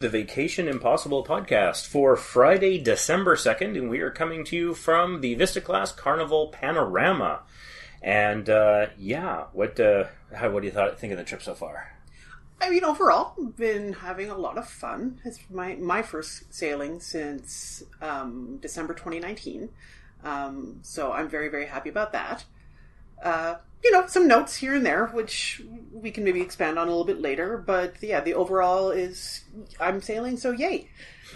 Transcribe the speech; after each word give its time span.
the 0.00 0.08
Vacation 0.08 0.68
Impossible 0.68 1.24
podcast 1.24 1.88
for 1.88 2.14
Friday, 2.14 2.78
December 2.78 3.34
2nd, 3.34 3.76
and 3.76 3.90
we 3.90 3.98
are 3.98 4.12
coming 4.12 4.44
to 4.44 4.54
you 4.54 4.72
from 4.72 5.22
the 5.22 5.34
Vista 5.34 5.60
Class 5.60 5.90
Carnival 5.90 6.50
Panorama. 6.52 7.40
And 8.00 8.48
uh, 8.48 8.90
yeah, 8.96 9.46
what 9.52 9.80
uh, 9.80 10.04
how 10.32 10.50
what 10.50 10.60
do 10.60 10.66
you 10.66 10.72
thought, 10.72 11.00
think 11.00 11.12
of 11.12 11.18
the 11.18 11.24
trip 11.24 11.42
so 11.42 11.52
far? 11.52 11.96
I 12.60 12.70
mean, 12.70 12.84
overall, 12.84 13.34
been 13.56 13.92
having 13.92 14.30
a 14.30 14.38
lot 14.38 14.56
of 14.56 14.68
fun. 14.68 15.20
It's 15.24 15.40
my 15.50 15.74
my 15.74 16.02
first 16.02 16.54
sailing 16.54 17.00
since 17.00 17.82
um, 18.00 18.58
December 18.62 18.94
2019, 18.94 19.68
um, 20.22 20.78
so 20.82 21.10
I'm 21.10 21.28
very 21.28 21.48
very 21.48 21.66
happy 21.66 21.88
about 21.88 22.12
that. 22.12 22.44
Uh, 23.22 23.56
you 23.82 23.92
know, 23.92 24.06
some 24.06 24.26
notes 24.26 24.56
here 24.56 24.74
and 24.74 24.84
there, 24.84 25.06
which 25.06 25.62
we 25.92 26.10
can 26.10 26.24
maybe 26.24 26.40
expand 26.40 26.78
on 26.78 26.88
a 26.88 26.90
little 26.90 27.04
bit 27.04 27.20
later. 27.20 27.58
But 27.58 28.02
yeah, 28.02 28.20
the 28.20 28.34
overall 28.34 28.90
is 28.90 29.44
I'm 29.80 30.00
sailing, 30.00 30.36
so 30.36 30.52
yay. 30.52 30.88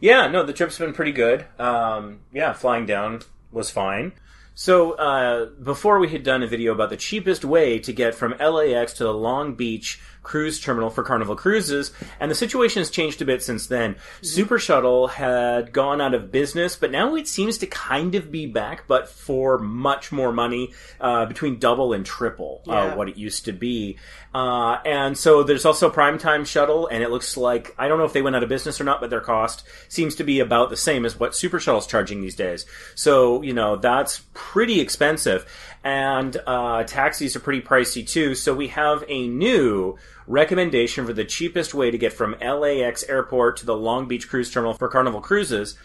yeah, 0.00 0.28
no, 0.28 0.44
the 0.44 0.52
trip's 0.52 0.78
been 0.78 0.92
pretty 0.92 1.12
good. 1.12 1.44
Um, 1.58 2.20
yeah, 2.32 2.52
flying 2.52 2.86
down 2.86 3.22
was 3.52 3.70
fine. 3.70 4.12
So, 4.54 4.94
uh, 4.94 5.50
before 5.62 6.00
we 6.00 6.08
had 6.08 6.24
done 6.24 6.42
a 6.42 6.48
video 6.48 6.72
about 6.72 6.90
the 6.90 6.96
cheapest 6.96 7.44
way 7.44 7.78
to 7.78 7.92
get 7.92 8.16
from 8.16 8.34
LAX 8.40 8.92
to 8.94 9.04
the 9.04 9.14
Long 9.14 9.54
Beach 9.54 10.00
cruise 10.28 10.60
terminal 10.60 10.90
for 10.90 11.02
Carnival 11.02 11.34
Cruises, 11.34 11.90
and 12.20 12.30
the 12.30 12.34
situation 12.34 12.80
has 12.80 12.90
changed 12.90 13.22
a 13.22 13.24
bit 13.24 13.42
since 13.42 13.66
then. 13.66 13.94
Mm-hmm. 13.94 14.26
Super 14.26 14.58
Shuttle 14.58 15.08
had 15.08 15.72
gone 15.72 16.02
out 16.02 16.12
of 16.12 16.30
business, 16.30 16.76
but 16.76 16.90
now 16.90 17.14
it 17.14 17.26
seems 17.26 17.56
to 17.58 17.66
kind 17.66 18.14
of 18.14 18.30
be 18.30 18.44
back, 18.44 18.86
but 18.86 19.08
for 19.08 19.58
much 19.58 20.12
more 20.12 20.30
money, 20.30 20.74
uh, 21.00 21.24
between 21.24 21.58
double 21.58 21.94
and 21.94 22.04
triple 22.04 22.62
uh, 22.68 22.92
what 22.92 23.08
it 23.08 23.16
used 23.16 23.46
to 23.46 23.52
be. 23.52 23.96
Uh, 24.34 24.78
and 24.84 25.16
so 25.16 25.42
there's 25.42 25.64
also 25.64 25.90
Primetime 25.90 26.46
Shuttle, 26.46 26.86
and 26.86 27.02
it 27.02 27.10
looks 27.10 27.38
like 27.38 27.74
I 27.78 27.88
don't 27.88 27.96
know 27.96 28.04
if 28.04 28.12
they 28.12 28.20
went 28.20 28.36
out 28.36 28.42
of 28.42 28.50
business 28.50 28.78
or 28.78 28.84
not, 28.84 29.00
but 29.00 29.08
their 29.08 29.22
cost 29.22 29.64
seems 29.88 30.14
to 30.16 30.24
be 30.24 30.40
about 30.40 30.68
the 30.68 30.76
same 30.76 31.06
as 31.06 31.18
what 31.18 31.34
Super 31.34 31.58
Shuttle's 31.58 31.86
charging 31.86 32.20
these 32.20 32.36
days. 32.36 32.66
So 32.94 33.40
you 33.40 33.54
know 33.54 33.76
that's 33.76 34.20
pretty 34.34 34.80
expensive 34.80 35.46
and 35.84 36.36
uh, 36.46 36.84
taxis 36.84 37.36
are 37.36 37.40
pretty 37.40 37.62
pricey 37.62 38.06
too. 38.06 38.34
So 38.34 38.54
we 38.54 38.68
have 38.68 39.04
a 39.08 39.28
new 39.28 39.96
recommendation 40.28 41.06
for 41.06 41.12
the 41.12 41.24
cheapest 41.24 41.74
way 41.74 41.90
to 41.90 41.98
get 41.98 42.12
from 42.12 42.36
LAX 42.40 43.02
airport 43.04 43.56
to 43.56 43.66
the 43.66 43.76
Long 43.76 44.06
Beach 44.06 44.28
cruise 44.28 44.50
terminal 44.50 44.74
for 44.74 44.88
Carnival 44.88 45.20
Cruises, 45.20 45.76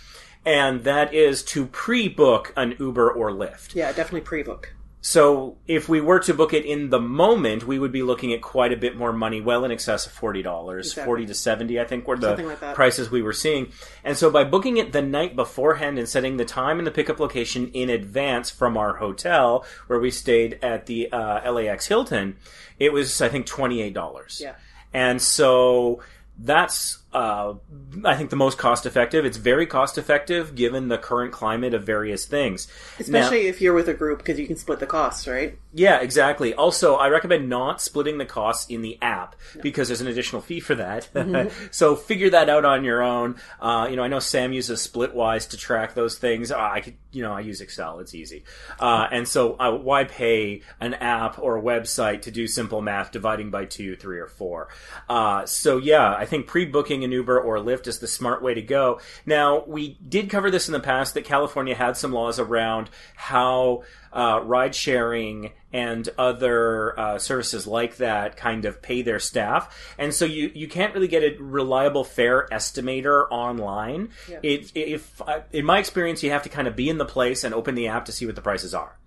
and 0.45 0.83
that 0.83 1.13
is 1.13 1.43
to 1.43 1.65
pre-book 1.65 2.53
an 2.55 2.75
Uber 2.77 3.09
or 3.09 3.31
Lyft. 3.31 3.73
Yeah, 3.73 3.87
definitely 3.87 4.21
pre-book. 4.21 4.75
So 5.05 5.57
if 5.67 5.89
we 5.89 5.99
were 5.99 6.19
to 6.19 6.33
book 6.33 6.53
it 6.53 6.63
in 6.63 6.89
the 6.89 6.99
moment, 6.99 7.67
we 7.67 7.77
would 7.77 7.91
be 7.91 8.03
looking 8.03 8.31
at 8.31 8.41
quite 8.41 8.71
a 8.71 8.77
bit 8.77 8.95
more 8.95 9.11
money, 9.11 9.41
well 9.41 9.65
in 9.65 9.71
excess 9.71 10.05
of 10.05 10.13
forty 10.13 10.41
dollars, 10.41 10.87
exactly. 10.87 11.05
forty 11.05 11.25
to 11.25 11.33
seventy, 11.33 11.77
I 11.77 11.83
think, 11.83 12.07
were 12.07 12.15
the 12.15 12.37
like 12.37 12.73
prices 12.73 13.11
we 13.11 13.21
were 13.21 13.33
seeing. 13.33 13.73
And 14.05 14.17
so 14.17 14.31
by 14.31 14.45
booking 14.45 14.77
it 14.77 14.93
the 14.93 15.01
night 15.01 15.35
beforehand 15.35 15.99
and 15.99 16.07
setting 16.07 16.37
the 16.37 16.45
time 16.45 16.77
and 16.77 16.87
the 16.87 16.91
pickup 16.91 17.19
location 17.19 17.67
in 17.73 17.89
advance 17.89 18.49
from 18.49 18.77
our 18.77 18.95
hotel 18.95 19.65
where 19.87 19.99
we 19.99 20.09
stayed 20.09 20.57
at 20.63 20.85
the 20.85 21.11
uh, 21.11 21.51
LAX 21.51 21.87
Hilton, 21.87 22.37
it 22.79 22.93
was 22.93 23.21
I 23.21 23.27
think 23.27 23.45
twenty 23.45 23.81
eight 23.81 23.93
dollars. 23.93 24.39
Yeah. 24.41 24.55
And 24.93 25.21
so 25.21 26.01
that's 26.39 27.02
uh, 27.13 27.55
I 28.03 28.15
think 28.15 28.29
the 28.29 28.35
most 28.35 28.57
cost 28.57 28.85
effective. 28.85 29.25
It's 29.25 29.37
very 29.37 29.67
cost 29.67 29.97
effective 29.97 30.55
given 30.55 30.87
the 30.87 30.97
current 30.97 31.31
climate 31.31 31.73
of 31.73 31.83
various 31.83 32.25
things. 32.25 32.67
Especially 32.99 33.43
now, 33.43 33.49
if 33.49 33.61
you're 33.61 33.73
with 33.73 33.87
a 33.87 33.93
group 33.93 34.19
because 34.19 34.39
you 34.39 34.47
can 34.47 34.55
split 34.55 34.79
the 34.79 34.87
costs, 34.87 35.27
right? 35.27 35.57
Yeah, 35.73 35.99
exactly. 35.99 36.53
Also, 36.53 36.95
I 36.95 37.09
recommend 37.09 37.49
not 37.49 37.81
splitting 37.81 38.17
the 38.17 38.25
costs 38.25 38.69
in 38.69 38.81
the 38.81 38.97
app 39.01 39.35
no. 39.55 39.61
because 39.61 39.87
there's 39.87 40.01
an 40.01 40.07
additional 40.07 40.41
fee 40.41 40.59
for 40.59 40.75
that. 40.75 41.09
Mm-hmm. 41.13 41.67
so 41.71 41.95
figure 41.95 42.31
that 42.31 42.49
out 42.49 42.65
on 42.65 42.83
your 42.83 43.01
own. 43.01 43.35
Uh, 43.59 43.87
you 43.89 43.95
know, 43.95 44.03
I 44.03 44.07
know 44.07 44.19
Sam 44.19 44.53
uses 44.53 44.87
Splitwise 44.87 45.49
to 45.49 45.57
track 45.57 45.93
those 45.93 46.17
things. 46.17 46.51
Uh, 46.51 46.59
I 46.59 46.81
could, 46.81 46.95
you 47.11 47.21
know, 47.21 47.33
I 47.33 47.41
use 47.41 47.61
Excel. 47.61 47.99
It's 47.99 48.15
easy. 48.15 48.43
Uh, 48.79 49.07
and 49.11 49.27
so 49.27 49.55
uh, 49.59 49.71
why 49.71 50.03
pay 50.03 50.61
an 50.79 50.95
app 50.95 51.39
or 51.39 51.57
a 51.57 51.61
website 51.61 52.23
to 52.23 52.31
do 52.31 52.47
simple 52.47 52.81
math 52.81 53.11
dividing 53.11 53.51
by 53.51 53.65
two, 53.65 53.95
three, 53.95 54.19
or 54.19 54.27
four? 54.27 54.69
Uh, 55.07 55.45
so 55.45 55.77
yeah, 55.77 56.13
I 56.13 56.25
think 56.25 56.47
pre-booking 56.47 57.02
an 57.03 57.11
Uber 57.11 57.39
or 57.39 57.57
Lyft 57.57 57.87
is 57.87 57.99
the 57.99 58.07
smart 58.07 58.41
way 58.41 58.53
to 58.53 58.61
go. 58.61 58.99
Now, 59.25 59.63
we 59.65 59.97
did 60.07 60.29
cover 60.29 60.51
this 60.51 60.67
in 60.67 60.73
the 60.73 60.79
past 60.79 61.13
that 61.13 61.25
California 61.25 61.75
had 61.75 61.97
some 61.97 62.11
laws 62.11 62.39
around 62.39 62.89
how 63.15 63.83
uh, 64.11 64.41
ride 64.43 64.75
sharing 64.75 65.51
and 65.71 66.07
other 66.17 66.99
uh, 66.99 67.17
services 67.17 67.65
like 67.65 67.97
that 67.97 68.37
kind 68.37 68.65
of 68.65 68.81
pay 68.81 69.01
their 69.01 69.19
staff, 69.19 69.93
and 69.97 70.13
so 70.13 70.23
you 70.23 70.51
you 70.53 70.67
can't 70.67 70.93
really 70.93 71.07
get 71.07 71.23
a 71.23 71.41
reliable 71.41 72.03
fare 72.03 72.47
estimator 72.51 73.25
online. 73.31 74.09
Yeah. 74.29 74.39
It, 74.43 74.71
if 74.75 75.21
uh, 75.21 75.41
in 75.51 75.65
my 75.65 75.79
experience, 75.79 76.21
you 76.21 76.29
have 76.29 76.43
to 76.43 76.49
kind 76.49 76.67
of 76.67 76.75
be 76.75 76.89
in 76.89 76.99
the 76.99 77.05
place 77.05 77.43
and 77.43 77.55
open 77.55 77.73
the 77.73 77.87
app 77.87 78.05
to 78.05 78.11
see 78.11 78.27
what 78.27 78.35
the 78.35 78.41
prices 78.41 78.73
are 78.75 78.97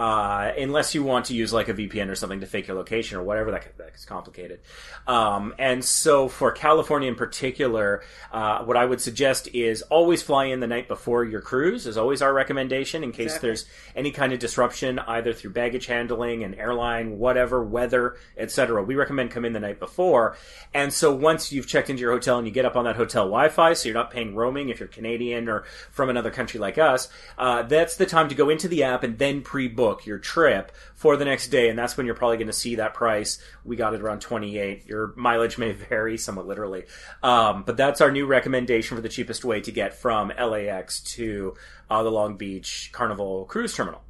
uh, 0.00 0.54
unless 0.56 0.94
you 0.94 1.04
want 1.04 1.26
to 1.26 1.34
use 1.34 1.52
like 1.52 1.68
a 1.68 1.74
VPN 1.74 2.08
or 2.08 2.14
something 2.14 2.40
to 2.40 2.46
fake 2.46 2.68
your 2.68 2.76
location 2.78 3.18
or 3.18 3.22
whatever. 3.22 3.50
That, 3.50 3.76
that's 3.76 4.06
complicated. 4.06 4.60
Um, 5.06 5.54
and 5.58 5.84
so 5.84 6.26
for 6.26 6.52
California 6.52 7.06
in 7.06 7.16
particular, 7.16 8.02
uh, 8.32 8.64
what 8.64 8.78
I 8.78 8.86
would 8.86 9.02
suggest 9.02 9.48
is 9.52 9.82
always 9.82 10.22
fly 10.22 10.46
in 10.46 10.60
the 10.60 10.66
night 10.66 10.88
before 10.88 11.22
your 11.24 11.42
cruise. 11.42 11.86
Is 11.86 11.98
always 11.98 12.22
our 12.22 12.32
recommendation 12.32 13.04
in 13.04 13.12
case 13.12 13.26
exactly. 13.26 13.48
there's 13.48 13.66
any 13.94 14.10
kind 14.10 14.32
of 14.32 14.38
disruption, 14.38 14.98
either 15.00 15.34
through 15.34 15.50
baggage 15.50 15.84
handling 15.84 16.44
and 16.44 16.54
airline, 16.54 17.18
whatever, 17.18 17.62
weather, 17.62 18.16
etc. 18.38 18.82
We 18.82 18.94
recommend 18.94 19.32
come 19.32 19.44
in 19.44 19.52
the 19.52 19.60
night 19.60 19.78
before. 19.78 20.34
And 20.72 20.94
so 20.94 21.14
once 21.14 21.52
you've 21.52 21.66
checked 21.66 21.90
into 21.90 22.00
your 22.00 22.12
hotel 22.12 22.38
and 22.38 22.46
you 22.46 22.54
get 22.54 22.64
up 22.64 22.74
on 22.74 22.84
that 22.84 22.96
hotel 22.96 23.24
Wi-Fi, 23.24 23.74
so 23.74 23.86
you're 23.86 23.94
not 23.94 24.10
paying 24.10 24.34
roaming 24.34 24.70
if 24.70 24.80
you're 24.80 24.88
Canadian 24.88 25.46
or 25.46 25.64
from 25.90 26.08
another 26.08 26.30
country 26.30 26.58
like 26.58 26.78
us, 26.78 27.10
uh, 27.36 27.64
that's 27.64 27.96
the 27.96 28.06
time 28.06 28.30
to 28.30 28.34
go 28.34 28.48
into 28.48 28.66
the 28.66 28.82
app 28.82 29.04
and 29.04 29.18
then 29.18 29.42
pre-book 29.42 29.89
book 29.90 30.06
your 30.06 30.18
trip 30.18 30.72
for 30.94 31.16
the 31.16 31.24
next 31.24 31.48
day, 31.48 31.68
and 31.68 31.78
that's 31.78 31.96
when 31.96 32.06
you're 32.06 32.14
probably 32.14 32.36
going 32.36 32.46
to 32.46 32.52
see 32.52 32.76
that 32.76 32.94
price. 32.94 33.42
We 33.64 33.76
got 33.76 33.94
it 33.94 34.00
around 34.00 34.20
28. 34.20 34.86
Your 34.86 35.12
mileage 35.16 35.58
may 35.58 35.72
vary 35.90 36.16
somewhat 36.16 36.46
literally, 36.46 36.84
um, 37.22 37.64
but 37.64 37.76
that's 37.76 38.00
our 38.00 38.12
new 38.12 38.26
recommendation 38.26 38.96
for 38.96 39.02
the 39.02 39.08
cheapest 39.08 39.44
way 39.44 39.60
to 39.60 39.72
get 39.72 39.94
from 39.94 40.28
LAX 40.28 41.00
to 41.14 41.54
uh, 41.90 42.02
the 42.02 42.10
Long 42.10 42.36
Beach 42.36 42.90
Carnival 42.92 43.46
Cruise 43.46 43.74
Terminal. 43.74 44.02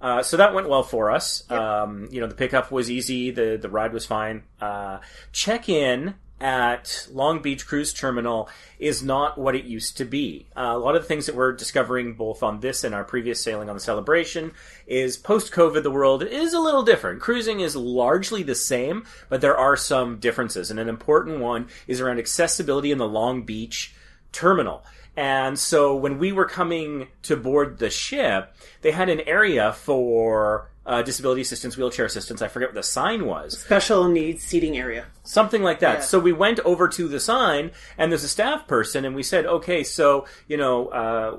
Uh, 0.00 0.22
so 0.22 0.38
that 0.38 0.54
went 0.54 0.66
well 0.66 0.82
for 0.82 1.10
us. 1.10 1.44
Yep. 1.50 1.60
Um, 1.60 2.08
you 2.10 2.22
know, 2.22 2.26
the 2.26 2.34
pickup 2.34 2.70
was 2.70 2.90
easy. 2.90 3.30
The 3.30 3.58
the 3.60 3.68
ride 3.68 3.92
was 3.92 4.06
fine. 4.06 4.44
Uh, 4.60 5.00
check 5.32 5.68
in 5.68 6.14
at 6.40 7.06
Long 7.12 7.42
Beach 7.42 7.66
Cruise 7.66 7.92
Terminal 7.92 8.48
is 8.78 9.02
not 9.02 9.36
what 9.36 9.54
it 9.54 9.64
used 9.64 9.98
to 9.98 10.04
be. 10.04 10.46
Uh, 10.56 10.72
a 10.74 10.78
lot 10.78 10.96
of 10.96 11.02
the 11.02 11.08
things 11.08 11.26
that 11.26 11.34
we're 11.34 11.52
discovering 11.52 12.14
both 12.14 12.42
on 12.42 12.60
this 12.60 12.82
and 12.82 12.94
our 12.94 13.04
previous 13.04 13.42
sailing 13.42 13.68
on 13.68 13.76
the 13.76 13.80
Celebration 13.80 14.52
is 14.86 15.16
post 15.16 15.52
COVID, 15.52 15.82
the 15.82 15.90
world 15.90 16.22
is 16.22 16.54
a 16.54 16.60
little 16.60 16.82
different. 16.82 17.20
Cruising 17.20 17.60
is 17.60 17.76
largely 17.76 18.42
the 18.42 18.54
same, 18.54 19.04
but 19.28 19.40
there 19.40 19.56
are 19.56 19.76
some 19.76 20.18
differences. 20.18 20.70
And 20.70 20.80
an 20.80 20.88
important 20.88 21.40
one 21.40 21.68
is 21.86 22.00
around 22.00 22.18
accessibility 22.18 22.90
in 22.90 22.98
the 22.98 23.08
Long 23.08 23.42
Beach 23.42 23.94
terminal. 24.32 24.82
And 25.16 25.58
so 25.58 25.94
when 25.94 26.18
we 26.18 26.32
were 26.32 26.46
coming 26.46 27.08
to 27.22 27.36
board 27.36 27.78
the 27.78 27.90
ship, 27.90 28.54
they 28.80 28.92
had 28.92 29.08
an 29.08 29.20
area 29.20 29.72
for 29.72 30.70
uh, 30.90 31.02
disability 31.02 31.40
assistance, 31.40 31.76
wheelchair 31.76 32.04
assistance. 32.04 32.42
I 32.42 32.48
forget 32.48 32.70
what 32.70 32.74
the 32.74 32.82
sign 32.82 33.24
was. 33.24 33.56
Special 33.60 34.08
needs 34.08 34.42
seating 34.42 34.76
area. 34.76 35.06
Something 35.22 35.62
like 35.62 35.78
that. 35.80 35.98
Yeah. 35.98 36.00
So 36.00 36.18
we 36.18 36.32
went 36.32 36.58
over 36.60 36.88
to 36.88 37.06
the 37.06 37.20
sign, 37.20 37.70
and 37.96 38.10
there's 38.10 38.24
a 38.24 38.28
staff 38.28 38.66
person, 38.66 39.04
and 39.04 39.14
we 39.14 39.22
said, 39.22 39.46
okay, 39.46 39.84
so, 39.84 40.26
you 40.48 40.56
know, 40.56 40.88
uh, 40.88 41.38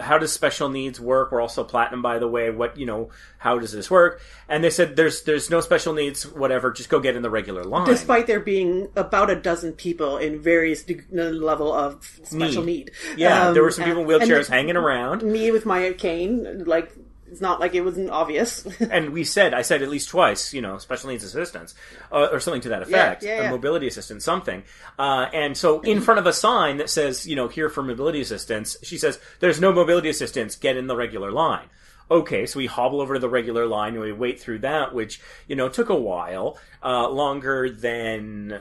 how 0.00 0.16
does 0.18 0.32
special 0.32 0.68
needs 0.68 1.00
work? 1.00 1.32
We're 1.32 1.40
also 1.40 1.64
platinum, 1.64 2.02
by 2.02 2.20
the 2.20 2.28
way. 2.28 2.50
What, 2.50 2.78
you 2.78 2.86
know, 2.86 3.10
how 3.38 3.58
does 3.58 3.72
this 3.72 3.90
work? 3.90 4.22
And 4.48 4.62
they 4.62 4.70
said, 4.70 4.94
there's, 4.94 5.24
there's 5.24 5.50
no 5.50 5.60
special 5.60 5.92
needs, 5.92 6.24
whatever, 6.24 6.70
just 6.70 6.88
go 6.88 7.00
get 7.00 7.16
in 7.16 7.22
the 7.22 7.30
regular 7.30 7.64
line. 7.64 7.88
Despite 7.88 8.28
there 8.28 8.38
being 8.38 8.90
about 8.94 9.28
a 9.28 9.34
dozen 9.34 9.72
people 9.72 10.18
in 10.18 10.40
various 10.40 10.84
de- 10.84 11.02
level 11.10 11.72
of 11.72 12.04
special 12.22 12.62
need. 12.62 12.92
need. 13.08 13.18
Yeah, 13.18 13.48
um, 13.48 13.54
there 13.54 13.64
were 13.64 13.72
some 13.72 13.84
people 13.86 14.02
in 14.02 14.06
wheelchairs 14.06 14.46
hanging 14.46 14.76
around. 14.76 15.24
Me 15.24 15.50
with 15.50 15.66
my 15.66 15.92
cane, 15.98 16.62
like, 16.64 16.92
it's 17.34 17.40
not 17.40 17.58
like 17.58 17.74
it 17.74 17.80
wasn't 17.80 18.10
obvious. 18.10 18.64
and 18.80 19.10
we 19.10 19.24
said, 19.24 19.54
I 19.54 19.62
said 19.62 19.82
at 19.82 19.88
least 19.88 20.08
twice, 20.08 20.54
you 20.54 20.62
know, 20.62 20.78
special 20.78 21.10
needs 21.10 21.24
assistance 21.24 21.74
uh, 22.12 22.28
or 22.30 22.38
something 22.38 22.62
to 22.62 22.68
that 22.68 22.82
effect, 22.82 23.24
yeah, 23.24 23.28
yeah, 23.28 23.42
yeah. 23.42 23.50
mobility 23.50 23.88
assistance, 23.88 24.24
something. 24.24 24.62
Uh, 25.00 25.26
and 25.32 25.56
so 25.56 25.80
in 25.80 26.00
front 26.00 26.20
of 26.20 26.26
a 26.28 26.32
sign 26.32 26.76
that 26.76 26.88
says, 26.88 27.26
you 27.26 27.34
know, 27.34 27.48
here 27.48 27.68
for 27.68 27.82
mobility 27.82 28.20
assistance, 28.20 28.76
she 28.84 28.96
says, 28.96 29.18
"There's 29.40 29.60
no 29.60 29.72
mobility 29.72 30.08
assistance. 30.08 30.54
Get 30.54 30.76
in 30.76 30.86
the 30.86 30.94
regular 30.94 31.32
line." 31.32 31.68
Okay, 32.08 32.46
so 32.46 32.60
we 32.60 32.66
hobble 32.66 33.00
over 33.00 33.14
to 33.14 33.20
the 33.20 33.28
regular 33.28 33.66
line 33.66 33.94
and 33.94 34.02
we 34.02 34.12
wait 34.12 34.40
through 34.40 34.60
that, 34.60 34.94
which 34.94 35.20
you 35.48 35.56
know 35.56 35.68
took 35.68 35.88
a 35.88 35.96
while, 35.96 36.56
uh, 36.84 37.08
longer 37.08 37.68
than 37.68 38.60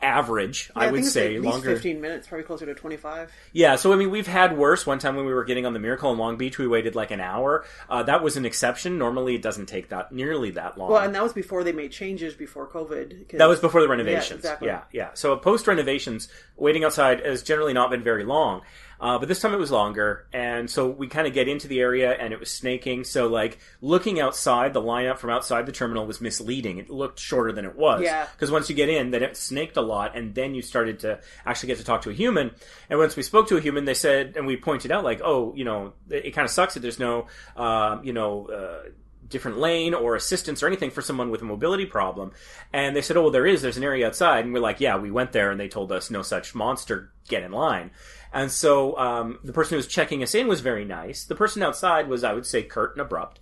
average, 0.00 0.70
Yeah, 0.74 0.82
I, 0.82 0.84
think 0.86 0.92
would 0.92 1.04
say 1.04 1.38
longer. 1.38 1.74
15 1.74 2.00
minutes, 2.00 2.26
probably 2.26 2.44
closer 2.44 2.66
to 2.66 2.74
25. 2.74 3.30
Yeah, 3.52 3.76
so 3.76 3.92
I 3.92 3.96
mean, 3.96 4.10
we've 4.10 4.26
had 4.26 4.56
worse. 4.56 4.86
One 4.86 4.98
time 4.98 5.16
when 5.16 5.26
we 5.26 5.34
were 5.34 5.44
getting 5.44 5.66
on 5.66 5.72
the 5.72 5.78
Miracle 5.78 6.10
in 6.12 6.18
Long 6.18 6.36
Beach, 6.36 6.58
we 6.58 6.66
waited 6.66 6.94
like 6.94 7.10
an 7.10 7.20
hour. 7.20 7.64
Uh, 7.88 8.02
that 8.04 8.22
was 8.22 8.36
an 8.36 8.46
exception. 8.46 8.98
Normally, 8.98 9.34
it 9.34 9.42
doesn't 9.42 9.66
take 9.66 9.90
that 9.90 10.12
nearly 10.12 10.50
that 10.52 10.78
long. 10.78 10.90
Well, 10.90 11.02
and 11.02 11.14
that 11.14 11.22
was 11.22 11.32
before 11.32 11.64
they 11.64 11.72
made 11.72 11.92
changes 11.92 12.34
before 12.34 12.66
COVID. 12.66 13.36
that 13.36 13.46
was 13.48 13.60
before 13.60 13.82
the 13.82 13.88
renovations. 13.88 14.40
exactly. 14.40 14.68
Yeah, 14.68 14.82
yeah. 14.92 15.10
So 15.14 15.36
post 15.36 15.66
renovations, 15.66 16.28
waiting 16.56 16.84
outside 16.84 17.24
has 17.24 17.42
generally 17.42 17.72
not 17.72 17.90
been 17.90 18.02
very 18.02 18.24
long. 18.24 18.62
Uh, 19.02 19.18
but 19.18 19.26
this 19.26 19.40
time 19.40 19.52
it 19.52 19.58
was 19.58 19.72
longer, 19.72 20.26
and 20.32 20.70
so 20.70 20.88
we 20.88 21.08
kind 21.08 21.26
of 21.26 21.34
get 21.34 21.48
into 21.48 21.66
the 21.66 21.80
area, 21.80 22.12
and 22.12 22.32
it 22.32 22.38
was 22.38 22.52
snaking. 22.52 23.02
So 23.02 23.26
like 23.26 23.58
looking 23.80 24.20
outside, 24.20 24.72
the 24.74 24.80
lineup 24.80 25.18
from 25.18 25.30
outside 25.30 25.66
the 25.66 25.72
terminal 25.72 26.06
was 26.06 26.20
misleading. 26.20 26.78
It 26.78 26.88
looked 26.88 27.18
shorter 27.18 27.50
than 27.50 27.64
it 27.64 27.74
was. 27.74 28.02
Yeah. 28.02 28.28
Because 28.32 28.52
once 28.52 28.70
you 28.70 28.76
get 28.76 28.88
in, 28.88 29.10
then 29.10 29.24
it 29.24 29.36
snaked 29.36 29.76
a 29.76 29.80
lot, 29.80 30.16
and 30.16 30.36
then 30.36 30.54
you 30.54 30.62
started 30.62 31.00
to 31.00 31.18
actually 31.44 31.66
get 31.66 31.78
to 31.78 31.84
talk 31.84 32.02
to 32.02 32.10
a 32.10 32.14
human. 32.14 32.52
And 32.88 32.96
once 32.96 33.16
we 33.16 33.24
spoke 33.24 33.48
to 33.48 33.56
a 33.56 33.60
human, 33.60 33.86
they 33.86 33.94
said, 33.94 34.34
and 34.36 34.46
we 34.46 34.56
pointed 34.56 34.92
out 34.92 35.02
like, 35.02 35.20
oh, 35.24 35.52
you 35.56 35.64
know, 35.64 35.94
it, 36.08 36.26
it 36.26 36.30
kind 36.30 36.44
of 36.44 36.52
sucks 36.52 36.74
that 36.74 36.80
there's 36.80 37.00
no, 37.00 37.26
um, 37.56 38.04
you 38.04 38.12
know. 38.12 38.46
Uh, 38.46 38.90
different 39.32 39.58
lane 39.58 39.94
or 39.94 40.14
assistance 40.14 40.62
or 40.62 40.66
anything 40.66 40.90
for 40.90 41.00
someone 41.00 41.30
with 41.30 41.40
a 41.40 41.44
mobility 41.44 41.86
problem. 41.86 42.30
And 42.72 42.94
they 42.94 43.00
said, 43.00 43.16
oh, 43.16 43.22
well, 43.22 43.30
there 43.30 43.46
is. 43.46 43.62
There's 43.62 43.78
an 43.78 43.82
area 43.82 44.06
outside. 44.06 44.44
And 44.44 44.52
we're 44.52 44.60
like, 44.60 44.78
yeah, 44.78 44.98
we 44.98 45.10
went 45.10 45.32
there 45.32 45.50
and 45.50 45.58
they 45.58 45.68
told 45.68 45.90
us 45.90 46.10
no 46.10 46.22
such 46.22 46.54
monster. 46.54 47.10
Get 47.32 47.42
in 47.44 47.52
line. 47.52 47.90
And 48.32 48.50
so 48.50 48.96
um, 48.98 49.38
the 49.42 49.52
person 49.54 49.70
who 49.70 49.76
was 49.76 49.86
checking 49.86 50.22
us 50.22 50.34
in 50.34 50.48
was 50.48 50.60
very 50.60 50.84
nice. 50.84 51.24
The 51.24 51.34
person 51.34 51.62
outside 51.62 52.08
was, 52.08 52.24
I 52.24 52.32
would 52.34 52.44
say, 52.46 52.62
curt 52.62 52.92
and 52.92 53.00
abrupt. 53.00 53.40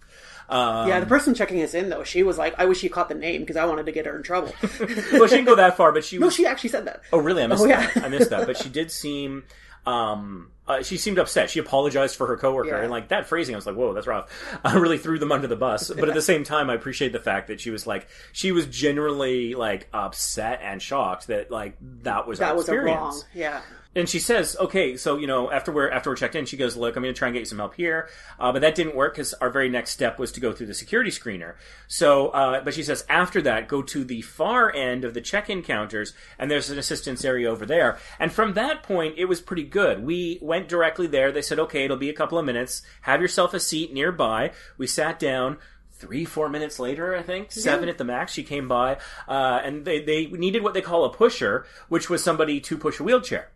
Um, 0.48 0.88
Yeah, 0.88 1.00
the 1.00 1.06
person 1.06 1.34
checking 1.34 1.60
us 1.62 1.74
in, 1.74 1.90
though, 1.90 2.02
she 2.04 2.22
was 2.22 2.38
like, 2.38 2.54
I 2.58 2.64
wish 2.66 2.78
she 2.78 2.88
caught 2.88 3.08
the 3.08 3.14
name 3.16 3.40
because 3.42 3.56
I 3.56 3.64
wanted 3.66 3.86
to 3.86 3.92
get 3.92 4.06
her 4.06 4.16
in 4.16 4.22
trouble. 4.22 4.52
well, 4.62 5.26
she 5.28 5.36
didn't 5.36 5.46
go 5.46 5.54
that 5.56 5.76
far, 5.76 5.90
but 5.92 6.04
she 6.04 6.18
no, 6.18 6.26
was. 6.26 6.34
she 6.36 6.46
actually 6.46 6.70
said 6.70 6.84
that. 6.86 7.02
Oh, 7.12 7.18
really? 7.18 7.42
I 7.42 7.46
missed 7.48 7.62
Oh, 7.62 7.66
yeah. 7.66 7.88
that. 7.94 8.04
I 8.04 8.08
missed 8.08 8.30
that. 8.30 8.46
But 8.46 8.56
she 8.56 8.68
did 8.68 8.90
seem. 8.92 9.44
Um, 9.86 10.50
uh, 10.68 10.82
she 10.82 10.96
seemed 10.98 11.18
upset. 11.18 11.50
She 11.50 11.58
apologized 11.58 12.14
for 12.16 12.26
her 12.26 12.36
coworker, 12.36 12.68
Yeah. 12.68 12.82
and 12.82 12.90
like 12.90 13.08
that 13.08 13.26
phrasing, 13.26 13.54
I 13.54 13.58
was 13.58 13.66
like, 13.66 13.74
"Whoa, 13.76 13.92
that's 13.94 14.06
rough." 14.06 14.28
I 14.64 14.74
really 14.76 14.98
threw 14.98 15.18
them 15.18 15.32
under 15.32 15.46
the 15.46 15.56
bus. 15.56 15.90
But 15.90 16.08
at 16.08 16.14
the 16.14 16.22
same 16.32 16.44
time, 16.44 16.68
I 16.70 16.74
appreciate 16.74 17.12
the 17.12 17.18
fact 17.18 17.48
that 17.48 17.60
she 17.60 17.70
was 17.70 17.86
like, 17.86 18.06
she 18.32 18.52
was 18.52 18.66
generally 18.66 19.54
like 19.54 19.88
upset 19.92 20.60
and 20.62 20.80
shocked 20.82 21.28
that 21.28 21.50
like 21.50 21.76
that 22.02 22.26
was 22.26 22.38
That 22.40 22.50
our 22.50 22.56
was 22.56 22.68
a 22.68 22.72
experience. 22.72 22.98
wrong. 23.00 23.22
Yeah. 23.34 23.60
And 23.92 24.08
she 24.08 24.20
says, 24.20 24.56
"Okay, 24.60 24.96
so 24.96 25.16
you 25.16 25.26
know, 25.26 25.50
after 25.50 25.72
we're 25.72 25.90
after 25.90 26.10
we're 26.10 26.16
checked 26.16 26.36
in, 26.36 26.46
she 26.46 26.56
goes, 26.56 26.76
look, 26.76 26.94
I'm 26.94 27.02
going 27.02 27.12
to 27.12 27.18
try 27.18 27.26
and 27.26 27.34
get 27.34 27.40
you 27.40 27.46
some 27.46 27.58
help 27.58 27.74
here, 27.74 28.08
uh, 28.38 28.52
but 28.52 28.62
that 28.62 28.76
didn't 28.76 28.94
work 28.94 29.14
because 29.14 29.34
our 29.34 29.50
very 29.50 29.68
next 29.68 29.90
step 29.90 30.16
was 30.16 30.30
to 30.32 30.40
go 30.40 30.52
through 30.52 30.68
the 30.68 30.74
security 30.74 31.10
screener. 31.10 31.54
So, 31.88 32.28
uh, 32.28 32.62
but 32.62 32.72
she 32.72 32.84
says 32.84 33.04
after 33.08 33.42
that, 33.42 33.66
go 33.66 33.82
to 33.82 34.04
the 34.04 34.22
far 34.22 34.72
end 34.72 35.04
of 35.04 35.14
the 35.14 35.20
check-in 35.20 35.62
counters, 35.62 36.12
and 36.38 36.48
there's 36.48 36.70
an 36.70 36.78
assistance 36.78 37.24
area 37.24 37.50
over 37.50 37.66
there. 37.66 37.98
And 38.20 38.30
from 38.30 38.54
that 38.54 38.84
point, 38.84 39.14
it 39.18 39.24
was 39.24 39.40
pretty 39.40 39.64
good. 39.64 40.04
We 40.04 40.38
went 40.40 40.68
directly 40.68 41.08
there. 41.08 41.32
They 41.32 41.42
said, 41.42 41.58
okay, 41.58 41.84
it'll 41.84 41.96
be 41.96 42.10
a 42.10 42.14
couple 42.14 42.38
of 42.38 42.44
minutes. 42.44 42.82
Have 43.02 43.20
yourself 43.20 43.54
a 43.54 43.60
seat 43.60 43.92
nearby. 43.92 44.52
We 44.78 44.86
sat 44.86 45.18
down." 45.18 45.58
Three, 45.92 46.24
four 46.24 46.48
minutes 46.48 46.78
later, 46.78 47.14
I 47.14 47.22
think, 47.22 47.52
seven 47.52 47.90
at 47.90 47.98
the 47.98 48.04
max, 48.04 48.32
she 48.32 48.42
came 48.42 48.68
by, 48.68 48.96
uh, 49.28 49.60
and 49.62 49.84
they, 49.84 50.02
they 50.02 50.24
needed 50.28 50.62
what 50.62 50.72
they 50.72 50.80
call 50.80 51.04
a 51.04 51.12
pusher, 51.12 51.66
which 51.90 52.08
was 52.08 52.24
somebody 52.24 52.58
to 52.58 52.78
push 52.78 53.00
a 53.00 53.02
wheelchair. 53.02 53.50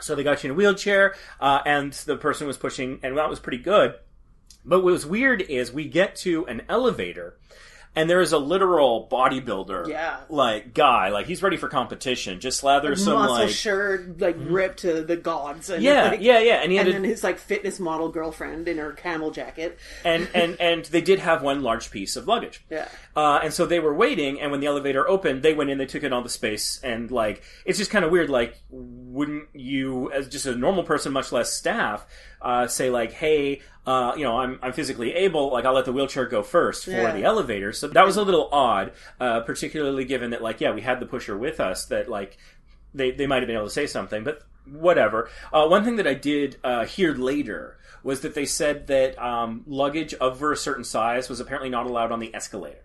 So 0.00 0.14
they 0.14 0.22
got 0.22 0.42
you 0.42 0.48
in 0.48 0.54
a 0.54 0.56
wheelchair, 0.56 1.14
uh, 1.40 1.60
and 1.66 1.92
the 1.92 2.16
person 2.16 2.46
was 2.46 2.56
pushing, 2.56 3.00
and 3.02 3.16
that 3.16 3.28
was 3.28 3.40
pretty 3.40 3.58
good. 3.58 3.94
But 4.64 4.80
what 4.80 4.92
was 4.92 5.06
weird 5.06 5.42
is 5.42 5.72
we 5.72 5.88
get 5.88 6.16
to 6.16 6.46
an 6.46 6.62
elevator, 6.68 7.38
and 7.96 8.08
there 8.08 8.20
is 8.20 8.32
a 8.32 8.38
literal 8.38 9.08
bodybuilder, 9.10 9.88
Yeah. 9.88 10.18
like 10.28 10.74
guy, 10.74 11.08
like 11.08 11.26
he's 11.26 11.42
ready 11.42 11.56
for 11.56 11.68
competition. 11.68 12.40
Just 12.40 12.60
slather 12.60 12.94
some 12.96 13.14
Muscle 13.14 13.34
like, 13.34 13.50
shirt, 13.50 14.20
like 14.20 14.36
ripped 14.38 14.80
to 14.80 15.02
the 15.02 15.16
gods. 15.16 15.70
And 15.70 15.82
yeah, 15.82 16.08
like- 16.10 16.20
yeah, 16.20 16.38
yeah, 16.40 16.54
and 16.62 16.70
he 16.72 16.78
And 16.78 16.88
a, 16.88 16.92
then 16.92 17.04
his 17.04 17.24
like 17.24 17.38
fitness 17.38 17.80
model 17.80 18.08
girlfriend 18.08 18.68
in 18.68 18.78
her 18.78 18.92
camel 18.92 19.30
jacket. 19.30 19.78
and 20.04 20.28
and 20.34 20.60
and 20.60 20.84
they 20.86 21.00
did 21.00 21.18
have 21.18 21.42
one 21.42 21.62
large 21.62 21.90
piece 21.90 22.16
of 22.16 22.26
luggage. 22.28 22.64
Yeah. 22.70 22.88
Uh, 23.16 23.40
and 23.42 23.52
so 23.52 23.66
they 23.66 23.80
were 23.80 23.92
waiting, 23.94 24.40
and 24.40 24.52
when 24.52 24.60
the 24.60 24.66
elevator 24.68 25.08
opened, 25.08 25.42
they 25.42 25.52
went 25.52 25.70
in, 25.70 25.78
they 25.78 25.86
took 25.86 26.04
in 26.04 26.12
all 26.12 26.22
the 26.22 26.28
space, 26.28 26.78
and 26.84 27.10
like 27.10 27.42
it's 27.64 27.76
just 27.78 27.90
kind 27.90 28.04
of 28.04 28.12
weird. 28.12 28.30
Like, 28.30 28.56
wouldn't 28.70 29.48
you, 29.54 30.12
as 30.12 30.28
just 30.28 30.46
a 30.46 30.54
normal 30.54 30.84
person, 30.84 31.12
much 31.12 31.32
less 31.32 31.52
staff, 31.52 32.06
uh, 32.42 32.66
say 32.66 32.90
like, 32.90 33.12
"Hey, 33.12 33.60
uh, 33.86 34.12
you 34.16 34.24
know, 34.24 34.38
I'm 34.38 34.58
I'm 34.62 34.72
physically 34.72 35.14
able, 35.14 35.52
like 35.52 35.64
I'll 35.64 35.72
let 35.74 35.84
the 35.84 35.92
wheelchair 35.92 36.26
go 36.26 36.42
first 36.42 36.84
for 36.84 36.90
Yeah. 36.92 37.12
the 37.12 37.24
elevator." 37.24 37.72
So 37.72 37.88
that 37.88 38.04
was 38.06 38.16
a 38.16 38.22
little 38.22 38.48
odd, 38.52 38.92
uh, 39.20 39.40
particularly 39.40 40.04
given 40.04 40.30
that 40.30 40.42
like, 40.42 40.60
yeah, 40.60 40.72
we 40.72 40.80
had 40.82 41.00
the 41.00 41.06
pusher 41.06 41.36
with 41.36 41.60
us. 41.60 41.86
That 41.86 42.08
like 42.08 42.36
they 42.94 43.10
they 43.10 43.26
might 43.26 43.40
have 43.42 43.46
been 43.46 43.56
able 43.56 43.66
to 43.66 43.72
say 43.72 43.86
something, 43.86 44.24
but 44.24 44.42
whatever. 44.70 45.30
Uh, 45.52 45.66
one 45.66 45.84
thing 45.84 45.96
that 45.96 46.06
I 46.06 46.14
did 46.14 46.56
uh, 46.62 46.84
hear 46.84 47.14
later 47.14 47.76
was 48.02 48.20
that 48.20 48.34
they 48.34 48.44
said 48.44 48.86
that 48.86 49.18
um, 49.18 49.64
luggage 49.66 50.14
over 50.20 50.52
a 50.52 50.56
certain 50.56 50.84
size 50.84 51.28
was 51.28 51.40
apparently 51.40 51.68
not 51.70 51.86
allowed 51.86 52.12
on 52.12 52.20
the 52.20 52.34
escalator. 52.34 52.78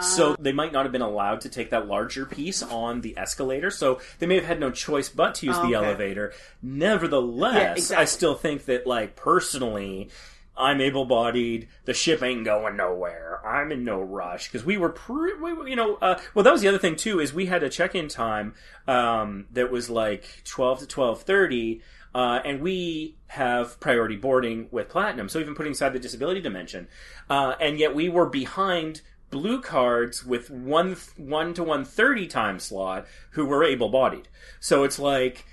So 0.00 0.36
they 0.38 0.52
might 0.52 0.72
not 0.72 0.84
have 0.84 0.92
been 0.92 1.02
allowed 1.02 1.40
to 1.42 1.48
take 1.48 1.70
that 1.70 1.86
larger 1.86 2.24
piece 2.24 2.62
on 2.62 3.00
the 3.00 3.16
escalator. 3.18 3.70
So 3.70 4.00
they 4.18 4.26
may 4.26 4.36
have 4.36 4.44
had 4.44 4.60
no 4.60 4.70
choice 4.70 5.08
but 5.08 5.34
to 5.36 5.46
use 5.46 5.56
the 5.56 5.74
Okay. 5.74 5.74
elevator. 5.74 6.32
Nevertheless, 6.62 7.54
Yeah, 7.54 7.72
exactly. 7.72 8.02
I 8.02 8.04
still 8.06 8.34
think 8.34 8.64
that, 8.66 8.86
like 8.86 9.16
personally, 9.16 10.08
I'm 10.56 10.80
able-bodied. 10.80 11.68
The 11.84 11.94
ship 11.94 12.22
ain't 12.22 12.44
going 12.44 12.76
nowhere. 12.76 13.40
I'm 13.46 13.70
in 13.70 13.84
no 13.84 14.00
rush 14.00 14.48
because 14.48 14.64
we 14.64 14.76
were, 14.76 14.88
pre- 14.88 15.34
we, 15.34 15.70
you 15.70 15.76
know. 15.76 15.96
Uh, 15.96 16.18
well, 16.34 16.42
that 16.42 16.52
was 16.52 16.62
the 16.62 16.68
other 16.68 16.78
thing 16.78 16.96
too. 16.96 17.20
Is 17.20 17.32
we 17.32 17.46
had 17.46 17.62
a 17.62 17.68
check-in 17.68 18.08
time 18.08 18.54
um, 18.86 19.46
that 19.52 19.70
was 19.70 19.88
like 19.88 20.42
twelve 20.44 20.80
to 20.80 20.86
twelve 20.86 21.22
thirty. 21.22 21.82
Uh, 22.14 22.40
and 22.42 22.62
we 22.62 23.14
have 23.28 23.78
priority 23.80 24.16
boarding 24.16 24.66
with 24.70 24.88
platinum, 24.88 25.28
so 25.28 25.38
even 25.38 25.54
putting 25.54 25.72
aside 25.72 25.92
the 25.92 25.98
disability 25.98 26.40
dimension, 26.40 26.88
uh, 27.28 27.54
and 27.60 27.78
yet 27.78 27.94
we 27.94 28.08
were 28.08 28.24
behind 28.26 29.02
blue 29.30 29.60
cards 29.60 30.24
with 30.24 30.50
one 30.50 30.96
one 31.16 31.54
to 31.54 31.62
one 31.62 31.84
thirty 31.84 32.26
time 32.26 32.58
slot 32.58 33.06
who 33.30 33.44
were 33.46 33.64
able 33.64 33.88
bodied. 33.88 34.28
So 34.60 34.84
it's 34.84 34.98
like 34.98 35.44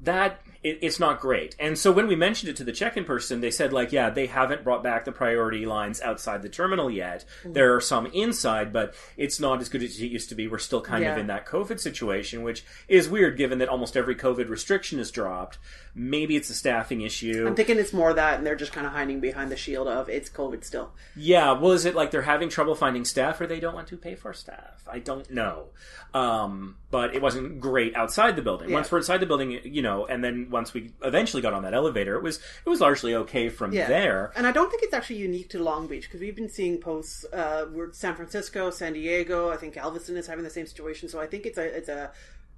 that 0.00 0.40
it, 0.68 0.78
it's 0.82 1.00
not 1.00 1.20
great. 1.20 1.56
And 1.58 1.78
so 1.78 1.90
when 1.90 2.06
we 2.06 2.16
mentioned 2.16 2.50
it 2.50 2.56
to 2.56 2.64
the 2.64 2.72
check-in 2.72 3.04
person, 3.04 3.40
they 3.40 3.50
said 3.50 3.72
like, 3.72 3.92
yeah, 3.92 4.10
they 4.10 4.26
haven't 4.26 4.64
brought 4.64 4.82
back 4.82 5.04
the 5.04 5.12
priority 5.12 5.66
lines 5.66 6.00
outside 6.00 6.42
the 6.42 6.48
terminal 6.48 6.90
yet. 6.90 7.24
There 7.44 7.74
are 7.74 7.80
some 7.80 8.06
inside, 8.06 8.72
but 8.72 8.94
it's 9.16 9.40
not 9.40 9.60
as 9.60 9.68
good 9.68 9.82
as 9.82 10.00
it 10.00 10.06
used 10.06 10.28
to 10.28 10.34
be. 10.34 10.46
We're 10.46 10.58
still 10.58 10.80
kind 10.80 11.04
of 11.04 11.16
in 11.18 11.26
that 11.28 11.46
COVID 11.46 11.80
situation, 11.80 12.42
which 12.42 12.64
is 12.88 13.08
weird 13.08 13.36
given 13.36 13.58
that 13.58 13.68
almost 13.68 13.96
every 13.96 14.14
COVID 14.14 14.48
restriction 14.48 14.98
is 14.98 15.10
dropped. 15.10 15.58
Maybe 15.94 16.36
it's 16.36 16.50
a 16.50 16.54
staffing 16.54 17.00
issue. 17.00 17.44
I'm 17.46 17.56
thinking 17.56 17.78
it's 17.78 17.92
more 17.92 18.12
that, 18.12 18.38
and 18.38 18.46
they're 18.46 18.54
just 18.54 18.72
kind 18.72 18.86
of 18.86 18.92
hiding 18.92 19.20
behind 19.20 19.50
the 19.50 19.56
shield 19.56 19.88
of 19.88 20.08
it's 20.08 20.30
COVID 20.30 20.64
still. 20.64 20.92
Yeah, 21.16 21.52
well, 21.52 21.72
is 21.72 21.84
it 21.84 21.94
like 21.94 22.10
they're 22.10 22.22
having 22.22 22.48
trouble 22.48 22.74
finding 22.74 23.04
staff 23.04 23.40
or 23.40 23.46
they 23.46 23.60
don't 23.60 23.74
want 23.74 23.88
to 23.88 23.96
pay 23.96 24.14
for 24.14 24.32
staff? 24.32 24.86
I 24.90 25.00
don't 25.00 25.28
know. 25.30 25.66
Um, 26.14 26.76
but 26.90 27.14
it 27.14 27.20
wasn't 27.20 27.60
great 27.60 27.94
outside 27.94 28.34
the 28.36 28.42
building. 28.42 28.70
Yeah. 28.70 28.76
Once 28.76 28.90
we're 28.90 28.98
inside 28.98 29.18
the 29.18 29.26
building, 29.26 29.60
you 29.64 29.82
know, 29.82 30.06
and 30.06 30.24
then 30.24 30.48
once 30.50 30.72
we 30.72 30.90
eventually 31.02 31.42
got 31.42 31.52
on 31.52 31.62
that 31.64 31.74
elevator, 31.74 32.16
it 32.16 32.22
was 32.22 32.38
it 32.64 32.68
was 32.68 32.80
largely 32.80 33.14
okay 33.14 33.48
from 33.50 33.72
Yeah. 33.72 33.88
there. 33.88 34.32
And 34.36 34.46
I 34.46 34.52
don't 34.52 34.70
think 34.70 34.82
it's 34.82 34.94
actually 34.94 35.16
unique 35.18 35.50
to 35.50 35.62
Long 35.62 35.86
Beach 35.86 36.04
because 36.04 36.20
we've 36.20 36.36
been 36.36 36.48
seeing 36.48 36.78
posts. 36.78 37.24
Uh, 37.32 37.66
San 37.92 38.14
Francisco, 38.14 38.70
San 38.70 38.94
Diego. 38.94 39.50
I 39.50 39.56
think 39.56 39.74
Galveston 39.74 40.16
is 40.16 40.26
having 40.26 40.44
the 40.44 40.50
same 40.50 40.66
situation. 40.66 41.08
So 41.08 41.20
I 41.20 41.26
think 41.26 41.44
it's 41.46 41.58
a 41.58 41.64
it's 41.76 41.88
a, 41.88 42.10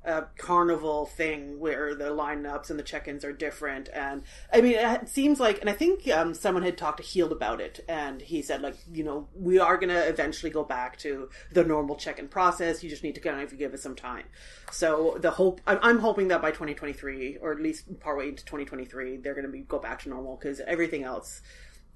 a 0.04 0.22
carnival 0.38 1.06
thing 1.06 1.60
where 1.60 1.94
the 1.94 2.06
lineups 2.06 2.70
and 2.70 2.78
the 2.78 2.82
check-ins 2.82 3.24
are 3.24 3.32
different. 3.32 3.88
And 3.92 4.22
I 4.52 4.60
mean, 4.60 4.74
it 4.74 5.08
seems 5.08 5.38
like, 5.38 5.60
and 5.60 5.68
I 5.68 5.74
think 5.74 6.08
um, 6.08 6.32
someone 6.32 6.62
had 6.62 6.78
talked 6.78 6.98
to 6.98 7.02
Heald 7.02 7.32
about 7.32 7.60
it, 7.60 7.84
and 7.88 8.20
he 8.20 8.40
said 8.42 8.62
like, 8.62 8.76
you 8.92 9.04
know, 9.04 9.28
we 9.34 9.58
are 9.58 9.76
going 9.76 9.90
to 9.90 10.08
eventually 10.08 10.50
go 10.50 10.64
back 10.64 10.96
to 10.98 11.28
the 11.52 11.64
normal 11.64 11.96
check-in 11.96 12.28
process. 12.28 12.82
You 12.82 12.88
just 12.88 13.02
need 13.02 13.14
to 13.16 13.20
kind 13.20 13.40
of 13.40 13.58
give 13.58 13.74
us 13.74 13.82
some 13.82 13.94
time. 13.94 14.24
So 14.70 15.18
the 15.20 15.30
hope, 15.30 15.60
I'm, 15.66 15.78
I'm 15.82 15.98
hoping 15.98 16.28
that 16.28 16.40
by 16.40 16.50
2023, 16.50 17.38
or 17.40 17.52
at 17.52 17.60
least 17.60 18.00
partway 18.00 18.28
into 18.28 18.44
2023, 18.44 19.18
they're 19.18 19.34
going 19.34 19.46
to 19.46 19.52
be 19.52 19.60
go 19.60 19.78
back 19.78 20.02
to 20.02 20.08
normal 20.08 20.36
because 20.36 20.60
everything 20.66 21.04
else 21.04 21.42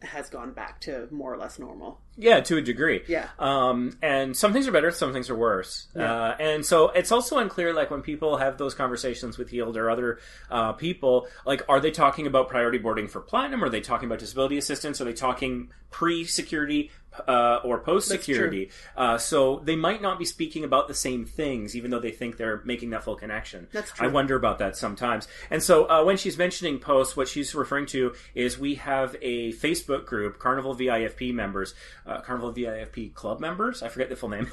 has 0.05 0.29
gone 0.31 0.53
back 0.53 0.81
to 0.83 1.09
more 1.11 1.33
or 1.33 1.37
less 1.37 1.59
normal. 1.59 2.01
Yeah, 2.17 2.41
to 2.41 2.57
a 2.59 2.63
degree. 2.63 3.03
Yeah. 3.09 3.29
Um, 3.39 3.99
and 4.01 4.37
some 4.37 4.53
things 4.53 4.69
are 4.69 4.73
better, 4.73 4.91
some 4.93 5.13
things 5.13 5.31
are 5.31 5.35
worse. 5.35 5.89
Uh, 5.97 6.35
and 6.39 6.65
so 6.65 6.91
it's 6.91 7.11
also 7.11 7.39
unclear, 7.39 7.75
like 7.75 7.91
when 7.91 8.03
people 8.03 8.37
have 8.37 8.57
those 8.57 8.75
conversations 8.75 9.37
with 9.37 9.51
Heald 9.51 9.77
or 9.77 9.91
other 9.91 10.21
uh, 10.51 10.75
people, 10.75 11.27
like 11.45 11.63
are 11.69 11.81
they 11.81 11.91
talking 11.91 12.27
about 12.27 12.49
priority 12.49 12.79
boarding 12.79 13.09
for 13.09 13.21
platinum? 13.21 13.65
Are 13.65 13.69
they 13.69 13.81
talking 13.81 14.07
about 14.07 14.21
disability 14.21 14.59
assistance? 14.59 15.01
Are 15.01 15.05
they 15.05 15.13
talking 15.13 15.71
pre-security, 15.91 16.91
uh, 17.27 17.61
or 17.65 17.79
post 17.79 18.09
security. 18.09 18.71
Uh, 18.97 19.19
so 19.19 19.61
they 19.65 19.77
might 19.77 20.03
not 20.03 20.19
be 20.19 20.25
speaking 20.25 20.65
about 20.65 20.89
the 20.89 20.95
same 20.95 21.25
things, 21.25 21.77
even 21.77 21.91
though 21.91 22.01
they 22.01 22.11
think 22.11 22.37
they're 22.37 22.63
making 22.65 22.91
that 22.91 23.05
full 23.05 23.17
connection. 23.17 23.69
That's 23.73 23.93
true. 23.93 24.07
I 24.07 24.11
wonder 24.11 24.37
about 24.37 24.59
that 24.59 24.77
sometimes. 24.77 25.29
And 25.51 25.63
so 25.63 25.89
uh, 25.89 26.05
when 26.05 26.17
she's 26.17 26.39
mentioning 26.39 26.79
posts, 26.79 27.17
what 27.17 27.29
she's 27.29 27.55
referring 27.55 27.87
to 27.87 28.15
is 28.35 28.59
we 28.59 28.77
have 28.77 29.17
a 29.23 29.53
Facebook 29.53 30.07
group, 30.07 30.39
Carnival 30.39 30.75
VIFP 30.75 31.35
members, 31.35 31.75
uh, 32.07 32.21
Carnival 32.21 32.53
VIFP 32.53 33.15
club 33.15 33.41
members. 33.41 33.83
I 33.83 33.89
forget 33.89 34.09
the 34.09 34.17
full 34.17 34.29
name. 34.29 34.49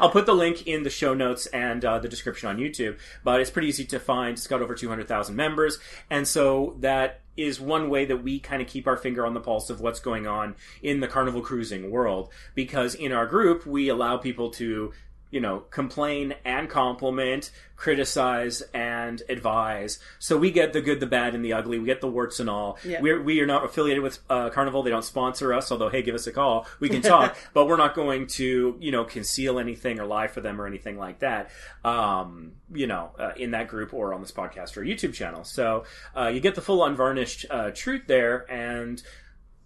I'll 0.00 0.10
put 0.10 0.26
the 0.26 0.34
link 0.34 0.66
in 0.66 0.82
the 0.82 0.90
show 0.90 1.14
notes 1.14 1.46
and 1.46 1.84
uh, 1.84 1.98
the 1.98 2.08
description 2.08 2.48
on 2.48 2.58
YouTube. 2.58 2.98
But 3.24 3.40
it's 3.40 3.50
pretty 3.50 3.68
easy 3.68 3.84
to 3.86 4.00
find. 4.00 4.32
It's 4.32 4.46
got 4.46 4.62
over 4.62 4.74
200,000 4.74 5.34
members. 5.34 5.78
And 6.10 6.26
so 6.26 6.76
that 6.80 7.22
is 7.36 7.60
one 7.60 7.88
way 7.88 8.04
that 8.04 8.22
we 8.22 8.38
kind 8.38 8.60
of 8.60 8.68
keep 8.68 8.86
our 8.86 8.96
finger 8.96 9.24
on 9.26 9.34
the 9.34 9.40
pulse 9.40 9.70
of 9.70 9.80
what's 9.80 10.00
going 10.00 10.26
on 10.26 10.54
in 10.82 11.00
the 11.00 11.08
carnival 11.08 11.40
cruising 11.40 11.90
world 11.90 12.28
because 12.54 12.94
in 12.94 13.12
our 13.12 13.26
group 13.26 13.66
we 13.66 13.88
allow 13.88 14.16
people 14.16 14.50
to 14.50 14.92
you 15.32 15.40
know 15.40 15.60
complain 15.70 16.34
and 16.44 16.70
compliment 16.70 17.50
criticize 17.74 18.62
and 18.72 19.22
advise. 19.28 19.98
So 20.20 20.38
we 20.38 20.52
get 20.52 20.72
the 20.72 20.80
good 20.80 21.00
the 21.00 21.06
bad 21.06 21.34
and 21.34 21.44
the 21.44 21.52
ugly. 21.52 21.80
We 21.80 21.86
get 21.86 22.00
the 22.00 22.06
warts 22.06 22.38
and 22.38 22.48
all. 22.48 22.78
Yeah. 22.84 23.00
we're, 23.00 23.20
we 23.20 23.40
are 23.40 23.46
not 23.46 23.64
affiliated 23.64 24.04
with 24.04 24.20
uh, 24.30 24.50
carnival. 24.50 24.84
They 24.84 24.90
don't 24.90 25.04
sponsor 25.04 25.52
us 25.52 25.72
although 25.72 25.88
hey 25.88 26.02
give 26.02 26.14
us 26.14 26.28
a 26.28 26.32
call. 26.32 26.66
We 26.78 26.88
can 26.88 27.02
talk. 27.02 27.36
But 27.54 27.66
we're 27.66 27.76
not 27.76 27.94
going 27.94 28.28
to 28.28 28.76
you 28.78 28.92
know 28.92 29.04
conceal 29.04 29.58
anything 29.58 29.98
or 29.98 30.06
lie 30.06 30.28
for 30.28 30.40
them 30.40 30.60
or 30.60 30.66
anything 30.66 30.96
like 30.96 31.18
that 31.20 31.50
um, 31.84 32.52
you 32.72 32.86
know 32.86 33.10
uh, 33.18 33.32
in 33.36 33.50
that 33.50 33.68
group 33.68 33.92
or 33.92 34.14
on 34.14 34.20
this 34.20 34.32
podcast 34.32 34.76
or 34.76 34.82
youtube 34.82 35.12
channel. 35.14 35.44
So 35.44 35.84
uh, 36.16 36.28
you 36.28 36.40
get 36.40 36.54
the 36.54 36.62
full 36.62 36.84
unvarnished 36.84 37.46
uh, 37.50 37.70
truth 37.74 38.02
there. 38.06 38.50
And 38.50 39.02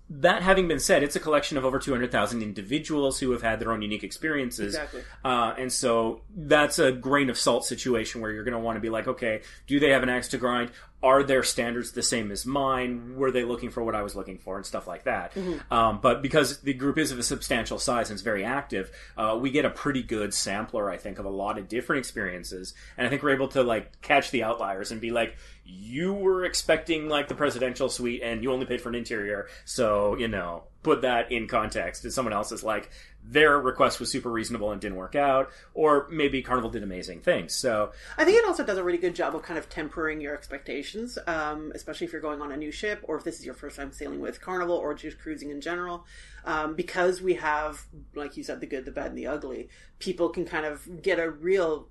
that 0.08 0.42
having 0.42 0.68
been 0.68 0.78
said, 0.78 1.02
it's 1.02 1.16
a 1.16 1.20
collection 1.20 1.58
of 1.58 1.64
over 1.64 1.80
200,000 1.80 2.40
individuals 2.40 3.18
who 3.18 3.32
have 3.32 3.42
had 3.42 3.58
their 3.58 3.72
own 3.72 3.82
unique 3.82 4.04
experiences. 4.04 4.74
Exactly. 4.74 5.02
Uh, 5.24 5.54
and 5.58 5.72
so 5.72 6.20
that's 6.36 6.78
a 6.78 6.92
grain 6.92 7.28
of 7.28 7.36
salt 7.36 7.64
situation 7.64 8.20
where 8.20 8.30
you're 8.30 8.44
going 8.44 8.52
to 8.52 8.60
want 8.60 8.76
to 8.76 8.80
be 8.80 8.88
like, 8.88 9.08
okay, 9.08 9.42
do 9.66 9.80
they 9.80 9.90
have 9.90 10.04
an 10.04 10.08
axe 10.08 10.28
to 10.28 10.38
grind? 10.38 10.70
Are 11.02 11.22
their 11.22 11.42
standards 11.42 11.92
the 11.92 12.02
same 12.02 12.30
as 12.30 12.46
mine? 12.46 13.16
Were 13.16 13.30
they 13.30 13.42
looking 13.44 13.70
for 13.70 13.82
what 13.82 13.94
I 13.94 14.02
was 14.02 14.14
looking 14.14 14.38
for 14.38 14.56
and 14.56 14.64
stuff 14.64 14.86
like 14.86 15.04
that? 15.04 15.32
Um, 15.70 15.98
but 16.00 16.22
because 16.22 16.60
the 16.60 16.72
group 16.72 16.98
is 16.98 17.10
of 17.10 17.18
a 17.18 17.22
substantial 17.22 17.78
size 17.78 18.08
and 18.08 18.14
it's 18.14 18.22
very 18.22 18.44
active, 18.44 18.90
uh, 19.16 19.36
we 19.40 19.50
get 19.50 19.64
a 19.64 19.70
pretty 19.70 20.02
good 20.02 20.32
sampler, 20.32 20.90
I 20.90 20.96
think, 20.96 21.18
of 21.18 21.24
a 21.24 21.30
lot 21.30 21.58
of 21.58 21.68
different 21.68 21.98
experiences. 21.98 22.74
And 22.96 23.06
I 23.06 23.10
think 23.10 23.22
we're 23.22 23.34
able 23.34 23.48
to 23.48 23.62
like 23.62 24.00
catch 24.02 24.30
the 24.30 24.44
outliers 24.44 24.90
and 24.90 25.00
be 25.00 25.10
like, 25.10 25.36
you 25.66 26.12
were 26.12 26.44
expecting 26.44 27.08
like 27.08 27.28
the 27.28 27.34
presidential 27.34 27.88
suite 27.88 28.22
and 28.22 28.42
you 28.42 28.52
only 28.52 28.66
paid 28.66 28.80
for 28.80 28.88
an 28.88 28.94
interior, 28.94 29.48
so 29.64 30.16
you 30.16 30.28
know, 30.28 30.64
put 30.82 31.02
that 31.02 31.32
in 31.32 31.48
context. 31.48 32.04
And 32.04 32.12
someone 32.12 32.32
else 32.32 32.52
is 32.52 32.62
like, 32.62 32.90
their 33.28 33.58
request 33.58 33.98
was 33.98 34.10
super 34.10 34.30
reasonable 34.30 34.70
and 34.70 34.80
didn't 34.80 34.96
work 34.96 35.16
out, 35.16 35.50
or 35.74 36.06
maybe 36.10 36.42
Carnival 36.42 36.70
did 36.70 36.84
amazing 36.84 37.20
things. 37.20 37.54
So 37.54 37.90
I 38.16 38.24
think 38.24 38.38
it 38.38 38.44
also 38.44 38.64
does 38.64 38.78
a 38.78 38.84
really 38.84 38.98
good 38.98 39.16
job 39.16 39.34
of 39.34 39.42
kind 39.42 39.58
of 39.58 39.68
tempering 39.68 40.20
your 40.20 40.32
expectations, 40.32 41.18
um, 41.26 41.72
especially 41.74 42.06
if 42.06 42.12
you're 42.12 42.22
going 42.22 42.40
on 42.40 42.52
a 42.52 42.56
new 42.56 42.70
ship 42.70 43.00
or 43.02 43.16
if 43.16 43.24
this 43.24 43.40
is 43.40 43.44
your 43.44 43.54
first 43.54 43.76
time 43.76 43.90
sailing 43.90 44.20
with 44.20 44.40
Carnival 44.40 44.76
or 44.76 44.94
just 44.94 45.18
cruising 45.18 45.50
in 45.50 45.60
general. 45.60 46.06
Um, 46.44 46.76
because 46.76 47.20
we 47.20 47.34
have, 47.34 47.84
like 48.14 48.36
you 48.36 48.44
said, 48.44 48.60
the 48.60 48.66
good, 48.66 48.84
the 48.84 48.92
bad, 48.92 49.06
and 49.06 49.18
the 49.18 49.26
ugly, 49.26 49.68
people 49.98 50.28
can 50.28 50.44
kind 50.44 50.64
of 50.64 51.02
get 51.02 51.18
a 51.18 51.28
real 51.28 51.88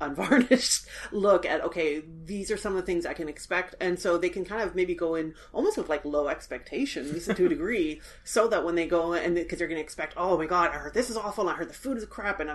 unvarnished 0.00 0.86
look 1.12 1.46
at 1.46 1.62
okay 1.62 2.02
these 2.24 2.50
are 2.50 2.56
some 2.56 2.72
of 2.72 2.76
the 2.76 2.86
things 2.86 3.06
i 3.06 3.14
can 3.14 3.28
expect. 3.28 3.74
And 3.80 3.98
so 3.98 4.18
they 4.18 4.28
can 4.28 4.44
kind 4.44 4.62
of 4.62 4.74
maybe 4.74 4.94
go 4.94 5.14
in 5.14 5.34
almost 5.52 5.76
with 5.76 5.88
like 5.88 6.04
low 6.04 6.28
expectations 6.28 7.26
to 7.26 7.46
a 7.46 7.48
degree 7.48 8.00
so 8.24 8.48
that 8.48 8.64
when 8.64 8.74
they 8.74 8.86
go 8.86 9.14
and 9.14 9.34
because 9.34 9.58
they're 9.58 9.68
going 9.68 9.78
to 9.78 9.82
expect 9.82 10.14
oh 10.16 10.36
my 10.36 10.46
god 10.46 10.70
i 10.70 10.74
heard 10.74 10.94
this 10.94 11.10
is 11.10 11.16
awful 11.16 11.48
and 11.48 11.54
i 11.54 11.58
heard 11.58 11.68
the 11.68 11.74
food 11.74 11.96
is 11.96 12.04
crap 12.04 12.40
and 12.40 12.50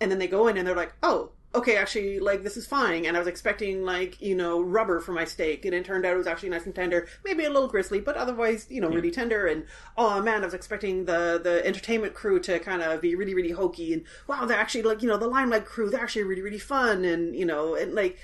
and 0.00 0.10
then 0.10 0.18
they 0.18 0.28
go 0.28 0.46
in 0.48 0.56
and 0.56 0.66
they're 0.66 0.76
like 0.76 0.94
oh 1.02 1.32
okay 1.54 1.76
actually 1.76 2.18
like 2.18 2.42
this 2.42 2.56
is 2.56 2.66
fine. 2.66 3.06
And 3.06 3.16
i 3.16 3.18
was 3.18 3.28
expecting 3.28 3.84
like 3.84 4.20
you 4.20 4.34
know 4.34 4.60
rubber 4.60 5.00
for 5.00 5.12
my 5.12 5.24
steak. 5.24 5.64
And 5.64 5.74
it 5.74 5.84
turned 5.84 6.04
out 6.04 6.14
it 6.14 6.18
was 6.18 6.26
actually 6.26 6.50
nice 6.50 6.66
and 6.66 6.74
tender. 6.74 7.08
Maybe 7.24 7.44
a 7.44 7.50
little 7.50 7.68
gristly 7.68 8.00
but 8.00 8.16
otherwise 8.16 8.66
you 8.68 8.80
know 8.80 8.88
really 8.88 9.10
tender. 9.10 9.46
And 9.46 9.64
oh 9.96 10.22
man 10.22 10.42
i 10.42 10.44
was 10.44 10.54
expecting 10.54 11.04
the 11.04 11.40
the 11.42 11.64
entertainment 11.66 12.14
crew 12.14 12.40
to 12.40 12.58
kind 12.58 12.82
of 12.82 13.00
be 13.00 13.14
really 13.14 13.34
really 13.34 13.52
hokey. 13.52 13.92
And 13.92 14.04
wow 14.26 14.44
they're 14.44 14.58
actually 14.58 14.82
like 14.82 15.02
you 15.02 15.08
know 15.08 15.16
the 15.16 15.28
limelight 15.28 15.64
crew 15.64 15.90
they're 15.90 16.02
actually 16.02 16.24
really 16.24 16.42
really 16.42 16.58
fun. 16.58 17.04
And 17.04 17.34
you 17.34 17.46
know 17.46 17.74
and 17.74 17.94
like 17.94 18.18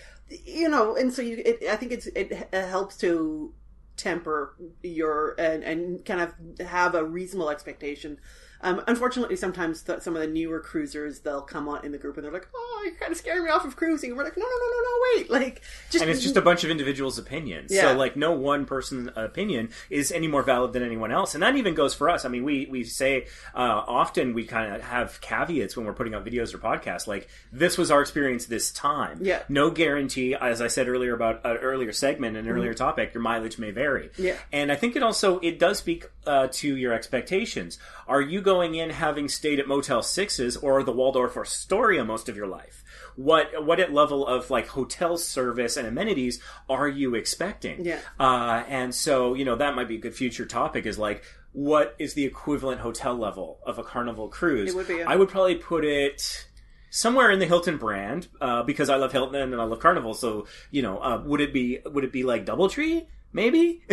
you 0.44 0.68
know 0.68 0.96
and 0.96 1.12
so 1.12 1.20
you 1.20 1.42
it, 1.44 1.62
i 1.70 1.76
think 1.76 1.92
it's 1.92 2.06
it, 2.06 2.32
it 2.32 2.68
helps 2.68 2.96
to 2.96 3.52
temper 3.96 4.56
your 4.82 5.34
and 5.38 5.62
and 5.62 6.04
kind 6.04 6.20
of 6.20 6.66
have 6.66 6.94
a 6.94 7.04
reasonable 7.04 7.50
expectation 7.50 8.18
um, 8.62 8.82
unfortunately, 8.86 9.36
sometimes 9.36 9.82
th- 9.82 10.00
some 10.00 10.14
of 10.14 10.22
the 10.22 10.28
newer 10.28 10.60
cruisers 10.60 11.20
they'll 11.20 11.42
come 11.42 11.68
on 11.68 11.84
in 11.84 11.92
the 11.92 11.98
group 11.98 12.16
and 12.16 12.24
they're 12.24 12.32
like, 12.32 12.48
"Oh, 12.54 12.82
you're 12.84 12.94
kind 12.94 13.10
of 13.10 13.18
scaring 13.18 13.44
me 13.44 13.50
off 13.50 13.64
of 13.64 13.76
cruising." 13.76 14.10
And 14.10 14.16
we're 14.16 14.24
like, 14.24 14.36
"No, 14.36 14.44
no, 14.44 14.50
no, 14.50 14.70
no, 14.70 14.82
no, 14.82 15.00
wait!" 15.16 15.30
Like, 15.30 15.62
just 15.90 16.02
and 16.02 16.10
it's 16.10 16.22
just 16.22 16.36
a 16.36 16.42
bunch 16.42 16.62
of 16.62 16.70
individuals' 16.70 17.18
opinions. 17.18 17.72
Yeah. 17.72 17.82
So 17.82 17.96
like 17.96 18.16
no 18.16 18.32
one 18.32 18.64
person's 18.64 19.10
opinion 19.16 19.70
is 19.90 20.12
any 20.12 20.28
more 20.28 20.42
valid 20.42 20.72
than 20.72 20.82
anyone 20.82 21.10
else, 21.10 21.34
and 21.34 21.42
that 21.42 21.56
even 21.56 21.74
goes 21.74 21.94
for 21.94 22.08
us. 22.08 22.24
I 22.24 22.28
mean, 22.28 22.44
we 22.44 22.66
we 22.70 22.84
say 22.84 23.26
uh, 23.54 23.82
often 23.86 24.32
we 24.32 24.44
kind 24.44 24.74
of 24.74 24.82
have 24.82 25.20
caveats 25.20 25.76
when 25.76 25.84
we're 25.84 25.92
putting 25.92 26.14
out 26.14 26.24
videos 26.24 26.54
or 26.54 26.58
podcasts, 26.58 27.06
like 27.06 27.28
this 27.52 27.76
was 27.76 27.90
our 27.90 28.00
experience 28.00 28.46
this 28.46 28.70
time. 28.70 29.18
Yeah. 29.22 29.42
No 29.48 29.70
guarantee, 29.70 30.34
as 30.34 30.62
I 30.62 30.68
said 30.68 30.88
earlier 30.88 31.14
about 31.14 31.44
an 31.44 31.56
earlier 31.56 31.92
segment, 31.92 32.36
and 32.36 32.46
an 32.46 32.54
earlier 32.54 32.74
topic, 32.74 33.12
your 33.14 33.22
mileage 33.22 33.58
may 33.58 33.72
vary. 33.72 34.08
Mm-hmm. 34.08 34.24
Yeah. 34.24 34.36
And 34.52 34.70
I 34.70 34.76
think 34.76 34.94
it 34.94 35.02
also 35.02 35.40
it 35.40 35.58
does 35.58 35.78
speak 35.78 36.06
uh, 36.26 36.48
to 36.52 36.76
your 36.76 36.92
expectations. 36.92 37.78
Are 38.06 38.20
you 38.20 38.40
going 38.40 38.51
in 38.60 38.90
having 38.90 39.28
stayed 39.28 39.58
at 39.58 39.66
Motel 39.66 40.02
Sixes 40.02 40.56
or 40.56 40.82
the 40.82 40.92
Waldorf 40.92 41.36
Astoria 41.36 42.04
most 42.04 42.28
of 42.28 42.36
your 42.36 42.46
life? 42.46 42.84
What 43.16 43.64
what 43.64 43.80
at 43.80 43.92
level 43.92 44.26
of 44.26 44.50
like 44.50 44.68
hotel 44.68 45.16
service 45.16 45.76
and 45.76 45.86
amenities 45.86 46.40
are 46.68 46.88
you 46.88 47.14
expecting? 47.14 47.84
Yeah. 47.84 48.00
Uh, 48.18 48.62
and 48.68 48.94
so 48.94 49.34
you 49.34 49.44
know 49.44 49.56
that 49.56 49.74
might 49.74 49.88
be 49.88 49.96
a 49.96 50.00
good 50.00 50.14
future 50.14 50.46
topic. 50.46 50.86
Is 50.86 50.98
like 50.98 51.24
what 51.52 51.94
is 51.98 52.14
the 52.14 52.24
equivalent 52.24 52.80
hotel 52.80 53.14
level 53.14 53.58
of 53.66 53.78
a 53.78 53.84
Carnival 53.84 54.28
cruise? 54.28 54.70
It 54.70 54.76
would 54.76 54.88
be, 54.88 54.96
yeah. 54.96 55.04
I 55.10 55.16
would 55.16 55.28
probably 55.28 55.56
put 55.56 55.84
it 55.84 56.46
somewhere 56.90 57.30
in 57.30 57.38
the 57.38 57.46
Hilton 57.46 57.76
brand 57.76 58.28
uh, 58.40 58.62
because 58.62 58.88
I 58.88 58.96
love 58.96 59.12
Hilton 59.12 59.34
and 59.52 59.60
I 59.60 59.64
love 59.64 59.80
Carnival. 59.80 60.14
So 60.14 60.46
you 60.70 60.82
know, 60.82 60.98
uh, 60.98 61.22
would 61.24 61.40
it 61.40 61.52
be 61.52 61.80
would 61.84 62.04
it 62.04 62.12
be 62.12 62.24
like 62.24 62.46
DoubleTree? 62.46 63.06
Maybe 63.34 63.82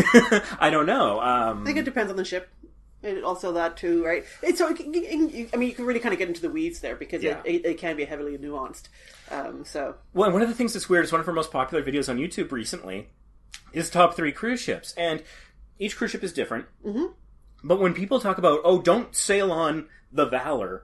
I 0.59 0.69
don't 0.69 0.85
know. 0.85 1.21
Um, 1.21 1.63
I 1.63 1.65
think 1.65 1.77
it 1.77 1.85
depends 1.85 2.11
on 2.11 2.17
the 2.17 2.25
ship. 2.25 2.49
And 3.01 3.23
also 3.23 3.53
that 3.53 3.77
too, 3.77 4.03
right? 4.05 4.25
It's 4.43 4.57
so 4.57 4.67
it 4.69 4.75
can- 4.77 4.89
I 5.53 5.57
mean, 5.57 5.69
you 5.69 5.75
can 5.75 5.85
really 5.85 5.99
kind 6.01 6.11
of 6.13 6.19
get 6.19 6.27
into 6.27 6.41
the 6.41 6.49
weeds 6.49 6.81
there 6.81 6.95
because 6.95 7.23
Yeah. 7.23 7.41
it, 7.45 7.55
it, 7.61 7.65
it 7.65 7.77
can 7.77 7.95
be 7.95 8.03
heavily 8.05 8.37
nuanced. 8.37 8.89
Um, 9.31 9.63
so 9.63 9.95
Well, 10.13 10.25
and 10.25 10.33
one 10.33 10.41
of 10.41 10.49
the 10.49 10.55
things 10.55 10.73
that's 10.73 10.89
weird 10.89 11.05
is 11.05 11.11
one 11.11 11.21
of 11.21 11.27
our 11.27 11.33
most 11.33 11.51
popular 11.51 11.83
videos 11.83 12.09
on 12.09 12.17
YouTube 12.17 12.51
recently 12.51 13.07
is 13.71 13.89
top 13.89 14.15
three 14.15 14.31
cruise 14.31 14.59
ships, 14.59 14.93
and 14.97 15.23
each 15.77 15.95
cruise 15.95 16.11
ship 16.11 16.23
is 16.23 16.33
different. 16.33 16.65
Mm-hmm. 16.85 17.05
But 17.63 17.79
when 17.79 17.93
people 17.93 18.19
talk 18.19 18.37
about, 18.37 18.59
oh, 18.63 18.81
don't 18.81 19.15
sail 19.15 19.51
on 19.51 19.87
the 20.11 20.25
Valor 20.25 20.83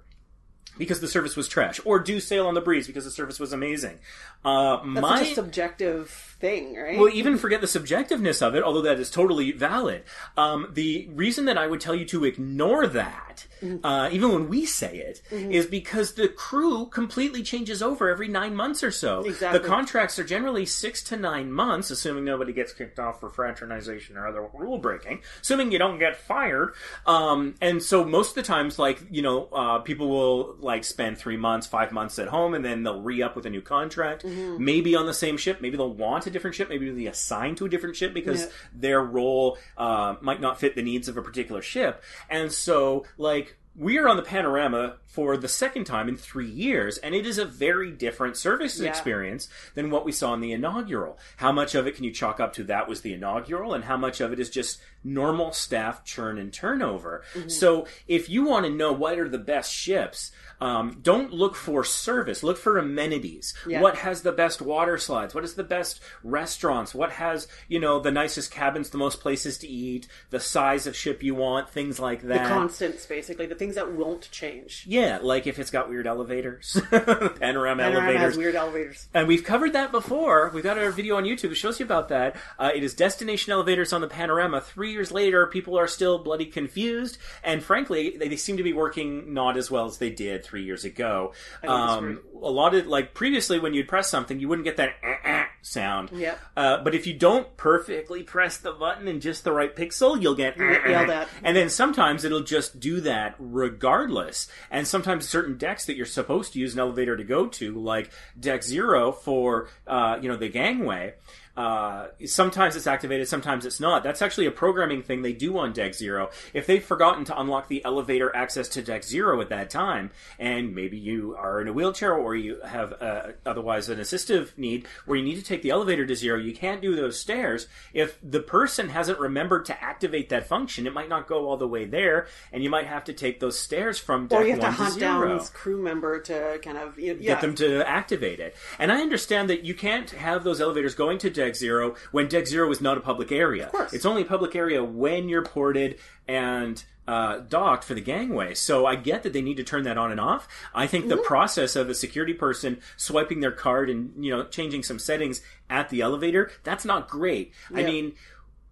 because 0.77 0.99
the 0.99 1.07
service 1.07 1.35
was 1.35 1.47
trash, 1.47 1.79
or 1.85 1.99
do 1.99 2.19
sail 2.19 2.47
on 2.47 2.53
the 2.53 2.61
Breeze 2.61 2.85
because 2.87 3.05
the 3.05 3.11
service 3.11 3.39
was 3.39 3.53
amazing, 3.53 3.99
uh, 4.45 4.77
that's 4.77 5.01
my 5.01 5.19
such 5.19 5.31
a 5.31 5.35
subjective 5.35 6.35
thing, 6.39 6.75
right? 6.75 6.99
well, 6.99 7.09
even 7.09 7.37
forget 7.37 7.61
the 7.61 7.67
subjectiveness 7.67 8.45
of 8.45 8.55
it, 8.55 8.63
although 8.63 8.81
that 8.81 8.99
is 8.99 9.09
totally 9.09 9.51
valid. 9.51 10.03
Um, 10.37 10.67
the 10.71 11.09
reason 11.13 11.45
that 11.45 11.57
I 11.57 11.67
would 11.67 11.81
tell 11.81 11.95
you 11.95 12.05
to 12.05 12.25
ignore 12.25 12.87
that, 12.87 13.47
uh, 13.83 14.09
even 14.11 14.31
when 14.31 14.49
we 14.49 14.65
say 14.65 14.97
it, 14.97 15.21
is 15.31 15.65
because 15.65 16.13
the 16.13 16.27
crew 16.27 16.85
completely 16.87 17.41
changes 17.41 17.81
over 17.81 18.09
every 18.09 18.27
nine 18.27 18.55
months 18.55 18.83
or 18.83 18.91
so. 18.91 19.21
Exactly. 19.21 19.59
The 19.59 19.67
contracts 19.67 20.19
are 20.19 20.23
generally 20.23 20.65
six 20.65 21.01
to 21.03 21.17
nine 21.17 21.51
months, 21.51 21.89
assuming 21.89 22.25
nobody 22.25 22.53
gets 22.53 22.73
kicked 22.73 22.99
off 22.99 23.19
for 23.19 23.29
fraternization 23.29 24.17
or 24.17 24.27
other 24.27 24.47
rule 24.53 24.77
breaking, 24.77 25.21
assuming 25.41 25.71
you 25.71 25.79
don't 25.79 25.99
get 25.99 26.15
fired. 26.15 26.73
Um, 27.07 27.55
and 27.61 27.81
so 27.81 28.03
most 28.05 28.29
of 28.29 28.35
the 28.35 28.43
times, 28.43 28.77
like, 28.77 29.01
you 29.09 29.21
know, 29.21 29.45
uh, 29.45 29.79
people 29.79 30.09
will 30.09 30.55
like 30.59 30.83
spend 30.83 31.17
three 31.17 31.37
months, 31.37 31.65
five 31.65 31.91
months 31.91 32.19
at 32.19 32.27
home, 32.27 32.53
and 32.53 32.63
then 32.63 32.83
they'll 32.83 33.01
re 33.01 33.21
up 33.21 33.35
with 33.35 33.45
a 33.45 33.49
new 33.49 33.61
contract. 33.61 34.23
Maybe 34.59 34.95
on 34.95 35.05
the 35.05 35.13
same 35.13 35.37
ship, 35.37 35.61
maybe 35.61 35.77
they'll 35.77 35.93
want 35.93 36.27
a 36.27 36.29
different 36.29 36.55
ship, 36.55 36.69
maybe 36.69 36.85
they'll 36.85 36.95
be 36.95 37.07
assigned 37.07 37.57
to 37.57 37.65
a 37.65 37.69
different 37.69 37.95
ship 37.95 38.13
because 38.13 38.41
Yeah. 38.41 38.47
their 38.73 39.01
role 39.01 39.57
uh, 39.77 40.15
might 40.21 40.41
not 40.41 40.59
fit 40.59 40.75
the 40.75 40.81
needs 40.83 41.07
of 41.07 41.17
a 41.17 41.21
particular 41.21 41.61
ship. 41.61 42.01
And 42.29 42.51
so, 42.51 43.05
like, 43.17 43.57
we 43.77 43.97
are 43.97 44.07
on 44.07 44.15
the 44.15 44.23
panorama 44.23 44.95
for 45.05 45.35
the 45.35 45.49
second 45.49 45.83
time 45.83 46.07
in 46.07 46.15
three 46.15 46.49
years, 46.49 46.97
and 46.99 47.13
it 47.13 47.25
is 47.25 47.37
a 47.37 47.43
very 47.43 47.91
different 47.91 48.37
service 48.37 48.79
Yeah. 48.79 48.87
experience 48.87 49.49
than 49.73 49.89
what 49.91 50.05
we 50.05 50.13
saw 50.13 50.33
in 50.33 50.39
the 50.39 50.53
inaugural. 50.53 51.19
How 51.37 51.51
much 51.51 51.75
of 51.75 51.85
it 51.85 51.95
can 51.95 52.05
you 52.05 52.11
chalk 52.11 52.39
up 52.39 52.53
to 52.53 52.63
that 52.65 52.87
was 52.87 53.01
the 53.01 53.11
inaugural, 53.13 53.73
and 53.73 53.83
how 53.83 53.97
much 53.97 54.21
of 54.21 54.31
it 54.31 54.39
is 54.39 54.49
just 54.49 54.79
normal 55.03 55.51
staff 55.51 56.05
churn 56.05 56.37
and 56.37 56.53
turnover? 56.53 57.23
So, 57.47 57.85
if 58.07 58.29
you 58.29 58.45
want 58.45 58.65
to 58.65 58.71
know 58.71 58.93
what 58.93 59.19
are 59.19 59.27
the 59.27 59.37
best 59.37 59.73
ships, 59.73 60.31
Um, 60.61 60.99
don't 61.01 61.33
look 61.33 61.55
for 61.55 61.83
service. 61.83 62.43
Look 62.43 62.57
for 62.57 62.77
amenities. 62.77 63.53
Yeah. 63.67 63.81
What 63.81 63.97
has 63.97 64.21
the 64.21 64.31
best 64.31 64.61
water 64.61 64.97
slides? 64.97 65.35
What 65.35 65.43
is 65.43 65.55
the 65.55 65.63
best 65.63 65.99
restaurants? 66.23 66.95
What 66.95 67.11
has 67.13 67.47
you 67.67 67.79
know 67.79 67.99
the 67.99 68.11
nicest 68.11 68.51
cabins, 68.51 68.89
the 68.89 68.97
most 68.97 69.19
places 69.19 69.57
to 69.59 69.67
eat, 69.67 70.07
the 70.29 70.39
size 70.39 70.87
of 70.87 70.95
ship 70.95 71.21
you 71.23 71.35
want, 71.35 71.69
things 71.69 71.99
like 71.99 72.21
The 72.21 72.27
that. 72.29 72.47
constants, 72.47 73.05
basically, 73.05 73.45
the 73.45 73.55
things 73.55 73.75
that 73.75 73.91
won't 73.91 74.29
change. 74.31 74.85
yeah, 74.87 75.19
like 75.21 75.45
if 75.47 75.59
it's 75.59 75.71
got 75.71 75.89
weird 75.89 76.07
elevators, 76.07 76.79
panorama 76.89 77.39
Panorama 77.39 77.83
elevators. 77.83 78.21
has 78.21 78.37
weird 78.37 78.55
elevators. 78.55 79.07
And 79.13 79.27
we've 79.27 79.43
covered 79.43 79.73
that 79.73 79.91
before. 79.91 80.51
We've 80.53 80.63
got 80.63 80.77
our 80.77 80.91
video 80.91 81.17
on 81.17 81.23
YouTube 81.23 81.49
that 81.49 81.55
shows 81.55 81.79
you 81.79 81.85
about 81.85 82.09
that. 82.09 82.35
Uh, 82.57 82.71
it 82.73 82.83
is 82.83 82.93
destination 82.93 83.51
elevators 83.53 83.93
on 83.93 84.01
the 84.01 84.07
panorama. 84.07 84.61
Three 84.61 84.91
years 84.91 85.11
later, 85.11 85.47
people 85.47 85.77
are 85.77 85.87
still 85.87 86.19
bloody 86.19 86.45
confused, 86.45 87.17
and 87.43 87.63
frankly, 87.63 88.15
they, 88.17 88.27
they 88.29 88.35
seem 88.35 88.57
to 88.57 88.63
be 88.63 88.73
working 88.73 89.33
not 89.33 89.57
as 89.57 89.69
well 89.69 89.85
as 89.85 89.97
they 89.97 90.09
did 90.09 90.44
three 90.45 90.63
years 90.63 90.85
ago. 90.85 91.33
Um, 91.67 92.21
a 92.41 92.49
lot 92.51 92.73
of 92.75 92.87
like 92.87 93.13
previously, 93.13 93.59
when 93.59 93.73
you'd 93.73 93.87
press 93.87 94.09
something, 94.09 94.39
you 94.39 94.47
wouldn't 94.47 94.65
get 94.65 94.77
that 94.77 94.95
eh, 95.03 95.15
eh 95.23 95.45
sound. 95.61 96.11
Yep. 96.11 96.39
Uh, 96.55 96.83
but 96.83 96.93
if 96.95 97.07
you 97.07 97.13
don't 97.13 97.57
perfectly 97.57 98.23
press 98.23 98.57
the 98.57 98.71
button 98.71 99.07
in 99.07 99.19
just 99.19 99.43
the 99.43 99.51
right 99.51 99.75
pixel, 99.75 100.21
you'll 100.21 100.35
get 100.35 100.57
You 100.57 100.69
yelled 100.87 101.09
at. 101.09 101.27
and 101.43 101.57
then 101.57 101.69
sometimes 101.69 102.23
it'll 102.23 102.43
just 102.43 102.79
do 102.79 103.01
that 103.01 103.35
regardless. 103.39 104.47
And 104.71 104.87
sometimes 104.87 105.27
certain 105.27 105.57
decks 105.57 105.85
that 105.85 105.95
you're 105.95 106.05
supposed 106.05 106.53
to 106.53 106.59
use 106.59 106.73
an 106.73 106.79
elevator 106.79 107.17
to 107.17 107.23
go 107.23 107.47
to, 107.47 107.73
like 107.73 108.11
deck 108.39 108.63
zero 108.63 109.11
for 109.11 109.69
uh, 109.87 110.19
you 110.21 110.29
know 110.29 110.37
the 110.37 110.49
gangway. 110.49 111.15
Uh, 111.55 112.07
sometimes 112.25 112.75
it's 112.75 112.87
activated, 112.87 113.27
sometimes 113.27 113.65
it's 113.65 113.79
not. 113.79 114.03
That's 114.03 114.21
actually 114.21 114.45
a 114.45 114.51
programming 114.51 115.01
thing 115.03 115.21
they 115.21 115.33
do 115.33 115.57
on 115.57 115.73
Deck 115.73 115.93
Zero. 115.93 116.29
If 116.53 116.67
they've 116.67 116.83
forgotten 116.83 117.25
to 117.25 117.39
unlock 117.39 117.67
the 117.67 117.83
elevator 117.85 118.35
access 118.35 118.67
to 118.69 118.81
Deck 118.81 119.03
Zero 119.03 119.39
at 119.41 119.49
that 119.49 119.69
time, 119.69 120.11
and 120.37 120.75
maybe 120.75 120.97
you 120.97 121.35
are 121.37 121.61
in 121.61 121.67
a 121.67 121.73
wheelchair 121.73 122.13
or 122.13 122.35
you 122.35 122.59
have 122.61 122.93
uh, 123.01 123.31
otherwise 123.45 123.89
an 123.89 123.99
assistive 123.99 124.57
need 124.57 124.87
where 125.05 125.17
you 125.17 125.23
need 125.23 125.35
to 125.35 125.43
take 125.43 125.61
the 125.61 125.69
elevator 125.69 126.05
to 126.05 126.15
zero, 126.15 126.37
you 126.37 126.53
can't 126.53 126.81
do 126.81 126.95
those 126.95 127.19
stairs. 127.19 127.67
If 127.93 128.17
the 128.21 128.41
person 128.41 128.89
hasn't 128.89 129.19
remembered 129.19 129.65
to 129.65 129.83
activate 129.83 130.29
that 130.29 130.47
function, 130.47 130.87
it 130.87 130.93
might 130.93 131.09
not 131.09 131.27
go 131.27 131.47
all 131.47 131.57
the 131.57 131.67
way 131.67 131.85
there, 131.85 132.27
and 132.51 132.63
you 132.63 132.69
might 132.69 132.87
have 132.87 133.05
to 133.05 133.13
take 133.13 133.39
those 133.39 133.57
stairs 133.57 133.97
from 133.97 134.27
Deck 134.27 134.39
Or 134.39 134.45
you 134.45 134.51
have 134.51 134.61
to 134.61 134.71
hunt 134.71 134.93
zero 134.95 135.27
down 135.27 135.37
this 135.37 135.49
crew 135.49 135.81
member 135.81 136.19
to 136.21 136.59
kind 136.61 136.77
of 136.77 136.99
you 136.99 137.13
know, 137.13 137.19
yeah. 137.19 137.33
get 137.33 137.41
them 137.41 137.55
to 137.55 137.87
activate 137.87 138.39
it. 138.39 138.55
And 138.79 138.91
I 138.91 139.01
understand 139.01 139.49
that 139.49 139.63
you 139.63 139.73
can't 139.73 140.09
have 140.11 140.43
those 140.43 140.59
elevators 140.59 140.95
going 140.95 141.17
to 141.19 141.29
Deck 141.29 141.44
Zero 141.53 141.95
when 142.11 142.29
Deck 142.29 142.47
Zero 142.47 142.71
is 142.71 142.79
not 142.79 142.97
a 142.97 143.01
public 143.01 143.29
area. 143.31 143.65
Of 143.65 143.71
course. 143.73 143.93
It's 143.93 144.05
only 144.05 144.21
a 144.21 144.25
public 144.25 144.55
area 144.55 144.81
when 144.81 145.27
you're 145.27 145.43
ported 145.43 145.99
and 146.27 146.81
uh, 147.07 147.39
docked 147.47 147.83
for 147.83 147.93
the 147.93 148.01
gangway. 148.01 148.55
So 148.55 148.85
I 148.87 148.95
get 148.95 149.21
that 149.23 149.33
they 149.33 149.41
need 149.41 149.57
to 149.57 149.63
turn 149.63 149.83
that 149.83 149.97
on 149.97 150.09
and 150.09 150.19
off. 150.19 150.47
I 150.73 150.87
think 150.87 151.03
Mm-hmm. 151.05 151.09
the 151.17 151.17
process 151.17 151.75
of 151.75 151.87
a 151.89 151.93
security 151.93 152.33
person 152.33 152.79
swiping 152.97 153.41
their 153.41 153.51
card 153.51 153.91
and 153.91 154.25
you 154.25 154.31
know 154.31 154.45
changing 154.45 154.81
some 154.81 154.97
settings 154.97 155.41
at 155.69 155.89
the 155.89 156.01
elevator 156.01 156.49
that's 156.63 156.85
not 156.85 157.07
great. 157.07 157.51
I 157.73 157.83
mean, 157.83 158.13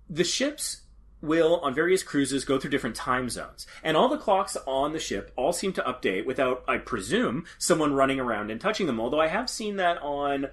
the 0.10 0.24
ships 0.24 0.80
will 1.22 1.58
on 1.62 1.74
various 1.74 2.04
cruises 2.04 2.44
go 2.44 2.60
through 2.60 2.70
different 2.70 2.98
time 2.98 3.30
zones 3.30 3.66
and 3.82 3.96
all 3.96 4.10
the 4.10 4.18
clocks 4.18 4.58
on 4.68 4.92
the 4.92 5.00
ship 5.00 5.32
all 5.38 5.54
seem 5.54 5.72
to 5.72 5.82
update 5.84 6.26
without 6.26 6.62
i 6.68 6.78
presume 6.78 7.46
someone 7.58 7.94
running 7.94 8.20
around 8.20 8.52
and 8.52 8.60
touching 8.60 8.88
them 8.88 9.00
although 9.00 9.22
i 9.22 9.28
have 9.28 9.50
seen 9.50 9.78
that 9.78 9.98
on 10.02 10.48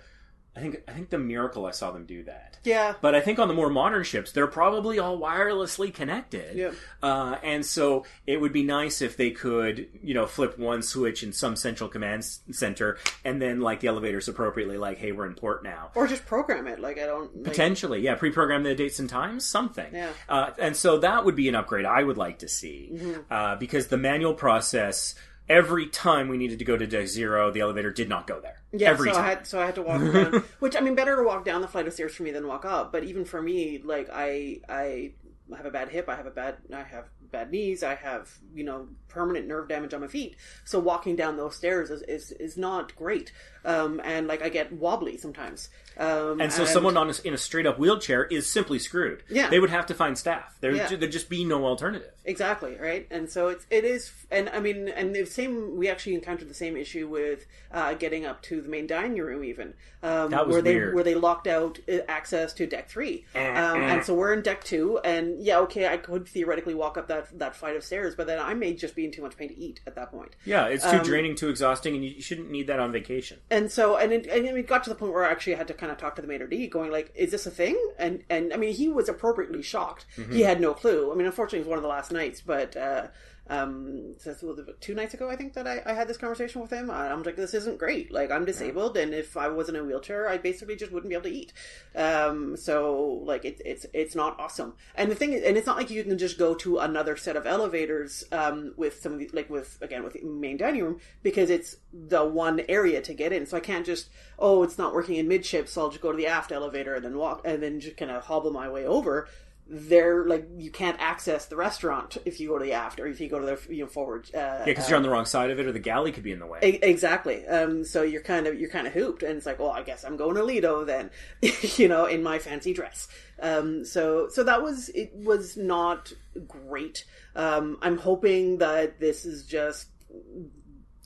i 0.57 0.61
think 0.61 0.83
i 0.89 0.93
think 0.93 1.11
the 1.11 1.19
miracle 1.19 1.67
i 1.67 1.71
saw 1.71 1.91
them 1.91 2.05
do 2.07 2.23
that 2.25 2.51
yeah. 2.65 2.95
but 3.01 3.15
I 3.15 3.21
think 3.21 3.39
on 3.39 3.49
the 3.49 3.55
more 3.55 3.71
modern 3.71 4.05
ships, 4.05 4.33
they're 4.33 4.47
probably 4.47 4.99
all 4.99 5.19
wirelessly 5.19 5.93
connected. 5.93 6.57
Yep. 6.57 6.75
Uh, 7.03 7.37
and 7.43 7.65
so 7.65 8.05
it 8.27 8.41
would 8.41 8.53
be 8.53 8.63
nice 8.63 9.01
if 9.01 9.17
they 9.17 9.31
could, 9.31 9.89
you 10.03 10.15
know, 10.15 10.27
flip 10.27 10.59
one 10.59 10.83
switch 10.83 11.23
in 11.23 11.33
some 11.33 11.57
central 11.57 11.89
command 11.89 12.25
center 12.53 12.99
and 13.25 13.41
then, 13.41 13.61
like, 13.61 13.81
the 13.81 13.89
elevators 13.89 14.29
appropriately, 14.29 14.77
like, 14.77 14.99
hey, 14.99 15.13
we're 15.13 15.27
in 15.27 15.35
port 15.35 15.63
now. 15.65 15.91
Or 15.95 16.07
just 16.07 16.27
program 16.27 16.67
it. 16.67 16.81
Like 16.81 16.99
I 16.99 17.07
don't 17.07 17.35
like, 17.35 17.45
Potentially, 17.45 18.01
yeah, 18.03 18.15
pre-program 18.17 18.63
the 18.63 18.75
dates 18.75 18.99
and 18.99 19.09
times, 19.09 19.47
something. 19.47 19.95
Yeah. 19.95 20.11
Uh, 20.29 20.51
and 20.59 20.77
so 20.77 20.99
that 20.99 21.25
would 21.25 21.37
be 21.37 21.49
an 21.49 21.55
upgrade 21.55 21.87
I 21.87 22.03
would 22.03 22.19
like 22.19 22.41
to 22.41 22.49
see 22.49 22.91
Mm-hmm. 22.93 23.21
uh, 23.33 23.57
because 23.57 23.87
the 23.89 23.97
manual 23.99 24.35
process. 24.35 25.15
Every 25.51 25.89
time 25.89 26.29
we 26.29 26.39
needed 26.39 26.61
to 26.61 26.65
go 26.65 26.77
to 26.77 26.87
deck 26.87 27.09
zero, 27.09 27.51
the 27.51 27.61
elevator 27.61 27.91
did 27.91 28.09
not 28.09 28.27
go 28.27 28.41
there. 28.41 28.63
Yeah, 28.73 28.91
Every 28.91 29.09
so 29.11 29.17
time. 29.17 29.25
I 29.25 29.29
had 29.29 29.47
so 29.47 29.61
I 29.61 29.67
had 29.67 29.75
to 29.75 29.83
walk 29.83 30.01
down. 30.01 30.45
which 30.61 30.77
I 30.77 30.81
mean, 30.81 30.95
better 30.95 31.17
to 31.17 31.23
walk 31.25 31.45
down 31.45 31.61
the 31.61 31.69
flight 31.69 31.87
of 31.89 31.93
stairs 31.93 32.15
for 32.15 32.23
me 32.23 32.31
than 32.31 32.47
walk 32.47 32.65
up. 32.65 32.93
But 32.93 33.05
even 33.05 33.25
for 33.25 33.43
me, 33.43 33.83
like 33.85 34.09
I 34.13 34.61
I 34.69 35.13
have 35.57 35.67
a 35.67 35.71
bad 35.71 35.89
hip, 35.89 36.09
I 36.09 36.15
have 36.15 36.27
a 36.27 36.31
bad 36.31 36.59
I 36.73 36.83
have 36.85 37.07
bad 37.31 37.51
knees, 37.51 37.83
I 37.83 37.95
have 37.95 38.31
you 38.55 38.65
know 38.65 38.89
permanent 39.09 39.47
nerve 39.49 39.69
damage 39.69 39.93
on 39.93 40.01
my 40.01 40.07
feet. 40.07 40.37
So 40.65 40.79
walking 40.79 41.17
down 41.17 41.37
those 41.37 41.57
stairs 41.57 41.91
is 41.91 42.03
is, 42.03 42.33
is 42.33 42.57
not 42.57 42.95
great. 42.97 43.33
Um, 43.65 44.01
and 44.05 44.27
like 44.27 44.41
I 44.43 44.49
get 44.49 44.73
wobbly 44.73 45.19
sometimes. 45.19 45.69
Um, 45.99 46.41
And 46.41 46.51
so 46.51 46.65
someone 46.65 46.97
on 46.97 47.11
a, 47.11 47.15
in 47.25 47.35
a 47.35 47.37
straight 47.39 47.67
up 47.67 47.79
wheelchair 47.79 48.25
is 48.25 48.49
simply 48.51 48.79
screwed. 48.79 49.23
Yeah. 49.29 49.51
They 49.51 49.61
would 49.61 49.69
have 49.69 49.85
to 49.87 49.95
find 49.95 50.17
staff. 50.17 50.57
There 50.61 50.73
Yeah. 50.73 50.87
there'd 50.89 51.13
just 51.13 51.29
be 51.29 51.45
no 51.45 51.67
alternative. 51.67 52.11
Exactly 52.25 52.77
right, 52.81 53.07
and 53.11 53.29
so 53.29 53.49
it's 53.49 53.67
it 53.71 53.85
is, 53.85 54.13
and 54.31 54.49
I 54.51 54.61
mean, 54.61 54.89
and 54.89 55.15
the 55.15 55.25
same. 55.27 55.77
We 55.77 55.89
actually 55.89 56.15
encountered 56.15 56.49
the 56.49 56.55
same 56.55 56.77
issue 56.77 57.09
with 57.09 57.47
uh, 57.73 57.95
getting 57.95 58.25
up 58.25 58.41
to 58.43 58.61
the 58.61 58.69
main 58.69 58.87
dining 58.87 59.19
room, 59.19 59.43
even 59.43 59.75
um, 60.03 60.31
That 60.31 60.47
was 60.47 60.55
where 60.55 60.63
they 60.63 60.75
weird. 60.75 60.95
where 60.95 61.05
they 61.05 61.15
locked 61.15 61.47
out 61.49 61.79
uh, 61.91 61.99
access 62.09 62.53
to 62.55 62.67
deck 62.67 62.89
three, 62.89 63.25
um, 63.35 63.41
and 63.83 64.05
so 64.05 64.15
we're 64.15 64.33
in 64.35 64.43
deck 64.43 64.63
two, 64.65 64.99
and 65.05 65.43
yeah, 65.43 65.59
okay, 65.61 65.89
I 65.89 65.97
could 65.97 66.29
theoretically 66.29 66.75
walk 66.75 66.97
up 66.97 67.09
that 67.09 67.20
that 67.35 67.57
flight 67.57 67.77
of 67.77 67.85
stairs, 67.85 68.15
but 68.15 68.27
then 68.27 68.39
I 68.39 68.55
may 68.55 68.75
just 68.75 68.95
be 68.95 69.05
in 69.05 69.13
too 69.13 69.23
much 69.23 69.37
pain 69.37 69.49
to 69.49 69.59
eat 69.59 69.81
at 69.87 69.95
that 69.97 70.11
point. 70.11 70.37
Yeah, 70.45 70.67
it's 70.67 70.85
Um, 70.85 70.99
too 70.99 71.05
draining, 71.05 71.35
too 71.35 71.49
exhausting, 71.49 71.95
and 71.95 72.05
you, 72.05 72.11
you 72.11 72.23
shouldn't 72.23 72.51
need 72.51 72.67
that 72.69 72.79
on 72.81 72.93
vacation. 72.93 73.39
And 73.51 73.71
so, 73.71 73.97
and 73.97 74.13
it, 74.13 74.27
and 74.27 74.47
it 74.47 74.67
got 74.67 74.85
to 74.85 74.91
the 74.91 74.97
point 74.97 75.13
where 75.13 75.25
I 75.25 75.31
actually 75.31 75.55
had 75.55 75.69
to 75.69 75.75
kind 75.75 75.93
of 75.93 75.99
talk 75.99 76.17
to 76.17 76.23
the 76.23 76.29
maitre 76.29 76.49
d, 76.49 76.67
going 76.67 76.91
like, 76.91 77.13
"Is 77.15 77.31
this 77.31 77.47
a 77.47 77.51
thing?" 77.51 77.79
And 77.99 78.25
and 78.31 78.53
I 78.53 78.57
mean, 78.57 78.75
he 78.75 78.89
was 78.89 79.09
appropriately 79.09 79.63
shocked. 79.63 80.07
Mm-hmm. 80.17 80.33
He 80.33 80.43
had 80.43 80.61
no 80.61 80.75
clue. 80.75 81.13
I 81.13 81.15
mean, 81.15 81.27
unfortunately, 81.27 81.61
it 81.61 81.63
was 81.63 81.69
one 81.69 81.79
of 81.79 81.83
the 81.83 81.89
last 81.89 82.13
nights, 82.13 82.41
but 82.41 82.77
uh, 82.77 83.09
um, 83.51 84.15
so 84.19 84.31
this 84.33 84.43
was 84.43 84.61
two 84.81 84.95
nights 84.95 85.13
ago, 85.13 85.29
I 85.29 85.35
think 85.35 85.55
that 85.55 85.67
I, 85.67 85.83
I 85.85 85.93
had 85.93 86.07
this 86.07 86.17
conversation 86.17 86.61
with 86.61 86.71
him. 86.71 86.89
I- 86.89 87.11
I'm 87.11 87.25
like, 87.25 87.35
"This 87.35 87.53
isn't 87.53 87.79
great. 87.79 88.13
Like, 88.13 88.31
I'm 88.31 88.45
disabled, 88.45 88.97
and 88.97 89.13
if 89.13 89.37
I 89.37 89.49
was 89.49 89.69
in 89.69 89.75
a 89.75 89.83
wheelchair, 89.83 90.29
I 90.29 90.39
basically 90.39 90.77
just 90.77 90.93
wouldn't 90.93 91.11
be 91.11 91.17
able 91.17 91.25
to 91.25 91.35
eat. 91.35 91.53
Um, 91.97 92.57
so 92.57 93.21
like, 93.25 93.45
it's 93.45 93.61
it's 93.65 93.87
it's 93.93 94.15
not 94.15 94.39
awesome. 94.39 94.75
And 94.95 95.11
the 95.11 95.17
thing, 95.17 95.33
is, 95.33 95.43
and 95.43 95.57
it's 95.57 95.67
not 95.67 95.77
like 95.77 95.91
you 95.91 96.05
can 96.05 96.17
just 96.17 96.39
go 96.39 96.55
to 96.55 96.79
another 96.79 97.17
set 97.17 97.35
of 97.37 97.45
elevators 97.45 98.23
um, 98.31 98.73
with 98.77 99.01
some 99.03 99.15
of 99.15 99.19
the, 99.19 99.29
like 99.33 99.51
with 99.51 99.79
again 99.83 100.05
with 100.05 100.13
the 100.13 100.23
main 100.23 100.57
dining 100.57 100.85
room 100.85 101.01
because 101.25 101.51
it's 101.51 101.77
the 101.93 102.25
one 102.25 102.63
area 102.69 103.03
to 103.03 103.13
get 103.15 103.33
in. 103.33 103.47
So 103.47 103.57
I 103.57 103.61
can't 103.61 103.85
just 103.85 104.11
oh 104.39 104.63
it's 104.63 104.79
not 104.79 104.95
working 104.95 105.17
in 105.17 105.27
midship, 105.27 105.69
so 105.69 105.83
I'll 105.83 105.91
just 105.91 106.03
go 106.03 106.13
to 106.13 106.17
the 106.17 106.29
aft 106.29 106.53
elevator 106.53 106.95
and 106.95 107.05
then 107.05 107.19
walk 107.19 107.43
and 107.45 107.61
then 107.61 107.81
just 107.81 107.97
kind 107.97 108.13
of 108.13 108.25
hobble 108.27 108.53
my 108.53 108.69
way 108.69 108.87
over. 108.87 109.27
There, 109.73 110.27
like 110.27 110.49
you 110.57 110.73
can't 110.73 110.97
access 110.99 111.47
the 111.47 111.55
restaurant 111.55 112.17
if 112.25 112.41
you 112.41 112.49
go 112.49 112.59
to 112.59 112.65
the 112.65 112.73
aft 112.73 112.99
or 112.99 113.07
if 113.07 113.21
you 113.21 113.29
go 113.29 113.39
to 113.39 113.47
the 113.47 113.75
you 113.75 113.83
know 113.85 113.87
forward. 113.89 114.29
Uh, 114.35 114.39
Yeah, 114.39 114.65
because 114.65 114.89
you're 114.91 114.97
on 114.97 115.05
the 115.05 115.11
wrong 115.11 115.27
side 115.27 115.51
of 115.51 115.61
it, 115.61 115.67
or 115.67 115.71
the 115.71 115.79
galley 115.79 116.11
could 116.11 116.25
be 116.25 116.33
in 116.33 116.41
the 116.41 116.47
way. 116.47 116.59
E- 116.65 116.79
Exactly. 116.83 117.47
Um, 117.47 117.85
so 117.85 118.03
you're 118.03 118.21
kind 118.23 118.49
of 118.49 118.59
you're 118.59 118.69
kind 118.71 118.89
of 118.89 118.93
hooped, 118.93 119.23
and 119.23 119.37
it's 119.37 119.47
like, 119.47 119.61
well, 119.61 119.71
I 119.71 119.83
guess 119.85 120.05
I'm 120.05 120.17
going 120.17 120.35
to 120.35 120.43
Lido 120.43 120.85
then, 120.85 121.11
you 121.77 121.87
know, 121.87 122.07
in 122.07 122.21
my 122.25 122.41
fancy 122.41 122.73
dress. 122.73 123.07
Um, 123.41 123.85
so 123.85 124.29
so 124.29 124.43
that 124.43 124.61
was 124.61 124.89
it 124.89 125.15
was 125.15 125.57
not 125.57 126.13
great. 126.49 127.05
Um, 127.37 127.79
I'm 127.81 127.97
hoping 127.97 128.59
that 128.59 128.99
this 128.99 129.25
is 129.25 129.47
just 129.47 129.87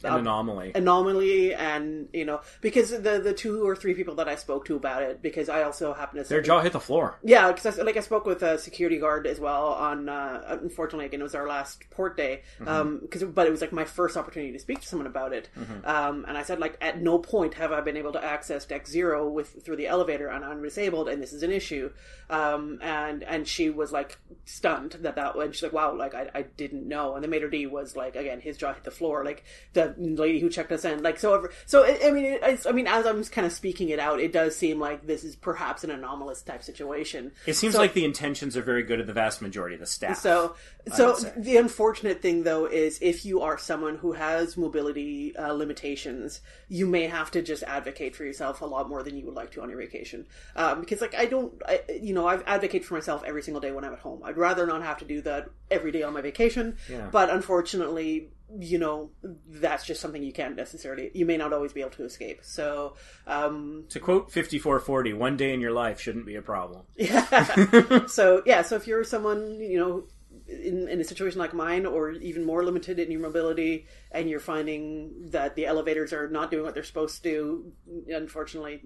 An 0.04 0.20
anomaly. 0.20 0.72
anomaly, 0.74 1.54
and 1.54 2.08
you 2.12 2.24
know, 2.24 2.40
because 2.60 2.90
the 2.90 3.20
the 3.22 3.32
two 3.34 3.66
or 3.66 3.74
three 3.76 3.94
people 3.94 4.14
that 4.16 4.28
I 4.28 4.36
spoke 4.36 4.66
to 4.66 4.76
about 4.76 5.02
it, 5.02 5.22
because 5.22 5.48
I 5.48 5.62
also 5.62 5.92
happen 5.94 6.22
to 6.22 6.28
Their 6.28 6.40
jaw 6.40 6.60
hit 6.60 6.72
the 6.72 6.80
floor. 6.80 7.18
yeah, 7.22 7.50
because 7.52 7.78
like 7.78 7.96
I 7.96 8.00
spoke 8.00 8.26
with 8.26 8.42
a 8.42 8.58
security 8.58 8.98
guard 8.98 9.26
as 9.26 9.40
well 9.40 9.68
on. 9.68 10.08
Uh, 10.08 10.58
unfortunately, 10.62 11.06
again, 11.06 11.20
it 11.20 11.24
was 11.24 11.34
our 11.34 11.48
last 11.48 11.88
port 11.90 12.16
day. 12.16 12.42
Um, 12.66 13.00
because 13.00 13.24
but 13.24 13.46
it 13.46 13.50
was 13.50 13.60
like 13.60 13.72
my 13.72 13.84
first 13.84 14.16
opportunity 14.16 14.52
to 14.52 14.58
speak 14.58 14.80
to 14.80 14.86
someone 14.86 15.06
about 15.06 15.32
it. 15.32 15.48
Um, 15.84 16.24
and 16.26 16.36
I 16.36 16.42
said 16.42 16.58
like 16.58 16.76
at 16.80 17.00
no 17.00 17.18
point 17.18 17.54
have 17.54 17.72
I 17.72 17.80
been 17.80 17.96
able 17.96 18.12
to 18.12 18.24
access 18.24 18.64
deck 18.66 18.86
zero 18.86 19.28
with 19.28 19.64
through 19.64 19.76
the 19.76 19.86
elevator, 19.86 20.28
and 20.28 20.44
I'm 20.44 20.62
disabled, 20.62 21.08
and 21.08 21.22
this 21.22 21.32
is 21.32 21.42
an 21.42 21.50
issue. 21.50 21.90
Um, 22.30 22.78
and 22.82 23.22
and 23.22 23.46
she 23.46 23.70
was 23.70 23.92
like 23.92 24.18
stunned 24.44 24.92
that 25.02 25.16
that 25.16 25.36
and 25.36 25.54
she's 25.54 25.62
like 25.62 25.72
wow 25.72 25.94
like 25.96 26.14
I, 26.14 26.30
I 26.34 26.42
didn't 26.42 26.88
know. 26.88 27.14
And 27.14 27.24
the 27.24 27.28
maitre 27.28 27.50
d 27.50 27.66
was 27.66 27.96
like 27.96 28.16
again 28.16 28.40
his 28.40 28.56
jaw 28.56 28.72
hit 28.72 28.84
the 28.84 28.90
floor 28.90 29.24
like 29.24 29.44
the 29.72 29.93
lady 29.98 30.40
who 30.40 30.48
checked 30.48 30.72
us 30.72 30.84
in 30.84 31.02
like 31.02 31.18
so 31.18 31.34
ever 31.34 31.52
so 31.66 31.84
I 31.84 32.10
mean 32.10 32.24
it, 32.24 32.66
I 32.66 32.72
mean 32.72 32.86
as 32.86 33.06
I'm 33.06 33.22
kind 33.24 33.46
of 33.46 33.52
speaking 33.52 33.88
it 33.90 33.98
out, 33.98 34.20
it 34.20 34.32
does 34.32 34.56
seem 34.56 34.78
like 34.80 35.06
this 35.06 35.24
is 35.24 35.36
perhaps 35.36 35.84
an 35.84 35.90
anomalous 35.90 36.42
type 36.42 36.62
situation. 36.62 37.32
It 37.46 37.54
seems 37.54 37.74
So- 37.74 37.80
like 37.80 37.94
the 37.94 38.04
intentions 38.04 38.56
are 38.56 38.62
very 38.62 38.82
good 38.82 39.00
of 39.00 39.06
the 39.06 39.12
vast 39.12 39.42
majority 39.42 39.74
of 39.74 39.80
the 39.80 39.86
staff. 39.86 40.18
So, 40.18 40.54
so 40.94 41.14
the 41.36 41.56
unfortunate 41.56 42.20
thing 42.22 42.42
though 42.42 42.66
is 42.66 42.98
if 43.00 43.24
you 43.24 43.40
are 43.42 43.58
someone 43.58 43.96
who 43.96 44.12
has 44.12 44.56
mobility 44.56 45.36
uh, 45.36 45.52
limitations, 45.52 46.40
you 46.68 46.86
may 46.86 47.06
have 47.06 47.30
to 47.32 47.42
just 47.42 47.62
advocate 47.64 48.14
for 48.14 48.24
yourself 48.24 48.60
a 48.60 48.66
lot 48.66 48.88
more 48.88 49.02
than 49.02 49.16
you 49.16 49.24
would 49.26 49.34
like 49.34 49.50
to 49.52 49.62
on 49.62 49.68
your 49.70 49.78
vacation. 49.78 50.26
Um, 50.56 50.80
because 50.80 51.00
like 51.00 51.14
I 51.14 51.26
don't, 51.26 51.52
I, 51.66 51.80
you 52.00 52.14
know, 52.14 52.26
I 52.26 52.40
advocate 52.42 52.84
for 52.84 52.94
myself 52.94 53.22
every 53.24 53.42
single 53.42 53.60
day 53.60 53.72
when 53.72 53.84
I'm 53.84 53.92
at 53.92 53.98
home. 54.00 54.22
I'd 54.24 54.36
rather 54.36 54.66
not 54.66 54.82
have 54.82 54.98
to 54.98 55.04
do 55.04 55.20
that 55.22 55.48
every 55.70 55.92
day 55.92 56.02
on 56.02 56.12
my 56.12 56.20
vacation. 56.20 56.76
Yeah. 56.90 57.08
But 57.10 57.30
unfortunately, 57.30 58.30
you 58.58 58.78
know 58.78 59.10
that's 59.48 59.84
just 59.86 60.00
something 60.00 60.22
you 60.22 60.32
can't 60.32 60.54
necessarily 60.54 61.10
you 61.14 61.24
may 61.26 61.36
not 61.36 61.52
always 61.52 61.72
be 61.72 61.80
able 61.80 61.90
to 61.90 62.04
escape 62.04 62.40
so 62.42 62.94
um 63.26 63.84
To 63.88 63.98
quote 64.00 64.26
5440, 64.30 65.12
one 65.14 65.36
day 65.36 65.52
in 65.54 65.60
your 65.60 65.72
life 65.72 66.00
shouldn't 66.00 66.26
be 66.26 66.36
a 66.36 66.42
problem. 66.42 66.82
yeah 66.94 68.06
so 68.06 68.42
yeah 68.46 68.62
so 68.62 68.76
if 68.76 68.86
you're 68.86 69.02
someone 69.04 69.58
you 69.60 69.78
know 69.78 70.04
in, 70.46 70.88
in 70.88 71.00
a 71.00 71.04
situation 71.04 71.38
like 71.38 71.54
mine 71.54 71.86
or 71.86 72.10
even 72.12 72.44
more 72.44 72.62
limited 72.64 72.98
in 72.98 73.10
your 73.10 73.20
mobility 73.20 73.86
and 74.12 74.28
you're 74.28 74.40
finding 74.40 75.30
that 75.30 75.54
the 75.56 75.64
elevators 75.66 76.12
are 76.12 76.28
not 76.28 76.50
doing 76.50 76.64
what 76.64 76.74
they're 76.74 76.84
supposed 76.84 77.22
to 77.22 77.72
unfortunately 78.08 78.82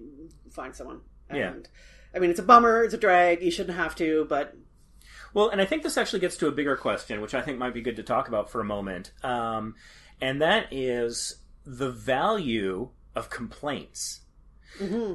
find 0.51 0.73
someone 0.73 1.01
Yeah. 1.33 1.53
i 2.15 2.19
mean 2.19 2.29
it's 2.29 2.39
a 2.39 2.43
bummer 2.43 2.83
it's 2.83 2.93
a 2.93 2.97
drag 2.97 3.41
you 3.43 3.51
shouldn't 3.51 3.75
have 3.77 3.93
to 3.95 4.25
but 4.29 4.55
Well, 5.33 5.49
and 5.49 5.61
I 5.61 5.65
think 5.65 5.83
this 5.83 5.97
actually 5.97 6.19
gets 6.19 6.37
to 6.37 6.47
a 6.47 6.51
bigger 6.51 6.75
question, 6.75 7.21
which 7.21 7.33
I 7.33 7.41
think 7.41 7.57
might 7.57 7.73
be 7.73 7.81
good 7.81 7.95
to 7.97 8.03
talk 8.03 8.27
about 8.27 8.49
for 8.49 8.61
a 8.61 8.65
moment. 8.65 9.11
Um, 9.23 9.75
and 10.21 10.41
that 10.41 10.67
is 10.71 11.37
the 11.65 11.91
value 11.91 12.89
of 13.15 13.29
complaints. 13.29 14.21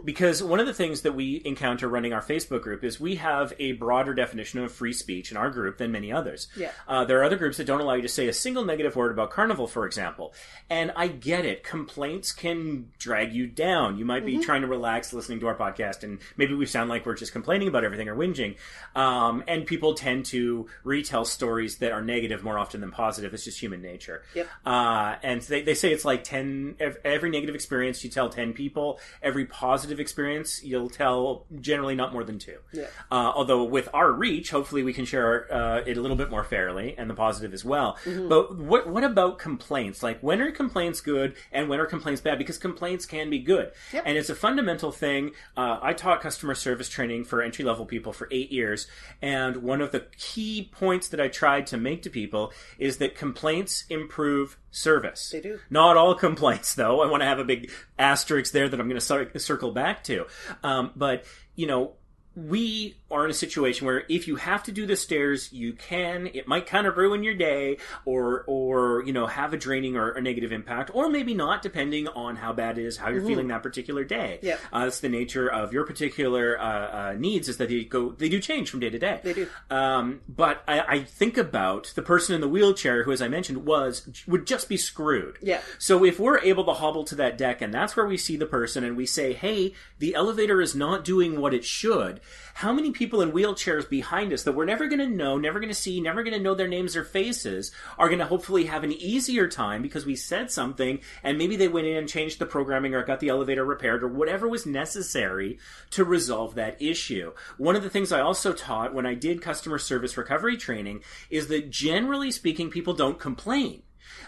Because 0.04 0.42
one 0.42 0.60
of 0.60 0.66
the 0.66 0.74
things 0.74 1.02
that 1.02 1.14
we 1.14 1.40
encounter 1.44 1.88
running 1.88 2.12
our 2.12 2.22
Facebook 2.22 2.62
group 2.62 2.84
is 2.84 3.00
we 3.00 3.16
have 3.16 3.52
a 3.58 3.72
broader 3.72 4.14
definition 4.14 4.60
of 4.60 4.72
free 4.72 4.92
speech 4.92 5.30
in 5.30 5.36
our 5.36 5.50
group 5.50 5.78
than 5.78 5.92
many 5.92 6.12
others. 6.12 6.48
Yeah. 6.56 6.72
Uh, 6.86 7.04
there 7.04 7.20
are 7.20 7.24
other 7.24 7.36
groups 7.36 7.56
that 7.56 7.64
don't 7.64 7.80
allow 7.80 7.94
you 7.94 8.02
to 8.02 8.08
say 8.08 8.28
a 8.28 8.32
single 8.32 8.64
negative 8.64 8.96
word 8.96 9.12
about 9.12 9.30
Carnival, 9.30 9.66
for 9.66 9.86
example. 9.86 10.34
And 10.68 10.92
I 10.96 11.08
get 11.08 11.44
it. 11.44 11.64
Complaints 11.64 12.32
can 12.32 12.90
drag 12.98 13.32
you 13.32 13.46
down. 13.46 13.98
You 13.98 14.04
might 14.04 14.26
be 14.26 14.38
trying 14.38 14.62
to 14.62 14.66
relax 14.66 15.12
listening 15.12 15.40
to 15.40 15.46
our 15.46 15.54
podcast, 15.54 16.02
and 16.02 16.18
maybe 16.36 16.54
we 16.54 16.66
sound 16.66 16.90
like 16.90 17.06
we're 17.06 17.14
just 17.14 17.32
complaining 17.32 17.68
about 17.68 17.84
everything 17.84 18.08
or 18.08 18.16
whinging. 18.16 18.56
Um, 18.94 19.44
and 19.46 19.66
people 19.66 19.94
tend 19.94 20.26
to 20.26 20.66
retell 20.82 21.24
stories 21.24 21.78
that 21.78 21.92
are 21.92 22.02
negative 22.02 22.42
more 22.42 22.58
often 22.58 22.80
than 22.80 22.90
positive. 22.90 23.34
It's 23.34 23.44
just 23.44 23.60
human 23.60 23.82
nature. 23.82 24.22
Yep. 24.34 24.48
Uh, 24.64 25.16
and 25.22 25.40
they, 25.42 25.62
they 25.62 25.74
say 25.74 25.92
it's 25.92 26.04
like 26.04 26.24
10, 26.24 26.76
every 27.04 27.30
negative 27.30 27.54
experience 27.54 28.04
you 28.04 28.10
tell 28.10 28.28
10 28.28 28.52
people, 28.52 29.00
every 29.22 29.43
positive 29.46 30.00
experience 30.00 30.62
you'll 30.62 30.90
tell 30.90 31.46
generally 31.60 31.94
not 31.94 32.12
more 32.12 32.24
than 32.24 32.38
two. 32.38 32.56
Yeah. 32.72 32.84
Uh, 33.10 33.32
although 33.34 33.64
with 33.64 33.88
our 33.92 34.12
reach, 34.12 34.50
hopefully 34.50 34.82
we 34.82 34.92
can 34.92 35.04
share 35.04 35.52
uh, 35.52 35.82
it 35.86 35.96
a 35.96 36.00
little 36.00 36.16
bit 36.16 36.30
more 36.30 36.44
fairly 36.44 36.94
and 36.96 37.08
the 37.08 37.14
positive 37.14 37.52
as 37.52 37.64
well. 37.64 37.96
But 38.04 38.56
what, 38.56 38.88
what 38.88 39.04
about 39.04 39.38
complaints? 39.38 40.02
Like 40.02 40.20
when 40.20 40.40
are 40.40 40.50
complaints 40.50 41.00
good 41.00 41.34
and 41.52 41.68
when 41.68 41.80
are 41.80 41.86
complaints 41.86 42.20
bad? 42.20 42.38
Because 42.38 42.58
complaints 42.58 43.06
can 43.06 43.30
be 43.30 43.38
good. 43.38 43.72
Yep. 43.92 44.02
And 44.06 44.16
it's 44.18 44.30
a 44.30 44.34
fundamental 44.34 44.92
thing. 44.92 45.32
Uh, 45.56 45.78
I 45.82 45.92
taught 45.92 46.20
customer 46.20 46.54
service 46.54 46.88
training 46.88 47.24
for 47.24 47.42
entry 47.42 47.64
level 47.64 47.86
people 47.86 48.12
for 48.12 48.28
eight 48.30 48.50
years. 48.50 48.86
And 49.22 49.58
one 49.58 49.80
of 49.80 49.92
the 49.92 50.06
key 50.18 50.70
points 50.72 51.08
that 51.08 51.20
I 51.20 51.28
tried 51.28 51.66
to 51.68 51.76
make 51.76 52.02
to 52.02 52.10
people 52.10 52.52
is 52.78 52.98
that 52.98 53.14
complaints 53.14 53.84
improve 53.88 54.58
service. 54.70 55.30
They 55.30 55.40
do. 55.40 55.60
Not 55.70 55.96
all 55.96 56.14
complaints, 56.14 56.74
though. 56.74 57.00
I 57.00 57.06
want 57.06 57.22
to 57.22 57.26
have 57.26 57.38
a 57.38 57.44
big 57.44 57.70
asterisk 57.98 58.52
there 58.52 58.68
that 58.68 58.78
I'm 58.78 58.88
going 58.88 59.00
to 59.00 59.04
cir- 59.04 59.30
circle 59.40 59.72
back 59.72 60.04
to. 60.04 60.26
Um, 60.62 60.92
but, 60.96 61.24
you 61.54 61.66
know, 61.66 61.92
we 62.36 62.96
are 63.14 63.24
in 63.24 63.30
a 63.30 63.34
situation 63.34 63.86
where 63.86 64.04
if 64.08 64.28
you 64.28 64.36
have 64.36 64.62
to 64.64 64.72
do 64.72 64.86
the 64.86 64.96
stairs, 64.96 65.52
you 65.52 65.72
can. 65.72 66.28
It 66.34 66.48
might 66.48 66.66
kind 66.66 66.86
of 66.86 66.96
ruin 66.96 67.22
your 67.22 67.34
day, 67.34 67.78
or 68.04 68.44
or 68.46 69.04
you 69.06 69.12
know 69.12 69.26
have 69.26 69.54
a 69.54 69.56
draining 69.56 69.96
or 69.96 70.10
a 70.10 70.20
negative 70.20 70.52
impact, 70.52 70.90
or 70.92 71.08
maybe 71.08 71.34
not, 71.34 71.62
depending 71.62 72.08
on 72.08 72.36
how 72.36 72.52
bad 72.52 72.78
it 72.78 72.84
is, 72.84 72.96
how 72.96 73.10
you're 73.10 73.24
feeling 73.24 73.48
that 73.48 73.62
particular 73.62 74.04
day. 74.04 74.40
Yep. 74.42 74.60
uh, 74.72 74.84
that's 74.84 75.00
the 75.00 75.08
nature 75.08 75.48
of 75.48 75.72
your 75.72 75.86
particular 75.86 76.60
uh, 76.60 76.64
uh, 76.64 77.14
needs. 77.16 77.48
Is 77.48 77.56
that 77.58 77.68
they 77.68 77.84
go 77.84 78.10
they 78.10 78.28
do 78.28 78.40
change 78.40 78.70
from 78.70 78.80
day 78.80 78.90
to 78.90 78.98
day. 78.98 79.20
They 79.22 79.32
do. 79.32 79.48
Um, 79.70 80.20
but 80.28 80.62
I, 80.66 80.80
I 80.80 81.04
think 81.04 81.38
about 81.38 81.92
the 81.94 82.02
person 82.02 82.34
in 82.34 82.40
the 82.40 82.48
wheelchair 82.48 83.04
who, 83.04 83.12
as 83.12 83.22
I 83.22 83.28
mentioned, 83.28 83.64
was 83.64 84.08
would 84.26 84.46
just 84.46 84.68
be 84.68 84.76
screwed. 84.76 85.38
Yeah. 85.40 85.60
So 85.78 86.04
if 86.04 86.18
we're 86.18 86.40
able 86.40 86.64
to 86.64 86.72
hobble 86.72 87.04
to 87.04 87.14
that 87.16 87.38
deck 87.38 87.62
and 87.62 87.72
that's 87.72 87.96
where 87.96 88.06
we 88.06 88.16
see 88.16 88.36
the 88.36 88.46
person 88.46 88.82
and 88.84 88.96
we 88.96 89.06
say, 89.06 89.32
hey, 89.32 89.74
the 89.98 90.14
elevator 90.14 90.60
is 90.60 90.74
not 90.74 91.04
doing 91.04 91.40
what 91.40 91.54
it 91.54 91.64
should, 91.64 92.20
how 92.54 92.72
many 92.72 92.90
people 92.90 93.03
in 93.20 93.32
wheelchairs 93.32 93.88
behind 93.88 94.32
us 94.32 94.42
that 94.42 94.52
we're 94.52 94.64
never 94.64 94.86
going 94.86 94.98
to 94.98 95.06
know, 95.06 95.38
never 95.38 95.60
going 95.60 95.68
to 95.68 95.74
see, 95.74 96.00
never 96.00 96.22
going 96.22 96.36
to 96.36 96.42
know 96.42 96.54
their 96.54 96.68
names 96.68 96.96
or 96.96 97.04
faces 97.04 97.72
are 97.98 98.08
going 98.08 98.18
to 98.18 98.26
hopefully 98.26 98.64
have 98.64 98.84
an 98.84 98.92
easier 98.92 99.48
time 99.48 99.82
because 99.82 100.06
we 100.06 100.16
said 100.16 100.50
something 100.50 101.00
and 101.22 101.38
maybe 101.38 101.56
they 101.56 101.68
went 101.68 101.86
in 101.86 101.96
and 101.96 102.08
changed 102.08 102.38
the 102.38 102.46
programming 102.46 102.94
or 102.94 103.04
got 103.04 103.20
the 103.20 103.28
elevator 103.28 103.64
repaired 103.64 104.02
or 104.02 104.08
whatever 104.08 104.48
was 104.48 104.66
necessary 104.66 105.58
to 105.90 106.04
resolve 106.04 106.54
that 106.54 106.80
issue. 106.80 107.32
One 107.58 107.76
of 107.76 107.82
the 107.82 107.90
things 107.90 108.12
I 108.12 108.20
also 108.20 108.52
taught 108.52 108.94
when 108.94 109.06
I 109.06 109.14
did 109.14 109.42
customer 109.42 109.78
service 109.78 110.16
recovery 110.16 110.56
training 110.56 111.02
is 111.30 111.48
that 111.48 111.70
generally 111.70 112.30
speaking, 112.30 112.70
people 112.70 112.94
don't 112.94 113.18
complain 113.18 113.82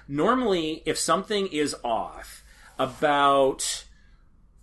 normally 0.08 0.82
if 0.86 0.98
something 0.98 1.46
is 1.48 1.74
off 1.84 2.44
about 2.78 3.84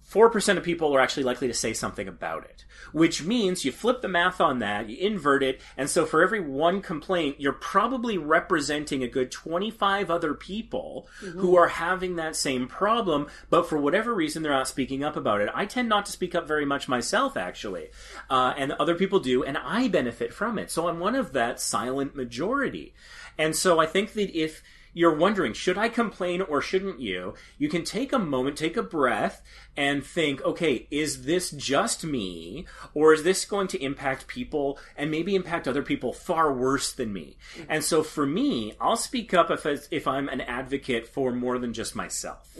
4% 0.09 0.57
of 0.57 0.63
people 0.63 0.95
are 0.95 0.99
actually 0.99 1.23
likely 1.23 1.47
to 1.47 1.53
say 1.53 1.73
something 1.73 2.07
about 2.07 2.45
it 2.45 2.65
which 2.93 3.23
means 3.23 3.65
you 3.65 3.71
flip 3.71 4.01
the 4.01 4.07
math 4.07 4.39
on 4.39 4.59
that 4.59 4.89
you 4.89 4.97
invert 4.97 5.43
it 5.43 5.59
and 5.75 5.89
so 5.89 6.05
for 6.05 6.23
every 6.23 6.39
one 6.39 6.81
complaint 6.81 7.35
you're 7.39 7.51
probably 7.51 8.17
representing 8.17 9.03
a 9.03 9.07
good 9.07 9.31
25 9.31 10.09
other 10.09 10.33
people 10.33 11.07
who 11.19 11.57
are 11.57 11.67
having 11.67 12.15
that 12.15 12.35
same 12.35 12.67
problem 12.67 13.27
but 13.49 13.67
for 13.67 13.77
whatever 13.77 14.13
reason 14.13 14.41
they're 14.41 14.51
not 14.51 14.67
speaking 14.67 15.03
up 15.03 15.15
about 15.15 15.41
it. 15.41 15.49
I 15.53 15.65
tend 15.65 15.89
not 15.89 16.05
to 16.05 16.11
speak 16.11 16.35
up 16.35 16.47
very 16.47 16.65
much 16.65 16.87
myself 16.87 17.35
actually 17.35 17.89
uh, 18.29 18.53
and 18.57 18.71
other 18.73 18.95
people 18.95 19.19
do 19.19 19.43
and 19.43 19.57
i 19.57 19.87
benefit 19.87 20.33
from 20.33 20.57
it. 20.57 20.71
So 20.71 20.87
i'm 20.87 20.99
one 20.99 21.15
of 21.15 21.33
that 21.33 21.59
silent 21.59 22.15
majority. 22.15 22.93
And 23.37 23.55
so 23.55 23.79
i 23.79 23.85
think 23.85 24.13
that 24.13 24.37
if 24.37 24.63
you're 24.93 25.15
wondering, 25.15 25.53
should 25.53 25.77
I 25.77 25.89
complain 25.89 26.41
or 26.41 26.61
shouldn't 26.61 26.99
you? 26.99 27.33
You 27.57 27.69
can 27.69 27.83
take 27.83 28.13
a 28.13 28.19
moment, 28.19 28.57
take 28.57 28.77
a 28.77 28.83
breath, 28.83 29.41
and 29.75 30.05
think, 30.05 30.41
okay, 30.43 30.87
is 30.91 31.25
this 31.25 31.49
just 31.49 32.03
me? 32.03 32.65
Or 32.93 33.13
is 33.13 33.23
this 33.23 33.43
going 33.45 33.67
to 33.69 33.83
impact 33.83 34.27
people 34.27 34.77
and 34.95 35.09
maybe 35.09 35.35
impact 35.35 35.67
other 35.67 35.81
people 35.81 36.13
far 36.13 36.53
worse 36.53 36.93
than 36.93 37.11
me? 37.11 37.37
And 37.67 37.83
so 37.83 38.03
for 38.03 38.25
me, 38.25 38.73
I'll 38.79 38.97
speak 38.97 39.33
up 39.33 39.49
if, 39.49 39.65
if 39.91 40.07
I'm 40.07 40.29
an 40.29 40.41
advocate 40.41 41.07
for 41.07 41.31
more 41.31 41.57
than 41.57 41.73
just 41.73 41.95
myself. 41.95 42.55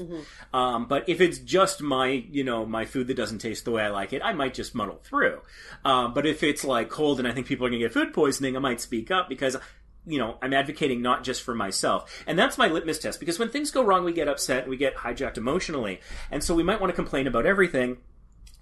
Um, 0.54 0.88
but 0.88 1.08
if 1.08 1.22
it's 1.22 1.38
just 1.38 1.82
my, 1.82 2.08
you 2.08 2.44
know, 2.44 2.66
my 2.66 2.86
food 2.86 3.08
that 3.08 3.18
doesn't 3.18 3.40
taste 3.40 3.66
the 3.66 3.72
way 3.72 3.84
I 3.84 3.90
like 3.90 4.12
it, 4.12 4.22
I 4.24 4.34
might 4.34 4.56
just 4.56 4.74
muddle 4.74 5.00
through. 5.04 5.42
Um, 5.86 6.14
but 6.14 6.26
if 6.26 6.42
it's 6.42 6.64
like 6.64 6.90
cold 6.90 7.20
and 7.20 7.28
I 7.28 7.32
think 7.32 7.46
people 7.46 7.68
are 7.68 7.70
going 7.70 7.80
to 7.80 7.86
get 7.86 7.94
food 7.94 8.14
poisoning, 8.14 8.56
I 8.56 8.60
might 8.60 8.82
speak 8.82 9.12
up 9.12 9.30
because 9.30 9.56
you 10.06 10.18
know, 10.18 10.38
I'm 10.42 10.54
advocating 10.54 11.02
not 11.02 11.24
just 11.24 11.44
for 11.44 11.56
myself. 11.56 12.24
And 12.28 12.38
that's 12.38 12.58
my 12.58 12.68
litmus 12.68 13.00
test 13.00 13.20
because 13.20 13.40
when 13.40 13.50
things 13.50 13.72
go 13.72 13.84
wrong, 13.84 14.04
we 14.04 14.14
get 14.14 14.28
upset, 14.28 14.68
we 14.68 14.78
get 14.78 14.96
hijacked 14.96 15.38
emotionally. 15.38 16.02
And 16.32 16.44
so 16.44 16.56
we 16.56 16.64
might 16.64 16.82
want 16.82 16.92
to 16.92 16.96
complain 16.96 17.28
about 17.28 17.46
everything. 17.46 17.98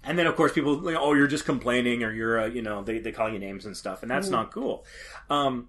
And 0.04 0.18
then, 0.18 0.26
of 0.26 0.34
course, 0.34 0.52
people, 0.52 0.88
oh, 0.96 1.14
you're 1.14 1.28
just 1.28 1.44
complaining 1.44 2.02
or 2.02 2.12
you're, 2.12 2.40
uh, 2.40 2.46
you 2.46 2.62
know, 2.62 2.82
they, 2.82 2.98
they 2.98 3.12
call 3.12 3.30
you 3.30 3.38
names 3.38 3.66
and 3.66 3.76
stuff. 3.76 4.02
And 4.02 4.10
that's 4.10 4.28
not 4.28 4.50
cool. 4.50 4.84
Um, 5.30 5.68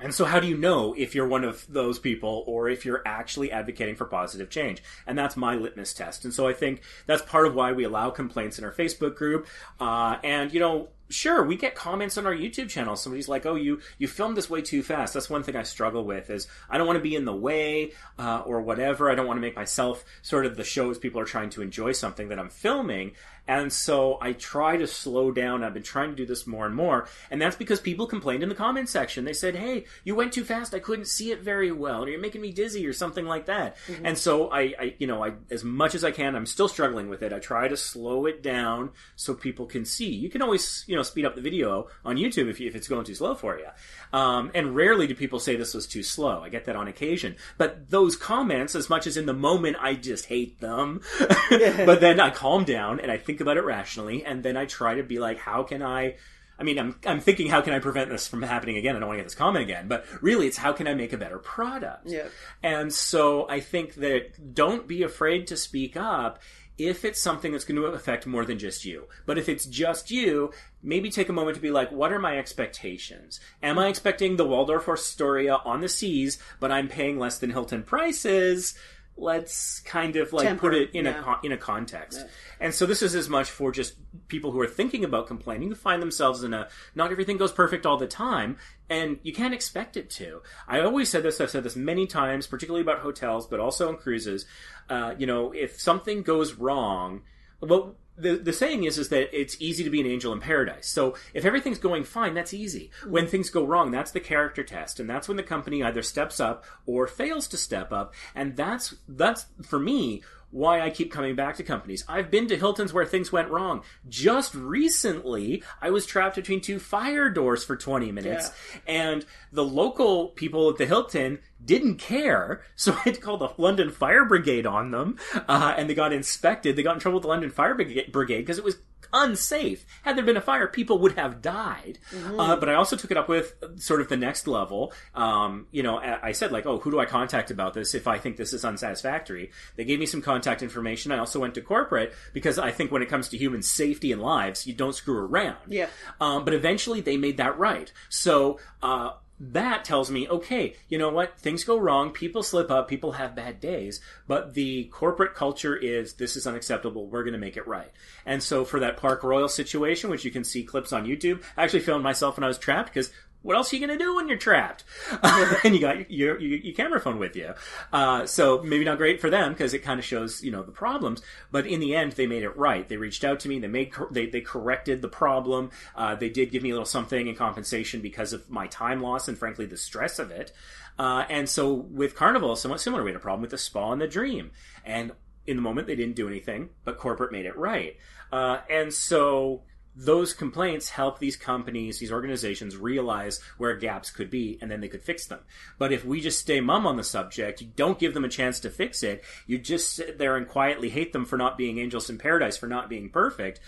and 0.00 0.14
so, 0.14 0.24
how 0.24 0.40
do 0.40 0.46
you 0.46 0.56
know 0.56 0.94
if 0.96 1.14
you're 1.14 1.28
one 1.28 1.44
of 1.44 1.64
those 1.68 1.98
people 1.98 2.44
or 2.46 2.68
if 2.68 2.84
you're 2.84 3.02
actually 3.06 3.52
advocating 3.52 3.94
for 3.94 4.04
positive 4.04 4.50
change? 4.50 4.82
And 5.06 5.16
that's 5.16 5.36
my 5.36 5.54
litmus 5.54 5.94
test. 5.94 6.24
And 6.24 6.34
so, 6.34 6.46
I 6.48 6.52
think 6.52 6.82
that's 7.06 7.22
part 7.22 7.46
of 7.46 7.54
why 7.54 7.72
we 7.72 7.84
allow 7.84 8.10
complaints 8.10 8.58
in 8.58 8.64
our 8.64 8.72
Facebook 8.72 9.14
group. 9.14 9.46
Uh, 9.80 10.18
and, 10.24 10.52
you 10.52 10.60
know, 10.60 10.88
sure 11.12 11.44
we 11.44 11.56
get 11.56 11.74
comments 11.74 12.18
on 12.18 12.26
our 12.26 12.34
youtube 12.34 12.68
channel. 12.68 12.96
Somebody's 12.96 13.28
like 13.28 13.46
oh 13.46 13.54
you 13.54 13.80
you 13.98 14.08
filmed 14.08 14.36
this 14.36 14.50
way 14.50 14.62
too 14.62 14.82
fast. 14.82 15.14
That's 15.14 15.30
one 15.30 15.42
thing 15.42 15.56
i 15.56 15.62
struggle 15.62 16.04
with 16.04 16.30
is 16.30 16.46
i 16.68 16.78
don't 16.78 16.86
want 16.86 16.98
to 16.98 17.02
be 17.02 17.14
in 17.14 17.24
the 17.24 17.34
way 17.34 17.92
uh, 18.18 18.42
or 18.44 18.60
whatever. 18.60 19.10
I 19.10 19.14
don't 19.14 19.26
want 19.26 19.36
to 19.36 19.42
make 19.42 19.56
myself 19.56 20.04
sort 20.22 20.46
of 20.46 20.56
the 20.56 20.64
show 20.64 20.90
as 20.90 20.98
people 20.98 21.20
are 21.20 21.24
trying 21.24 21.50
to 21.50 21.62
enjoy 21.62 21.92
something 21.92 22.28
that 22.28 22.38
i'm 22.38 22.48
filming 22.48 23.12
and 23.48 23.72
so 23.72 24.18
i 24.20 24.32
try 24.32 24.76
to 24.76 24.86
slow 24.86 25.30
down. 25.30 25.62
I've 25.62 25.74
been 25.74 25.82
trying 25.82 26.10
to 26.10 26.16
do 26.16 26.26
this 26.26 26.46
more 26.46 26.66
and 26.66 26.74
more. 26.74 27.08
And 27.30 27.40
that's 27.40 27.56
because 27.56 27.80
people 27.80 28.06
complained 28.06 28.42
in 28.42 28.48
the 28.48 28.54
comment 28.54 28.88
section. 28.88 29.24
They 29.24 29.32
said 29.32 29.56
hey 29.56 29.84
you 30.04 30.14
went 30.14 30.32
too 30.32 30.44
fast. 30.44 30.74
I 30.74 30.78
couldn't 30.78 31.06
see 31.06 31.32
it 31.32 31.40
very 31.40 31.72
well 31.72 32.04
or 32.04 32.08
you're 32.08 32.20
making 32.20 32.40
me 32.40 32.52
dizzy 32.52 32.86
or 32.86 32.92
something 32.92 33.26
like 33.26 33.46
that. 33.46 33.76
And 34.04 34.16
so 34.16 34.50
I, 34.50 34.60
I 34.78 34.94
you 34.98 35.06
know 35.06 35.24
i 35.24 35.32
as 35.50 35.64
much 35.64 35.94
as 35.94 36.04
i 36.04 36.10
can 36.10 36.34
i'm 36.34 36.46
still 36.46 36.68
struggling 36.68 37.08
with 37.08 37.22
it. 37.22 37.32
I 37.32 37.38
try 37.38 37.68
to 37.68 37.76
slow 37.76 38.26
it 38.26 38.42
down 38.42 38.90
so 39.16 39.34
people 39.34 39.66
can 39.66 39.84
see. 39.84 40.10
You 40.10 40.30
can 40.30 40.42
always 40.42 40.84
you 40.86 40.96
know 40.96 41.02
speed 41.02 41.24
up 41.24 41.34
the 41.34 41.40
video 41.40 41.88
on 42.04 42.16
youtube 42.16 42.48
if, 42.48 42.60
you, 42.60 42.68
if 42.68 42.74
it's 42.74 42.88
going 42.88 43.04
too 43.04 43.14
slow 43.14 43.34
for 43.34 43.58
you 43.58 43.68
um, 44.12 44.50
and 44.54 44.74
rarely 44.76 45.06
do 45.06 45.14
people 45.14 45.40
say 45.40 45.56
this 45.56 45.74
was 45.74 45.86
too 45.86 46.02
slow. 46.02 46.42
I 46.42 46.48
get 46.48 46.66
that 46.66 46.76
on 46.76 46.88
occasion. 46.88 47.36
But 47.58 47.90
those 47.90 48.16
comments 48.16 48.74
as 48.74 48.90
much 48.90 49.06
as 49.06 49.16
in 49.16 49.26
the 49.26 49.32
moment 49.32 49.76
i 49.80 49.94
just 49.94 50.26
hate 50.26 50.60
them. 50.60 51.00
But 51.92 52.00
then 52.00 52.20
i 52.20 52.30
calm 52.30 52.64
down 52.64 53.00
and 53.00 53.10
i 53.10 53.16
think 53.16 53.31
about 53.40 53.56
it 53.56 53.64
rationally 53.64 54.24
and 54.24 54.42
then 54.42 54.56
i 54.56 54.64
try 54.64 54.94
to 54.94 55.02
be 55.02 55.18
like 55.18 55.38
how 55.38 55.62
can 55.62 55.82
i 55.82 56.14
I 56.58 56.64
mean, 56.64 56.78
I'm, 56.78 56.96
I'm 57.06 57.18
thinking, 57.18 57.48
how 57.48 57.60
can 57.60 57.72
I 57.72 57.80
prevent 57.80 58.08
this 58.10 58.28
from 58.28 58.42
happening 58.42 58.76
again? 58.76 58.94
I 58.94 59.00
don't 59.00 59.08
want 59.08 59.18
to 59.18 59.22
get 59.22 59.26
this 59.26 59.34
comment 59.34 59.64
again, 59.64 59.88
but 59.88 60.06
really, 60.20 60.46
it's 60.46 60.56
how 60.56 60.72
can 60.72 60.86
I 60.86 60.94
make 60.94 61.12
a 61.12 61.16
better 61.16 61.38
product? 61.38 62.08
Yeah. 62.08 62.28
And 62.62 62.92
so 62.92 63.48
I 63.48 63.58
think 63.58 63.94
that 63.94 64.54
don't 64.54 64.86
be 64.86 65.02
afraid 65.02 65.48
to 65.48 65.56
speak 65.56 65.96
up 65.96 66.40
if 66.78 67.04
it's 67.04 67.20
something 67.20 67.52
that's 67.52 67.64
going 67.64 67.80
to 67.80 67.86
affect 67.86 68.26
more 68.26 68.44
than 68.44 68.58
just 68.58 68.84
you. 68.84 69.08
But 69.26 69.38
if 69.38 69.48
it's 69.48 69.66
just 69.66 70.10
you, 70.10 70.52
maybe 70.82 71.10
take 71.10 71.28
a 71.28 71.32
moment 71.32 71.56
to 71.56 71.62
be 71.62 71.70
like, 71.70 71.90
what 71.90 72.12
are 72.12 72.18
my 72.18 72.38
expectations? 72.38 73.40
Am 73.62 73.78
I 73.78 73.88
expecting 73.88 74.36
the 74.36 74.46
Waldorf 74.46 74.88
Astoria 74.88 75.56
on 75.64 75.80
the 75.80 75.88
seas, 75.88 76.38
but 76.60 76.70
I'm 76.72 76.88
paying 76.88 77.18
less 77.18 77.38
than 77.38 77.50
Hilton 77.50 77.82
prices? 77.82 78.74
Let's 79.22 79.78
kind 79.80 80.16
of 80.16 80.32
like 80.32 80.48
Temper, 80.48 80.60
put 80.60 80.74
it 80.74 80.90
in 80.94 81.04
yeah. 81.04 81.20
a 81.20 81.22
con- 81.22 81.38
in 81.44 81.52
a 81.52 81.56
context. 81.56 82.24
And 82.58 82.74
so 82.74 82.86
this 82.86 83.02
is 83.02 83.14
as 83.14 83.28
much 83.28 83.50
for 83.50 83.70
just 83.70 83.94
people 84.26 84.50
who 84.50 84.60
are 84.60 84.66
thinking 84.66 85.04
about 85.04 85.28
complaining 85.28 85.68
who 85.68 85.76
find 85.76 86.02
themselves 86.02 86.42
in 86.42 86.52
a 86.52 86.68
not 86.94 87.12
everything 87.12 87.36
goes 87.36 87.52
perfect 87.52 87.86
all 87.86 87.96
the 87.96 88.06
time 88.08 88.56
and 88.90 89.18
you 89.22 89.32
can't 89.32 89.54
expect 89.54 89.96
it 89.96 90.10
to. 90.10 90.42
I 90.66 90.80
always 90.80 91.08
said 91.08 91.22
this, 91.22 91.40
I've 91.40 91.50
said 91.50 91.62
this 91.62 91.76
many 91.76 92.06
times, 92.06 92.46
particularly 92.46 92.82
about 92.82 92.98
hotels, 92.98 93.46
but 93.46 93.60
also 93.60 93.88
on 93.88 93.96
cruises. 93.96 94.44
Uh, 94.88 95.14
you 95.16 95.26
know, 95.26 95.52
if 95.52 95.80
something 95.80 96.22
goes 96.22 96.54
wrong, 96.54 97.22
well, 97.60 97.94
the, 98.16 98.36
the 98.36 98.52
saying 98.52 98.84
is 98.84 98.98
is 98.98 99.08
that 99.08 99.38
it's 99.38 99.56
easy 99.60 99.84
to 99.84 99.90
be 99.90 100.00
an 100.00 100.06
angel 100.06 100.32
in 100.32 100.40
paradise. 100.40 100.88
So 100.88 101.16
if 101.34 101.44
everything's 101.44 101.78
going 101.78 102.04
fine, 102.04 102.34
that's 102.34 102.54
easy. 102.54 102.90
When 103.06 103.26
things 103.26 103.50
go 103.50 103.64
wrong, 103.64 103.90
that's 103.90 104.10
the 104.10 104.20
character 104.20 104.62
test, 104.62 105.00
and 105.00 105.08
that's 105.08 105.28
when 105.28 105.36
the 105.36 105.42
company 105.42 105.82
either 105.82 106.02
steps 106.02 106.40
up 106.40 106.64
or 106.86 107.06
fails 107.06 107.48
to 107.48 107.56
step 107.56 107.92
up. 107.92 108.14
And 108.34 108.56
that's 108.56 108.94
that's 109.08 109.46
for 109.62 109.78
me 109.78 110.22
why 110.52 110.82
I 110.82 110.90
keep 110.90 111.10
coming 111.10 111.34
back 111.34 111.56
to 111.56 111.62
companies. 111.62 112.04
I've 112.06 112.30
been 112.30 112.46
to 112.48 112.56
Hiltons 112.56 112.92
where 112.92 113.06
things 113.06 113.32
went 113.32 113.48
wrong. 113.48 113.82
Just 114.08 114.54
recently, 114.54 115.62
I 115.80 115.90
was 115.90 116.04
trapped 116.04 116.36
between 116.36 116.60
two 116.60 116.78
fire 116.78 117.30
doors 117.30 117.64
for 117.64 117.74
20 117.74 118.12
minutes, 118.12 118.50
and 118.86 119.24
the 119.50 119.64
local 119.64 120.28
people 120.28 120.68
at 120.68 120.76
the 120.76 120.86
Hilton 120.86 121.38
didn't 121.64 121.96
care, 121.96 122.62
so 122.76 122.92
I 122.92 123.00
had 123.00 123.14
to 123.14 123.20
call 123.20 123.36
the 123.36 123.52
London 123.58 123.90
Fire 123.90 124.24
Brigade 124.24 124.66
on 124.66 124.90
them, 124.90 125.18
uh, 125.48 125.74
and 125.76 125.88
they 125.88 125.94
got 125.94 126.12
inspected. 126.12 126.76
They 126.76 126.82
got 126.82 126.94
in 126.94 127.00
trouble 127.00 127.16
with 127.18 127.22
the 127.22 127.28
London 127.28 127.50
Fire 127.50 127.74
Brigade 127.74 128.38
because 128.40 128.58
it 128.58 128.64
was 128.64 128.78
unsafe. 129.12 129.84
Had 130.02 130.16
there 130.16 130.24
been 130.24 130.36
a 130.36 130.40
fire, 130.40 130.66
people 130.66 130.98
would 130.98 131.16
have 131.18 131.42
died. 131.42 131.98
Uh, 132.38 132.56
but 132.56 132.68
I 132.68 132.74
also 132.74 132.96
took 132.96 133.10
it 133.10 133.16
up 133.16 133.28
with 133.28 133.54
sort 133.76 134.00
of 134.00 134.08
the 134.08 134.16
next 134.16 134.46
level. 134.46 134.92
Um, 135.14 135.66
you 135.70 135.82
know, 135.82 135.98
I 135.98 136.28
I 136.28 136.32
said 136.32 136.52
like, 136.52 136.66
oh, 136.66 136.78
who 136.78 136.90
do 136.90 136.98
I 136.98 137.04
contact 137.04 137.50
about 137.50 137.74
this 137.74 137.94
if 137.94 138.06
I 138.06 138.18
think 138.18 138.36
this 138.36 138.52
is 138.52 138.64
unsatisfactory? 138.64 139.50
They 139.76 139.84
gave 139.84 139.98
me 139.98 140.06
some 140.06 140.22
contact 140.22 140.62
information. 140.62 141.12
I 141.12 141.18
also 141.18 141.40
went 141.40 141.54
to 141.54 141.60
corporate 141.60 142.12
because 142.32 142.58
I 142.58 142.70
think 142.70 142.90
when 142.90 143.02
it 143.02 143.08
comes 143.08 143.28
to 143.28 143.36
human 143.36 143.62
safety 143.62 144.12
and 144.12 144.22
lives, 144.22 144.66
you 144.66 144.74
don't 144.74 144.94
screw 144.94 145.18
around. 145.18 145.58
Yeah. 145.68 145.88
Um, 146.20 146.44
but 146.44 146.54
eventually 146.54 147.00
they 147.00 147.16
made 147.16 147.36
that 147.36 147.58
right. 147.58 147.92
So, 148.08 148.58
uh, 148.82 149.10
that 149.50 149.84
tells 149.84 150.08
me, 150.08 150.28
okay, 150.28 150.76
you 150.88 150.98
know 150.98 151.10
what? 151.10 151.36
Things 151.40 151.64
go 151.64 151.76
wrong. 151.76 152.10
People 152.10 152.44
slip 152.44 152.70
up. 152.70 152.86
People 152.86 153.12
have 153.12 153.34
bad 153.34 153.58
days. 153.58 154.00
But 154.28 154.54
the 154.54 154.84
corporate 154.84 155.34
culture 155.34 155.74
is 155.74 156.14
this 156.14 156.36
is 156.36 156.46
unacceptable. 156.46 157.08
We're 157.08 157.24
going 157.24 157.32
to 157.32 157.40
make 157.40 157.56
it 157.56 157.66
right. 157.66 157.90
And 158.24 158.40
so 158.40 158.64
for 158.64 158.78
that 158.78 158.98
Park 158.98 159.24
Royal 159.24 159.48
situation, 159.48 160.10
which 160.10 160.24
you 160.24 160.30
can 160.30 160.44
see 160.44 160.62
clips 160.62 160.92
on 160.92 161.06
YouTube, 161.06 161.42
I 161.56 161.64
actually 161.64 161.80
filmed 161.80 162.04
myself 162.04 162.36
when 162.36 162.44
I 162.44 162.48
was 162.48 162.58
trapped 162.58 162.94
because 162.94 163.10
what 163.42 163.56
else 163.56 163.72
are 163.72 163.76
you 163.76 163.86
going 163.86 163.98
to 163.98 164.04
do 164.04 164.14
when 164.14 164.28
you're 164.28 164.38
trapped? 164.38 164.84
and 165.64 165.74
you 165.74 165.80
got 165.80 166.10
your, 166.10 166.38
your, 166.40 166.58
your 166.58 166.74
camera 166.74 167.00
phone 167.00 167.18
with 167.18 167.36
you. 167.36 167.54
Uh, 167.92 168.26
so 168.26 168.62
maybe 168.62 168.84
not 168.84 168.98
great 168.98 169.20
for 169.20 169.30
them 169.30 169.52
because 169.52 169.74
it 169.74 169.80
kind 169.80 169.98
of 169.98 170.04
shows, 170.04 170.42
you 170.42 170.50
know, 170.50 170.62
the 170.62 170.72
problems. 170.72 171.22
But 171.50 171.66
in 171.66 171.80
the 171.80 171.94
end, 171.94 172.12
they 172.12 172.26
made 172.26 172.42
it 172.42 172.56
right. 172.56 172.88
They 172.88 172.96
reached 172.96 173.24
out 173.24 173.40
to 173.40 173.48
me. 173.48 173.58
They 173.58 173.68
made, 173.68 173.92
they, 174.10 174.26
they 174.26 174.40
corrected 174.40 175.02
the 175.02 175.08
problem. 175.08 175.70
Uh, 175.94 176.14
they 176.14 176.28
did 176.28 176.50
give 176.50 176.62
me 176.62 176.70
a 176.70 176.72
little 176.74 176.86
something 176.86 177.26
in 177.26 177.34
compensation 177.34 178.00
because 178.00 178.32
of 178.32 178.48
my 178.50 178.66
time 178.68 179.02
loss 179.02 179.28
and 179.28 179.36
frankly 179.36 179.66
the 179.66 179.76
stress 179.76 180.18
of 180.18 180.30
it. 180.30 180.52
Uh, 180.98 181.24
and 181.28 181.48
so 181.48 181.72
with 181.72 182.14
Carnival, 182.14 182.54
somewhat 182.56 182.80
similar. 182.80 183.02
We 183.02 183.10
had 183.10 183.16
a 183.16 183.20
problem 183.20 183.42
with 183.42 183.50
the 183.50 183.58
spa 183.58 183.92
and 183.92 184.00
the 184.00 184.06
dream. 184.06 184.50
And 184.84 185.12
in 185.46 185.56
the 185.56 185.62
moment, 185.62 185.86
they 185.86 185.96
didn't 185.96 186.16
do 186.16 186.28
anything, 186.28 186.70
but 186.84 186.98
corporate 186.98 187.32
made 187.32 187.46
it 187.46 187.56
right. 187.56 187.96
Uh, 188.30 188.58
and 188.70 188.92
so 188.92 189.62
those 189.94 190.32
complaints 190.32 190.90
help 190.90 191.18
these 191.18 191.36
companies, 191.36 191.98
these 191.98 192.12
organizations 192.12 192.76
realize 192.76 193.40
where 193.58 193.76
gaps 193.76 194.10
could 194.10 194.30
be 194.30 194.58
and 194.60 194.70
then 194.70 194.80
they 194.80 194.88
could 194.88 195.02
fix 195.02 195.26
them. 195.26 195.40
But 195.78 195.92
if 195.92 196.04
we 196.04 196.20
just 196.20 196.40
stay 196.40 196.60
mum 196.60 196.86
on 196.86 196.96
the 196.96 197.04
subject, 197.04 197.60
you 197.60 197.68
don't 197.76 197.98
give 197.98 198.14
them 198.14 198.24
a 198.24 198.28
chance 198.28 198.60
to 198.60 198.70
fix 198.70 199.02
it, 199.02 199.22
you 199.46 199.58
just 199.58 199.90
sit 199.90 200.18
there 200.18 200.36
and 200.36 200.48
quietly 200.48 200.88
hate 200.88 201.12
them 201.12 201.24
for 201.24 201.36
not 201.36 201.58
being 201.58 201.78
angels 201.78 202.08
in 202.08 202.18
paradise, 202.18 202.56
for 202.56 202.66
not 202.66 202.88
being 202.88 203.10
perfect. 203.10 203.60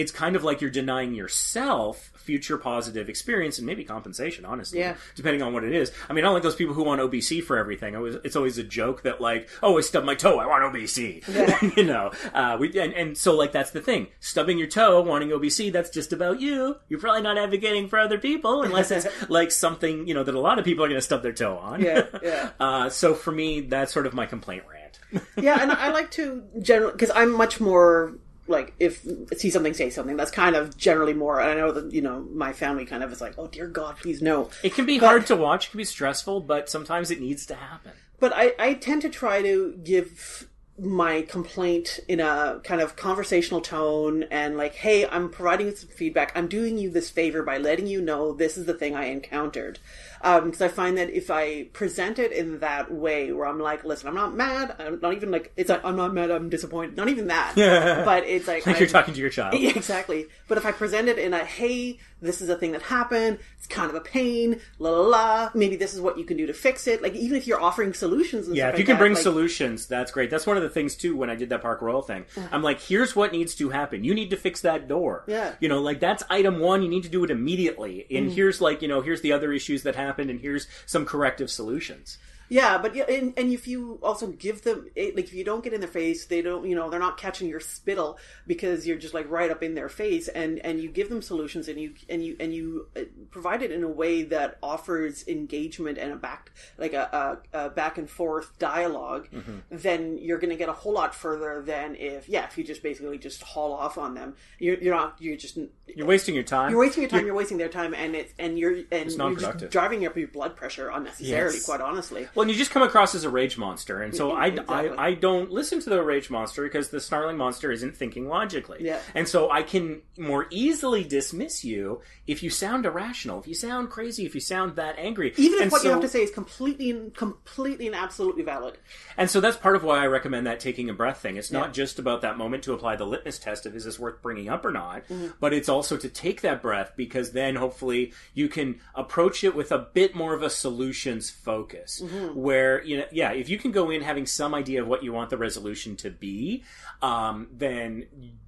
It's 0.00 0.12
kind 0.12 0.36
of 0.36 0.44
like 0.44 0.60
you're 0.60 0.70
denying 0.70 1.14
yourself 1.14 2.12
future 2.16 2.58
positive 2.58 3.08
experience 3.08 3.58
and 3.58 3.66
maybe 3.66 3.84
compensation, 3.84 4.44
honestly, 4.44 4.80
Yeah. 4.80 4.96
depending 5.14 5.42
on 5.42 5.52
what 5.52 5.62
it 5.62 5.72
is. 5.72 5.92
I 6.08 6.12
mean, 6.12 6.24
I 6.24 6.26
don't 6.26 6.34
like 6.34 6.42
those 6.42 6.56
people 6.56 6.74
who 6.74 6.82
want 6.82 7.00
OBC 7.00 7.40
for 7.42 7.56
everything. 7.56 7.94
It 7.94 7.98
was, 7.98 8.16
it's 8.24 8.34
always 8.34 8.58
a 8.58 8.64
joke 8.64 9.02
that 9.02 9.20
like, 9.20 9.48
oh, 9.62 9.78
I 9.78 9.80
stubbed 9.80 10.06
my 10.06 10.16
toe, 10.16 10.40
I 10.40 10.46
want 10.46 10.64
OBC. 10.74 11.76
you 11.76 11.84
know, 11.84 12.10
uh, 12.34 12.56
we 12.58 12.76
and, 12.80 12.92
and 12.94 13.16
so 13.16 13.36
like 13.36 13.52
that's 13.52 13.70
the 13.70 13.80
thing. 13.80 14.08
Stubbing 14.18 14.58
your 14.58 14.66
toe, 14.66 15.00
wanting 15.02 15.28
OBC, 15.30 15.70
that's 15.72 15.88
just 15.90 16.12
about 16.12 16.40
you. 16.40 16.76
You're 16.88 16.98
probably 17.00 17.22
not 17.22 17.38
advocating 17.38 17.88
for 17.88 17.98
other 18.00 18.18
people 18.18 18.62
unless 18.62 18.90
it's 18.90 19.06
like 19.30 19.52
something 19.52 20.08
you 20.08 20.14
know 20.14 20.24
that 20.24 20.34
a 20.34 20.40
lot 20.40 20.58
of 20.58 20.64
people 20.64 20.84
are 20.84 20.88
going 20.88 20.98
to 20.98 21.02
stub 21.04 21.22
their 21.22 21.32
toe 21.32 21.56
on. 21.58 21.80
Yeah, 21.80 22.06
yeah. 22.22 22.50
uh, 22.58 22.88
so 22.88 23.14
for 23.14 23.30
me, 23.30 23.60
that's 23.60 23.92
sort 23.92 24.06
of 24.06 24.14
my 24.14 24.26
complaint 24.26 24.64
rant. 24.68 25.22
yeah, 25.36 25.62
and 25.62 25.70
I 25.70 25.92
like 25.92 26.10
to 26.12 26.42
generally 26.60 26.92
because 26.92 27.10
I'm 27.14 27.30
much 27.32 27.60
more 27.60 28.18
like 28.48 28.74
if 28.78 29.06
see 29.36 29.50
something 29.50 29.74
say 29.74 29.90
something. 29.90 30.16
That's 30.16 30.30
kind 30.30 30.56
of 30.56 30.76
generally 30.76 31.14
more. 31.14 31.40
I 31.40 31.54
know 31.54 31.72
that 31.72 31.92
you 31.92 32.02
know 32.02 32.26
my 32.32 32.52
family 32.52 32.84
kind 32.84 33.02
of 33.02 33.12
is 33.12 33.20
like, 33.20 33.34
oh 33.38 33.46
dear 33.46 33.66
God, 33.66 33.96
please 33.98 34.22
no. 34.22 34.50
It 34.62 34.74
can 34.74 34.86
be 34.86 34.98
hard 34.98 35.26
to 35.26 35.36
watch. 35.36 35.66
It 35.66 35.70
can 35.70 35.78
be 35.78 35.84
stressful, 35.84 36.40
but 36.40 36.68
sometimes 36.68 37.10
it 37.10 37.20
needs 37.20 37.46
to 37.46 37.54
happen. 37.54 37.92
But 38.18 38.32
I, 38.34 38.54
I 38.58 38.74
tend 38.74 39.02
to 39.02 39.10
try 39.10 39.42
to 39.42 39.78
give 39.84 40.48
my 40.78 41.22
complaint 41.22 42.00
in 42.06 42.20
a 42.20 42.60
kind 42.62 42.80
of 42.80 42.96
conversational 42.96 43.60
tone 43.60 44.24
and 44.24 44.56
like, 44.56 44.74
hey, 44.74 45.06
I'm 45.06 45.30
providing 45.30 45.68
you 45.68 45.76
some 45.76 45.88
feedback. 45.88 46.32
I'm 46.34 46.48
doing 46.48 46.76
you 46.76 46.90
this 46.90 47.08
favor 47.08 47.42
by 47.42 47.56
letting 47.56 47.86
you 47.86 48.02
know 48.02 48.34
this 48.34 48.58
is 48.58 48.66
the 48.66 48.74
thing 48.74 48.94
I 48.94 49.06
encountered. 49.06 49.78
Um, 50.26 50.46
because 50.46 50.60
I 50.60 50.66
find 50.66 50.98
that 50.98 51.10
if 51.10 51.30
I 51.30 51.68
present 51.72 52.18
it 52.18 52.32
in 52.32 52.58
that 52.58 52.92
way, 52.92 53.30
where 53.32 53.46
I'm 53.46 53.60
like, 53.60 53.84
listen, 53.84 54.08
I'm 54.08 54.14
not 54.16 54.34
mad. 54.34 54.74
I'm 54.80 54.98
not 55.00 55.14
even 55.14 55.30
like, 55.30 55.52
it's 55.56 55.70
like, 55.70 55.84
I'm 55.84 55.94
not 55.94 56.12
mad. 56.12 56.32
I'm 56.32 56.48
disappointed. 56.48 56.96
Not 56.96 57.08
even 57.08 57.28
that. 57.28 57.52
but 58.04 58.24
it's 58.24 58.48
like, 58.48 58.66
Like 58.66 58.80
you're 58.80 58.88
talking 58.88 59.14
to 59.14 59.20
your 59.20 59.30
child. 59.30 59.54
yeah, 59.60 59.70
exactly. 59.70 60.26
But 60.48 60.58
if 60.58 60.66
I 60.66 60.72
present 60.72 61.06
it 61.06 61.20
in 61.20 61.32
a, 61.32 61.44
hey, 61.44 62.00
this 62.20 62.40
is 62.40 62.48
a 62.48 62.56
thing 62.56 62.72
that 62.72 62.82
happened, 62.82 63.38
it's 63.56 63.68
kind 63.68 63.88
of 63.88 63.94
a 63.94 64.00
pain, 64.00 64.60
la 64.78 64.90
la 64.90 65.06
la, 65.06 65.50
maybe 65.54 65.76
this 65.76 65.94
is 65.94 66.00
what 66.00 66.18
you 66.18 66.24
can 66.24 66.36
do 66.36 66.46
to 66.46 66.54
fix 66.54 66.88
it. 66.88 67.02
Like, 67.02 67.14
even 67.14 67.36
if 67.36 67.46
you're 67.46 67.60
offering 67.60 67.94
solutions 67.94 68.48
and 68.48 68.56
Yeah, 68.56 68.70
if 68.70 68.74
you 68.74 68.78
like 68.78 68.86
can 68.86 68.94
that, 68.94 69.00
bring 69.00 69.14
like, 69.14 69.22
solutions, 69.22 69.86
that's 69.86 70.10
great. 70.10 70.30
That's 70.30 70.46
one 70.46 70.56
of 70.56 70.62
the 70.62 70.70
things 70.70 70.96
too. 70.96 71.16
When 71.16 71.30
I 71.30 71.36
did 71.36 71.50
that 71.50 71.62
Park 71.62 71.82
Royal 71.82 72.02
thing, 72.02 72.24
I'm 72.50 72.62
like, 72.62 72.80
here's 72.80 73.14
what 73.14 73.32
needs 73.32 73.54
to 73.56 73.68
happen. 73.68 74.02
You 74.02 74.14
need 74.14 74.30
to 74.30 74.36
fix 74.36 74.62
that 74.62 74.88
door. 74.88 75.24
Yeah. 75.28 75.54
you 75.60 75.68
know, 75.68 75.80
like 75.80 76.00
that's 76.00 76.24
item 76.30 76.58
one. 76.58 76.82
You 76.82 76.88
need 76.88 77.04
to 77.04 77.08
do 77.08 77.22
it 77.22 77.30
immediately. 77.30 78.06
And 78.10 78.26
mm-hmm. 78.26 78.34
here's 78.34 78.60
like, 78.60 78.82
you 78.82 78.88
know, 78.88 79.02
here's 79.02 79.20
the 79.20 79.32
other 79.32 79.52
issues 79.52 79.84
that 79.84 79.94
happened, 80.16 80.30
and 80.30 80.40
here's 80.40 80.66
some 80.86 81.04
corrective 81.04 81.50
solutions. 81.50 82.16
Yeah, 82.48 82.78
but 82.78 82.94
yeah, 82.94 83.04
and, 83.04 83.34
and 83.36 83.52
if 83.52 83.66
you 83.66 83.98
also 84.02 84.28
give 84.28 84.62
them 84.62 84.88
like 84.96 85.18
if 85.24 85.34
you 85.34 85.44
don't 85.44 85.64
get 85.64 85.72
in 85.72 85.80
their 85.80 85.88
face, 85.88 86.26
they 86.26 86.42
don't 86.42 86.66
you 86.66 86.74
know 86.74 86.90
they're 86.90 87.00
not 87.00 87.16
catching 87.16 87.48
your 87.48 87.60
spittle 87.60 88.18
because 88.46 88.86
you're 88.86 88.98
just 88.98 89.14
like 89.14 89.28
right 89.30 89.50
up 89.50 89.62
in 89.62 89.74
their 89.74 89.88
face, 89.88 90.28
and 90.28 90.58
and 90.60 90.80
you 90.80 90.88
give 90.88 91.08
them 91.08 91.22
solutions 91.22 91.68
and 91.68 91.80
you 91.80 91.94
and 92.08 92.24
you 92.24 92.36
and 92.38 92.54
you 92.54 92.88
uh, 92.96 93.00
provide 93.30 93.62
it 93.62 93.70
in 93.70 93.82
a 93.82 93.88
way 93.88 94.22
that 94.22 94.58
offers 94.62 95.26
engagement 95.28 95.98
and 95.98 96.12
a 96.12 96.16
back 96.16 96.50
like 96.78 96.92
a, 96.92 97.40
a, 97.52 97.66
a 97.66 97.70
back 97.70 97.98
and 97.98 98.08
forth 98.08 98.58
dialog 98.58 99.26
then 99.70 100.18
you're 100.18 100.38
going 100.38 100.50
to 100.50 100.56
get 100.56 100.68
a 100.68 100.72
whole 100.72 100.92
lot 100.92 101.14
further 101.14 101.62
than 101.62 101.94
if 101.96 102.28
yeah 102.28 102.44
if 102.44 102.56
you 102.58 102.64
just 102.64 102.82
basically 102.82 103.18
just 103.18 103.42
haul 103.42 103.72
off 103.72 103.98
on 103.98 104.14
them. 104.14 104.34
You're, 104.58 104.78
you're 104.78 104.94
not 104.94 105.16
you're 105.18 105.36
just 105.36 105.58
You're 105.86 106.06
wasting 106.06 106.34
your 106.34 106.44
time. 106.44 106.70
you're 106.70 106.80
wasting 106.80 107.02
your 107.02 107.10
time. 107.10 107.26
You're, 107.26 107.34
wasting 107.34 107.58
their 107.58 107.68
time, 107.68 107.94
and 107.94 108.14
it's 108.14 108.32
and 108.38 108.58
you're 108.58 108.78
and 108.90 109.10
you're 109.10 109.36
just 109.36 109.70
driving 109.70 110.06
up 110.06 110.16
your 110.16 110.28
blood 110.28 110.56
pressure 110.56 110.88
unnecessarily. 110.88 111.56
Yes. 111.56 111.64
Quite 111.64 111.80
honestly. 111.80 112.28
Well, 112.36 112.42
and 112.42 112.50
you 112.50 112.56
just 112.56 112.70
come 112.70 112.82
across 112.82 113.14
as 113.14 113.24
a 113.24 113.30
rage 113.30 113.56
monster, 113.58 114.02
and 114.02 114.14
so 114.14 114.32
I, 114.32 114.46
Exactly. 114.48 114.90
I, 114.90 115.06
I 115.08 115.14
don't 115.14 115.50
listen 115.50 115.80
to 115.80 115.90
the 115.90 116.02
rage 116.02 116.30
monster 116.30 116.62
because 116.62 116.90
the 116.90 117.00
snarling 117.00 117.36
monster 117.36 117.72
isn't 117.72 117.96
thinking 117.96 118.28
logically. 118.28 118.78
Yeah. 118.80 119.00
And 119.14 119.26
so 119.26 119.50
I 119.50 119.62
can 119.62 120.02
more 120.18 120.46
easily 120.50 121.02
dismiss 121.04 121.64
you 121.64 122.00
if 122.26 122.42
you 122.42 122.50
sound 122.50 122.86
irrational, 122.86 123.40
if 123.40 123.48
you 123.48 123.54
sound 123.54 123.90
crazy, 123.90 124.26
if 124.26 124.34
you 124.34 124.40
sound 124.40 124.76
that 124.76 124.98
angry. 124.98 125.32
Even 125.36 125.54
if 125.58 125.62
And 125.62 125.72
what 125.72 125.82
you 125.84 125.90
have 125.90 126.00
to 126.02 126.08
say 126.08 126.22
is 126.22 126.30
completely, 126.30 126.90
and 126.90 127.14
completely 127.14 127.86
and 127.86 127.96
absolutely 127.96 128.42
valid. 128.42 128.78
And 129.16 129.30
so 129.30 129.40
that's 129.40 129.56
part 129.56 129.76
of 129.76 129.82
why 129.84 129.98
I 130.02 130.06
recommend 130.06 130.46
that 130.46 130.60
taking 130.60 130.90
a 130.90 130.94
breath 130.94 131.18
thing. 131.18 131.36
It's 131.36 131.50
not 131.50 131.68
Yeah. 131.68 131.72
just 131.72 131.98
about 131.98 132.20
that 132.22 132.36
moment 132.36 132.64
to 132.64 132.72
apply 132.74 132.96
the 132.96 133.06
litmus 133.06 133.38
test 133.38 133.64
of 133.66 133.74
is 133.74 133.84
this 133.84 133.98
worth 133.98 134.20
bringing 134.22 134.48
up 134.48 134.64
or 134.64 134.72
not, 134.72 135.08
Mm-hmm. 135.08 135.28
but 135.40 135.52
it's 135.52 135.68
also 135.68 135.96
to 135.96 136.08
take 136.08 136.40
that 136.42 136.60
breath 136.62 136.92
because 136.96 137.32
then 137.32 137.56
hopefully 137.56 138.12
you 138.34 138.48
can 138.48 138.80
approach 138.94 139.42
it 139.44 139.54
with 139.54 139.72
a 139.72 139.78
bit 139.78 140.14
more 140.14 140.34
of 140.34 140.42
a 140.42 140.50
solutions 140.50 141.30
focus. 141.30 142.02
Mm-hmm. 142.04 142.25
Where, 142.34 142.82
you 142.84 142.98
know, 142.98 143.04
yeah, 143.12 143.32
if 143.32 143.48
you 143.48 143.58
can 143.58 143.72
go 143.72 143.90
in 143.90 144.02
having 144.02 144.26
some 144.26 144.54
idea 144.54 144.82
of 144.82 144.88
what 144.88 145.02
you 145.02 145.12
want 145.12 145.30
the 145.30 145.36
resolution 145.36 145.96
to 145.96 146.10
be, 146.10 146.64
um, 147.02 147.48
then 147.52 148.06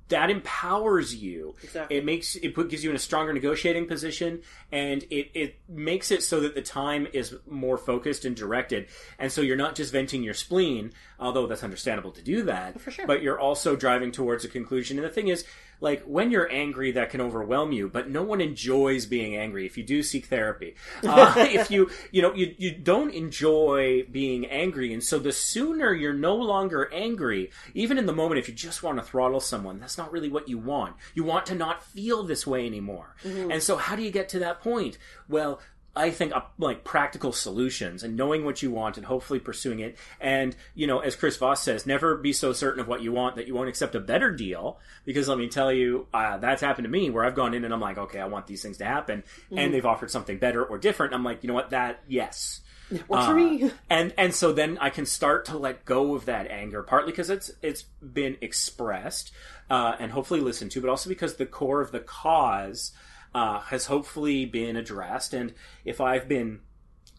that 0.08 0.30
empowers 0.30 1.14
you. 1.14 1.54
Exactly. 1.62 1.96
It 1.96 2.04
makes 2.04 2.34
it 2.36 2.54
put, 2.54 2.70
gives 2.70 2.82
you 2.82 2.90
in 2.90 2.96
a 2.96 2.98
stronger 2.98 3.32
negotiating 3.32 3.86
position, 3.86 4.40
and 4.72 5.02
it 5.10 5.30
it 5.34 5.56
makes 5.68 6.10
it 6.10 6.22
so 6.22 6.40
that 6.40 6.54
the 6.54 6.62
time 6.62 7.06
is 7.12 7.34
more 7.46 7.76
focused 7.76 8.24
and 8.24 8.34
directed, 8.34 8.88
and 9.18 9.30
so 9.30 9.40
you're 9.40 9.56
not 9.56 9.74
just 9.74 9.92
venting 9.92 10.22
your 10.22 10.34
spleen, 10.34 10.92
although 11.20 11.46
that's 11.46 11.62
understandable 11.64 12.12
to 12.12 12.22
do 12.22 12.42
that. 12.44 12.80
For 12.80 12.90
sure. 12.90 13.06
But 13.06 13.22
you're 13.22 13.38
also 13.38 13.76
driving 13.76 14.10
towards 14.10 14.44
a 14.44 14.48
conclusion. 14.48 14.98
And 14.98 15.06
the 15.06 15.10
thing 15.10 15.28
is, 15.28 15.44
like 15.80 16.02
when 16.02 16.30
you're 16.30 16.50
angry, 16.50 16.92
that 16.92 17.10
can 17.10 17.20
overwhelm 17.20 17.72
you. 17.72 17.88
But 17.88 18.10
no 18.10 18.22
one 18.22 18.40
enjoys 18.40 19.06
being 19.06 19.36
angry. 19.36 19.66
If 19.66 19.76
you 19.76 19.84
do 19.84 20.02
seek 20.02 20.26
therapy, 20.26 20.74
uh, 21.04 21.34
if 21.38 21.70
you 21.70 21.90
you 22.10 22.22
know 22.22 22.34
you 22.34 22.54
you 22.58 22.72
don't 22.72 23.12
enjoy 23.12 24.04
being 24.10 24.46
angry, 24.46 24.92
and 24.92 25.02
so 25.02 25.18
the 25.18 25.32
sooner 25.32 25.92
you're 25.92 26.12
no 26.12 26.36
longer 26.36 26.90
angry, 26.92 27.50
even 27.74 27.98
in 27.98 28.06
the 28.06 28.12
moment, 28.12 28.38
if 28.38 28.48
you 28.48 28.54
just 28.54 28.82
want 28.82 28.98
to 28.98 29.04
throttle 29.04 29.40
someone, 29.40 29.78
that's 29.80 29.98
not 29.98 30.12
really 30.12 30.28
what 30.28 30.48
you 30.48 30.58
want. 30.58 30.96
You 31.14 31.24
want 31.24 31.46
to 31.46 31.54
not 31.54 31.82
feel 31.82 32.22
this 32.22 32.46
way 32.46 32.66
anymore. 32.66 33.14
And 33.24 33.62
so, 33.62 33.76
how 33.76 33.96
do 33.96 34.02
you 34.02 34.10
get 34.10 34.28
to 34.30 34.38
that 34.40 34.60
point? 34.60 34.98
Well. 35.28 35.60
I 35.98 36.10
think 36.10 36.34
uh, 36.34 36.42
like 36.58 36.84
practical 36.84 37.32
solutions 37.32 38.02
and 38.02 38.16
knowing 38.16 38.44
what 38.44 38.62
you 38.62 38.70
want 38.70 38.96
and 38.96 39.04
hopefully 39.04 39.40
pursuing 39.40 39.80
it. 39.80 39.96
And 40.20 40.54
you 40.74 40.86
know, 40.86 41.00
as 41.00 41.16
Chris 41.16 41.36
Voss 41.36 41.62
says, 41.62 41.86
never 41.86 42.16
be 42.16 42.32
so 42.32 42.52
certain 42.52 42.80
of 42.80 42.88
what 42.88 43.02
you 43.02 43.12
want 43.12 43.36
that 43.36 43.46
you 43.46 43.54
won't 43.54 43.68
accept 43.68 43.94
a 43.94 44.00
better 44.00 44.30
deal. 44.30 44.78
Because 45.04 45.28
let 45.28 45.38
me 45.38 45.48
tell 45.48 45.72
you, 45.72 46.06
uh, 46.14 46.38
that's 46.38 46.62
happened 46.62 46.84
to 46.84 46.90
me 46.90 47.10
where 47.10 47.24
I've 47.24 47.34
gone 47.34 47.52
in 47.54 47.64
and 47.64 47.74
I'm 47.74 47.80
like, 47.80 47.98
okay, 47.98 48.20
I 48.20 48.26
want 48.26 48.46
these 48.46 48.62
things 48.62 48.78
to 48.78 48.84
happen, 48.84 49.24
and 49.50 49.74
they've 49.74 49.84
offered 49.86 50.10
something 50.10 50.38
better 50.38 50.64
or 50.64 50.78
different. 50.78 51.12
I'm 51.14 51.24
like, 51.24 51.42
you 51.42 51.48
know 51.48 51.54
what, 51.54 51.70
that 51.70 52.00
yes. 52.08 52.60
Works 52.90 53.26
for 53.26 53.32
Uh, 53.32 53.34
me. 53.34 53.70
and 53.90 54.14
and 54.16 54.34
so 54.34 54.52
then 54.52 54.78
I 54.80 54.88
can 54.90 55.04
start 55.04 55.44
to 55.46 55.58
let 55.58 55.84
go 55.84 56.14
of 56.14 56.24
that 56.24 56.50
anger, 56.50 56.82
partly 56.82 57.12
because 57.12 57.28
it's 57.28 57.50
it's 57.60 57.82
been 58.00 58.38
expressed 58.40 59.30
uh, 59.68 59.96
and 59.98 60.12
hopefully 60.12 60.40
listened 60.40 60.70
to, 60.70 60.80
but 60.80 60.88
also 60.88 61.08
because 61.10 61.36
the 61.36 61.44
core 61.44 61.82
of 61.82 61.90
the 61.92 62.00
cause 62.00 62.92
uh, 63.38 63.60
has 63.60 63.86
hopefully 63.86 64.44
been 64.44 64.76
addressed. 64.76 65.32
And 65.32 65.54
if 65.84 66.00
I've 66.00 66.26
been 66.26 66.58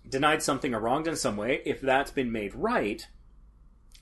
denied 0.08 0.44
something 0.44 0.74
or 0.74 0.80
wronged 0.82 1.08
in 1.08 1.16
some 1.16 1.38
way, 1.38 1.62
if 1.66 1.80
that's 1.80 2.12
been 2.12 2.30
made 2.30 2.54
right, 2.54 3.08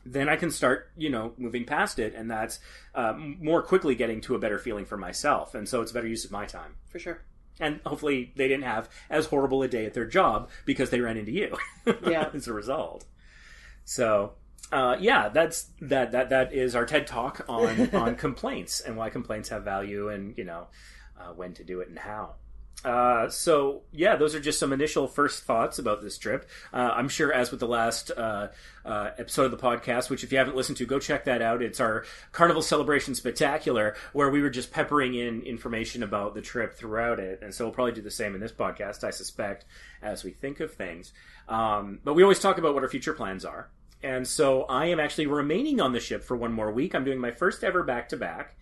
then 0.04 0.28
I 0.28 0.36
can 0.36 0.50
start, 0.50 0.92
you 0.98 1.12
know, 1.12 1.34
moving 1.38 1.64
past 1.64 2.00
it, 2.00 2.16
and 2.16 2.32
that's 2.32 2.60
uh, 2.96 3.14
more 3.16 3.62
quickly 3.62 3.94
getting 3.94 4.20
to 4.22 4.34
a 4.34 4.40
better 4.40 4.58
feeling 4.58 4.86
for 4.86 4.98
myself. 4.98 5.54
And 5.54 5.70
so 5.70 5.82
it's 5.82 5.92
a 5.92 5.94
better 5.94 6.08
use 6.08 6.26
of 6.26 6.32
my 6.32 6.46
time. 6.46 6.76
For 6.90 6.98
sure. 6.98 7.22
And 7.60 7.82
hopefully 7.86 8.34
they 8.36 8.48
didn't 8.48 8.64
have 8.64 8.90
as 9.12 9.28
horrible 9.28 9.62
a 9.62 9.68
day 9.68 9.86
at 9.86 9.94
their 9.94 10.08
job 10.08 10.50
because 10.66 10.90
they 10.90 11.02
ran 11.02 11.18
into 11.18 11.32
you. 11.32 11.56
Yeah. 12.08 12.30
as 12.34 12.48
a 12.48 12.54
result. 12.54 13.06
So, 13.86 14.34
uh, 14.72 14.98
yeah, 15.00 15.30
that's 15.30 15.68
that 15.82 16.12
that 16.12 16.30
that 16.30 16.52
is 16.54 16.76
our 16.76 16.86
TED 16.86 17.06
talk 17.08 17.46
on 17.48 17.90
on 17.96 18.16
complaints 18.16 18.82
and 18.82 18.98
why 18.98 19.10
complaints 19.10 19.50
have 19.50 19.64
value 19.64 20.10
and 20.10 20.38
you 20.38 20.44
know 20.44 20.68
uh, 21.20 21.34
when 21.34 21.54
to 21.54 21.64
do 21.64 21.82
it 21.82 21.90
and 21.90 22.00
how. 22.00 22.36
Uh, 22.86 23.28
so 23.28 23.82
yeah, 23.92 24.16
those 24.16 24.36
are 24.36 24.40
just 24.40 24.60
some 24.60 24.72
initial 24.72 25.08
first 25.08 25.44
thoughts 25.44 25.80
about 25.80 26.02
this 26.02 26.18
trip. 26.18 26.48
Uh, 26.72 26.92
I'm 26.94 27.10
sure, 27.10 27.34
as 27.34 27.50
with 27.50 27.60
the 27.60 27.68
last 27.68 28.12
uh, 28.16 28.50
uh, 28.86 29.10
episode 29.18 29.46
of 29.46 29.52
the 29.52 29.58
podcast, 29.58 30.10
which 30.10 30.24
if 30.24 30.32
you 30.32 30.38
haven't 30.38 30.56
listened 30.56 30.78
to, 30.78 30.86
go 30.86 31.00
check 31.00 31.26
that 31.26 31.42
out. 31.42 31.64
It's 31.64 31.80
our 31.80 32.06
Carnival 32.32 32.62
Celebration 32.62 33.16
Spectacular, 33.16 33.96
where 34.14 34.30
we 34.30 34.42
were 34.42 34.52
just 34.52 34.72
peppering 34.72 35.16
in 35.16 35.42
information 35.42 36.04
about 36.04 36.36
the 36.36 36.42
trip 36.42 36.76
throughout 36.76 37.20
it, 37.20 37.40
and 37.42 37.54
so 37.54 37.66
we'll 37.66 37.74
probably 37.74 37.94
do 37.94 38.02
the 38.02 38.12
same 38.12 38.36
in 38.36 38.42
this 38.42 38.52
podcast, 38.52 39.04
I 39.04 39.10
suspect, 39.10 39.66
as 40.04 40.24
we 40.24 40.32
think 40.32 40.60
of 40.60 40.74
things. 40.74 41.14
Um, 41.50 42.00
but 42.04 42.14
we 42.14 42.22
always 42.22 42.40
talk 42.40 42.60
about 42.60 42.76
what 42.76 42.84
our 42.84 42.90
future 42.90 43.14
plans 43.14 43.44
are. 43.44 43.70
And 44.04 44.28
so 44.28 44.64
I 44.64 44.86
am 44.88 45.00
actually 45.00 45.26
remaining 45.26 45.82
on 45.82 45.92
the 45.92 46.00
ship 46.00 46.24
for 46.24 46.38
one 46.38 46.54
more 46.54 46.72
week. 46.72 46.94
I'm 46.94 47.04
doing 47.04 47.20
my 47.20 47.32
first 47.32 47.64
ever 47.64 47.82
back 47.82 48.10
to 48.10 48.18
back. 48.18 48.56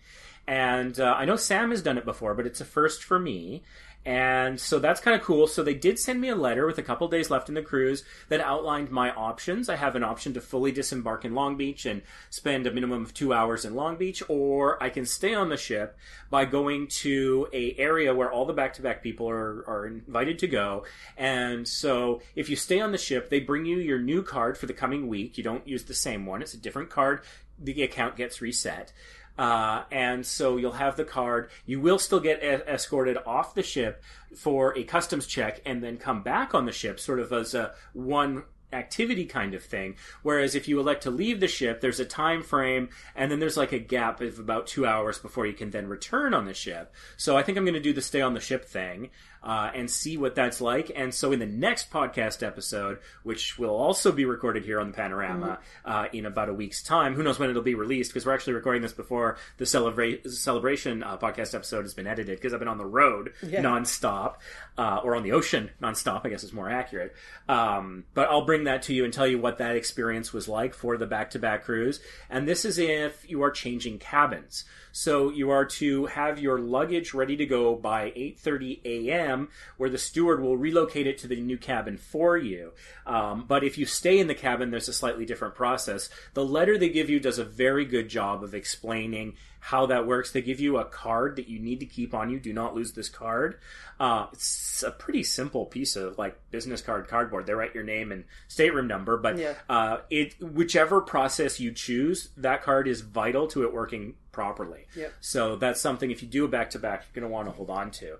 And 0.46 1.00
uh, 1.00 1.14
I 1.16 1.24
know 1.24 1.36
Sam 1.36 1.70
has 1.70 1.82
done 1.82 1.98
it 1.98 2.04
before, 2.04 2.34
but 2.34 2.46
it's 2.46 2.60
a 2.60 2.64
first 2.64 3.02
for 3.02 3.18
me. 3.18 3.62
And 4.04 4.60
so 4.60 4.78
that's 4.78 5.00
kind 5.00 5.18
of 5.18 5.26
cool. 5.26 5.48
So 5.48 5.64
they 5.64 5.74
did 5.74 5.98
send 5.98 6.20
me 6.20 6.28
a 6.28 6.36
letter 6.36 6.64
with 6.64 6.78
a 6.78 6.82
couple 6.84 7.08
days 7.08 7.28
left 7.28 7.48
in 7.48 7.56
the 7.56 7.62
cruise 7.62 8.04
that 8.28 8.38
outlined 8.38 8.88
my 8.88 9.10
options. 9.10 9.68
I 9.68 9.74
have 9.74 9.96
an 9.96 10.04
option 10.04 10.32
to 10.34 10.40
fully 10.40 10.70
disembark 10.70 11.24
in 11.24 11.34
Long 11.34 11.56
Beach 11.56 11.84
and 11.86 12.02
spend 12.30 12.68
a 12.68 12.72
minimum 12.72 13.02
of 13.02 13.12
two 13.12 13.32
hours 13.32 13.64
in 13.64 13.74
Long 13.74 13.96
Beach, 13.96 14.22
or 14.28 14.80
I 14.80 14.90
can 14.90 15.06
stay 15.06 15.34
on 15.34 15.48
the 15.48 15.56
ship 15.56 15.98
by 16.30 16.44
going 16.44 16.86
to 17.00 17.48
a 17.52 17.74
area 17.78 18.14
where 18.14 18.30
all 18.30 18.46
the 18.46 18.52
back-to-back 18.52 19.02
people 19.02 19.28
are, 19.28 19.64
are 19.66 19.86
invited 19.88 20.38
to 20.38 20.46
go. 20.46 20.84
And 21.16 21.66
so 21.66 22.22
if 22.36 22.48
you 22.48 22.54
stay 22.54 22.78
on 22.78 22.92
the 22.92 22.98
ship, 22.98 23.28
they 23.28 23.40
bring 23.40 23.66
you 23.66 23.78
your 23.78 23.98
new 23.98 24.22
card 24.22 24.56
for 24.56 24.66
the 24.66 24.72
coming 24.72 25.08
week. 25.08 25.36
You 25.36 25.42
don't 25.42 25.66
use 25.66 25.82
the 25.82 25.94
same 25.94 26.26
one. 26.26 26.42
It's 26.42 26.54
a 26.54 26.58
different 26.58 26.90
card. 26.90 27.22
The 27.58 27.82
account 27.82 28.16
gets 28.16 28.40
reset. 28.40 28.92
Uh, 29.38 29.84
and 29.90 30.24
so 30.24 30.56
you'll 30.56 30.72
have 30.72 30.96
the 30.96 31.04
card. 31.04 31.50
You 31.66 31.80
will 31.80 31.98
still 31.98 32.20
get 32.20 32.42
escorted 32.42 33.18
off 33.26 33.54
the 33.54 33.62
ship 33.62 34.02
for 34.34 34.76
a 34.76 34.84
customs 34.84 35.26
check 35.26 35.60
and 35.64 35.82
then 35.82 35.98
come 35.98 36.22
back 36.22 36.54
on 36.54 36.66
the 36.66 36.72
ship, 36.72 36.98
sort 36.98 37.20
of 37.20 37.32
as 37.32 37.54
a 37.54 37.72
one 37.92 38.44
activity 38.72 39.24
kind 39.24 39.54
of 39.54 39.62
thing. 39.62 39.96
Whereas 40.22 40.54
if 40.54 40.68
you 40.68 40.80
elect 40.80 41.02
to 41.04 41.10
leave 41.10 41.40
the 41.40 41.48
ship, 41.48 41.80
there's 41.80 42.00
a 42.00 42.04
time 42.04 42.42
frame 42.42 42.88
and 43.14 43.30
then 43.30 43.38
there's 43.38 43.56
like 43.56 43.72
a 43.72 43.78
gap 43.78 44.20
of 44.20 44.38
about 44.38 44.66
two 44.66 44.86
hours 44.86 45.18
before 45.18 45.46
you 45.46 45.52
can 45.52 45.70
then 45.70 45.86
return 45.86 46.34
on 46.34 46.46
the 46.46 46.54
ship. 46.54 46.92
So 47.16 47.36
I 47.36 47.42
think 47.42 47.56
I'm 47.56 47.64
going 47.64 47.74
to 47.74 47.80
do 47.80 47.92
the 47.92 48.02
stay 48.02 48.20
on 48.20 48.34
the 48.34 48.40
ship 48.40 48.64
thing. 48.64 49.10
Uh, 49.46 49.70
and 49.76 49.88
see 49.88 50.16
what 50.16 50.34
that's 50.34 50.60
like. 50.60 50.90
And 50.96 51.14
so, 51.14 51.30
in 51.30 51.38
the 51.38 51.46
next 51.46 51.88
podcast 51.92 52.44
episode, 52.44 52.98
which 53.22 53.56
will 53.60 53.76
also 53.76 54.10
be 54.10 54.24
recorded 54.24 54.64
here 54.64 54.80
on 54.80 54.88
the 54.88 54.92
Panorama 54.92 55.60
uh, 55.84 56.06
in 56.12 56.26
about 56.26 56.48
a 56.48 56.52
week's 56.52 56.82
time, 56.82 57.14
who 57.14 57.22
knows 57.22 57.38
when 57.38 57.48
it'll 57.48 57.62
be 57.62 57.76
released? 57.76 58.10
Because 58.10 58.26
we're 58.26 58.34
actually 58.34 58.54
recording 58.54 58.82
this 58.82 58.92
before 58.92 59.36
the 59.58 59.64
celebra- 59.64 60.28
celebration 60.28 61.04
uh, 61.04 61.16
podcast 61.16 61.54
episode 61.54 61.82
has 61.82 61.94
been 61.94 62.08
edited. 62.08 62.38
Because 62.38 62.54
I've 62.54 62.58
been 62.58 62.66
on 62.66 62.78
the 62.78 62.84
road 62.86 63.34
Yeah. 63.40 63.62
nonstop, 63.62 64.34
uh, 64.76 65.00
or 65.04 65.14
on 65.14 65.22
the 65.22 65.30
ocean 65.30 65.70
nonstop. 65.80 66.22
I 66.26 66.30
guess 66.30 66.42
is 66.42 66.52
more 66.52 66.68
accurate. 66.68 67.14
Um, 67.48 68.02
but 68.14 68.28
I'll 68.28 68.44
bring 68.46 68.64
that 68.64 68.82
to 68.82 68.94
you 68.94 69.04
and 69.04 69.12
tell 69.12 69.28
you 69.28 69.38
what 69.38 69.58
that 69.58 69.76
experience 69.76 70.32
was 70.32 70.48
like 70.48 70.74
for 70.74 70.96
the 70.96 71.06
back-to-back 71.06 71.62
cruise. 71.64 72.00
And 72.28 72.48
this 72.48 72.64
is 72.64 72.78
if 72.78 73.24
you 73.30 73.42
are 73.44 73.52
changing 73.52 74.00
cabins. 74.00 74.64
So 74.96 75.28
you 75.28 75.50
are 75.50 75.66
to 75.66 76.06
have 76.06 76.38
your 76.38 76.58
luggage 76.58 77.12
ready 77.12 77.36
to 77.36 77.44
go 77.44 77.74
by 77.74 78.12
8:30 78.16 78.80
a.m., 78.86 79.50
where 79.76 79.90
the 79.90 79.98
steward 79.98 80.40
will 80.40 80.56
relocate 80.56 81.06
it 81.06 81.18
to 81.18 81.28
the 81.28 81.38
new 81.38 81.58
cabin 81.58 81.98
for 81.98 82.38
you. 82.38 82.72
Um, 83.06 83.44
but 83.46 83.62
if 83.62 83.76
you 83.76 83.84
stay 83.84 84.18
in 84.18 84.26
the 84.26 84.34
cabin, 84.34 84.70
there's 84.70 84.88
a 84.88 84.94
slightly 84.94 85.26
different 85.26 85.54
process. 85.54 86.08
The 86.32 86.46
letter 86.46 86.78
they 86.78 86.88
give 86.88 87.10
you 87.10 87.20
does 87.20 87.38
a 87.38 87.44
very 87.44 87.84
good 87.84 88.08
job 88.08 88.42
of 88.42 88.54
explaining 88.54 89.36
how 89.66 89.86
that 89.86 90.06
works. 90.06 90.30
They 90.30 90.42
give 90.42 90.60
you 90.60 90.76
a 90.76 90.84
card 90.84 91.34
that 91.34 91.48
you 91.48 91.58
need 91.58 91.80
to 91.80 91.86
keep 91.86 92.14
on 92.14 92.30
you. 92.30 92.38
Do 92.38 92.52
not 92.52 92.76
lose 92.76 92.92
this 92.92 93.08
card. 93.08 93.58
Uh, 93.98 94.26
it's 94.32 94.84
a 94.84 94.92
pretty 94.92 95.24
simple 95.24 95.66
piece 95.66 95.96
of 95.96 96.16
like 96.18 96.38
business 96.52 96.80
card 96.80 97.08
cardboard. 97.08 97.46
They 97.46 97.52
write 97.52 97.74
your 97.74 97.82
name 97.82 98.12
and 98.12 98.22
stateroom 98.46 98.86
number, 98.86 99.16
but 99.16 99.36
Yeah. 99.38 99.54
uh, 99.68 99.96
it 100.08 100.40
whichever 100.40 101.00
process 101.00 101.58
you 101.58 101.72
choose, 101.72 102.28
that 102.36 102.62
card 102.62 102.86
is 102.86 103.00
vital 103.00 103.48
to 103.48 103.64
it 103.64 103.72
working 103.74 104.14
properly. 104.30 104.86
Yep. 104.94 105.14
So 105.20 105.56
that's 105.56 105.80
something 105.80 106.12
if 106.12 106.22
you 106.22 106.28
do 106.28 106.44
a 106.44 106.48
back 106.48 106.70
to 106.70 106.78
back, 106.78 107.04
you're 107.12 107.20
going 107.20 107.28
to 107.28 107.34
want 107.34 107.48
to 107.48 107.52
hold 107.52 107.68
on 107.68 107.90
to. 107.90 108.18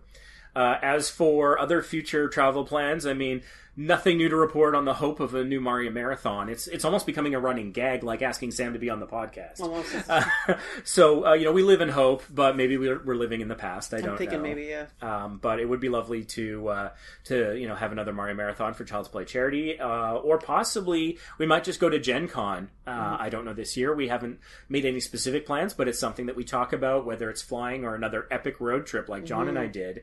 Uh, 0.56 0.78
as 0.82 1.08
for 1.08 1.60
other 1.60 1.80
future 1.80 2.28
travel 2.28 2.64
plans, 2.64 3.06
I 3.06 3.12
mean, 3.12 3.42
nothing 3.76 4.16
new 4.16 4.28
to 4.28 4.36
report 4.36 4.74
on 4.74 4.84
the 4.84 4.94
hope 4.94 5.20
of 5.20 5.34
a 5.34 5.44
new 5.44 5.60
Mario 5.60 5.90
Marathon. 5.90 6.48
It's 6.48 6.66
it's 6.66 6.84
almost 6.84 7.06
becoming 7.06 7.34
a 7.34 7.40
running 7.40 7.72
gag, 7.72 8.02
like 8.02 8.22
asking 8.22 8.52
Sam 8.52 8.72
to 8.72 8.78
be 8.78 8.90
on 8.90 9.00
the 9.00 9.06
podcast. 9.06 9.60
Almost. 9.60 9.94
Uh, 10.08 10.24
so 10.84 11.26
uh, 11.26 11.32
you 11.34 11.44
know, 11.44 11.52
we 11.52 11.62
live 11.62 11.80
in 11.80 11.88
hope, 11.88 12.22
but 12.30 12.56
maybe 12.56 12.76
we're, 12.76 13.02
we're 13.04 13.14
living 13.16 13.40
in 13.40 13.48
the 13.48 13.54
past. 13.54 13.92
I 13.94 13.98
I'm 13.98 14.04
don't 14.04 14.18
thinking 14.18 14.38
know. 14.38 14.42
maybe, 14.44 14.64
yeah. 14.64 14.86
Um, 15.02 15.38
but 15.42 15.60
it 15.60 15.68
would 15.68 15.80
be 15.80 15.88
lovely 15.88 16.24
to 16.24 16.68
uh, 16.68 16.90
to 17.24 17.54
you 17.56 17.68
know 17.68 17.74
have 17.74 17.92
another 17.92 18.12
Mario 18.12 18.34
Marathon 18.34 18.74
for 18.74 18.84
Child's 18.84 19.08
Play 19.08 19.24
charity, 19.24 19.78
uh, 19.78 20.14
or 20.14 20.38
possibly 20.38 21.18
we 21.38 21.46
might 21.46 21.64
just 21.64 21.80
go 21.80 21.88
to 21.88 21.98
Gen 21.98 22.28
Con. 22.28 22.70
Uh, 22.86 22.90
Mm-hmm. 22.96 23.22
I 23.22 23.28
don't 23.30 23.44
know 23.44 23.52
this 23.52 23.76
year. 23.76 23.94
We 23.94 24.08
haven't 24.08 24.38
made 24.68 24.84
any 24.84 25.00
specific 25.00 25.44
plans, 25.44 25.74
but 25.74 25.86
it's 25.88 25.98
something 25.98 26.26
that 26.26 26.36
we 26.36 26.44
talk 26.44 26.72
about, 26.72 27.04
whether 27.04 27.28
it's 27.30 27.42
flying 27.42 27.84
or 27.84 27.94
another 27.94 28.26
epic 28.30 28.60
road 28.60 28.86
trip 28.86 29.08
like 29.08 29.24
John 29.24 29.46
Mm-hmm. 29.46 29.48
and 29.48 29.58
I 29.58 29.66
did 29.66 30.02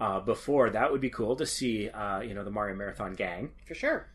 uh, 0.00 0.20
before. 0.20 0.70
That 0.70 0.90
would 0.92 1.00
be 1.00 1.10
cool 1.10 1.36
to 1.36 1.46
see. 1.46 1.88
Uh, 1.88 2.20
you 2.20 2.34
know, 2.34 2.44
the 2.44 2.50
Mario 2.50 2.74
Marathon 2.76 3.13
gang. 3.16 3.50
For 3.66 3.74
sure. 3.74 4.06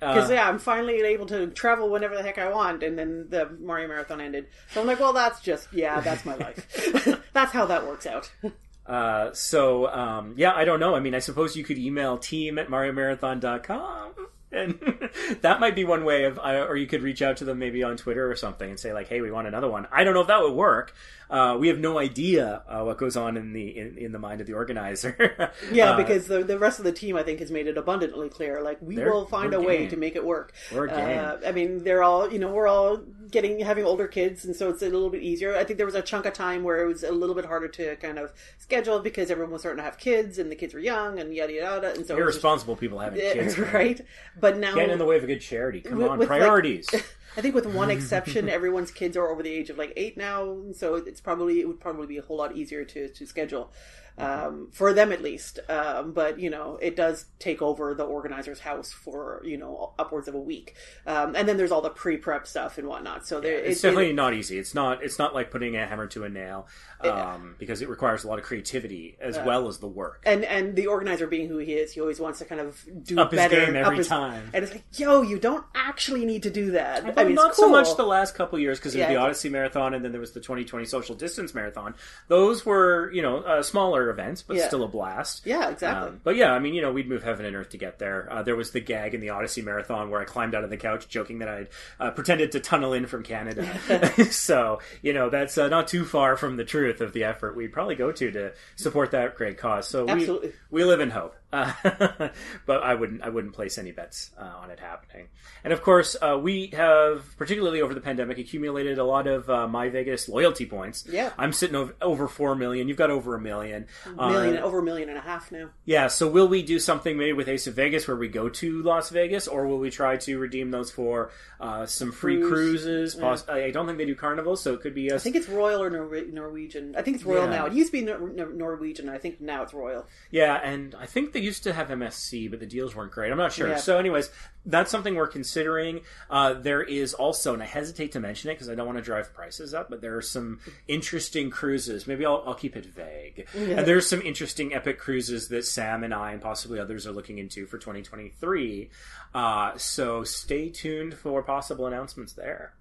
Uh, 0.00 0.14
Because 0.14 0.30
yeah, 0.30 0.48
I'm 0.48 0.58
finally 0.58 1.00
able 1.02 1.26
to 1.26 1.48
travel 1.48 1.88
whenever 1.90 2.14
the 2.14 2.22
heck 2.22 2.38
I 2.38 2.50
want, 2.50 2.82
and 2.84 2.96
then 2.98 3.26
the 3.30 3.50
Mario 3.60 3.88
Marathon 3.88 4.20
ended. 4.20 4.46
So 4.72 4.80
I'm 4.80 4.86
like, 4.86 5.00
well, 5.00 5.12
that's 5.12 5.40
just 5.40 5.72
yeah, 5.72 6.00
that's 6.00 6.24
my 6.24 6.36
life. 6.36 7.22
that's 7.32 7.52
how 7.52 7.66
that 7.66 7.86
works 7.86 8.06
out. 8.06 8.30
Uh, 8.88 9.30
so 9.34 9.86
um, 9.88 10.32
yeah, 10.38 10.54
I 10.54 10.64
don't 10.64 10.80
know. 10.80 10.94
I 10.94 11.00
mean, 11.00 11.14
I 11.14 11.18
suppose 11.18 11.54
you 11.54 11.62
could 11.62 11.76
email 11.76 12.16
team 12.16 12.58
at 12.58 12.68
mariomarathon.com. 12.68 14.14
And 14.50 15.10
that 15.42 15.60
might 15.60 15.74
be 15.74 15.84
one 15.84 16.06
way 16.06 16.24
of, 16.24 16.38
uh, 16.38 16.64
or 16.66 16.74
you 16.74 16.86
could 16.86 17.02
reach 17.02 17.20
out 17.20 17.36
to 17.38 17.44
them 17.44 17.58
maybe 17.58 17.82
on 17.82 17.98
Twitter 17.98 18.30
or 18.30 18.34
something 18.34 18.70
and 18.70 18.80
say 18.80 18.94
like, 18.94 19.08
"Hey, 19.08 19.20
we 19.20 19.30
want 19.30 19.46
another 19.46 19.68
one." 19.68 19.86
I 19.92 20.04
don't 20.04 20.14
know 20.14 20.22
if 20.22 20.28
that 20.28 20.40
would 20.40 20.54
work. 20.54 20.94
Uh, 21.30 21.56
we 21.58 21.68
have 21.68 21.78
no 21.78 21.98
idea 21.98 22.62
uh, 22.68 22.82
what 22.82 22.96
goes 22.98 23.16
on 23.16 23.36
in 23.36 23.52
the 23.52 23.76
in, 23.76 23.98
in 23.98 24.12
the 24.12 24.18
mind 24.18 24.40
of 24.40 24.46
the 24.46 24.54
organizer. 24.54 25.50
Yeah, 25.72 25.90
Uh, 25.92 25.96
because 25.98 26.26
the 26.26 26.42
the 26.42 26.58
rest 26.58 26.78
of 26.78 26.84
the 26.84 26.92
team, 26.92 27.16
I 27.16 27.22
think, 27.22 27.40
has 27.40 27.50
made 27.50 27.66
it 27.66 27.76
abundantly 27.76 28.28
clear. 28.28 28.62
Like 28.62 28.78
we 28.80 28.96
will 28.96 29.26
find 29.26 29.52
a 29.54 29.60
way 29.60 29.86
to 29.88 29.96
make 29.96 30.16
it 30.16 30.24
work. 30.24 30.52
We're 30.74 30.86
game. 30.86 31.18
Uh, 31.18 31.36
I 31.46 31.52
mean, 31.52 31.84
they're 31.84 32.02
all 32.02 32.32
you 32.32 32.38
know, 32.38 32.50
we're 32.50 32.66
all 32.68 32.98
getting 33.30 33.60
having 33.60 33.84
older 33.84 34.08
kids, 34.08 34.44
and 34.46 34.56
so 34.56 34.70
it's 34.70 34.80
a 34.82 34.86
little 34.86 35.10
bit 35.10 35.22
easier. 35.22 35.54
I 35.56 35.64
think 35.64 35.76
there 35.76 35.86
was 35.86 35.94
a 35.94 36.02
chunk 36.02 36.24
of 36.26 36.32
time 36.32 36.62
where 36.62 36.82
it 36.82 36.86
was 36.86 37.02
a 37.02 37.12
little 37.12 37.34
bit 37.34 37.44
harder 37.44 37.68
to 37.68 37.96
kind 37.96 38.18
of 38.18 38.32
schedule 38.58 39.00
because 39.00 39.30
everyone 39.30 39.52
was 39.52 39.62
starting 39.62 39.78
to 39.78 39.84
have 39.84 39.98
kids, 39.98 40.38
and 40.38 40.50
the 40.50 40.56
kids 40.56 40.72
were 40.72 40.80
young, 40.80 41.18
and 41.20 41.34
yada 41.34 41.52
yada. 41.52 41.74
yada 41.74 41.86
And 41.88 41.96
so 41.96 42.00
was 42.00 42.08
just- 42.08 42.20
irresponsible 42.20 42.76
people 42.76 42.98
having 42.98 43.20
kids. 43.20 43.58
right? 43.74 44.00
But 44.40 44.56
now 44.58 44.74
Getting 44.74 44.92
in 44.92 44.98
the 44.98 45.04
way 45.04 45.16
of 45.18 45.24
a 45.24 45.26
good 45.26 45.40
charity. 45.42 45.82
Come 45.82 45.98
With- 45.98 46.08
on, 46.08 46.18
with, 46.18 46.28
like- 46.30 46.38
priorities. 46.40 46.86
I 47.38 47.40
think 47.40 47.54
with 47.54 47.66
one 47.66 47.88
exception, 47.96 48.48
everyone's 48.48 48.90
kids 48.90 49.16
are 49.16 49.28
over 49.28 49.44
the 49.44 49.50
age 49.50 49.70
of 49.70 49.78
like 49.78 49.92
eight 49.96 50.16
now, 50.16 50.50
and 50.50 50.74
so 50.74 50.96
it's 50.96 51.20
probably 51.20 51.60
it 51.60 51.68
would 51.68 51.78
probably 51.78 52.08
be 52.08 52.18
a 52.18 52.22
whole 52.22 52.36
lot 52.36 52.56
easier 52.56 52.84
to 52.84 53.08
to 53.08 53.26
schedule 53.26 53.70
um, 54.18 54.68
for 54.72 54.92
them 54.92 55.12
at 55.12 55.22
least. 55.22 55.58
Um, 55.68 56.12
but 56.12 56.38
you 56.38 56.50
know, 56.50 56.78
it 56.80 56.96
does 56.96 57.26
take 57.38 57.62
over 57.62 57.94
the 57.94 58.04
organizer's 58.04 58.60
house 58.60 58.92
for 58.92 59.42
you 59.44 59.56
know 59.56 59.92
upwards 59.98 60.28
of 60.28 60.34
a 60.34 60.40
week, 60.40 60.74
um, 61.06 61.34
and 61.36 61.48
then 61.48 61.56
there's 61.56 61.70
all 61.72 61.82
the 61.82 61.90
pre 61.90 62.16
prep 62.16 62.46
stuff 62.46 62.78
and 62.78 62.88
whatnot. 62.88 63.26
So 63.26 63.40
there, 63.40 63.58
it's 63.58 63.78
it- 63.80 63.82
definitely 63.82 64.10
it- 64.10 64.14
not 64.14 64.34
easy. 64.34 64.58
It's 64.58 64.74
not. 64.74 65.02
It's 65.02 65.18
not 65.18 65.34
like 65.34 65.50
putting 65.50 65.76
a 65.76 65.86
hammer 65.86 66.06
to 66.08 66.24
a 66.24 66.28
nail, 66.28 66.66
um, 67.00 67.54
because 67.58 67.82
it 67.82 67.88
requires 67.88 68.24
a 68.24 68.28
lot 68.28 68.38
of 68.38 68.44
creativity 68.44 69.16
as 69.20 69.36
well 69.38 69.68
as 69.68 69.78
the 69.78 69.86
work. 69.88 70.22
and 70.26 70.44
and 70.44 70.74
the 70.76 70.86
organizer 70.86 71.26
being 71.26 71.48
who 71.48 71.58
he 71.58 71.74
is, 71.74 71.92
he 71.92 72.00
always 72.00 72.18
wants 72.20 72.38
to 72.40 72.44
kind 72.44 72.60
of 72.60 72.82
do 73.04 73.18
Up 73.18 73.30
his 73.30 73.38
better, 73.38 73.66
game 73.66 73.76
up 73.76 73.86
every 73.86 73.96
his- 73.98 74.08
time. 74.08 74.50
And 74.52 74.64
it's 74.64 74.72
like, 74.72 74.84
yo, 74.96 75.22
you 75.22 75.38
don't 75.38 75.64
actually 75.74 76.24
need 76.24 76.42
to 76.44 76.50
do 76.50 76.72
that. 76.72 77.04
But 77.04 77.18
I 77.18 77.24
mean, 77.24 77.34
not 77.34 77.50
it's 77.50 77.58
so 77.58 77.68
much 77.68 77.96
the 77.96 78.06
last 78.06 78.34
couple 78.34 78.58
years 78.58 78.78
because 78.78 78.94
Yeah. 78.94 79.08
the 79.08 79.16
Odyssey 79.16 79.48
Marathon 79.48 79.94
and 79.94 80.04
then 80.04 80.12
there 80.12 80.20
was 80.20 80.32
the 80.32 80.40
2020 80.40 80.84
Social 80.84 81.14
Distance 81.14 81.54
Marathon. 81.54 81.94
Those 82.28 82.64
were, 82.66 83.10
you 83.12 83.22
know, 83.22 83.38
uh, 83.38 83.62
smaller 83.62 84.07
events, 84.10 84.42
but 84.42 84.56
Yeah. 84.56 84.66
still 84.68 84.82
a 84.84 84.88
blast. 84.88 85.42
Yeah, 85.44 85.70
exactly. 85.70 86.08
Um, 86.08 86.20
but 86.24 86.36
yeah, 86.36 86.52
I 86.52 86.58
mean, 86.58 86.74
you 86.74 86.82
know, 86.82 86.92
we'd 86.92 87.08
move 87.08 87.22
heaven 87.22 87.44
and 87.46 87.54
earth 87.56 87.70
to 87.70 87.78
get 87.78 87.98
there. 87.98 88.28
Uh, 88.30 88.42
there 88.42 88.56
was 88.56 88.70
the 88.70 88.80
gag 88.80 89.14
in 89.14 89.20
the 89.20 89.30
Odyssey 89.30 89.62
Marathon 89.62 90.10
where 90.10 90.20
I 90.20 90.24
climbed 90.24 90.54
out 90.54 90.64
of 90.64 90.70
the 90.70 90.76
couch 90.76 91.08
joking 91.08 91.38
that 91.40 91.48
I'd 91.48 91.68
uh, 92.00 92.10
pretended 92.10 92.52
to 92.52 92.60
tunnel 92.60 92.92
in 92.92 93.06
from 93.06 93.22
Canada. 93.22 93.66
so, 94.30 94.80
you 95.02 95.12
know, 95.12 95.30
that's 95.30 95.56
uh, 95.58 95.68
not 95.68 95.88
too 95.88 96.04
far 96.04 96.36
from 96.36 96.56
the 96.56 96.64
truth 96.64 97.00
of 97.00 97.12
the 97.12 97.24
effort 97.24 97.56
we'd 97.56 97.72
probably 97.72 97.94
go 97.94 98.12
to 98.12 98.30
to 98.30 98.52
support 98.76 99.10
that 99.12 99.36
great 99.36 99.58
cause. 99.58 99.88
So 99.88 100.04
we, 100.04 100.10
Absolutely. 100.12 100.52
we 100.70 100.84
live 100.84 101.00
in 101.00 101.10
hope. 101.10 101.34
Uh, 101.52 101.72
but 102.66 102.82
I 102.82 102.94
wouldn't 102.94 103.22
I 103.22 103.28
wouldn't 103.30 103.54
place 103.54 103.78
any 103.78 103.90
bets 103.92 104.30
uh, 104.38 104.42
on 104.42 104.70
it 104.70 104.80
happening. 104.80 105.28
And 105.64 105.72
of 105.72 105.82
course, 105.82 106.14
uh, 106.20 106.38
we 106.38 106.66
have 106.68 107.24
particularly 107.38 107.80
over 107.80 107.94
the 107.94 108.00
pandemic 108.00 108.38
accumulated 108.38 108.98
a 108.98 109.04
lot 109.04 109.26
of 109.26 109.48
uh, 109.48 109.66
My 109.66 109.88
Vegas 109.88 110.28
loyalty 110.28 110.66
points. 110.66 111.06
Yeah. 111.10 111.32
I'm 111.38 111.52
sitting 111.52 111.74
over, 111.76 111.94
over 112.02 112.28
four 112.28 112.54
million. 112.54 112.86
You've 112.88 112.98
got 112.98 113.10
over 113.10 113.34
a 113.34 113.40
million. 113.40 113.86
million 114.14 114.58
Uh, 114.58 114.60
over 114.66 114.80
a 114.80 114.82
million 114.82 115.08
and 115.08 115.16
a 115.18 115.22
half 115.22 115.50
now. 115.50 115.70
yeah. 115.84 116.08
So 116.08 116.28
will 116.28 116.48
we 116.48 116.62
do 116.62 116.78
something 116.78 117.16
maybe 117.16 117.32
with 117.32 117.48
Ace 117.48 117.66
of 117.66 117.74
Vegas 117.74 118.06
where 118.06 118.16
we 118.16 118.28
go 118.28 118.48
to 118.50 118.82
Las 118.82 119.08
Vegas, 119.10 119.48
or 119.48 119.66
will 119.66 119.78
we 119.78 119.90
try 119.90 120.16
to 120.18 120.38
redeem 120.38 120.70
those 120.70 120.90
for 120.90 121.30
uh, 121.60 121.86
some 121.86 122.12
free 122.12 122.36
Cruise. 122.40 122.82
cruises? 122.82 123.14
Poss- 123.14 123.48
I 123.48 123.70
don't 123.70 123.86
think 123.86 123.98
they 123.98 124.04
do 124.06 124.14
carnivals, 124.14 124.60
so 124.62 124.74
it 124.74 124.82
could 124.82 124.94
be 124.94 125.10
us. 125.10 125.22
I 125.22 125.24
think 125.24 125.36
it's 125.36 125.48
Royal 125.48 125.82
or 125.82 125.90
Nor- 125.90 126.24
Norwegian. 126.26 126.94
I 126.96 127.02
think 127.02 127.16
it's 127.16 127.24
Royal 127.24 127.44
Yeah. 127.44 127.50
now. 127.56 127.66
It 127.66 127.72
used 127.72 127.90
to 127.92 127.98
be 127.98 128.04
Nor- 128.04 128.28
Nor- 128.28 128.52
Norwegian. 128.52 129.08
I 129.08 129.18
think 129.18 129.40
now 129.40 129.62
it's 129.62 129.72
Royal. 129.74 130.06
Yeah, 130.30 130.54
and 130.62 130.94
I 130.94 131.06
think 131.06 131.32
they 131.32 131.37
used 131.38 131.62
to 131.64 131.72
have 131.72 131.88
MSC, 131.88 132.50
but 132.50 132.60
the 132.60 132.66
deals 132.66 132.94
weren't 132.94 133.12
great. 133.12 133.30
I'm 133.30 133.38
not 133.38 133.52
sure. 133.52 133.68
Yeah. 133.68 133.76
So, 133.76 133.98
anyways, 133.98 134.30
that's 134.66 134.90
something 134.90 135.14
we're 135.14 135.26
considering. 135.26 136.00
Uh, 136.28 136.54
there 136.54 136.82
is 136.82 137.14
also, 137.14 137.54
and 137.54 137.62
I 137.62 137.66
hesitate 137.66 138.12
to 138.12 138.20
mention 138.20 138.50
it 138.50 138.54
because 138.54 138.68
I 138.68 138.74
don't 138.74 138.86
want 138.86 138.98
to 138.98 139.04
drive 139.04 139.32
prices 139.32 139.74
up, 139.74 139.90
but 139.90 140.00
there 140.00 140.16
are 140.16 140.22
some 140.22 140.60
interesting 140.86 141.50
cruises. 141.50 142.06
Maybe 142.06 142.26
I'll, 142.26 142.42
I'll 142.46 142.54
keep 142.54 142.76
it 142.76 142.86
vague. 142.86 143.46
And 143.54 143.86
there's 143.86 144.06
some 144.06 144.22
interesting 144.22 144.74
epic 144.74 144.98
cruises 144.98 145.48
that 145.48 145.64
Sam 145.64 146.04
and 146.04 146.12
I 146.14 146.32
and 146.32 146.42
possibly 146.42 146.78
others 146.78 147.06
are 147.06 147.12
looking 147.12 147.38
into 147.38 147.66
for 147.66 147.78
2023. 147.78 148.90
Uh, 149.34 149.76
so 149.76 150.24
stay 150.24 150.68
tuned 150.68 151.14
for 151.14 151.42
possible 151.42 151.86
announcements 151.86 152.32
there. 152.32 152.74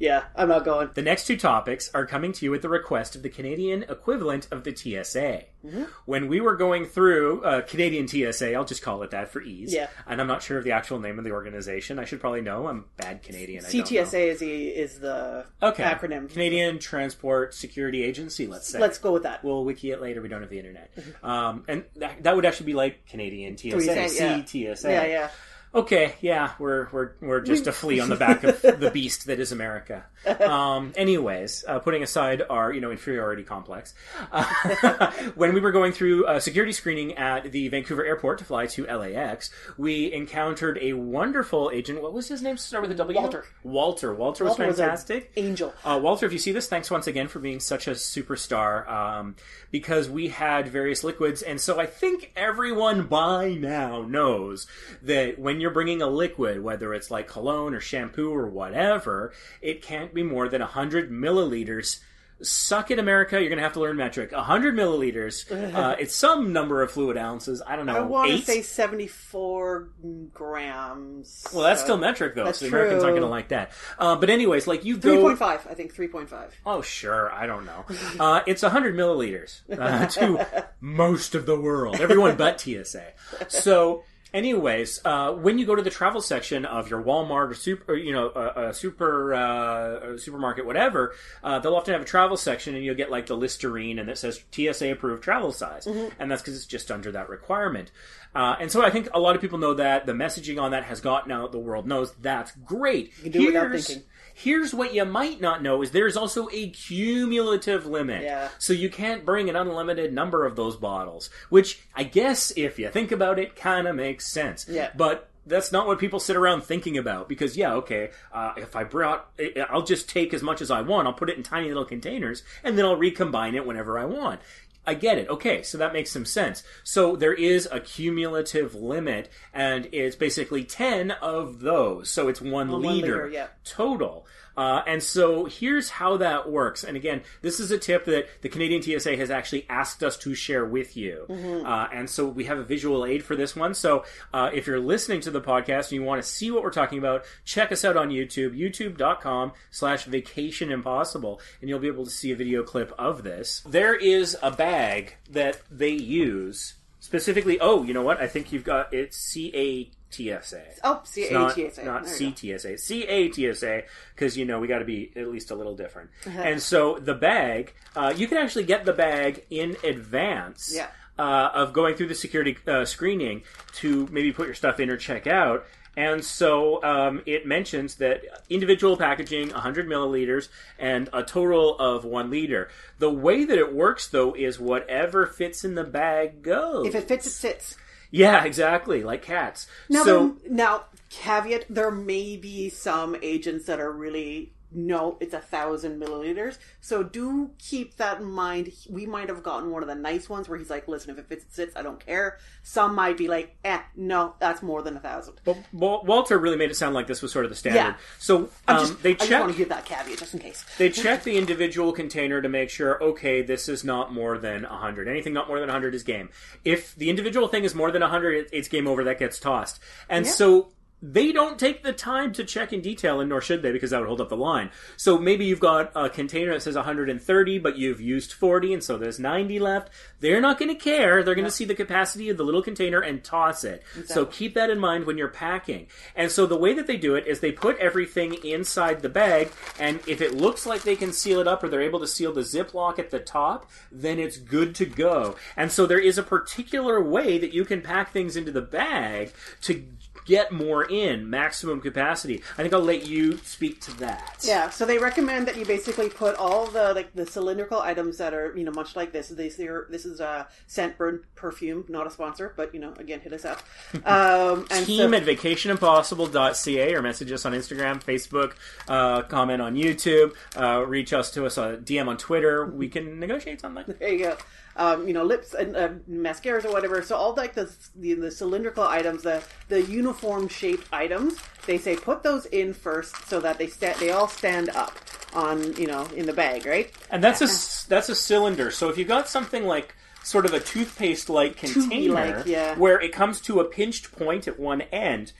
Yeah, 0.00 0.24
I'm 0.34 0.48
not 0.48 0.64
going. 0.64 0.88
The 0.94 1.02
next 1.02 1.26
two 1.26 1.36
topics 1.36 1.90
are 1.92 2.06
coming 2.06 2.32
to 2.32 2.44
you 2.46 2.54
at 2.54 2.62
the 2.62 2.70
request 2.70 3.14
of 3.14 3.22
the 3.22 3.28
Canadian 3.28 3.82
equivalent 3.82 4.48
of 4.50 4.64
the 4.64 4.74
TSA. 4.74 5.44
Mm-hmm. 5.64 5.82
When 6.06 6.28
we 6.28 6.40
were 6.40 6.56
going 6.56 6.86
through 6.86 7.44
uh, 7.44 7.60
Canadian 7.60 8.08
TSA, 8.08 8.54
I'll 8.54 8.64
just 8.64 8.80
call 8.80 9.02
it 9.02 9.10
that 9.10 9.30
for 9.30 9.42
ease. 9.42 9.74
Yeah. 9.74 9.88
And 10.06 10.18
I'm 10.18 10.26
not 10.26 10.42
sure 10.42 10.56
of 10.56 10.64
the 10.64 10.72
actual 10.72 11.00
name 11.00 11.18
of 11.18 11.24
the 11.26 11.32
organization. 11.32 11.98
I 11.98 12.06
should 12.06 12.18
probably 12.18 12.40
know. 12.40 12.66
I'm 12.66 12.86
bad 12.96 13.22
Canadian. 13.22 13.66
I 13.66 13.70
don't 13.70 13.78
know. 13.78 13.84
CTSA 13.84 14.28
is 14.32 14.38
the 14.38 14.68
is 14.68 14.98
the 15.00 15.44
Okay. 15.62 15.82
acronym. 15.82 16.30
Canadian 16.30 16.78
Transport 16.78 17.52
Security 17.54 18.02
Agency. 18.02 18.46
Let's 18.46 18.68
say. 18.68 18.78
Let's 18.78 18.96
go 18.96 19.12
with 19.12 19.24
that. 19.24 19.44
We'll 19.44 19.66
wiki 19.66 19.90
it 19.90 20.00
later. 20.00 20.22
We 20.22 20.28
don't 20.28 20.40
have 20.40 20.50
the 20.50 20.58
internet. 20.58 20.90
Um, 21.22 21.64
and 21.68 21.84
that, 21.96 22.22
that 22.22 22.34
would 22.36 22.46
actually 22.46 22.66
be 22.66 22.74
like 22.74 23.06
Canadian 23.06 23.58
TSA, 23.58 23.68
yeah. 23.84 24.06
CTSA. 24.06 24.84
Yeah, 24.84 25.04
yeah. 25.04 25.30
Okay, 25.72 26.14
yeah, 26.20 26.52
we're 26.58 26.88
we're 26.90 27.12
we're 27.20 27.40
just 27.40 27.68
a 27.68 27.72
flea 27.72 28.00
on 28.00 28.08
the 28.08 28.16
back 28.16 28.42
of 28.42 28.60
the 28.60 28.90
beast 28.94 29.26
that 29.26 29.38
is 29.38 29.52
America. 29.52 30.04
Um, 30.40 30.92
anyways, 30.96 31.64
uh, 31.66 31.78
putting 31.78 32.02
aside 32.02 32.42
our 32.50 32.72
you 32.72 32.80
know 32.80 32.90
inferiority 32.90 33.44
complex, 33.44 33.94
uh, 34.32 35.12
when 35.36 35.54
we 35.54 35.60
were 35.60 35.70
going 35.70 35.92
through 35.92 36.26
uh, 36.26 36.40
security 36.40 36.72
screening 36.72 37.16
at 37.16 37.52
the 37.52 37.68
Vancouver 37.68 38.04
airport 38.04 38.38
to 38.38 38.44
fly 38.44 38.66
to 38.66 38.84
LAX, 38.84 39.50
we 39.78 40.12
encountered 40.12 40.76
a 40.82 40.94
wonderful 40.94 41.70
agent. 41.72 42.02
What 42.02 42.14
was 42.14 42.26
his 42.26 42.42
name? 42.42 42.56
Start 42.56 42.82
with 42.82 42.90
a 42.90 42.96
W. 42.96 43.16
Walter. 43.20 43.44
Walter. 43.62 44.12
Walter 44.12 44.44
was 44.44 44.50
Walter 44.50 44.66
was 44.66 44.76
fantastic. 44.78 45.30
angel. 45.36 45.72
Uh, 45.84 46.00
Walter, 46.02 46.26
if 46.26 46.32
you 46.32 46.40
see 46.40 46.50
this, 46.50 46.66
thanks 46.66 46.90
once 46.90 47.06
again 47.06 47.28
for 47.28 47.38
being 47.38 47.60
such 47.60 47.86
a 47.86 47.92
superstar. 47.92 48.88
Um, 48.90 49.36
because 49.70 50.10
we 50.10 50.28
had 50.28 50.66
various 50.66 51.04
liquids, 51.04 51.42
and 51.42 51.60
so 51.60 51.78
I 51.78 51.86
think 51.86 52.32
everyone 52.34 53.06
by 53.06 53.52
now 53.52 54.02
knows 54.02 54.66
that 55.02 55.38
when 55.38 55.59
you're 55.60 55.70
bringing 55.70 56.02
a 56.02 56.06
liquid, 56.08 56.62
whether 56.62 56.92
it's 56.94 57.10
like 57.10 57.28
cologne 57.28 57.74
or 57.74 57.80
shampoo 57.80 58.32
or 58.34 58.46
whatever, 58.46 59.32
it 59.60 59.82
can't 59.82 60.12
be 60.14 60.22
more 60.22 60.48
than 60.48 60.60
100 60.60 61.10
milliliters. 61.10 62.00
Suck 62.42 62.90
it, 62.90 62.98
America! 62.98 63.38
You're 63.38 63.50
gonna 63.50 63.60
have 63.60 63.74
to 63.74 63.80
learn 63.80 63.96
metric. 63.96 64.32
100 64.32 64.74
milliliters. 64.74 65.44
Uh, 65.76 65.94
it's 65.98 66.14
some 66.14 66.54
number 66.54 66.82
of 66.82 66.90
fluid 66.90 67.18
ounces. 67.18 67.60
I 67.66 67.76
don't 67.76 67.84
know. 67.84 67.96
I 67.96 68.00
want 68.00 68.30
to 68.30 68.38
say 68.42 68.62
74 68.62 69.90
grams. 70.32 71.46
well, 71.52 71.64
that's 71.64 71.80
So- 71.80 71.86
still 71.86 71.96
metric 71.98 72.34
though, 72.34 72.44
that's 72.44 72.58
so 72.58 72.64
the 72.64 72.70
Americans 72.70 73.04
aren't 73.04 73.16
gonna 73.16 73.28
like 73.28 73.48
that. 73.48 73.72
Uh, 73.98 74.16
but 74.16 74.30
anyways, 74.30 74.66
like 74.66 74.84
you 74.86 74.96
go 74.96 75.16
3.5. 75.34 75.70
I 75.70 75.74
think 75.74 75.94
3.5. 75.94 76.50
Oh, 76.66 76.80
sure. 76.82 77.30
I 77.32 77.46
don't 77.46 77.66
know. 77.66 77.84
Uh, 78.18 78.40
it's 78.46 78.62
100 78.62 78.94
milliliters 78.96 79.60
uh, 79.78 80.06
to 80.06 80.66
most 80.80 81.34
of 81.34 81.44
the 81.46 81.60
world, 81.60 82.00
everyone 82.00 82.36
but 82.36 82.60
TSA. 82.60 83.04
So, 83.48 84.04
anyways, 84.32 85.00
uh, 85.04 85.32
when 85.32 85.58
you 85.58 85.66
go 85.66 85.74
to 85.74 85.82
the 85.82 85.90
travel 85.90 86.20
section 86.20 86.64
of 86.64 86.90
your 86.90 87.02
Walmart 87.02 87.50
or 87.50 87.54
super, 87.54 87.92
or, 87.92 87.96
you 87.96 88.12
know, 88.12 88.28
a, 88.28 88.68
a 88.68 88.74
super 88.74 89.34
uh, 89.34 90.18
supermarket, 90.18 90.66
whatever, 90.66 91.14
uh, 91.42 91.58
they'll 91.58 91.74
often 91.74 91.92
have 91.92 92.02
a 92.02 92.06
travel 92.06 92.36
section, 92.36 92.74
and 92.74 92.84
you'll 92.84 92.94
get 92.94 93.10
like 93.10 93.26
the 93.26 93.36
Listerine, 93.36 93.98
and 93.98 94.08
it 94.08 94.18
says 94.18 94.42
TSA 94.52 94.92
approved 94.92 95.22
travel 95.22 95.52
size, 95.52 95.86
and 96.18 96.30
that's 96.30 96.42
because 96.42 96.56
it's 96.56 96.66
just 96.66 96.90
under 96.90 97.12
that 97.12 97.28
requirement. 97.28 97.90
Uh, 98.34 98.54
and 98.60 98.70
so 98.70 98.84
I 98.84 98.90
think 98.90 99.08
a 99.12 99.18
lot 99.18 99.34
of 99.34 99.40
people 99.40 99.58
know 99.58 99.74
that 99.74 100.06
the 100.06 100.12
messaging 100.12 100.60
on 100.62 100.70
that 100.70 100.84
has 100.84 101.00
gotten 101.00 101.32
out. 101.32 101.50
The 101.50 101.58
world 101.58 101.86
knows 101.86 102.12
that's 102.20 102.52
great. 102.64 103.12
You 103.18 103.24
can 103.24 103.32
do 103.32 103.38
it 103.42 103.46
without 103.46 103.72
thinking. 103.86 104.04
Here's 104.42 104.72
what 104.72 104.94
you 104.94 105.04
might 105.04 105.40
not 105.40 105.62
know 105.62 105.82
is 105.82 105.90
there's 105.90 106.16
also 106.16 106.48
a 106.50 106.70
cumulative 106.70 107.84
limit. 107.84 108.22
Yeah. 108.22 108.48
So 108.58 108.72
you 108.72 108.88
can't 108.88 109.26
bring 109.26 109.50
an 109.50 109.56
unlimited 109.56 110.14
number 110.14 110.46
of 110.46 110.56
those 110.56 110.76
bottles, 110.76 111.28
which 111.50 111.80
I 111.94 112.04
guess 112.04 112.50
if 112.56 112.78
you 112.78 112.88
think 112.88 113.12
about 113.12 113.38
it 113.38 113.54
kind 113.54 113.86
of 113.86 113.96
makes 113.96 114.32
sense. 114.32 114.66
Yeah. 114.66 114.90
But 114.96 115.28
that's 115.46 115.72
not 115.72 115.86
what 115.86 115.98
people 115.98 116.20
sit 116.20 116.36
around 116.36 116.62
thinking 116.62 116.96
about 116.96 117.28
because 117.28 117.56
yeah, 117.56 117.74
okay, 117.74 118.10
uh, 118.32 118.52
if 118.56 118.76
I 118.76 118.84
brought 118.84 119.30
I'll 119.68 119.82
just 119.82 120.08
take 120.08 120.32
as 120.32 120.42
much 120.42 120.62
as 120.62 120.70
I 120.70 120.80
want, 120.80 121.06
I'll 121.06 121.12
put 121.12 121.28
it 121.28 121.36
in 121.36 121.42
tiny 121.42 121.68
little 121.68 121.84
containers 121.84 122.42
and 122.64 122.78
then 122.78 122.84
I'll 122.86 122.96
recombine 122.96 123.54
it 123.54 123.66
whenever 123.66 123.98
I 123.98 124.06
want. 124.06 124.40
I 124.86 124.94
get 124.94 125.18
it. 125.18 125.28
Okay, 125.28 125.62
so 125.62 125.78
that 125.78 125.92
makes 125.92 126.10
some 126.10 126.24
sense. 126.24 126.62
So 126.82 127.14
there 127.14 127.34
is 127.34 127.68
a 127.70 127.80
cumulative 127.80 128.74
limit, 128.74 129.28
and 129.52 129.88
it's 129.92 130.16
basically 130.16 130.64
10 130.64 131.10
of 131.10 131.60
those. 131.60 132.10
So 132.10 132.28
it's 132.28 132.40
one, 132.40 132.70
liter, 132.80 133.28
yeah. 133.28 133.48
total. 133.64 134.26
Uh, 134.60 134.82
and 134.86 135.02
so 135.02 135.46
here's 135.46 135.88
how 135.88 136.18
that 136.18 136.50
works. 136.50 136.84
And 136.84 136.94
again, 136.94 137.22
this 137.40 137.60
is 137.60 137.70
a 137.70 137.78
tip 137.78 138.04
that 138.04 138.26
the 138.42 138.50
Canadian 138.50 138.82
TSA 138.82 139.16
has 139.16 139.30
actually 139.30 139.64
asked 139.70 140.02
us 140.02 140.18
to 140.18 140.34
share 140.34 140.66
with 140.66 140.98
you. 140.98 141.24
Uh, 141.64 141.88
and 141.94 142.10
so 142.10 142.26
we 142.26 142.44
have 142.44 142.58
a 142.58 142.62
visual 142.62 143.06
aid 143.06 143.24
for 143.24 143.34
this 143.36 143.56
one. 143.56 143.72
So 143.72 144.04
uh, 144.34 144.50
if 144.52 144.66
you're 144.66 144.78
listening 144.78 145.22
to 145.22 145.30
the 145.30 145.40
podcast 145.40 145.84
and 145.84 145.92
you 145.92 146.02
want 146.02 146.22
to 146.22 146.28
see 146.28 146.50
what 146.50 146.62
we're 146.62 146.70
talking 146.82 146.98
about, 146.98 147.24
check 147.44 147.72
us 147.72 147.86
out 147.86 147.96
on 147.96 148.10
YouTube, 148.10 148.52
youtube.com 148.54 149.52
slash 149.70 150.04
vacation 150.04 150.70
impossible, 150.70 151.40
and 151.60 151.70
you'll 151.70 151.78
be 151.78 151.88
able 151.88 152.04
to 152.04 152.10
see 152.10 152.30
a 152.30 152.36
video 152.36 152.62
clip 152.62 152.92
of 152.98 153.22
this. 153.22 153.62
There 153.66 153.94
is 153.94 154.36
a 154.42 154.50
bag 154.50 155.16
that 155.30 155.62
they 155.70 155.88
use 155.88 156.74
specifically. 156.98 157.58
Oh, 157.60 157.82
you 157.82 157.94
know 157.94 158.02
what? 158.02 158.20
I 158.20 158.26
think 158.26 158.52
you've 158.52 158.64
got 158.64 158.92
it's 158.92 159.16
C 159.16 159.52
A 159.54 159.90
TSA. 160.10 160.62
Oh, 160.84 161.02
not, 161.30 161.54
CATSA. 161.56 161.84
not 161.84 162.04
There 162.04 162.16
you 162.22 162.30
go. 162.30 162.36
CTSA, 162.36 162.74
CATSA, 162.74 163.84
because 164.14 164.36
you 164.36 164.44
know 164.44 164.60
we 164.60 164.68
got 164.68 164.80
to 164.80 164.84
be 164.84 165.10
at 165.16 165.28
least 165.28 165.50
a 165.50 165.54
little 165.54 165.76
different. 165.76 166.10
Uh-huh. 166.26 166.40
And 166.40 166.60
so 166.62 166.98
the 166.98 167.14
bag, 167.14 167.72
uh, 167.96 168.12
you 168.16 168.26
can 168.28 168.38
actually 168.38 168.64
get 168.64 168.84
the 168.84 168.92
bag 168.92 169.44
in 169.50 169.76
advance 169.84 170.72
Yeah. 170.74 170.88
uh, 171.18 171.50
of 171.54 171.72
going 171.72 171.94
through 171.94 172.08
the 172.08 172.14
security 172.14 172.56
uh, 172.66 172.84
screening 172.84 173.42
to 173.76 174.08
maybe 174.10 174.32
put 174.32 174.46
your 174.46 174.54
stuff 174.54 174.80
in 174.80 174.90
or 174.90 174.96
check 174.96 175.26
out. 175.26 175.64
And 175.96 176.24
so 176.24 176.82
um, 176.84 177.20
it 177.26 177.46
mentions 177.46 177.96
that 177.96 178.22
individual 178.48 178.96
packaging, 178.96 179.50
100 179.50 179.88
milliliters, 179.88 180.48
and 180.78 181.10
a 181.12 181.24
total 181.24 181.76
of 181.78 182.04
one 182.04 182.30
liter. 182.30 182.68
The 183.00 183.10
way 183.10 183.44
that 183.44 183.58
it 183.58 183.74
works, 183.74 184.06
though, 184.06 184.32
is 184.34 184.58
whatever 184.60 185.26
fits 185.26 185.64
in 185.64 185.74
the 185.74 185.82
bag 185.84 186.42
goes. 186.42 186.86
If 186.86 186.94
it 186.94 187.08
fits, 187.08 187.26
it 187.26 187.32
fits. 187.32 187.76
Yeah, 188.10 188.44
exactly, 188.44 189.02
like 189.02 189.22
cats. 189.22 189.66
Now, 189.88 190.04
so 190.04 190.36
there- 190.42 190.52
now, 190.52 190.84
caveat: 191.10 191.66
there 191.68 191.90
may 191.90 192.36
be 192.36 192.68
some 192.70 193.16
agents 193.22 193.66
that 193.66 193.80
are 193.80 193.92
really 193.92 194.52
no, 194.72 195.16
it's 195.20 195.34
a 195.34 195.40
thousand 195.40 196.00
milliliters. 196.00 196.58
So 196.80 197.02
do 197.02 197.50
keep 197.58 197.96
that 197.96 198.20
in 198.20 198.30
mind. 198.30 198.72
We 198.88 199.06
might 199.06 199.28
have 199.28 199.42
gotten 199.42 199.70
one 199.70 199.82
of 199.82 199.88
the 199.88 199.94
nice 199.94 200.28
ones 200.28 200.48
where 200.48 200.58
he's 200.58 200.70
like, 200.70 200.88
"Listen, 200.88 201.10
if 201.10 201.18
it 201.18 201.26
fits, 201.28 201.44
it 201.44 201.52
sits. 201.54 201.76
I 201.76 201.82
don't 201.82 202.04
care." 202.04 202.38
Some 202.62 202.94
might 202.94 203.16
be 203.16 203.28
like, 203.28 203.56
"Eh, 203.64 203.80
no, 203.96 204.34
that's 204.38 204.62
more 204.62 204.82
than 204.82 204.96
a 204.96 205.00
thousand. 205.00 205.40
But 205.44 205.56
Walter 205.72 206.38
really 206.38 206.56
made 206.56 206.70
it 206.70 206.76
sound 206.76 206.94
like 206.94 207.06
this 207.06 207.22
was 207.22 207.32
sort 207.32 207.44
of 207.44 207.50
the 207.50 207.56
standard. 207.56 207.78
Yeah. 207.80 207.94
So 208.18 208.48
um, 208.68 208.78
just, 208.80 209.02
they 209.02 209.10
I 209.10 209.14
just 209.14 209.28
check 209.28 209.40
want 209.40 209.52
to 209.52 209.58
give 209.58 209.68
that 209.70 209.84
caveat 209.84 210.18
just 210.18 210.34
in 210.34 210.40
case. 210.40 210.64
they 210.78 210.90
check 210.90 211.24
the 211.24 211.36
individual 211.36 211.92
container 211.92 212.40
to 212.42 212.48
make 212.48 212.70
sure 212.70 213.02
okay 213.02 213.42
this 213.42 213.68
is 213.68 213.84
not 213.84 214.12
more 214.12 214.38
than 214.38 214.64
a 214.64 214.68
100 214.70 215.08
anything 215.08 215.32
not 215.32 215.48
more 215.48 215.58
than 215.58 215.68
a 215.68 215.72
100 215.72 215.94
is 215.94 216.02
game 216.02 216.28
if 216.64 216.94
the 216.96 217.10
individual 217.10 217.48
thing 217.48 217.64
is 217.64 217.74
more 217.74 217.90
than 217.90 218.02
a 218.02 218.06
100 218.06 218.48
it's 218.52 218.68
game 218.68 218.86
over 218.86 219.04
that 219.04 219.18
gets 219.18 219.38
tossed 219.38 219.80
and 220.08 220.24
Yeah. 220.26 220.32
so 220.32 220.72
they 221.02 221.32
don't 221.32 221.58
take 221.58 221.82
the 221.82 221.92
time 221.92 222.32
to 222.34 222.44
check 222.44 222.72
in 222.72 222.80
detail, 222.80 223.20
and 223.20 223.28
nor 223.28 223.40
should 223.40 223.62
they, 223.62 223.72
because 223.72 223.90
that 223.90 224.00
would 224.00 224.08
hold 224.08 224.20
up 224.20 224.28
the 224.28 224.36
line. 224.36 224.70
So 224.96 225.18
maybe 225.18 225.44
you've 225.46 225.60
got 225.60 225.92
a 225.94 226.10
container 226.10 226.52
that 226.52 226.62
says 226.62 226.76
130, 226.76 227.58
but 227.58 227.78
you've 227.78 228.00
used 228.00 228.32
40, 228.32 228.74
and 228.74 228.84
so 228.84 228.98
there's 228.98 229.18
90 229.18 229.58
left. 229.58 229.90
They're 230.20 230.40
not 230.40 230.58
going 230.58 230.68
to 230.68 230.74
care. 230.74 231.22
They're 231.22 231.34
going 231.34 231.46
to 231.46 231.50
see 231.50 231.64
the 231.64 231.74
capacity 231.74 232.28
of 232.28 232.36
the 232.36 232.44
little 232.44 232.62
container 232.62 233.00
and 233.00 233.24
toss 233.24 233.64
it. 233.64 233.82
So 234.04 234.26
keep 234.26 234.54
that 234.54 234.68
in 234.68 234.78
mind 234.78 235.06
when 235.06 235.16
you're 235.16 235.28
packing. 235.28 235.86
And 236.14 236.30
so 236.30 236.46
the 236.46 236.56
way 236.56 236.74
that 236.74 236.86
they 236.86 236.96
do 236.96 237.14
it 237.14 237.26
is 237.26 237.40
they 237.40 237.52
put 237.52 237.78
everything 237.78 238.34
inside 238.44 239.00
the 239.00 239.08
bag, 239.08 239.50
and 239.78 240.00
if 240.06 240.20
it 240.20 240.34
looks 240.34 240.66
like 240.66 240.82
they 240.82 240.96
can 240.96 241.12
seal 241.12 241.40
it 241.40 241.48
up 241.48 241.62
or 241.62 241.68
they're 241.68 241.80
able 241.80 242.00
to 242.00 242.06
seal 242.06 242.32
the 242.32 242.42
ziplock 242.42 242.98
at 242.98 243.10
the 243.10 243.20
top, 243.20 243.70
then 243.90 244.18
it's 244.18 244.36
good 244.36 244.74
to 244.74 244.84
go. 244.84 245.36
And 245.56 245.72
so 245.72 245.86
there 245.86 245.98
is 245.98 246.18
a 246.18 246.22
particular 246.22 247.02
way 247.02 247.38
that 247.38 247.54
you 247.54 247.64
can 247.64 247.80
pack 247.80 248.12
things 248.12 248.36
into 248.36 248.52
the 248.52 248.60
bag 248.60 249.32
to 249.62 249.82
get 250.24 250.52
more 250.52 250.84
in 250.84 251.28
maximum 251.28 251.80
capacity. 251.80 252.42
I 252.56 252.62
think 252.62 252.74
I'll 252.74 252.80
let 252.80 253.06
you 253.06 253.38
speak 253.38 253.80
to 253.82 253.96
that. 253.98 254.38
Yeah, 254.42 254.70
so 254.70 254.84
they 254.84 254.98
recommend 254.98 255.48
that 255.48 255.56
you 255.56 255.64
basically 255.64 256.08
put 256.08 256.36
all 256.36 256.66
the 256.66 256.94
like 256.94 257.14
the 257.14 257.26
cylindrical 257.26 257.80
items 257.80 258.18
that 258.18 258.34
are 258.34 258.56
you 258.56 258.64
know 258.64 258.72
much 258.72 258.96
like 258.96 259.12
this. 259.12 259.28
This 259.28 259.58
are, 259.60 259.86
this 259.90 260.04
is 260.04 260.20
a 260.20 260.48
Scentbird 260.68 261.24
perfume, 261.34 261.84
not 261.88 262.06
a 262.06 262.10
sponsor, 262.10 262.52
but 262.56 262.74
you 262.74 262.80
know 262.80 262.94
again 262.98 263.20
hit 263.20 263.32
us 263.32 263.44
up. 263.44 263.62
Um, 264.10 264.66
and 264.70 264.86
Team 264.86 265.10
so, 265.10 265.16
at 265.16 265.24
vacationimpossible.ca 265.24 266.94
or 266.94 267.02
message 267.02 267.30
us 267.32 267.44
on 267.44 267.52
Instagram, 267.52 268.02
Facebook, 268.02 268.54
uh, 268.88 269.22
comment 269.22 269.60
on 269.62 269.76
YouTube, 269.76 270.34
uh, 270.56 270.84
reach 270.86 271.12
us 271.12 271.30
to 271.32 271.46
us 271.46 271.58
on 271.58 271.78
DM 271.78 272.08
on 272.08 272.16
Twitter. 272.16 272.66
We 272.66 272.88
can 272.94 273.20
negotiate 273.20 273.60
something. 273.60 273.84
there 273.98 274.12
you 274.12 274.18
go. 274.18 274.36
Um, 274.80 275.06
you 275.06 275.12
know 275.12 275.24
lips 275.24 275.52
and 275.52 275.76
uh, 275.76 275.90
mascaras 276.10 276.64
or 276.64 276.72
whatever. 276.72 277.02
So 277.02 277.14
all 277.14 277.34
like 277.34 277.54
the, 277.54 277.70
the 277.94 278.14
the 278.14 278.30
cylindrical 278.30 278.84
items, 278.84 279.22
the 279.22 279.42
the 279.68 279.82
uniform 279.82 280.48
shaped 280.48 280.88
items, 280.90 281.34
they 281.66 281.76
say 281.76 281.96
put 281.96 282.22
those 282.22 282.46
in 282.46 282.72
first 282.72 283.14
so 283.28 283.40
that 283.40 283.58
they 283.58 283.66
sta- 283.66 283.98
they 284.00 284.10
all 284.10 284.26
stand 284.26 284.70
up 284.70 284.96
on 285.34 285.76
you 285.76 285.86
know 285.86 286.06
in 286.16 286.24
the 286.24 286.32
bag, 286.32 286.64
right? 286.64 286.90
And 287.10 287.22
that's 287.22 287.42
a 287.42 287.88
that's 287.88 288.08
a 288.08 288.14
cylinder. 288.14 288.70
So 288.70 288.88
if 288.88 288.96
you 288.96 289.04
got 289.04 289.28
something 289.28 289.66
like 289.66 289.94
sort 290.22 290.46
of 290.46 290.54
a 290.54 290.60
toothpaste 290.60 291.28
like 291.28 291.56
container 291.56 292.42
yeah. 292.46 292.74
where 292.76 293.00
it 293.00 293.12
comes 293.12 293.40
to 293.40 293.60
a 293.60 293.64
pinched 293.64 294.12
point 294.12 294.46
at 294.48 294.58
one 294.58 294.82
end, 294.92 295.32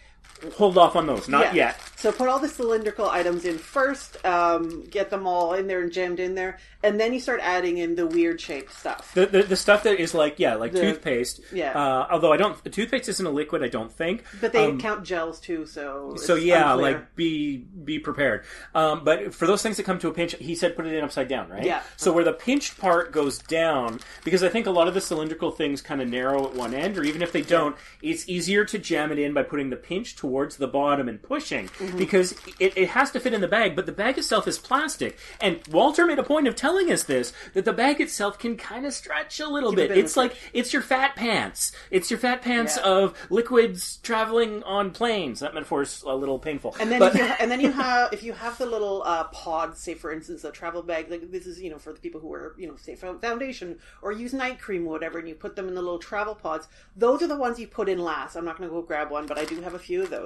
hold 0.56 0.76
off 0.78 0.96
on 0.96 1.06
those. 1.06 1.28
Not 1.28 1.54
Yeah. 1.54 1.66
yet. 1.68 1.80
So 1.96 2.10
put 2.12 2.28
all 2.28 2.38
the 2.38 2.48
cylindrical 2.48 3.08
items 3.10 3.44
in 3.44 3.58
first, 3.58 4.24
um, 4.24 4.84
get 4.90 5.10
them 5.10 5.26
all 5.26 5.52
in 5.52 5.66
there 5.66 5.82
and 5.82 5.92
jammed 5.92 6.18
in 6.18 6.34
there, 6.34 6.58
and 6.82 6.98
then 6.98 7.12
you 7.12 7.20
start 7.20 7.40
adding 7.42 7.76
in 7.76 7.94
the 7.94 8.06
weird 8.06 8.40
shaped 8.40 8.72
stuff. 8.74 9.12
The, 9.14 9.26
the, 9.26 9.42
the 9.42 9.56
stuff 9.56 9.82
that 9.82 10.00
is 10.00 10.14
like 10.14 10.38
yeah 10.38 10.54
like 10.54 10.72
The- 10.72 10.80
toothpaste 10.80 11.40
yeah. 11.52 11.72
uh, 11.72 12.06
although 12.10 12.32
I 12.32 12.38
don't 12.38 12.56
toothpaste 12.72 13.08
isn't 13.10 13.26
a 13.26 13.30
liquid 13.30 13.62
I 13.62 13.68
don't 13.68 13.92
think 13.92 14.24
But 14.40 14.52
they 14.54 14.64
Um, 14.66 14.80
count 14.80 15.04
gels 15.04 15.40
too, 15.40 15.66
so 15.66 16.14
so 16.16 16.36
yeah 16.36 16.72
unclear. 16.72 16.92
like 16.92 17.16
be 17.16 17.58
be 17.58 17.98
prepared 17.98 18.44
um, 18.74 19.04
but 19.04 19.34
for 19.34 19.46
those 19.46 19.62
things 19.62 19.76
that 19.76 19.82
come 19.84 19.98
to 19.98 20.08
a 20.08 20.12
pinch 20.12 20.34
he 20.36 20.54
said 20.54 20.74
put 20.76 20.86
it 20.86 20.94
in 20.94 21.04
upside 21.04 21.28
down 21.28 21.50
right 21.50 21.64
Yeah. 21.64 21.82
so 21.96 22.12
where 22.12 22.24
the 22.24 22.32
pinched 22.32 22.78
part 22.78 23.12
goes 23.12 23.38
down 23.38 24.00
because 24.24 24.42
I 24.42 24.48
think 24.48 24.66
a 24.66 24.70
lot 24.70 24.88
of 24.88 24.94
the 24.94 25.00
cylindrical 25.02 25.50
things 25.50 25.82
kind 25.82 26.00
of 26.00 26.08
narrow 26.08 26.46
at 26.46 26.54
one 26.54 26.72
end 26.72 26.96
or 26.96 27.02
even 27.04 27.20
if 27.20 27.30
they 27.32 27.42
don't 27.42 27.76
it's 28.02 28.26
easier 28.28 28.64
to 28.64 28.78
jam 28.78 29.12
it 29.12 29.18
in 29.18 29.34
by 29.34 29.42
putting 29.42 29.68
the 29.68 29.76
pinch 29.76 30.16
towards 30.30 30.56
the 30.58 30.68
bottom 30.68 31.08
and 31.08 31.20
pushing 31.22 31.66
Mm-hmm. 31.80 31.98
because 31.98 32.32
it, 32.58 32.76
it 32.76 32.88
has 32.90 33.10
to 33.12 33.20
fit 33.20 33.32
in 33.34 33.40
the 33.40 33.48
bag 33.48 33.74
but 33.74 33.86
the 33.86 33.92
bag 33.92 34.16
itself 34.18 34.46
is 34.46 34.58
plastic 34.58 35.18
and 35.40 35.60
Walter 35.70 36.06
made 36.06 36.18
a 36.18 36.22
point 36.22 36.46
of 36.46 36.54
telling 36.54 36.90
us 36.92 37.02
this 37.04 37.32
that 37.54 37.64
the 37.64 37.72
bag 37.72 38.00
itself 38.00 38.38
can 38.38 38.56
kind 38.56 38.86
of 38.86 38.92
stretch 38.92 39.40
a 39.40 39.48
little 39.48 39.70
Keep 39.70 39.88
bit 39.88 39.98
it's 39.98 40.16
like 40.16 40.34
it's 40.52 40.72
your 40.72 40.82
fat 40.82 41.16
pants 41.16 41.72
it's 41.90 42.10
your 42.10 42.18
fat 42.20 42.42
pants 42.42 42.76
Yeah. 42.76 42.84
of 42.90 43.14
liquids 43.30 43.96
traveling 44.02 44.62
on 44.62 44.90
planes 44.92 45.40
that 45.40 45.52
metaphor 45.54 45.82
is 45.82 46.02
a 46.06 46.14
little 46.14 46.38
painful 46.38 46.76
And 46.78 46.90
then, 46.92 47.00
But- 47.00 47.14
if 47.14 47.20
you, 47.20 47.24
and 47.40 47.50
then 47.50 47.60
you 47.60 47.72
have 47.72 48.12
if 48.12 48.22
you 48.22 48.32
have 48.34 48.56
the 48.58 48.66
little 48.66 49.02
uh, 49.04 49.24
pods, 49.24 49.80
say 49.80 49.94
for 49.94 50.12
instance 50.12 50.44
a 50.44 50.52
travel 50.52 50.82
bag. 50.82 51.10
Like 51.10 51.30
this 51.30 51.46
is 51.46 51.60
you 51.60 51.70
know 51.70 51.78
for 51.78 51.92
the 51.92 51.98
people 52.00 52.20
who 52.20 52.32
are 52.32 52.54
you 52.58 52.66
know 52.68 52.76
say 52.76 52.94
foundation 52.94 53.78
or 54.02 54.12
use 54.12 54.32
night 54.32 54.58
cream 54.60 54.86
or 54.86 54.90
whatever, 54.90 55.18
and 55.18 55.28
you 55.28 55.34
put 55.34 55.56
them 55.56 55.66
in 55.68 55.74
the 55.74 55.82
little 55.82 55.98
travel 55.98 56.34
pods. 56.34 56.68
Those 56.96 57.22
are 57.22 57.26
the 57.26 57.36
ones 57.46 57.58
you 57.58 57.66
put 57.66 57.88
in 57.88 57.98
last. 57.98 58.36
I'm 58.36 58.44
not 58.44 58.58
going 58.58 58.68
to 58.68 58.74
go 58.74 58.82
grab 58.82 59.10
one, 59.10 59.26
but 59.26 59.38
I 59.38 59.44
do 59.44 59.60
have 59.62 59.74
a 59.74 59.78
few 59.78 60.02
of 60.02 60.10
those. 60.10 60.19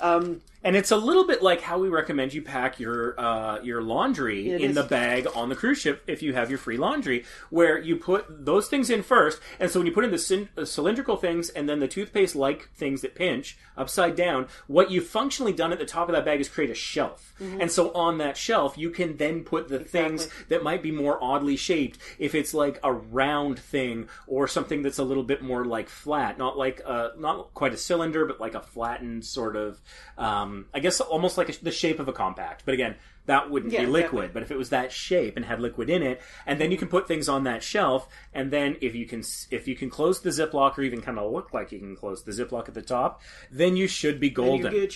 Um, 0.00 0.40
And 0.62 0.76
it's 0.76 0.90
a 0.90 0.96
little 0.96 1.26
bit 1.26 1.42
like 1.42 1.62
how 1.62 1.78
we 1.78 1.88
recommend 1.88 2.34
you 2.34 2.42
pack 2.42 2.78
your 2.78 3.18
uh, 3.18 3.62
your 3.62 3.80
laundry 3.82 4.50
in 4.50 4.60
is. 4.70 4.74
the 4.74 4.82
bag 4.82 5.26
on 5.34 5.48
the 5.48 5.56
cruise 5.56 5.78
ship 5.78 6.02
if 6.06 6.22
you 6.22 6.34
have 6.34 6.50
your 6.50 6.58
free 6.58 6.76
laundry, 6.76 7.24
where 7.48 7.78
you 7.78 7.96
put 7.96 8.26
those 8.44 8.68
things 8.68 8.90
in 8.90 9.02
first. 9.02 9.40
And 9.58 9.70
so 9.70 9.80
when 9.80 9.86
you 9.86 9.92
put 9.92 10.04
in 10.04 10.10
the 10.10 10.48
uh, 10.58 10.64
cylindrical 10.66 11.16
things 11.16 11.48
and 11.48 11.66
then 11.66 11.80
the 11.80 11.88
toothpaste 11.88 12.36
like 12.36 12.68
things 12.74 13.00
that 13.00 13.14
pinch 13.14 13.56
upside 13.74 14.16
down, 14.16 14.48
what 14.66 14.90
you've 14.90 15.06
functionally 15.06 15.54
done 15.54 15.72
at 15.72 15.78
the 15.78 15.86
top 15.86 16.10
of 16.10 16.14
that 16.14 16.26
bag 16.26 16.40
is 16.40 16.48
create 16.50 16.70
a 16.70 16.74
shelf. 16.74 17.32
And 17.40 17.70
so 17.70 17.90
on 17.94 18.18
that 18.18 18.36
shelf, 18.36 18.76
you 18.76 18.90
can 18.90 19.16
then 19.16 19.44
put 19.44 19.68
the 19.68 19.78
things 19.78 20.28
that 20.50 20.62
might 20.62 20.82
be 20.82 20.90
more 20.92 21.16
oddly 21.24 21.56
shaped. 21.56 21.98
If 22.18 22.34
it's 22.34 22.52
like 22.52 22.78
a 22.84 22.92
round 22.92 23.58
thing 23.58 24.08
or 24.26 24.46
something 24.46 24.82
that's 24.82 24.98
a 24.98 25.04
little 25.04 25.22
bit 25.22 25.40
more 25.40 25.64
like 25.64 25.88
flat, 25.88 26.36
not 26.36 26.58
like 26.58 26.80
a, 26.84 27.12
not 27.18 27.54
quite 27.54 27.72
a 27.72 27.78
cylinder, 27.78 28.26
but 28.26 28.38
like 28.40 28.54
a 28.54 28.60
flattened 28.60 29.24
sort 29.30 29.56
of, 29.56 29.80
um, 30.18 30.66
I 30.74 30.80
guess 30.80 31.00
almost 31.00 31.38
like 31.38 31.48
a, 31.48 31.64
the 31.64 31.70
shape 31.70 31.98
of 32.00 32.08
a 32.08 32.12
compact. 32.12 32.62
But 32.64 32.74
again, 32.74 32.96
that 33.26 33.50
wouldn't 33.50 33.72
Yeah, 33.72 33.80
be 33.80 33.86
liquid. 33.86 34.24
exactly. 34.24 34.28
But 34.34 34.42
if 34.42 34.50
it 34.50 34.58
was 34.58 34.70
that 34.70 34.92
shape 34.92 35.36
and 35.36 35.44
had 35.44 35.60
liquid 35.60 35.88
in 35.88 36.02
it, 36.02 36.20
and 36.46 36.60
then 36.60 36.70
you 36.70 36.76
can 36.76 36.88
put 36.88 37.06
things 37.06 37.28
on 37.28 37.44
that 37.44 37.62
shelf, 37.62 38.08
and 38.34 38.50
then 38.50 38.76
if 38.80 38.94
you 38.94 39.06
can 39.06 39.22
if 39.50 39.68
you 39.68 39.76
can 39.76 39.88
close 39.90 40.20
the 40.20 40.30
ziplock 40.30 40.76
or 40.78 40.82
even 40.82 41.00
kind 41.00 41.18
of 41.18 41.30
look 41.32 41.52
like 41.54 41.70
you 41.72 41.78
can 41.78 41.94
close 41.96 42.24
the 42.24 42.32
ziplock 42.32 42.68
at 42.68 42.74
the 42.74 42.82
top, 42.82 43.22
then 43.50 43.76
you 43.76 43.86
should 43.86 44.18
be 44.20 44.30
golden. 44.30 44.88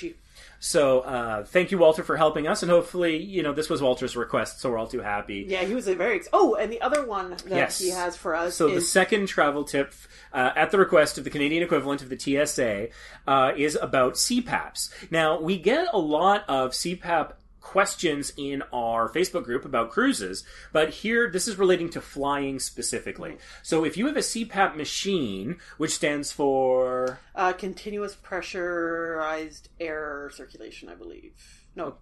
So 0.65 1.01
uh, 1.01 1.45
thank 1.45 1.71
you, 1.73 1.77
Walter, 1.77 2.03
for 2.03 2.17
helping 2.17 2.47
us, 2.47 2.63
and 2.63 2.71
hopefully, 2.71 3.23
you 3.23 3.43
know, 3.43 3.53
this 3.53 3.69
was 3.69 3.83
Walter's 3.83 4.17
request, 4.17 4.61
so 4.61 4.71
we're 4.71 4.79
all 4.79 4.87
too 4.87 5.03
happy. 5.03 5.45
Yeah, 5.47 5.63
he 5.65 5.75
was 5.75 5.87
a 5.89 5.95
very. 5.95 6.17
Ex- 6.17 6.29
oh, 6.33 6.55
and 6.55 6.73
the 6.73 6.81
other 6.81 7.05
one 7.07 7.31
that 7.31 7.45
Yes. 7.47 7.79
he 7.79 7.91
has 7.91 8.17
for 8.17 8.35
us 8.35 8.55
So 8.55 8.69
the 8.69 8.81
second 8.81 9.27
travel 9.27 9.65
tip, 9.65 9.93
uh, 10.33 10.53
at 10.57 10.71
the 10.71 10.79
request 10.79 11.19
of 11.19 11.25
the 11.25 11.31
Canadian 11.31 11.63
equivalent 11.63 12.01
of 12.01 12.09
the 12.09 12.19
TSA, 12.19 12.89
uh, 13.27 13.53
is 13.55 13.77
about 13.77 14.15
CPAPs. 14.15 14.89
Now 15.11 15.39
we 15.39 15.59
get 15.59 15.89
a 15.93 15.99
lot 15.99 16.45
of 16.49 16.71
CPAP 16.71 17.33
questions 17.65 18.33
in 18.37 18.63
our 18.73 19.09
Facebook 19.09 19.43
group 19.43 19.65
about 19.65 19.91
cruises, 19.91 20.45
but 20.73 20.91
here 20.91 21.29
this 21.29 21.49
is 21.49 21.59
relating 21.59 21.89
to 21.91 22.01
flying 22.01 22.61
specifically. 22.61 23.39
So 23.63 23.85
if 23.85 23.97
you 23.97 24.07
have 24.07 24.17
a 24.17 24.21
CPAP 24.21 24.77
machine, 24.77 25.57
which 25.79 25.91
stands 25.93 26.31
for 26.31 27.19
uh, 27.35 27.55
continuous 27.55 28.15
pressurized 28.15 29.71
air 29.81 30.31
circulation, 30.33 30.89
I 30.89 30.95
believe. 30.95 31.67
No, 31.75 31.89
it 31.89 31.95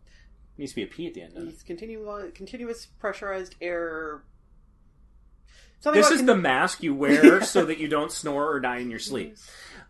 needs 0.58 0.72
to 0.72 0.76
be 0.76 0.82
a 0.82 0.86
P 0.88 1.06
at 1.06 1.14
the 1.14 1.22
end. 1.22 1.32
it? 1.36 1.48
it's 1.48 1.62
continuous 1.62 2.32
continuous 2.34 2.86
pressurized 2.86 3.54
air 3.62 4.24
Something 5.82 6.00
This 6.00 6.12
is 6.12 6.18
con- 6.18 6.26
the 6.26 6.36
mask 6.36 6.84
you 6.84 6.94
wear 6.94 7.42
so 7.42 7.64
that 7.64 7.78
you 7.78 7.88
don't 7.88 8.12
snore 8.12 8.48
or 8.48 8.60
die 8.60 8.78
in 8.78 8.88
your 8.88 9.00
sleep. 9.00 9.36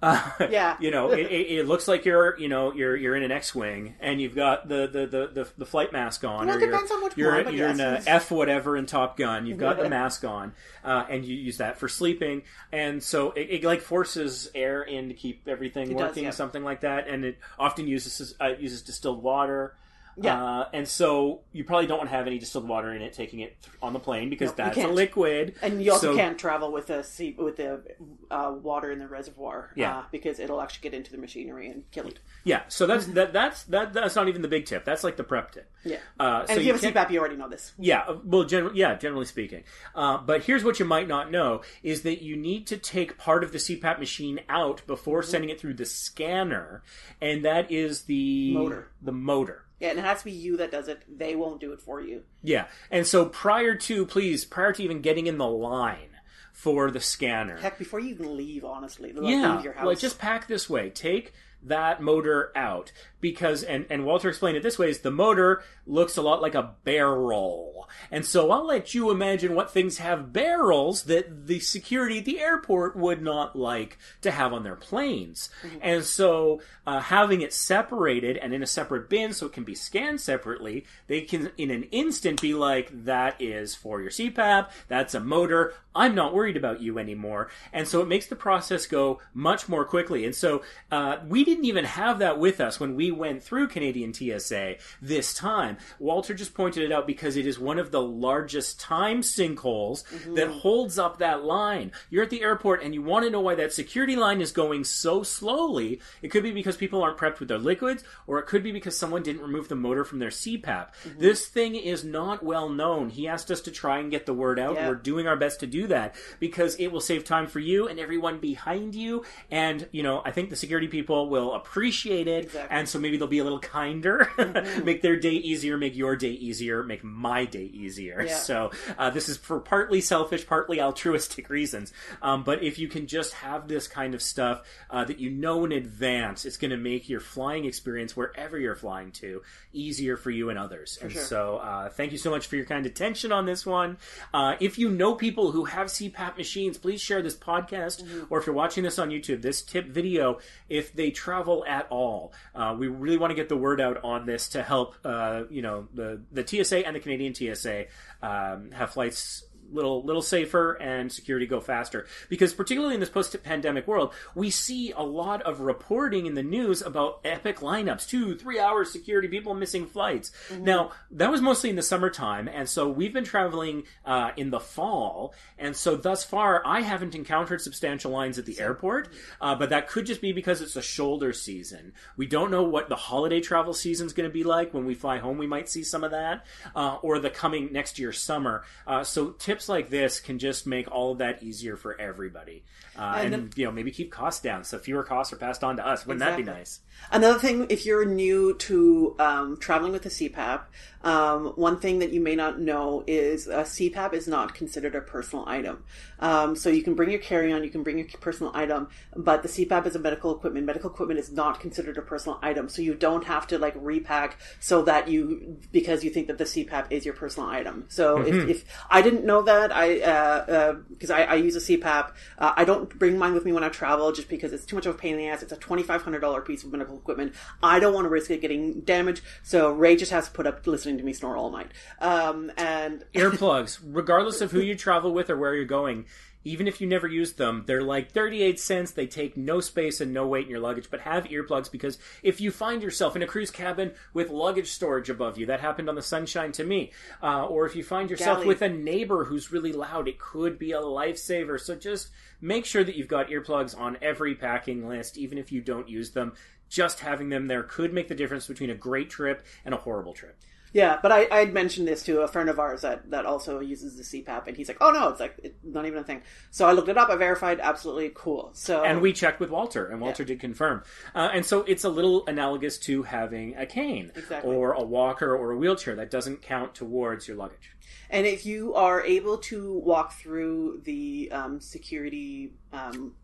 Uh, 0.03 0.21
Yeah. 0.51 0.77
you 0.81 0.91
know, 0.91 1.13
it, 1.13 1.21
it, 1.31 1.59
it 1.61 1.67
looks 1.69 1.87
like 1.87 2.05
you're, 2.05 2.37
you 2.39 2.49
know, 2.49 2.73
you're 2.73 2.97
you're 2.97 3.15
in 3.15 3.23
an 3.23 3.31
X-wing 3.31 3.95
and 4.01 4.21
you've 4.21 4.35
got 4.35 4.69
the 4.69 4.87
the, 4.89 5.07
the, 5.07 5.27
the, 5.45 5.49
the 5.59 5.65
flight 5.67 5.93
mask 5.93 6.25
on. 6.25 6.47
Well, 6.47 6.57
or 6.57 6.61
you're, 6.61 6.71
depends 6.71 6.91
on 6.91 7.05
which 7.05 7.17
you're, 7.17 7.33
one, 7.35 7.45
but 7.45 7.55
you're 7.55 7.69
yes, 7.69 7.79
in 7.79 7.81
a 7.81 7.89
it's- 7.93 8.07
F 8.09 8.31
whatever 8.31 8.77
in 8.77 8.87
Top 8.87 9.17
Gun. 9.17 9.47
You've 9.47 9.59
got 9.59 9.79
the 9.79 9.89
mask 9.89 10.25
on, 10.25 10.53
uh, 10.85 11.05
and 11.09 11.25
you 11.25 11.37
use 11.37 11.59
that 11.59 11.79
for 11.79 11.89
sleeping, 11.89 12.43
and 12.73 13.03
so 13.03 13.31
it, 13.31 13.49
it 13.51 13.65
like 13.65 13.81
forces 13.81 14.51
air 14.55 14.83
in 14.83 15.09
to 15.09 15.15
keep 15.15 15.47
everything 15.47 15.91
It 15.93 15.99
does, 15.99 16.09
working, 16.09 16.25
yeah. 16.25 16.31
something 16.31 16.65
like 16.65 16.81
that, 16.81 17.07
and 17.09 17.25
it 17.25 17.39
often 17.59 17.87
uses 17.87 18.35
uh, 18.41 18.55
uses 18.59 18.83
distilled 18.83 19.23
water. 19.23 19.75
Yeah. 20.21 20.43
Uh, 20.43 20.69
and 20.73 20.87
so 20.87 21.41
you 21.53 21.65
probably 21.65 21.87
don't 21.87 21.99
want 21.99 22.11
to 22.11 22.17
have 22.17 22.27
any 22.27 22.39
distilled 22.39 22.69
water 22.69 22.93
in 22.93 23.01
it, 23.03 23.13
taking 23.13 23.41
it 23.41 23.57
th- 23.63 23.75
on 23.83 23.93
the 23.93 23.99
plane 23.99 24.29
because 24.31 24.53
that's 24.53 24.77
a 24.77 24.87
liquid. 24.89 25.55
And 25.63 25.83
you 25.83 25.93
also 25.93 26.13
So- 26.13 26.17
can't 26.17 26.39
travel 26.39 26.71
with 26.73 26.89
the 26.89 27.03
sea, 27.03 27.35
with 27.39 27.57
the 27.57 27.83
uh, 28.31 28.55
water 28.63 28.91
in 28.91 28.99
the 28.99 29.09
reservoir, 29.09 29.71
Yeah. 29.75 29.99
uh, 29.99 30.03
because 30.13 30.39
it'll 30.39 30.61
actually 30.61 30.83
get 30.91 30.95
into 30.95 31.11
the 31.13 31.19
machinery 31.19 31.69
and 31.69 31.85
kill 31.91 32.07
it. 32.07 32.19
Yeah, 32.45 32.63
so 32.69 32.87
that's 32.87 33.07
that 33.09 33.33
that's 33.33 33.63
that 33.65 33.93
that's 33.93 34.15
not 34.17 34.29
even 34.29 34.43
the 34.43 34.49
big 34.49 34.67
tip. 34.67 34.85
That's 34.85 35.05
like 35.05 35.17
the 35.17 35.25
prep 35.25 35.53
tip. 35.53 35.71
Yeah. 35.85 35.97
Uh, 36.21 36.41
And 36.41 36.49
so 36.49 36.55
if 36.57 36.67
you, 36.67 36.73
have 36.73 36.83
a 36.83 36.87
CPAP, 36.87 37.11
you 37.11 37.19
already 37.21 37.37
know 37.37 37.49
this. 37.49 37.73
Yeah, 37.79 38.01
uh, 38.07 38.19
well, 38.25 38.45
generally, 38.45 38.79
yeah, 38.79 38.95
generally 38.97 39.25
speaking. 39.27 39.65
Uh, 39.95 40.19
but 40.19 40.43
here's 40.45 40.63
what 40.65 40.79
you 40.79 40.85
might 40.85 41.09
not 41.09 41.31
know: 41.31 41.63
is 41.83 42.03
that 42.03 42.23
you 42.23 42.37
need 42.37 42.67
to 42.69 42.77
take 42.77 43.17
part 43.19 43.45
of 43.45 43.53
the 43.53 43.59
CPAP 43.59 43.99
machine 43.99 44.41
out 44.49 44.83
before 44.87 45.21
Mm-hmm. 45.23 45.31
sending 45.31 45.51
it 45.51 45.61
through 45.61 45.75
the 45.75 45.85
scanner, 45.87 46.83
and 47.21 47.45
that 47.45 47.71
is 47.71 48.03
the 48.03 48.55
Motor. 48.55 48.89
The 49.03 49.13
motor. 49.13 49.65
Yeah, 49.83 49.91
and 49.91 49.99
it 49.99 50.05
has 50.05 50.21
to 50.21 50.27
be 50.27 50.31
you 50.31 50.59
that 50.59 50.71
does 50.71 50.87
it. 50.87 51.03
They 51.09 51.35
won't 51.35 51.61
do 51.61 51.73
it 51.73 51.81
for 51.81 52.01
you. 52.01 52.23
Yeah, 52.41 52.67
and 52.89 53.05
so 53.05 53.27
prior 53.27 53.75
to, 53.75 54.07
please, 54.07 54.45
prior 54.45 54.73
to 54.73 54.83
even 54.83 55.01
getting 55.01 55.27
in 55.27 55.39
the 55.39 55.49
line 55.49 56.11
for 56.53 56.93
the 56.93 57.01
scanner, 57.01 57.57
Heck, 57.59 57.81
before 57.81 57.99
you 57.99 58.11
even 58.11 58.37
leave, 58.37 58.65
honestly, 58.65 59.13
like, 59.13 59.29
yeah, 59.29 59.57
leave 59.57 59.65
your 59.65 59.73
house. 59.73 59.87
like 59.87 59.99
just 59.99 60.21
pack 60.21 60.47
this 60.47 60.71
way. 60.71 60.89
Take 60.89 61.33
that 61.65 62.03
motor 62.03 62.53
out. 62.57 62.93
Because, 63.21 63.63
and 63.63 63.87
and 63.89 64.05
Walter 64.05 64.29
explained 64.29 64.57
it 64.57 64.65
this 64.65 64.81
way: 64.81 64.91
is 64.91 65.01
the 65.01 65.11
motor 65.13 65.63
looks 65.87 66.17
a 66.17 66.23
lot 66.23 66.43
like 66.43 66.57
a 66.57 66.75
barrel, 66.83 67.89
and 68.11 68.27
so 68.27 68.51
I'll 68.51 68.67
let 68.67 68.95
you 68.95 69.13
imagine 69.13 69.55
what 69.55 69.71
things 69.71 69.99
have 69.99 70.33
barrels 70.33 71.05
that 71.05 71.47
the 71.47 71.61
security 71.61 72.19
at 72.19 72.25
the 72.25 72.41
airport 72.41 72.97
would 72.97 73.23
not 73.23 73.55
like 73.55 73.97
to 74.23 74.33
have 74.33 74.53
on 74.53 74.65
their 74.65 74.75
planes, 74.75 75.51
and 75.81 76.03
so 76.03 76.61
uh, 76.85 76.99
having 76.99 77.43
it 77.43 77.53
separated 77.53 78.37
and 78.39 78.53
in 78.53 78.63
a 78.63 78.67
separate 78.67 79.09
bin 79.09 79.33
so 79.33 79.47
it 79.47 79.53
can 79.53 79.63
be 79.63 79.75
scanned 79.77 80.21
separately, 80.21 80.85
they 81.07 81.21
can 81.21 81.53
in 81.57 81.71
an 81.71 81.85
instant 81.85 82.41
be 82.41 82.55
like, 82.55 82.91
that 83.05 83.41
is 83.41 83.75
for 83.75 84.01
your 84.01 84.11
CPAP, 84.11 84.69
that's 84.89 85.15
a 85.15 85.21
motor. 85.21 85.75
I'm 85.95 86.15
not 86.17 86.35
worried 86.35 86.57
about 86.57 86.81
you 86.81 86.99
anymore, 86.99 87.51
and 87.73 87.87
so 87.87 88.01
it 88.01 88.09
makes 88.09 88.27
the 88.27 88.35
process 88.35 88.87
go 88.87 89.21
much 89.33 89.69
more 89.69 89.85
quickly. 89.85 90.25
And 90.25 90.35
so 90.35 90.63
uh, 90.91 91.19
we 91.29 91.45
didn't 91.53 91.67
even 91.67 91.85
have 91.85 92.21
that 92.21 92.39
with 92.39 92.61
us 92.61 92.81
when 92.81 92.97
we 92.97 93.11
went 93.11 93.43
through 93.43 93.69
Canadian 93.69 94.15
TSA 94.15 94.77
this 95.03 95.35
time. 95.35 95.77
Walter 95.99 96.33
just 96.33 96.55
pointed 96.55 96.83
it 96.83 96.93
out 96.93 97.07
because 97.07 97.37
it 97.37 97.47
is 97.47 97.59
one 97.59 97.79
of 97.79 97.91
the 97.91 98.01
largest 98.01 98.81
time 98.81 99.21
sinkholes 99.21 100.03
mm-hmm. 100.05 100.35
that 100.35 100.49
holds 100.49 100.99
up 100.99 101.19
that 101.19 101.45
line. 101.45 101.93
You're 102.09 102.23
at 102.23 102.31
the 102.31 102.43
airport 102.43 102.83
and 102.83 102.95
you 102.95 103.03
want 103.03 103.27
to 103.27 103.31
know 103.31 103.41
why 103.41 103.55
that 103.57 103.73
security 103.73 104.17
line 104.17 104.41
is 104.41 104.51
going 104.51 104.85
so 104.85 105.23
slowly. 105.23 106.01
It 106.23 106.29
could 106.29 106.43
be 106.43 106.53
because 106.53 106.77
people 106.77 107.03
aren't 107.03 107.19
prepped 107.19 107.39
with 107.39 107.49
their 107.49 107.59
liquids, 107.59 108.03
or 108.27 108.39
it 108.39 108.47
could 108.47 108.63
be 108.63 108.73
because 108.73 108.97
someone 108.97 109.23
didn't 109.23 109.43
remove 109.43 109.69
the 109.69 109.75
motor 109.75 110.05
from 110.05 110.21
their 110.21 110.31
CPAP. 110.31 110.63
Mm-hmm. 110.65 111.21
This 111.21 111.47
thing 111.47 111.75
is 111.75 112.03
not 112.03 112.43
well 112.43 112.71
known. 112.71 113.11
He 113.11 113.29
asked 113.29 113.51
us 113.51 113.61
to 113.63 113.71
try 113.71 113.99
and 113.99 114.11
get 114.11 114.25
the 114.25 114.35
word 114.35 114.59
out. 114.59 114.77
Yeah. 114.77 114.89
We're 114.89 114.95
doing 114.95 115.27
our 115.27 115.37
best 115.37 115.61
to 115.61 115.67
do 115.67 115.87
that 115.89 116.15
because 116.41 116.77
it 116.77 116.89
will 116.89 117.01
save 117.01 117.25
time 117.25 117.47
for 117.47 117.61
you 117.61 117.89
and 117.89 118.01
everyone 118.01 118.39
behind 118.39 118.95
you. 118.95 119.25
And, 119.51 119.87
you 119.93 120.03
know, 120.03 120.23
I 120.25 120.31
think 120.31 120.49
the 120.49 120.57
security 120.57 120.89
people 120.89 121.29
will 121.29 121.42
appreciate 121.51 122.29
it. 122.29 122.45
Exactly. 122.45 122.77
And 122.77 122.89
so 122.89 122.99
maybe 122.99 123.17
they'll 123.17 123.29
be 123.29 123.41
a 123.41 123.45
little 123.45 123.59
kinder, 123.59 124.31
make 124.85 125.03
their 125.03 125.17
day 125.17 125.33
easier, 125.33 125.77
make 125.77 125.97
your 125.97 126.17
day 126.17 126.31
easier, 126.31 126.83
make 126.83 127.03
my 127.05 127.45
day 127.45 127.65
easier. 127.65 128.23
Yeah. 128.23 128.37
So 128.37 128.71
uh, 128.97 129.11
this 129.11 129.29
is 129.29 129.37
for 129.37 129.61
partly 129.61 130.01
selfish, 130.01 130.47
partly 130.47 130.81
altruistic 130.81 131.51
reasons. 131.51 131.93
Um, 132.23 132.45
but 132.45 132.63
if 132.63 132.79
you 132.79 132.89
can 132.89 133.07
just 133.07 133.35
have 133.35 133.69
this 133.69 133.89
kind 133.89 134.15
of 134.15 134.23
stuff 134.23 134.63
uh, 134.91 135.05
that 135.05 135.19
you 135.19 135.31
know 135.31 135.65
in 135.65 135.73
advance, 135.73 136.45
it's 136.45 136.57
going 136.57 136.71
to 136.71 136.77
make 136.77 137.09
your 137.09 137.21
flying 137.21 137.65
experience 137.65 138.17
wherever 138.17 138.59
you're 138.59 138.75
flying 138.75 139.11
to 139.13 139.43
easier 139.73 140.17
for 140.17 140.31
you 140.31 140.51
and 140.51 140.59
others. 140.59 140.99
and 141.03 141.13
sure. 141.13 141.23
so 141.23 141.57
uh, 141.57 141.89
thank 141.89 142.13
you 142.13 142.19
so 142.19 142.31
much 142.31 142.47
for 142.47 142.57
your 142.57 142.65
kind 142.65 142.87
attention 142.87 143.33
on 143.33 143.47
this 143.47 143.67
one. 143.67 143.97
Uh, 144.33 144.57
if 144.61 144.79
you 144.79 144.89
know 144.89 145.15
people 145.15 145.53
who 145.53 145.65
have 145.65 145.89
CPAP 145.89 146.37
machines, 146.37 146.79
please 146.79 147.01
share 147.01 147.23
this 147.23 147.37
podcast, 147.37 148.05
or 148.31 148.39
if 148.39 148.47
you're 148.47 148.55
watching 148.55 148.83
this 148.85 148.99
on 148.99 149.11
YouTube, 149.11 149.43
this 149.43 149.63
tip 149.63 149.87
video, 149.87 150.39
if 150.69 150.93
they 150.95 151.11
travel 151.33 151.65
at 151.67 151.87
all. 151.89 152.33
Uh, 152.55 152.77
we 152.79 152.89
really 152.89 153.17
want 153.17 153.31
to 153.31 153.35
get 153.35 153.49
the 153.49 153.57
word 153.57 153.81
out 153.81 154.05
on 154.05 154.27
this 154.27 154.51
to 154.51 154.63
help, 154.63 154.95
uh, 155.05 155.45
you 155.51 155.63
know, 155.63 155.89
the 155.95 156.21
the 156.31 156.47
TSA 156.47 156.87
and 156.87 156.95
the 156.95 157.01
Canadian 157.01 157.35
TSA 157.35 157.87
um, 158.23 158.71
have 158.73 158.91
flights 158.91 159.45
little 159.73 160.03
little 160.05 160.23
safer 160.23 160.75
and 160.75 161.11
security 161.11 161.47
go 161.47 161.61
faster. 161.61 162.07
Because 162.29 162.55
particularly 162.55 162.95
in 162.95 163.01
this 163.01 163.09
post-pandemic 163.09 163.87
world 163.87 164.13
we 164.35 164.51
see 164.51 164.93
a 164.93 165.03
lot 165.03 165.43
of 165.43 165.61
reporting 165.61 166.27
in 166.27 166.35
the 166.35 166.43
news 166.43 166.83
about 166.83 167.21
epic 167.25 167.59
lineups. 167.61 168.09
Two 168.09 168.37
three 168.37 168.59
hours 168.59 168.91
security 168.91 169.29
people 169.29 169.55
missing 169.55 169.87
flights. 169.87 170.33
Now 170.57 170.93
that 171.11 171.31
was 171.31 171.41
mostly 171.41 171.71
in 171.71 171.77
the 171.77 171.83
summertime 171.83 172.49
and 172.49 172.69
so 172.69 172.89
we've 172.89 173.13
been 173.13 173.25
traveling 173.25 173.85
uh, 174.05 174.31
in 174.37 174.51
the 174.51 174.61
fall 174.61 175.35
and 175.59 175.77
so 175.77 175.97
thus 175.97 176.25
far 176.25 176.63
i 176.67 176.81
haven't 176.81 177.15
encountered 177.15 177.61
substantial 177.61 178.11
lines 178.11 178.39
at 178.39 178.47
the 178.47 178.59
airport 178.61 179.09
uh, 179.41 179.55
but 179.55 179.71
that 179.71 179.89
could 179.89 180.07
just 180.07 180.21
be 180.21 180.33
because 180.33 180.61
it's 180.61 180.77
a 180.77 180.83
shoulder 180.83 181.33
season. 181.33 181.93
We 182.17 182.27
don't 182.27 182.51
know 182.51 182.63
what 182.63 182.89
the 182.89 182.97
holiday 182.97 183.41
travel 183.41 183.75
season 183.75 184.07
is 184.07 184.13
going 184.13 184.29
to 184.29 184.33
be 184.33 184.45
like. 184.45 184.73
When 184.75 184.85
we 184.85 184.95
fly 184.95 185.19
home 185.19 185.39
we 185.39 185.47
might 185.47 185.69
see 185.69 185.83
some 185.83 186.05
of 186.05 186.11
that 186.11 186.47
uh, 186.75 186.99
or 187.03 187.19
the 187.19 187.31
coming 187.31 187.73
next 187.73 187.99
year 187.99 188.13
summer. 188.13 188.65
Uh, 188.87 189.05
so 189.05 189.31
tips 189.31 189.62
like 189.69 189.91
this 189.91 190.21
can 190.21 190.39
just 190.39 190.67
make 190.67 190.91
all 190.91 191.13
of 191.13 191.19
that 191.19 191.43
easier 191.43 191.77
for 191.77 191.99
everybody. 192.01 192.65
Uh, 192.97 193.15
and, 193.19 193.35
And 193.35 193.53
you 193.57 193.65
know 193.65 193.73
maybe 193.73 193.91
keep 193.91 194.11
costs 194.11 194.43
down 194.43 194.65
so 194.65 194.79
fewer 194.79 195.03
costs 195.03 195.33
are 195.33 195.37
passed 195.37 195.65
on 195.65 195.77
to 195.77 195.87
us. 195.87 196.07
Wouldn't 196.07 196.21
that 196.21 196.37
be 196.37 196.43
nice? 196.43 196.81
Another 197.11 197.39
thing, 197.39 197.67
if 197.71 197.87
you're 197.87 198.05
new 198.05 198.55
to 198.55 199.17
um, 199.19 199.57
traveling 199.59 199.93
with 199.93 200.07
a 200.07 200.11
CPAP, 200.11 200.63
um, 201.03 201.47
one 201.57 201.79
thing 201.79 201.99
that 202.01 202.13
you 202.13 202.21
may 202.21 202.37
not 202.37 202.61
know 202.61 203.05
is 203.07 203.47
a 203.47 203.63
CPAP 203.63 204.13
is 204.15 204.29
not 204.29 204.55
considered 204.55 204.95
a 204.95 205.01
personal 205.01 205.45
item. 205.49 205.85
Um, 206.21 206.55
so 206.55 206.69
you 206.69 206.83
can 206.83 206.95
bring 206.95 207.11
your 207.11 207.21
carry-on, 207.21 207.65
you 207.65 207.71
can 207.71 207.83
bring 207.83 207.99
your 207.99 208.07
personal 208.21 208.53
item, 208.55 208.89
but 209.17 209.43
the 209.43 209.49
CPAP 209.49 209.87
is 209.87 209.97
a 209.97 209.99
medical 209.99 210.35
equipment. 210.35 210.67
Medical 210.67 210.91
equipment 210.91 211.19
is 211.19 211.33
not 211.33 211.61
considered 211.61 211.99
a 211.99 212.03
personal 212.03 212.39
item, 212.43 212.69
so 212.69 212.83
you 212.83 212.95
don't 212.95 213.25
have 213.25 213.47
to 213.49 213.59
like 213.59 213.75
repack 213.77 214.39
so 214.61 214.83
that 214.83 215.09
you 215.09 215.59
because 215.73 216.05
you 216.05 216.11
think 216.11 216.29
that 216.29 216.39
the 216.39 216.45
CPAP 216.45 216.87
is 216.91 217.05
your 217.05 217.15
personal 217.15 217.49
item. 217.49 217.85
So 217.89 218.21
if, 218.21 218.49
if 218.49 218.65
I 218.91 219.03
didn't 219.03 219.25
know 219.25 219.43
that, 219.43 219.73
I 219.75 220.75
because 220.89 221.11
I, 221.11 221.23
I 221.25 221.35
use 221.35 221.57
a 221.57 221.61
CPAP, 221.61 222.13
uh, 222.39 222.53
I 222.57 222.65
don't 222.65 222.97
bring 222.99 223.19
mine 223.19 223.35
with 223.35 223.45
me 223.45 223.53
when 223.53 223.65
I 223.65 223.69
travel 223.69 224.13
just 224.13 224.29
because 224.29 224.53
it's 224.53 224.65
too 224.65 224.77
much 224.77 224.87
of 224.87 224.95
a 224.95 224.99
pain 224.99 225.15
in 225.15 225.19
the 225.19 225.29
ass. 225.29 225.43
It's 225.43 225.53
a 225.53 225.57
twenty 225.57 225.83
five 225.83 226.03
hundred 226.03 226.21
dollar 226.21 226.41
piece 226.41 226.63
of 226.65 226.71
medical 226.71 226.97
equipment. 226.97 227.35
I 227.63 227.81
don't 227.81 227.95
want 227.95 228.05
to 228.05 228.09
risk 228.09 228.31
it 228.31 228.41
getting 228.41 228.81
damaged, 228.81 229.23
so 229.43 229.73
Ray 229.73 229.97
just 229.97 230.13
has 230.13 230.27
to 230.27 230.33
put 230.33 230.47
up 230.47 230.67
listening 230.67 230.92
to 230.99 231.05
me 231.05 231.13
snore 231.13 231.37
all 231.37 231.51
night. 231.51 231.71
Um, 232.01 232.51
and 232.57 233.05
earplugs 233.15 233.79
regardless 233.83 234.41
of 234.41 234.51
who 234.51 234.61
you 234.61 234.75
travel 234.75 235.13
with 235.13 235.31
or 235.31 235.37
where 235.37 235.55
you're 235.55 235.65
going 235.65 236.07
even 236.45 236.67
if 236.67 236.81
you 236.81 236.87
never 236.87 237.07
use 237.07 237.35
them 237.35 237.65
they're 237.67 237.83
like 237.83 238.11
38 238.11 238.59
cents 238.59 238.91
they 238.91 239.07
take 239.07 239.37
no 239.37 239.61
space 239.61 240.01
and 240.01 240.13
no 240.13 240.27
weight 240.27 240.45
in 240.45 240.51
your 240.51 240.61
luggage 240.61 240.89
but 240.91 241.01
have 241.01 241.25
earplugs 241.25 241.71
because 241.71 241.99
if 242.23 242.41
you 242.41 242.51
find 242.51 242.83
yourself 242.83 243.17
in 243.17 243.23
a 243.23 243.27
cruise 243.27 243.51
cabin 243.51 243.93
with 244.13 244.31
luggage 244.31 244.71
storage 244.71 245.11
above 245.11 245.39
you 245.39 245.47
that 245.47 245.61
happened 245.61 245.89
on 245.89 245.95
the 245.95 246.03
sunshine 246.03 246.53
to 246.53 246.65
me 246.65 246.93
uh, 247.23 247.45
or 247.47 247.67
if 247.67 247.77
you 247.77 247.83
find 247.83 248.11
yourself 248.11 248.39
Galley. 248.39 248.49
with 248.49 248.63
a 248.63 248.69
neighbor 248.69 249.25
who's 249.25 249.53
really 249.53 249.73
loud 249.73 250.09
it 250.09 250.19
could 250.19 250.59
be 250.59 250.73
a 250.73 250.81
lifesaver 250.81 251.61
so 251.61 251.75
just 251.75 252.11
make 252.41 252.65
sure 252.65 252.85
that 252.85 252.97
you've 252.97 253.09
got 253.09 253.29
earplugs 253.29 253.79
on 253.79 253.97
every 254.03 254.35
packing 254.35 254.89
list 254.89 255.17
even 255.17 255.39
if 255.39 255.53
you 255.53 255.61
don't 255.61 255.89
use 255.89 256.11
them 256.11 256.33
just 256.69 257.01
having 257.01 257.29
them 257.29 257.47
there 257.47 257.63
could 257.63 257.93
make 257.93 258.09
the 258.09 258.15
difference 258.15 258.47
between 258.47 258.71
a 258.71 258.75
great 258.75 259.11
trip 259.11 259.45
and 259.65 259.75
a 259.75 259.79
horrible 259.79 260.13
trip 260.13 260.39
Yeah, 260.73 260.99
but 261.03 261.13
I 261.13 261.29
I'd 261.31 261.53
mentioned 261.53 261.87
this 261.87 262.03
to 262.05 262.23
a 262.23 262.29
friend 262.29 262.49
of 262.49 262.59
ours 262.59 262.81
that 262.83 263.11
that 263.11 263.27
also 263.27 263.61
uses 263.61 263.97
the 263.97 264.03
CPAP, 264.03 264.47
and 264.47 264.57
he's 264.57 264.69
like, 264.69 264.79
"Oh 264.81 264.91
no, 264.91 265.09
it's 265.09 265.21
like 265.21 265.37
it's 265.43 265.59
not 265.63 265.87
even 265.87 265.99
a 265.99 266.05
thing." 266.05 266.23
So 266.51 266.67
I 266.67 266.73
looked 266.73 266.89
it 266.89 266.97
up. 266.97 267.11
I 267.11 267.17
verified, 267.17 267.61
absolutely 267.61 268.11
cool. 268.15 268.51
So 268.55 268.83
and 268.83 269.01
we 269.01 269.13
checked 269.13 269.39
with 269.39 269.51
Walter, 269.51 269.87
and 269.87 270.01
Walter 270.01 270.25
did 270.25 270.41
confirm. 270.41 270.83
Uh, 271.15 271.31
and 271.33 271.45
so 271.45 271.61
it's 271.63 271.85
a 271.85 271.91
little 271.91 272.27
analogous 272.27 272.79
to 272.79 273.03
having 273.03 273.55
a 273.57 273.67
cane 273.67 274.13
Exactly. 274.17 274.55
or 274.55 274.73
a 274.73 274.83
walker 274.83 275.37
or 275.37 275.53
a 275.53 275.57
wheelchair 275.57 275.95
that 275.97 276.11
doesn't 276.11 276.43
count 276.43 276.75
towards 276.75 277.29
your 277.29 277.37
luggage. 277.37 277.73
And 278.09 278.27
if 278.27 278.45
you 278.45 278.75
are 278.75 279.03
able 279.03 279.39
to 279.39 279.79
walk 279.79 280.13
through 280.13 280.83
the 280.85 281.31
um, 281.33 281.61
security, 281.61 282.53
um, 282.73 283.15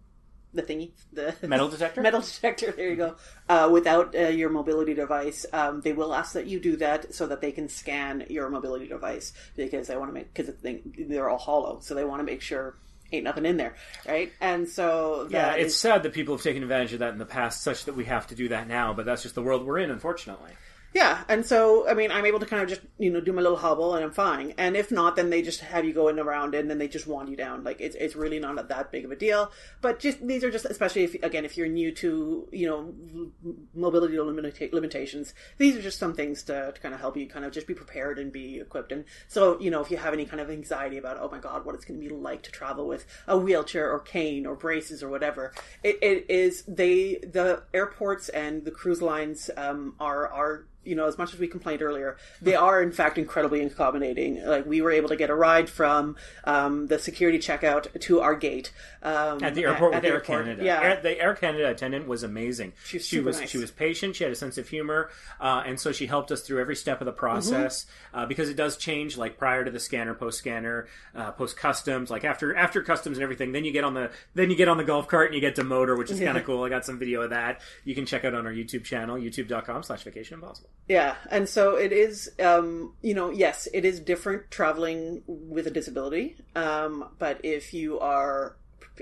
the 0.58 0.62
thingy, 0.74 0.90
the 1.12 1.34
Metal 1.46 1.68
detector? 1.68 2.02
metal 2.02 2.20
detector. 2.20 2.72
There 2.72 2.88
you 2.90 2.96
go. 2.96 3.16
Uh, 3.48 3.68
without 3.72 4.14
uh, 4.14 4.28
your 4.28 4.50
mobility 4.50 4.92
device, 4.94 5.46
um, 5.52 5.80
they 5.80 5.92
will 5.92 6.14
ask 6.14 6.32
that 6.34 6.46
you 6.46 6.60
do 6.60 6.76
that 6.76 7.14
so 7.14 7.26
that 7.28 7.40
they 7.40 7.52
can 7.52 7.68
scan 7.68 8.26
your 8.28 8.50
mobility 8.50 8.86
device 8.88 9.32
because 9.56 9.86
they 9.88 9.96
want 9.96 10.10
to 10.10 10.14
make 10.14 10.32
because 10.34 10.54
they, 10.62 10.82
they're 10.98 11.28
all 11.30 11.38
hollow, 11.38 11.78
so 11.80 11.94
they 11.94 12.04
want 12.04 12.20
to 12.20 12.24
make 12.24 12.42
sure 12.42 12.76
ain't 13.10 13.24
nothing 13.24 13.46
in 13.46 13.56
there, 13.56 13.74
right? 14.06 14.30
And 14.40 14.68
so 14.68 15.28
Yeah, 15.30 15.52
it's 15.54 15.72
is- 15.74 15.80
sad 15.80 16.02
that 16.02 16.12
people 16.12 16.34
have 16.34 16.42
taken 16.42 16.62
advantage 16.62 16.92
of 16.92 16.98
that 16.98 17.12
in 17.12 17.18
the 17.18 17.24
past, 17.24 17.62
such 17.62 17.86
that 17.86 17.96
we 17.96 18.04
have 18.04 18.26
to 18.26 18.34
do 18.34 18.48
that 18.48 18.68
now. 18.68 18.92
But 18.92 19.06
that's 19.06 19.22
just 19.22 19.34
the 19.34 19.42
world 19.42 19.64
we're 19.64 19.78
in, 19.78 19.90
unfortunately. 19.90 20.50
Yeah, 20.94 21.22
and 21.28 21.44
so 21.44 21.86
I 21.86 21.92
mean, 21.92 22.10
I'm 22.10 22.24
able 22.24 22.40
to 22.40 22.46
kind 22.46 22.62
of 22.62 22.68
just 22.68 22.80
you 22.98 23.10
know 23.10 23.20
do 23.20 23.32
my 23.32 23.42
little 23.42 23.58
hobble, 23.58 23.94
and 23.94 24.02
I'm 24.02 24.10
fine. 24.10 24.54
And 24.56 24.74
if 24.74 24.90
not, 24.90 25.16
then 25.16 25.28
they 25.28 25.42
just 25.42 25.60
have 25.60 25.84
you 25.84 25.92
going 25.92 26.18
around, 26.18 26.54
and 26.54 26.70
then 26.70 26.78
they 26.78 26.88
just 26.88 27.06
wand 27.06 27.28
you 27.28 27.36
down. 27.36 27.62
Like 27.62 27.80
it's 27.80 27.94
it's 27.96 28.16
really 28.16 28.38
not 28.38 28.68
that 28.68 28.90
big 28.90 29.04
of 29.04 29.10
a 29.10 29.16
deal. 29.16 29.52
But 29.82 30.00
just 30.00 30.26
these 30.26 30.42
are 30.44 30.50
just 30.50 30.64
especially 30.64 31.04
if 31.04 31.14
again 31.22 31.44
if 31.44 31.58
you're 31.58 31.68
new 31.68 31.92
to 31.96 32.48
you 32.52 32.66
know 32.66 33.30
mobility 33.74 34.16
limita- 34.16 34.72
limitations, 34.72 35.34
these 35.58 35.76
are 35.76 35.82
just 35.82 35.98
some 35.98 36.14
things 36.14 36.42
to, 36.44 36.72
to 36.72 36.80
kind 36.80 36.94
of 36.94 37.00
help 37.00 37.18
you 37.18 37.28
kind 37.28 37.44
of 37.44 37.52
just 37.52 37.66
be 37.66 37.74
prepared 37.74 38.18
and 38.18 38.32
be 38.32 38.58
equipped. 38.58 38.90
And 38.90 39.04
so 39.28 39.60
you 39.60 39.70
know 39.70 39.82
if 39.82 39.90
you 39.90 39.98
have 39.98 40.14
any 40.14 40.24
kind 40.24 40.40
of 40.40 40.50
anxiety 40.50 40.96
about 40.96 41.18
oh 41.20 41.28
my 41.30 41.38
god 41.38 41.66
what 41.66 41.74
it's 41.74 41.84
going 41.84 42.00
to 42.00 42.08
be 42.08 42.14
like 42.14 42.42
to 42.44 42.50
travel 42.50 42.88
with 42.88 43.04
a 43.26 43.36
wheelchair 43.36 43.90
or 43.90 44.00
cane 44.00 44.46
or 44.46 44.56
braces 44.56 45.02
or 45.02 45.10
whatever, 45.10 45.52
it, 45.82 45.98
it 46.00 46.30
is 46.30 46.62
they 46.66 47.16
the 47.16 47.62
airports 47.74 48.30
and 48.30 48.64
the 48.64 48.70
cruise 48.70 49.02
lines 49.02 49.50
um, 49.58 49.94
are 50.00 50.26
are 50.28 50.64
you 50.88 50.94
know, 50.94 51.06
as 51.06 51.18
much 51.18 51.34
as 51.34 51.38
we 51.38 51.46
complained 51.46 51.82
earlier, 51.82 52.16
they 52.40 52.54
are 52.54 52.82
in 52.82 52.90
fact 52.92 53.18
incredibly 53.18 53.60
accommodating. 53.62 54.44
Like 54.44 54.66
we 54.66 54.80
were 54.80 54.90
able 54.90 55.08
to 55.10 55.16
get 55.16 55.30
a 55.30 55.34
ride 55.34 55.68
from 55.68 56.16
um, 56.44 56.86
the 56.86 56.98
security 56.98 57.38
checkout 57.38 58.00
to 58.00 58.20
our 58.20 58.34
gate 58.34 58.72
um, 59.02 59.42
At 59.44 59.54
the 59.54 59.64
airport 59.64 59.94
at 59.94 60.02
with 60.02 60.10
the 60.10 60.16
Air 60.16 60.20
Canada. 60.20 60.64
Yeah, 60.64 60.80
Air, 60.80 61.00
the 61.02 61.20
Air 61.20 61.34
Canada 61.34 61.68
attendant 61.70 62.08
was 62.08 62.22
amazing. 62.22 62.72
She 62.84 62.98
super 62.98 63.26
was 63.26 63.40
nice. 63.40 63.50
she 63.50 63.58
was 63.58 63.70
patient. 63.70 64.16
She 64.16 64.24
had 64.24 64.32
a 64.32 64.36
sense 64.36 64.58
of 64.58 64.68
humor, 64.68 65.10
uh, 65.40 65.62
and 65.66 65.78
so 65.78 65.92
she 65.92 66.06
helped 66.06 66.32
us 66.32 66.42
through 66.42 66.60
every 66.60 66.76
step 66.76 67.00
of 67.00 67.04
the 67.04 67.12
process 67.12 67.58
Mm-hmm. 67.58 68.18
uh, 68.18 68.26
because 68.26 68.48
it 68.48 68.56
does 68.56 68.76
change. 68.76 69.16
Like 69.16 69.36
prior 69.38 69.64
to 69.64 69.70
the 69.70 69.78
scanner, 69.80 70.14
post 70.14 70.38
scanner, 70.38 70.86
uh, 71.14 71.32
post 71.32 71.56
customs. 71.56 72.10
Like 72.10 72.24
after 72.24 72.54
after 72.56 72.82
customs 72.82 73.18
and 73.18 73.22
everything, 73.22 73.52
then 73.52 73.64
you 73.64 73.72
get 73.72 73.84
on 73.84 73.94
the 73.94 74.10
then 74.34 74.50
you 74.50 74.56
get 74.56 74.68
on 74.68 74.76
the 74.78 74.84
golf 74.84 75.08
cart 75.08 75.26
and 75.26 75.34
you 75.34 75.40
get 75.40 75.54
to 75.56 75.64
motor, 75.64 75.96
which 75.96 76.10
is 76.10 76.18
kind 76.18 76.36
of 76.38 76.44
cool. 76.44 76.64
I 76.64 76.68
got 76.68 76.84
some 76.84 76.98
video 76.98 77.22
of 77.22 77.30
that. 77.30 77.60
You 77.84 77.94
can 77.94 78.06
check 78.06 78.24
out 78.24 78.34
on 78.34 78.46
our 78.46 78.52
YouTube 78.52 78.84
channel, 78.84 79.16
youtube.com/slash 79.16 80.02
Vacation 80.04 80.34
Impossible. 80.34 80.70
Yeah, 80.86 81.16
and 81.30 81.48
so 81.48 81.76
it 81.76 81.92
is. 81.92 82.30
Um, 82.40 82.94
you 83.02 83.14
know, 83.14 83.30
yes, 83.30 83.68
it 83.74 83.84
is 83.84 84.00
different 84.00 84.50
traveling 84.50 85.22
with 85.26 85.66
a 85.66 85.70
disability. 85.70 86.36
Um, 86.54 87.10
but 87.18 87.40
if 87.44 87.74
you 87.74 87.98
are, 88.00 88.56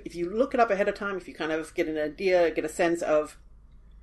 if 0.04 0.14
you 0.14 0.30
look 0.30 0.52
it 0.52 0.60
up 0.60 0.70
ahead 0.70 0.88
of 0.88 0.96
time, 0.96 1.16
if 1.16 1.28
you 1.28 1.34
kind 1.34 1.52
of 1.52 1.72
get 1.74 1.86
an 1.86 1.96
idea, 1.96 2.50
get 2.50 2.64
a 2.64 2.68
sense 2.68 3.02
of. 3.02 3.38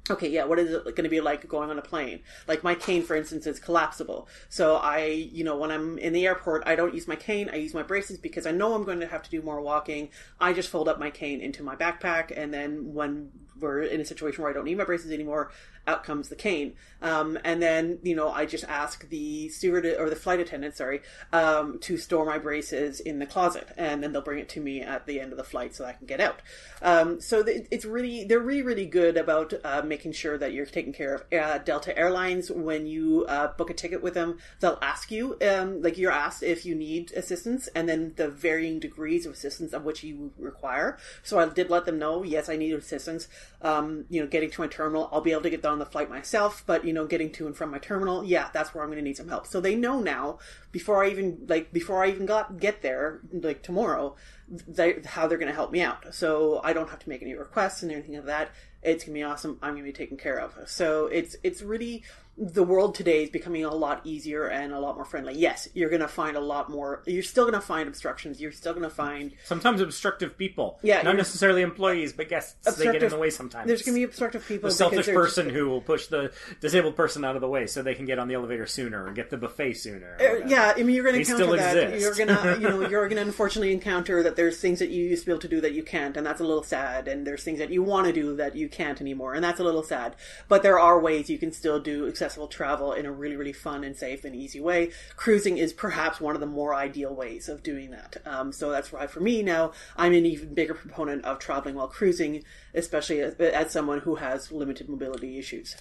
Okay, 0.09 0.27
yeah, 0.27 0.43
what 0.43 0.59
is 0.59 0.69
it 0.69 0.83
going 0.83 1.05
to 1.05 1.09
be 1.09 1.21
like 1.21 1.47
going 1.47 1.69
on 1.69 1.79
a 1.79 1.81
plane? 1.81 2.19
Like 2.45 2.61
my 2.61 2.75
cane, 2.75 3.03
for 3.03 3.15
instance, 3.15 3.47
is 3.47 3.57
collapsible. 3.57 4.27
So 4.49 4.75
I, 4.75 5.05
you 5.05 5.45
know, 5.45 5.55
when 5.55 5.71
I'm 5.71 5.97
in 5.97 6.11
the 6.11 6.25
airport, 6.27 6.63
I 6.65 6.75
don't 6.75 6.93
use 6.93 7.07
my 7.07 7.15
cane. 7.15 7.49
I 7.53 7.55
use 7.55 7.73
my 7.73 7.83
braces 7.83 8.17
because 8.17 8.45
I 8.45 8.51
know 8.51 8.73
I'm 8.73 8.83
going 8.83 8.99
to 8.99 9.07
have 9.07 9.23
to 9.23 9.29
do 9.29 9.41
more 9.41 9.61
walking. 9.61 10.09
I 10.41 10.51
just 10.51 10.67
fold 10.67 10.89
up 10.89 10.99
my 10.99 11.09
cane 11.09 11.39
into 11.39 11.63
my 11.63 11.77
backpack, 11.77 12.33
and 12.35 12.53
then 12.53 12.93
when 12.93 13.31
we're 13.57 13.83
in 13.83 14.01
a 14.01 14.05
situation 14.05 14.41
where 14.41 14.51
I 14.51 14.53
don't 14.53 14.65
need 14.65 14.77
my 14.77 14.83
braces 14.83 15.09
anymore, 15.09 15.51
out 15.87 16.03
comes 16.03 16.29
the 16.29 16.35
cane. 16.35 16.73
Um, 17.01 17.37
and 17.43 17.61
then, 17.61 17.99
you 18.03 18.15
know, 18.15 18.31
I 18.31 18.45
just 18.45 18.63
ask 18.63 19.07
the 19.09 19.49
steward 19.49 19.85
or 19.85 20.09
the 20.09 20.15
flight 20.15 20.39
attendant, 20.39 20.77
sorry, 20.77 21.01
um, 21.33 21.79
to 21.79 21.97
store 21.97 22.25
my 22.25 22.37
braces 22.37 23.01
in 23.01 23.19
the 23.19 23.25
closet. 23.25 23.67
And 23.77 24.01
then 24.01 24.13
they'll 24.13 24.21
bring 24.21 24.39
it 24.39 24.47
to 24.49 24.61
me 24.61 24.81
at 24.81 25.05
the 25.05 25.19
end 25.19 25.31
of 25.33 25.37
the 25.37 25.43
flight 25.43 25.75
so 25.75 25.83
I 25.83 25.91
can 25.91 26.07
get 26.07 26.21
out. 26.21 26.41
Um, 26.81 27.19
so 27.19 27.43
it's 27.45 27.83
really, 27.83 28.23
they're 28.23 28.39
really, 28.39 28.61
really 28.61 28.85
good 28.85 29.17
about 29.17 29.53
uh, 29.63 29.81
making 29.81 30.13
sure 30.13 30.37
that 30.37 30.53
you're 30.53 30.65
taken 30.65 30.93
care 30.93 31.15
of. 31.15 31.23
Uh, 31.33 31.57
Delta 31.57 31.97
Airlines, 31.97 32.49
when 32.49 32.87
you 32.87 33.25
uh, 33.27 33.47
book 33.57 33.69
a 33.69 33.73
ticket 33.73 34.01
with 34.01 34.13
them, 34.13 34.37
they'll 34.61 34.79
ask 34.81 35.11
you, 35.11 35.37
um, 35.41 35.81
like 35.81 35.97
you're 35.97 36.11
asked 36.11 36.41
if 36.41 36.65
you 36.65 36.73
need 36.73 37.11
assistance 37.13 37.67
and 37.75 37.89
then 37.89 38.13
the 38.15 38.29
varying 38.29 38.79
degrees 38.79 39.25
of 39.25 39.33
assistance 39.33 39.73
of 39.73 39.83
which 39.83 40.03
you 40.03 40.31
require. 40.37 40.97
So 41.21 41.39
I 41.39 41.47
did 41.49 41.69
let 41.69 41.85
them 41.85 41.99
know, 41.99 42.23
yes, 42.23 42.47
I 42.47 42.55
need 42.55 42.73
assistance. 42.73 43.27
Um, 43.61 44.05
you 44.09 44.21
know, 44.21 44.27
getting 44.27 44.49
to 44.51 44.61
my 44.61 44.67
terminal, 44.67 45.09
I'll 45.11 45.21
be 45.21 45.31
able 45.31 45.43
to 45.43 45.49
get 45.49 45.61
on 45.73 45.79
the 45.79 45.85
flight 45.85 46.09
myself, 46.09 46.63
but 46.65 46.85
you 46.85 46.93
know, 46.93 47.05
getting 47.05 47.31
to 47.33 47.47
and 47.47 47.57
from 47.57 47.71
my 47.71 47.79
terminal, 47.79 48.23
yeah, 48.23 48.49
that's 48.53 48.73
where 48.73 48.83
I'm 48.83 48.89
going 48.89 48.99
to 48.99 49.03
need 49.03 49.17
some 49.17 49.27
help. 49.27 49.45
So 49.47 49.59
they 49.59 49.75
know 49.75 49.99
now 49.99 50.39
before 50.71 51.03
I 51.03 51.09
even 51.09 51.45
like 51.49 51.73
before 51.73 52.03
I 52.03 52.09
even 52.09 52.25
got 52.25 52.59
get 52.59 52.81
there, 52.81 53.19
like 53.33 53.61
tomorrow, 53.63 54.15
they, 54.47 55.01
how 55.05 55.27
they're 55.27 55.37
going 55.37 55.51
to 55.51 55.55
help 55.55 55.71
me 55.71 55.81
out. 55.81 56.13
So 56.15 56.61
I 56.63 56.71
don't 56.71 56.89
have 56.89 56.99
to 56.99 57.09
make 57.09 57.21
any 57.21 57.33
requests 57.33 57.83
and 57.83 57.91
anything 57.91 58.15
of 58.15 58.25
that. 58.25 58.51
It's 58.81 59.05
gonna 59.05 59.13
be 59.13 59.23
awesome. 59.23 59.59
I'm 59.61 59.73
gonna 59.73 59.83
be 59.85 59.93
taken 59.93 60.17
care 60.17 60.39
of. 60.39 60.57
So 60.65 61.07
it's 61.07 61.35
it's 61.41 61.61
really 61.61 62.03
the 62.35 62.63
world 62.63 62.95
today 62.95 63.23
is 63.23 63.29
becoming 63.29 63.63
a 63.63 63.69
lot 63.73 64.01
easier 64.05 64.47
and 64.47 64.73
a 64.73 64.79
lot 64.79 64.95
more 64.95 65.05
friendly. 65.05 65.35
Yes, 65.35 65.67
you're 65.75 65.91
gonna 65.91 66.07
find 66.07 66.35
a 66.35 66.39
lot 66.39 66.67
more. 66.69 67.03
You're 67.05 67.21
still 67.21 67.45
gonna 67.45 67.61
find 67.61 67.87
obstructions. 67.87 68.41
You're 68.41 68.51
still 68.51 68.73
gonna 68.73 68.89
find 68.89 69.33
Sometimes 69.43 69.81
obstructive 69.81 70.35
people, 70.35 70.79
Yeah, 70.81 71.03
not 71.03 71.15
necessarily 71.15 71.61
employees, 71.61 72.11
but 72.11 72.29
guests. 72.29 72.55
They 72.77 72.85
get 72.85 73.03
in 73.03 73.09
the 73.09 73.17
way 73.19 73.29
sometimes. 73.29 73.67
there's 73.67 73.83
gonna 73.83 73.97
be 73.97 74.03
obstructive 74.03 74.45
people. 74.47 74.69
the 74.69 74.75
selfish 74.75 75.05
they're 75.05 75.13
just- 75.15 75.35
person 75.35 75.49
who 75.49 75.69
will 75.69 75.81
push 75.81 76.07
the 76.07 76.31
disabled 76.59 76.95
person 76.95 77.23
out 77.23 77.35
of 77.35 77.41
the 77.41 77.47
way 77.47 77.67
so 77.67 77.83
they 77.83 77.93
can 77.93 78.05
get 78.05 78.17
on 78.17 78.27
the 78.27 78.33
elevator 78.33 78.65
sooner 78.65 79.05
or 79.05 79.11
get 79.11 79.29
the 79.29 79.37
buffet 79.37 79.73
sooner. 79.73 80.17
Uh, 80.19 80.45
yeah, 80.47 80.73
I 80.75 80.81
mean, 80.81 80.95
you're 80.95 81.03
going 81.03 81.13
to 81.15 81.21
encounter 81.21 81.43
still 81.43 81.55
that. 81.55 81.77
exist. 81.77 82.17
You're 82.17 82.25
gonna, 82.27 82.57
you 82.59 82.67
know, 82.67 82.89
you're 82.89 83.07
going 83.07 83.17
to 83.17 83.27
unfortunately 83.27 83.73
encounter 83.73 84.23
that 84.23 84.35
there's 84.35 84.59
things 84.59 84.79
that 84.79 84.89
you 84.89 85.03
used 85.05 85.21
to 85.23 85.25
be 85.27 85.31
able 85.33 85.41
to 85.41 85.47
do 85.47 85.61
that 85.61 85.73
you 85.73 85.83
can't, 85.83 86.17
and 86.17 86.25
that's 86.25 86.41
a 86.41 86.43
little 86.43 86.63
sad. 86.63 87.07
And 87.07 87.27
there's 87.27 87.43
things 87.43 87.59
that 87.59 87.69
you 87.69 87.83
want 87.83 88.07
to 88.07 88.13
do 88.13 88.35
that 88.37 88.55
you 88.55 88.67
can't 88.69 88.99
anymore, 88.99 89.35
and 89.35 89.43
that's 89.43 89.59
a 89.59 89.63
little 89.63 89.83
sad. 89.83 90.15
But 90.47 90.63
there 90.63 90.79
are 90.79 90.99
ways 90.99 91.29
you 91.29 91.37
can 91.37 91.51
still 91.51 91.79
do 91.79 92.05
accessible 92.23 92.47
travel 92.47 92.93
in 92.93 93.05
a 93.05 93.11
really, 93.11 93.35
really 93.35 93.53
fun 93.53 93.83
and 93.83 93.97
safe 93.97 94.23
and 94.23 94.33
easy 94.35 94.61
way. 94.61 94.91
Cruising 95.17 95.57
is 95.57 95.73
perhaps 95.73 96.21
one 96.21 96.35
of 96.35 96.39
the 96.39 96.47
more 96.47 96.73
ideal 96.73 97.13
ways 97.13 97.49
of 97.49 97.63
doing 97.63 97.91
that. 97.91 98.17
Um, 98.25 98.53
so 98.53 98.71
that's 98.71 98.93
why 98.93 99.07
for 99.07 99.19
me 99.19 99.43
now, 99.43 99.73
I'm 99.97 100.13
an 100.13 100.25
even 100.25 100.53
bigger 100.53 100.73
proponent 100.73 101.25
of 101.25 101.39
traveling 101.39 101.75
while 101.75 101.87
cruising, 101.87 102.43
especially 102.73 103.19
as, 103.21 103.33
as 103.35 103.71
someone 103.71 103.99
who 103.99 104.15
has 104.15 104.51
limited 104.51 104.87
mobility 104.87 105.37
issues. 105.37 105.75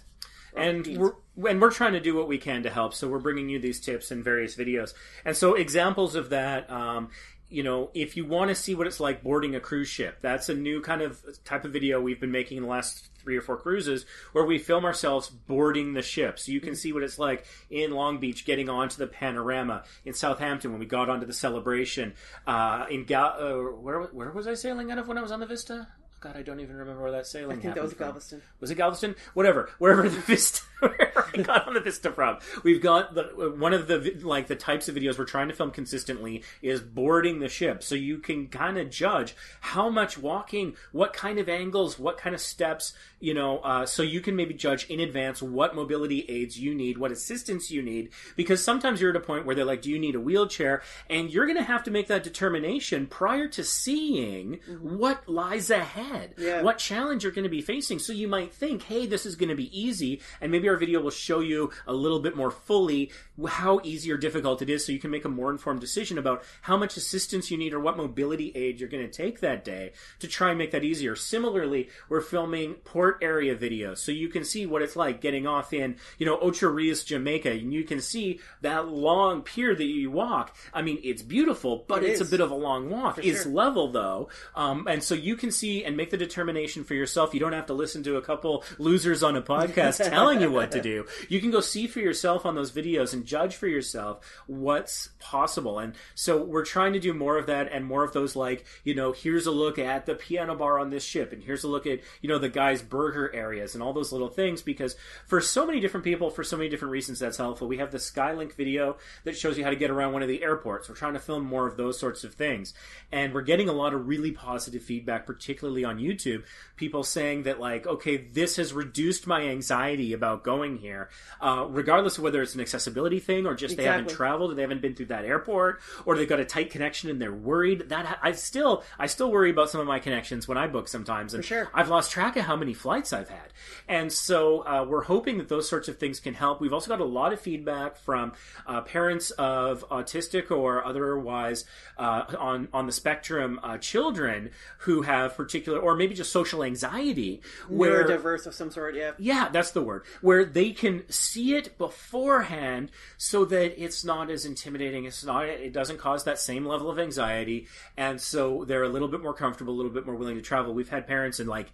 and 0.55 0.86
we're 0.99 1.49
and 1.49 1.61
we're 1.61 1.70
trying 1.70 1.95
to 1.95 2.01
do 2.01 2.14
what 2.14 2.28
we 2.28 2.38
can 2.38 2.62
to 2.62 2.70
help. 2.70 2.93
So 2.93 3.09
we're 3.09 3.18
bringing 3.18 3.49
you 3.49 3.59
these 3.59 3.80
tips 3.80 4.11
in 4.11 4.22
various 4.22 4.55
videos. 4.55 4.93
And 5.24 5.34
so 5.36 5.55
examples 5.55 6.14
of 6.14 6.28
that, 6.30 6.70
um, 6.70 7.09
you 7.53 7.62
know, 7.62 7.90
if 7.94 8.16
you 8.16 8.24
want 8.24 8.48
to 8.48 8.55
see 8.55 8.74
what 8.74 8.86
it's 8.86 8.98
like 9.00 9.22
boarding 9.22 9.55
a 9.55 9.61
cruise 9.61 9.88
ship, 9.88 10.18
that's 10.22 10.48
a 10.48 10.55
new 10.55 10.80
kind 10.80 11.03
of 11.03 11.22
type 11.44 11.64
of 11.64 11.72
video 11.72 12.00
we've 12.00 12.20
been 12.20 12.32
making 12.32 12.57
in 12.57 12.62
the 12.62 12.68
last 12.68 13.09
three 13.22 13.36
or 13.36 13.40
four 13.40 13.57
cruises 13.57 14.05
where 14.32 14.44
we 14.44 14.59
film 14.59 14.84
ourselves 14.84 15.28
boarding 15.28 15.92
the 15.92 16.03
ship. 16.03 16.38
So 16.38 16.50
you 16.50 16.61
can 16.61 16.74
see 16.74 16.92
what 16.92 17.03
it's 17.03 17.18
like 17.18 17.46
in 17.70 17.92
Long 17.92 18.18
Beach 18.18 18.44
getting 18.44 18.68
onto 18.68 18.96
the 18.96 19.07
panorama, 19.07 19.84
in 20.05 20.14
Southampton 20.14 20.72
when 20.72 20.80
we 20.80 20.86
got 20.86 21.09
onto 21.09 21.26
the 21.26 21.32
celebration, 21.32 22.14
uh, 22.46 22.86
in 22.90 23.05
Gal- 23.05 23.36
uh, 23.38 23.76
where 23.76 24.03
where 24.03 24.30
was 24.30 24.46
I 24.46 24.55
sailing 24.55 24.90
out 24.90 24.98
of 24.98 25.07
when 25.07 25.18
I 25.18 25.22
was 25.22 25.30
on 25.30 25.40
the 25.40 25.46
Vista? 25.46 25.88
God, 26.20 26.36
I 26.36 26.42
don't 26.42 26.61
even 26.61 26.76
remember 26.76 27.03
where 27.03 27.12
that 27.12 27.26
sailing. 27.26 27.59
I 27.59 27.62
think 27.62 27.74
that 27.74 27.82
was 27.82 27.94
from. 27.94 28.07
Galveston. 28.07 28.42
Was 28.61 28.70
it 28.70 28.76
Galveston? 28.76 29.16
Whatever, 29.34 29.70
wherever 29.78 30.09
the 30.09 30.20
Vista, 30.20 30.62
wherever 30.88 31.28
I 31.34 31.42
got 31.42 31.66
on 31.66 31.74
the 31.74 31.80
Vista 31.80 32.10
from. 32.12 32.38
We've 32.62 32.82
got 32.82 33.14
the 33.14 33.54
one 33.56 33.72
of 33.72 33.86
the 33.88 34.18
like 34.22 34.46
the 34.48 34.56
types 34.56 34.88
of 34.88 34.94
videos 34.94 35.18
we're 35.18 35.24
trying 35.24 35.48
to 35.48 35.54
film 35.54 35.70
consistently 35.70 36.42
is 36.60 36.80
boarding 36.80 37.38
the 37.40 37.48
ship, 37.48 37.82
so 37.82 37.94
you 37.94 38.18
can 38.18 38.48
kind 38.48 38.78
of 38.78 38.90
judge 38.90 39.34
how 39.60 39.88
much 39.88 40.18
walking, 40.18 40.74
what 40.92 41.12
kind 41.12 41.38
of 41.38 41.48
angles, 41.48 41.98
what 41.98 42.18
kind 42.18 42.34
of 42.34 42.40
steps, 42.40 42.92
you 43.20 43.32
know, 43.34 43.58
uh, 43.60 43.86
so 43.86 44.02
you 44.02 44.20
can 44.20 44.36
maybe 44.36 44.54
judge 44.54 44.84
in 44.90 45.00
advance 45.00 45.40
what 45.42 45.74
mobility 45.74 46.20
aids 46.28 46.58
you 46.58 46.74
need, 46.74 46.98
what 46.98 47.10
assistance 47.12 47.70
you 47.70 47.82
need, 47.82 48.10
because 48.36 48.62
sometimes 48.62 49.00
you're 49.00 49.10
at 49.10 49.16
a 49.16 49.20
point 49.20 49.46
where 49.46 49.54
they're 49.54 49.64
like, 49.64 49.82
"Do 49.82 49.90
you 49.90 49.98
need 49.98 50.14
a 50.14 50.20
wheelchair?" 50.20 50.82
and 51.08 51.30
you're 51.30 51.46
going 51.46 51.56
to 51.58 51.62
have 51.64 51.82
to 51.84 51.90
make 51.90 52.08
that 52.08 52.22
determination 52.24 53.06
prior 53.06 53.48
to 53.48 53.62
seeing 53.64 54.60
what 54.80 55.28
lies 55.28 55.70
ahead 55.70 56.34
Yeah. 56.36 56.62
what 56.62 56.78
challenge 56.78 57.22
you're 57.22 57.32
going 57.32 57.44
to 57.44 57.48
be 57.50 57.62
facing. 57.62 57.98
So 57.98 58.12
you 58.12 58.28
might 58.28 58.52
think, 58.52 58.82
hey, 58.84 59.06
this 59.06 59.24
is 59.26 59.36
going 59.36 59.48
to 59.48 59.54
be 59.54 59.70
easy, 59.78 60.20
and 60.40 60.50
maybe 60.50 60.68
video 60.76 61.00
will 61.00 61.10
show 61.10 61.40
you 61.40 61.70
a 61.86 61.92
little 61.92 62.20
bit 62.20 62.36
more 62.36 62.50
fully 62.50 63.10
how 63.48 63.80
easy 63.82 64.10
or 64.12 64.16
difficult 64.16 64.62
it 64.62 64.70
is 64.70 64.84
so 64.84 64.92
you 64.92 64.98
can 64.98 65.10
make 65.10 65.24
a 65.24 65.28
more 65.28 65.50
informed 65.50 65.80
decision 65.80 66.18
about 66.18 66.42
how 66.62 66.76
much 66.76 66.96
assistance 66.96 67.50
you 67.50 67.56
need 67.58 67.72
or 67.74 67.80
what 67.80 67.96
mobility 67.96 68.52
aid 68.54 68.78
you're 68.80 68.88
going 68.88 69.04
to 69.04 69.10
take 69.10 69.40
that 69.40 69.64
day 69.64 69.92
to 70.18 70.28
try 70.28 70.50
and 70.50 70.58
make 70.58 70.70
that 70.70 70.84
easier. 70.84 71.14
Similarly, 71.16 71.88
we're 72.08 72.20
filming 72.20 72.74
port 72.74 73.18
area 73.22 73.54
videos 73.54 73.98
so 73.98 74.12
you 74.12 74.28
can 74.28 74.44
see 74.44 74.66
what 74.66 74.82
it's 74.82 74.96
like 74.96 75.20
getting 75.20 75.46
off 75.46 75.72
in, 75.72 75.96
you 76.18 76.26
know, 76.26 76.38
Ocho 76.40 76.68
Rios, 76.68 77.04
Jamaica, 77.04 77.50
and 77.50 77.72
you 77.72 77.84
can 77.84 78.00
see 78.00 78.40
that 78.60 78.88
long 78.88 79.42
pier 79.42 79.74
that 79.74 79.84
you 79.84 80.10
walk. 80.10 80.56
I 80.72 80.82
mean, 80.82 80.98
it's 81.02 81.22
beautiful, 81.22 81.84
but 81.88 82.02
It 82.02 82.10
it's 82.10 82.20
is. 82.20 82.28
a 82.28 82.30
bit 82.30 82.40
of 82.40 82.50
a 82.50 82.54
long 82.54 82.90
walk. 82.90 83.18
It's 83.18 83.42
sure. 83.44 83.52
level 83.52 83.92
though, 83.92 84.28
um, 84.54 84.86
and 84.88 85.02
so 85.02 85.14
you 85.14 85.36
can 85.36 85.50
see 85.50 85.84
and 85.84 85.96
make 85.96 86.10
the 86.10 86.16
determination 86.16 86.84
for 86.84 86.94
yourself. 86.94 87.34
You 87.34 87.40
don't 87.40 87.52
have 87.52 87.66
to 87.66 87.74
listen 87.74 88.02
to 88.04 88.16
a 88.16 88.22
couple 88.22 88.64
losers 88.78 89.22
on 89.22 89.36
a 89.36 89.42
podcast 89.42 90.02
telling 90.10 90.40
you 90.40 90.50
what 90.50 90.62
what 90.62 90.72
to 90.72 90.80
do. 90.80 91.06
You 91.28 91.40
can 91.40 91.50
go 91.50 91.60
see 91.60 91.86
for 91.86 91.98
yourself 92.00 92.46
on 92.46 92.54
those 92.54 92.70
videos 92.70 93.12
and 93.12 93.24
judge 93.32 93.56
for 93.56 93.66
yourself 93.66 94.20
what's 94.46 95.08
possible. 95.18 95.78
And 95.78 95.94
so 96.14 96.44
we're 96.44 96.66
trying 96.66 96.92
to 96.92 97.00
do 97.00 97.14
more 97.14 97.38
of 97.38 97.46
that 97.46 97.72
and 97.72 97.82
more 97.82 98.04
of 98.04 98.12
those 98.12 98.36
like, 98.36 98.66
you 98.84 98.94
know, 98.94 99.12
here's 99.12 99.46
a 99.46 99.50
look 99.50 99.78
at 99.78 100.04
the 100.04 100.14
piano 100.14 100.54
bar 100.54 100.78
on 100.78 100.90
this 100.90 101.02
ship 101.02 101.32
and 101.32 101.42
here's 101.42 101.64
a 101.64 101.68
look 101.68 101.86
at, 101.86 102.00
you 102.20 102.28
know, 102.28 102.38
the 102.38 102.50
guy's 102.50 102.82
burger 102.82 103.34
areas 103.34 103.74
and 103.74 103.82
all 103.82 103.94
those 103.94 104.12
little 104.12 104.28
things 104.28 104.60
because 104.60 104.96
for 105.26 105.40
so 105.40 105.64
many 105.64 105.80
different 105.80 106.04
people, 106.04 106.28
for 106.28 106.44
so 106.44 106.58
many 106.58 106.68
different 106.68 106.92
reasons, 106.92 107.18
that's 107.18 107.38
helpful. 107.38 107.66
We 107.66 107.78
have 107.78 107.90
the 107.90 107.98
Skylink 107.98 108.54
video 108.54 108.96
that 109.24 109.34
shows 109.34 109.56
you 109.56 109.64
how 109.64 109.70
to 109.70 109.76
get 109.76 109.90
around 109.90 110.12
one 110.12 110.22
of 110.22 110.28
the 110.28 110.42
airports. 110.42 110.90
We're 110.90 110.94
trying 110.94 111.14
to 111.14 111.18
film 111.18 111.46
more 111.46 111.66
of 111.66 111.78
those 111.78 111.98
sorts 111.98 112.24
of 112.24 112.34
things. 112.34 112.74
And 113.10 113.32
we're 113.32 113.40
getting 113.40 113.70
a 113.70 113.72
lot 113.72 113.94
of 113.94 114.06
really 114.06 114.32
positive 114.32 114.82
feedback, 114.82 115.24
particularly 115.26 115.84
on 115.84 115.98
YouTube. 115.98 116.44
People 116.76 117.02
saying 117.02 117.44
that, 117.44 117.60
like, 117.60 117.86
okay, 117.86 118.18
this 118.18 118.56
has 118.56 118.74
reduced 118.74 119.26
my 119.26 119.42
anxiety 119.42 120.12
about 120.12 120.44
going 120.44 120.76
here, 120.76 121.08
uh, 121.40 121.66
regardless 121.68 122.18
of 122.18 122.24
whether 122.24 122.42
it's 122.42 122.54
an 122.54 122.60
accessibility 122.60 123.11
thing 123.18 123.46
or 123.46 123.54
just 123.54 123.76
they 123.76 123.84
haven't 123.84 124.10
traveled 124.10 124.52
or 124.52 124.54
they 124.54 124.62
haven't 124.62 124.82
been 124.82 124.94
through 124.94 125.06
that 125.06 125.24
airport 125.24 125.80
or 126.04 126.16
they've 126.16 126.28
got 126.28 126.40
a 126.40 126.44
tight 126.44 126.70
connection 126.70 127.10
and 127.10 127.20
they're 127.20 127.32
worried. 127.32 127.88
That 127.88 128.18
I 128.22 128.32
still, 128.32 128.84
I 128.98 129.06
still 129.06 129.30
worry 129.30 129.50
about 129.50 129.70
some 129.70 129.80
of 129.80 129.86
my 129.86 129.98
connections 129.98 130.46
when 130.48 130.58
I 130.58 130.66
book 130.66 130.88
sometimes. 130.88 131.34
And 131.34 131.44
sure. 131.44 131.68
I've 131.74 131.88
lost 131.88 132.10
track 132.10 132.36
of 132.36 132.44
how 132.44 132.56
many 132.56 132.74
flights 132.74 133.12
I've 133.12 133.28
had. 133.28 133.52
And 133.88 134.12
so 134.12 134.66
uh, 134.66 134.84
we're 134.88 135.04
hoping 135.04 135.38
that 135.38 135.48
those 135.48 135.68
sorts 135.68 135.88
of 135.88 135.98
things 135.98 136.20
can 136.20 136.34
help. 136.34 136.60
We've 136.60 136.72
also 136.72 136.88
got 136.88 137.00
a 137.00 137.04
lot 137.04 137.32
of 137.32 137.40
feedback 137.40 137.96
from 137.96 138.32
uh, 138.66 138.82
parents 138.82 139.30
of 139.32 139.88
autistic 139.90 140.50
or 140.50 140.84
otherwise 140.84 141.64
uh, 141.98 142.24
on 142.38 142.68
on 142.72 142.86
the 142.86 142.92
spectrum 142.92 143.60
uh, 143.62 143.78
children 143.78 144.50
who 144.78 145.02
have 145.02 145.36
particular 145.36 145.78
or 145.78 145.96
maybe 145.96 146.14
just 146.14 146.32
social 146.32 146.62
anxiety 146.62 147.42
where 147.68 148.04
diverse 148.04 148.46
of 148.46 148.54
some 148.54 148.70
sort, 148.70 148.94
yeah. 148.94 149.12
yeah, 149.18 149.48
that's 149.50 149.72
the 149.72 149.82
word. 149.82 150.04
Where 150.20 150.44
they 150.44 150.70
can 150.70 151.08
see 151.10 151.54
it 151.54 151.78
beforehand 151.78 152.90
so 153.16 153.44
that 153.46 153.82
it's 153.82 154.05
not 154.05 154.30
as 154.30 154.44
intimidating. 154.44 155.05
It's 155.05 155.24
not, 155.24 155.46
it 155.46 155.72
doesn't 155.72 155.98
cause 155.98 156.24
that 156.24 156.38
same 156.38 156.66
level 156.66 156.90
of 156.90 156.98
anxiety. 156.98 157.66
And 157.96 158.20
so 158.20 158.64
they're 158.64 158.82
a 158.82 158.88
little 158.88 159.09
bit 159.09 159.22
more 159.22 159.34
comfortable, 159.34 159.74
a 159.74 159.76
little 159.76 159.92
bit 159.92 160.07
more 160.07 160.16
willing 160.16 160.36
to 160.36 160.42
travel. 160.42 160.74
We've 160.74 160.88
had 160.88 161.07
parents 161.07 161.40
and 161.40 161.48
like, 161.48 161.72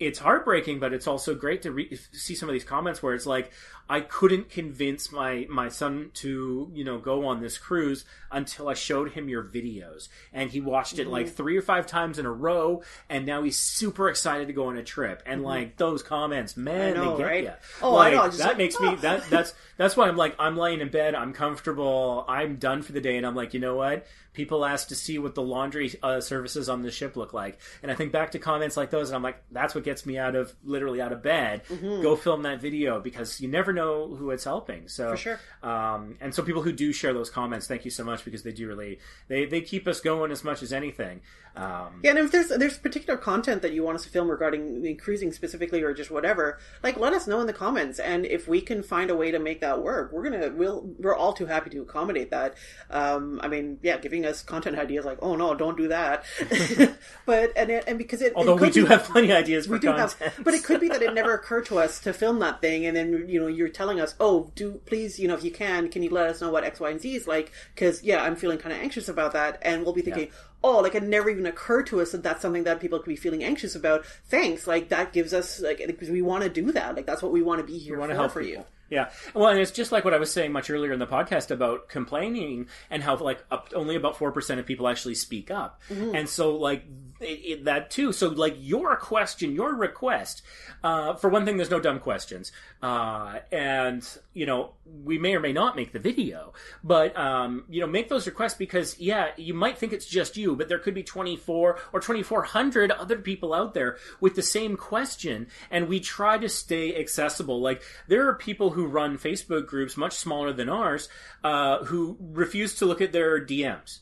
it's 0.00 0.18
heartbreaking, 0.20 0.78
but 0.78 0.92
it's 0.92 1.06
also 1.06 1.34
great 1.34 1.62
to 1.62 1.72
re- 1.72 1.98
see 2.12 2.34
some 2.34 2.48
of 2.48 2.52
these 2.52 2.64
comments 2.64 3.02
where 3.02 3.14
it's 3.14 3.26
like, 3.26 3.50
I 3.90 4.00
couldn't 4.02 4.50
convince 4.50 5.10
my, 5.10 5.46
my 5.48 5.70
son 5.70 6.10
to, 6.14 6.70
you 6.74 6.84
know, 6.84 6.98
go 6.98 7.26
on 7.26 7.40
this 7.40 7.56
cruise 7.56 8.04
until 8.30 8.68
I 8.68 8.74
showed 8.74 9.12
him 9.12 9.30
your 9.30 9.42
videos. 9.42 10.08
And 10.32 10.50
he 10.50 10.60
watched 10.60 10.98
it 10.98 11.04
Mm-hmm. 11.04 11.10
like 11.12 11.28
three 11.30 11.56
or 11.56 11.62
five 11.62 11.86
times 11.86 12.18
in 12.18 12.26
a 12.26 12.30
row, 12.30 12.82
and 13.08 13.24
now 13.24 13.42
he's 13.42 13.58
super 13.58 14.10
excited 14.10 14.46
to 14.48 14.52
go 14.52 14.66
on 14.66 14.76
a 14.76 14.84
trip. 14.84 15.22
And 15.24 15.42
like 15.42 15.78
those 15.78 16.02
comments, 16.02 16.56
man, 16.56 16.94
Mm-hmm. 16.94 17.04
Know, 17.04 17.12
they 17.16 17.22
get 17.22 17.28
right? 17.28 17.44
you. 17.44 17.52
Oh, 17.82 17.96
I 17.96 18.10
know, 18.10 18.28
that 18.28 18.46
like, 18.48 18.58
makes 18.58 18.78
me 18.78 18.88
oh. 18.88 18.96
that 18.96 19.28
that's 19.30 19.54
that's 19.78 19.96
why 19.96 20.06
I'm 20.08 20.16
like 20.16 20.36
I'm 20.38 20.56
laying 20.56 20.80
in 20.80 20.90
bed, 20.90 21.14
I'm 21.14 21.32
comfortable, 21.32 22.24
I'm 22.28 22.56
done 22.56 22.82
for 22.82 22.92
the 22.92 23.00
day, 23.00 23.16
and 23.16 23.26
I'm 23.26 23.34
like, 23.34 23.54
you 23.54 23.60
know 23.60 23.76
what? 23.76 24.06
People 24.32 24.64
ask 24.64 24.88
to 24.88 24.94
see 24.94 25.18
what 25.18 25.34
the 25.34 25.42
laundry 25.42 25.92
uh, 26.02 26.20
services 26.20 26.68
on 26.68 26.82
the 26.82 26.90
ship 26.90 27.16
look 27.16 27.32
like, 27.32 27.58
and 27.82 27.90
I 27.90 27.94
think 27.94 28.12
back 28.12 28.32
to 28.32 28.38
comments 28.38 28.76
like 28.76 28.90
those, 28.90 29.08
and 29.08 29.16
I'm 29.16 29.22
like, 29.22 29.42
that's 29.50 29.74
what 29.74 29.84
gets 29.84 30.06
me 30.06 30.16
out 30.18 30.36
of 30.36 30.54
literally 30.64 31.00
out 31.00 31.12
of 31.12 31.22
bed. 31.22 31.62
Mm-hmm. 31.68 32.02
Go 32.02 32.14
film 32.14 32.42
that 32.42 32.60
video 32.60 33.00
because 33.00 33.40
you 33.40 33.48
never 33.48 33.72
know 33.72 34.14
who 34.14 34.30
it's 34.30 34.44
helping. 34.44 34.88
So 34.88 35.10
For 35.10 35.16
sure. 35.16 35.40
um, 35.62 36.16
and 36.20 36.34
so 36.34 36.42
people 36.42 36.62
who 36.62 36.72
do 36.72 36.92
share 36.92 37.12
those 37.12 37.30
comments, 37.30 37.66
thank 37.66 37.84
you 37.84 37.90
so 37.90 38.04
much 38.04 38.24
because 38.24 38.42
they 38.42 38.52
do 38.52 38.68
really 38.68 39.00
they 39.28 39.46
they 39.46 39.60
keep 39.60 39.88
us 39.88 40.00
going 40.00 40.30
as 40.30 40.44
much 40.44 40.62
as 40.62 40.72
anything. 40.72 41.20
Um, 41.58 42.00
Yeah, 42.04 42.10
and 42.10 42.20
if 42.20 42.30
there's 42.30 42.48
there's 42.48 42.78
particular 42.78 43.18
content 43.18 43.62
that 43.62 43.72
you 43.72 43.82
want 43.82 43.96
us 43.96 44.04
to 44.04 44.08
film 44.10 44.30
regarding 44.30 44.96
cruising 44.98 45.32
specifically 45.32 45.82
or 45.82 45.92
just 45.92 46.10
whatever, 46.10 46.58
like 46.84 46.96
let 46.96 47.12
us 47.12 47.26
know 47.26 47.40
in 47.40 47.48
the 47.48 47.52
comments, 47.52 47.98
and 47.98 48.24
if 48.24 48.46
we 48.46 48.60
can 48.60 48.82
find 48.82 49.10
a 49.10 49.16
way 49.16 49.32
to 49.32 49.40
make 49.40 49.60
that 49.60 49.82
work, 49.82 50.12
we're 50.12 50.22
gonna 50.22 50.50
we'll 50.54 50.88
we're 50.98 51.16
all 51.16 51.32
too 51.32 51.46
happy 51.46 51.70
to 51.70 51.82
accommodate 51.82 52.30
that. 52.30 52.54
Um, 52.90 53.40
I 53.42 53.48
mean, 53.48 53.78
yeah, 53.82 53.98
giving 53.98 54.24
us 54.24 54.42
content 54.42 54.78
ideas 54.78 55.04
like, 55.04 55.18
oh 55.20 55.34
no, 55.34 55.54
don't 55.56 55.76
do 55.76 55.88
that, 55.88 56.24
but 57.26 57.52
and 57.56 57.70
it, 57.70 57.84
and 57.88 57.98
because 57.98 58.22
it 58.22 58.32
although 58.36 58.56
it 58.56 58.60
we 58.60 58.70
do 58.70 58.82
be- 58.84 58.88
have 58.88 59.04
plenty 59.04 59.30
of 59.30 59.36
ideas 59.36 59.66
for 59.66 59.72
we 59.72 59.78
do 59.80 59.88
content, 59.88 60.12
have, 60.20 60.44
but 60.44 60.54
it 60.54 60.62
could 60.62 60.80
be 60.80 60.88
that 60.88 61.02
it 61.02 61.12
never 61.12 61.34
occurred 61.34 61.66
to 61.66 61.78
us 61.78 61.98
to 62.00 62.12
film 62.12 62.38
that 62.38 62.60
thing, 62.60 62.86
and 62.86 62.96
then 62.96 63.24
you 63.28 63.40
know 63.40 63.48
you're 63.48 63.68
telling 63.68 64.00
us, 64.00 64.14
oh, 64.20 64.52
do 64.54 64.80
please, 64.86 65.18
you 65.18 65.26
know, 65.26 65.34
if 65.34 65.42
you 65.42 65.50
can, 65.50 65.88
can 65.88 66.02
you 66.04 66.10
let 66.10 66.28
us 66.28 66.40
know 66.40 66.50
what 66.50 66.62
X, 66.62 66.78
Y, 66.78 66.90
and 66.90 67.00
Z 67.00 67.14
is 67.16 67.26
like? 67.26 67.50
Because 67.74 68.02
yeah, 68.04 68.22
I'm 68.22 68.36
feeling 68.36 68.58
kind 68.58 68.72
of 68.72 68.80
anxious 68.80 69.08
about 69.08 69.32
that, 69.32 69.58
and 69.62 69.82
we'll 69.82 69.92
be 69.94 70.02
thinking, 70.02 70.30
oh, 70.64 70.78
like 70.80 70.94
it 70.94 71.02
never 71.02 71.30
even 71.30 71.46
occurred 71.46 71.86
to 71.88 72.00
us 72.00 72.12
that 72.12 72.22
that's 72.22 72.42
something 72.42 72.64
that 72.64 72.80
people 72.80 72.98
could 72.98 73.08
be 73.08 73.16
feeling 73.16 73.44
anxious 73.44 73.74
about. 73.74 74.04
Thanks, 74.28 74.66
like 74.66 74.88
that 74.88 75.12
gives 75.12 75.32
us 75.32 75.60
like 75.60 75.78
because 75.86 76.10
we 76.10 76.22
want 76.22 76.44
to 76.44 76.50
do 76.50 76.72
that, 76.72 76.96
like 76.96 77.06
that's 77.06 77.22
what 77.22 77.32
we 77.32 77.42
want 77.42 77.60
to 77.60 77.64
be 77.66 77.78
here 77.78 77.98
want 77.98 78.10
for 78.10 78.14
to 78.14 78.20
help 78.20 78.32
for 78.32 78.42
people. 78.42 78.62
you. 78.62 78.66
Yeah, 78.90 79.10
well, 79.34 79.48
and 79.48 79.60
it's 79.60 79.70
just 79.70 79.92
like 79.92 80.04
what 80.06 80.14
I 80.14 80.18
was 80.18 80.32
saying 80.32 80.50
much 80.50 80.70
earlier 80.70 80.92
in 80.94 80.98
the 80.98 81.06
podcast 81.06 81.50
about 81.50 81.90
complaining 81.90 82.68
and 82.90 83.02
how 83.02 83.16
like 83.18 83.44
up, 83.50 83.68
only 83.74 83.96
about 83.96 84.16
four 84.16 84.32
percent 84.32 84.60
of 84.60 84.66
people 84.66 84.88
actually 84.88 85.14
speak 85.14 85.50
up, 85.50 85.80
Mm-hmm. 85.90 86.14
and 86.14 86.28
so 86.28 86.56
like 86.56 86.84
it, 87.20 87.24
it, 87.24 87.64
that 87.64 87.90
too. 87.90 88.12
So 88.12 88.28
like 88.28 88.56
your 88.58 88.96
question, 88.96 89.54
your 89.54 89.74
request, 89.74 90.42
uh, 90.82 91.14
for 91.14 91.28
one 91.28 91.44
thing, 91.44 91.56
there's 91.56 91.70
no 91.70 91.80
dumb 91.80 91.98
questions, 91.98 92.52
uh, 92.82 93.40
and 93.50 94.06
you 94.34 94.46
know 94.46 94.72
we 95.04 95.18
may 95.18 95.34
or 95.34 95.40
may 95.40 95.52
not 95.52 95.76
make 95.76 95.92
the 95.92 95.98
video, 95.98 96.52
but 96.84 97.16
um, 97.16 97.64
you 97.68 97.80
know 97.80 97.86
make 97.86 98.08
those 98.08 98.26
requests 98.26 98.54
because 98.54 98.98
yeah, 98.98 99.28
you 99.36 99.54
might 99.54 99.78
think 99.78 99.92
it's 99.92 100.06
just 100.06 100.36
you, 100.36 100.56
but 100.56 100.68
there 100.68 100.78
could 100.78 100.94
be 100.94 101.02
24 101.02 101.78
or 101.92 102.00
2400 102.00 102.90
other 102.90 103.18
people 103.18 103.52
out 103.52 103.74
there 103.74 103.98
with 104.20 104.34
the 104.34 104.42
same 104.42 104.76
question, 104.76 105.48
and 105.70 105.88
we 105.88 106.00
try 106.00 106.38
to 106.38 106.48
stay 106.48 106.98
accessible. 106.98 107.60
Like 107.60 107.82
there 108.06 108.28
are 108.28 108.34
people 108.34 108.70
who 108.70 108.86
run 108.86 109.18
Facebook 109.18 109.66
groups 109.66 109.96
much 109.96 110.14
smaller 110.14 110.52
than 110.52 110.68
ours 110.68 111.08
uh, 111.44 111.84
who 111.84 112.16
refuse 112.20 112.74
to 112.76 112.86
look 112.86 113.00
at 113.00 113.12
their 113.12 113.44
DMs. 113.44 114.00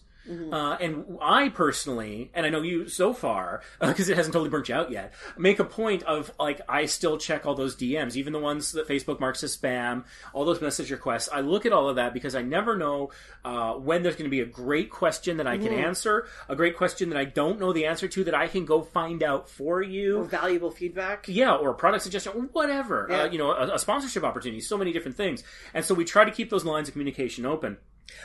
Uh, 0.53 0.77
and 0.81 1.19
I 1.21 1.49
personally, 1.49 2.31
and 2.35 2.45
I 2.47 2.51
know 2.51 2.63
you 2.63 2.89
so 2.89 3.13
far, 3.13 3.63
because 3.81 4.09
it 4.09 4.17
hasn't 4.17 4.33
totally 4.33 4.51
burnt 4.51 4.69
you 4.69 4.75
out 4.75 4.91
yet, 4.91 5.13
make 5.37 5.59
a 5.59 5.65
point 5.65 6.03
of 6.05 6.33
like 6.39 6.61
I 6.69 6.87
still 6.87 7.19
check 7.19 7.47
all 7.47 7.55
those 7.55 7.77
DMs, 7.77 8.17
even 8.17 8.33
the 8.33 8.39
ones 8.39 8.73
that 8.73 8.89
Facebook 8.89 9.21
marks 9.21 9.43
as 9.43 9.57
spam, 9.57 10.05
all 10.33 10.45
those 10.45 10.61
message 10.61 10.91
requests. 10.91 11.29
I 11.33 11.41
look 11.41 11.67
at 11.67 11.73
all 11.73 11.89
of 11.89 11.97
that 11.97 12.15
because 12.15 12.35
I 12.35 12.43
never 12.43 12.77
know 12.77 13.11
uh, 13.45 13.75
when 13.75 14.03
there's 14.03 14.17
going 14.17 14.25
to 14.25 14.31
be 14.31 14.41
a 14.41 14.47
great 14.47 14.91
question 14.91 15.37
that 15.37 15.47
I 15.47 15.59
can 15.59 15.73
answer, 15.73 16.27
a 16.49 16.57
great 16.57 16.77
question 16.77 17.11
that 17.11 17.19
I 17.19 17.25
don't 17.25 17.61
know 17.61 17.73
the 17.73 17.87
answer 17.87 18.09
to 18.09 18.25
that 18.25 18.35
I 18.35 18.49
can 18.49 18.65
go 18.65 18.83
find 18.83 19.23
out 19.23 19.49
for 19.49 19.83
you. 19.83 20.25
Valuable 20.25 20.71
feedback. 20.71 21.27
Yeah, 21.29 21.55
or 21.55 21.71
a 21.71 21.75
product 21.75 22.03
suggestion, 22.03 22.33
or 22.35 22.43
whatever. 22.53 23.07
Yeah. 23.09 23.23
Uh, 23.23 23.25
you 23.27 23.39
know, 23.39 23.53
a, 23.53 23.75
a 23.75 23.79
sponsorship 23.79 24.25
opportunity, 24.25 24.61
so 24.61 24.77
many 24.77 24.93
different 24.93 25.17
things. 25.17 25.43
And 25.75 25.85
so 25.85 25.95
we 25.95 26.05
try 26.05 26.25
to 26.25 26.31
keep 26.31 26.51
those 26.51 26.65
lines 26.65 26.89
of 26.89 26.95
communication 26.95 27.47
open. 27.47 27.79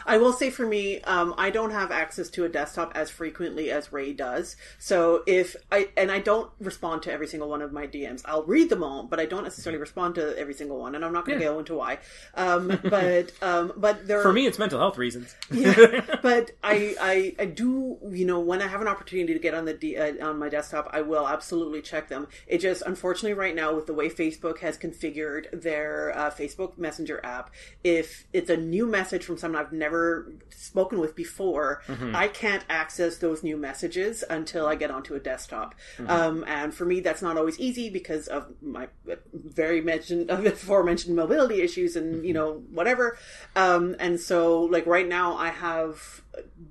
I 0.05 0.17
will 0.17 0.34
say 0.34 0.49
for 0.49 0.65
me, 0.65 1.01
um, 1.01 1.34
I 1.38 1.49
don't 1.49 1.71
have 1.71 1.91
access 1.91 2.29
to 2.32 2.45
a 2.45 2.49
desktop 2.49 2.91
as 2.95 3.09
frequently 3.09 3.71
as 3.71 3.91
Ray 3.91 4.13
does. 4.13 4.55
So 4.79 5.23
if 5.25 5.55
I 5.71 5.89
and 5.97 6.11
I 6.11 6.19
don't 6.19 6.49
respond 6.59 7.03
to 7.03 7.11
every 7.11 7.27
single 7.27 7.49
one 7.49 7.61
of 7.61 7.71
my 7.71 7.88
DMs, 7.88 8.21
I'll 8.25 8.43
read 8.43 8.69
them 8.69 8.84
all, 8.84 9.03
but 9.03 9.19
I 9.19 9.25
don't 9.25 9.43
necessarily 9.43 9.79
respond 9.79 10.15
to 10.15 10.38
every 10.38 10.53
single 10.53 10.79
one, 10.79 10.95
and 10.95 11.03
I'm 11.05 11.13
not 11.13 11.25
going 11.25 11.39
to 11.39 11.43
Yeah. 11.45 11.51
go 11.51 11.59
into 11.59 11.75
why. 11.75 11.99
Um, 12.36 12.79
but 12.84 13.32
um, 13.41 13.73
but 13.77 14.07
there 14.07 14.21
For 14.21 14.34
me, 14.34 14.47
it's 14.47 14.59
mental 14.59 14.79
health 14.79 14.97
reasons. 14.97 15.36
yeah, 15.51 16.01
but 16.21 16.51
I, 16.63 16.95
I 16.99 17.36
I 17.39 17.45
do 17.45 17.97
you 18.09 18.25
know 18.25 18.39
when 18.39 18.61
I 18.61 18.67
have 18.67 18.82
an 18.82 18.88
opportunity 18.88 19.34
to 19.34 19.39
get 19.39 19.53
on 19.53 19.65
the 19.65 19.73
D, 19.73 19.97
uh, 19.97 20.25
on 20.27 20.38
my 20.39 20.49
desktop, 20.49 20.89
I 20.93 21.01
will 21.01 21.27
absolutely 21.27 21.82
check 21.82 22.07
them. 22.09 22.27
It 22.47 22.59
just 22.59 22.82
unfortunately 22.84 23.34
right 23.34 23.55
now 23.55 23.73
with 23.75 23.86
the 23.88 23.93
way 23.93 24.09
Facebook 24.09 24.59
has 24.59 24.77
configured 24.77 25.61
their 25.61 26.15
uh, 26.17 26.29
Facebook 26.32 26.77
Messenger 26.77 27.19
app, 27.23 27.51
if 27.84 28.25
it's 28.34 28.49
a 28.49 28.57
new 28.57 28.86
message 28.86 29.23
from 29.23 29.38
someone 29.38 29.61
I've 29.61 29.70
never 29.72 30.32
spoken 30.49 30.99
with 30.99 31.15
before, 31.15 31.82
I 32.15 32.28
can't 32.28 32.63
access 32.69 33.17
those 33.17 33.43
new 33.43 33.57
messages 33.57 34.24
until 34.30 34.67
I 34.67 34.76
get 34.76 34.91
onto 34.91 35.15
a 35.15 35.19
desktop. 35.19 35.76
Um, 36.07 36.43
and 36.47 36.74
for 36.74 36.86
me, 36.86 36.99
that's 36.99 37.22
not 37.22 37.38
always 37.38 37.59
easy 37.59 37.89
because 37.89 38.28
of 38.28 38.53
my 38.61 38.88
very 39.34 39.82
mentioned 39.82 40.30
aforementioned 40.30 41.15
mobility 41.15 41.61
issues 41.61 41.95
and 41.95 42.26
you 42.26 42.34
know 42.34 42.63
whatever. 42.72 43.17
Um, 43.55 43.95
and 43.99 44.19
so 44.19 44.63
like 44.63 44.86
right 44.86 45.07
now, 45.07 45.36
I 45.36 45.49
have 45.49 46.22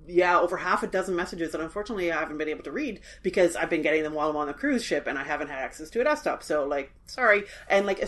yeah, 0.06 0.38
over 0.38 0.56
half 0.56 0.82
a 0.82 0.86
dozen 0.86 1.14
messages 1.14 1.52
that 1.52 1.61
unfortunately 1.61 2.11
I 2.11 2.18
haven't 2.18 2.38
been 2.38 2.48
able 2.48 2.64
to 2.64 2.72
read 2.72 3.00
because 3.22 3.56
I've 3.56 3.70
been 3.70 3.82
getting 3.82 4.02
them 4.02 4.14
while 4.14 4.30
I'm 4.30 4.36
on 4.36 4.46
the 4.46 4.54
cruise 4.54 4.82
ship 4.82 5.06
and 5.06 5.18
I 5.18 5.24
haven't 5.24 5.48
had 5.48 5.58
access 5.58 5.90
to 5.90 6.00
a 6.00 6.04
desktop. 6.04 6.42
So 6.42 6.64
like, 6.64 6.92
sorry. 7.06 7.44
And 7.68 7.86
like, 7.86 8.02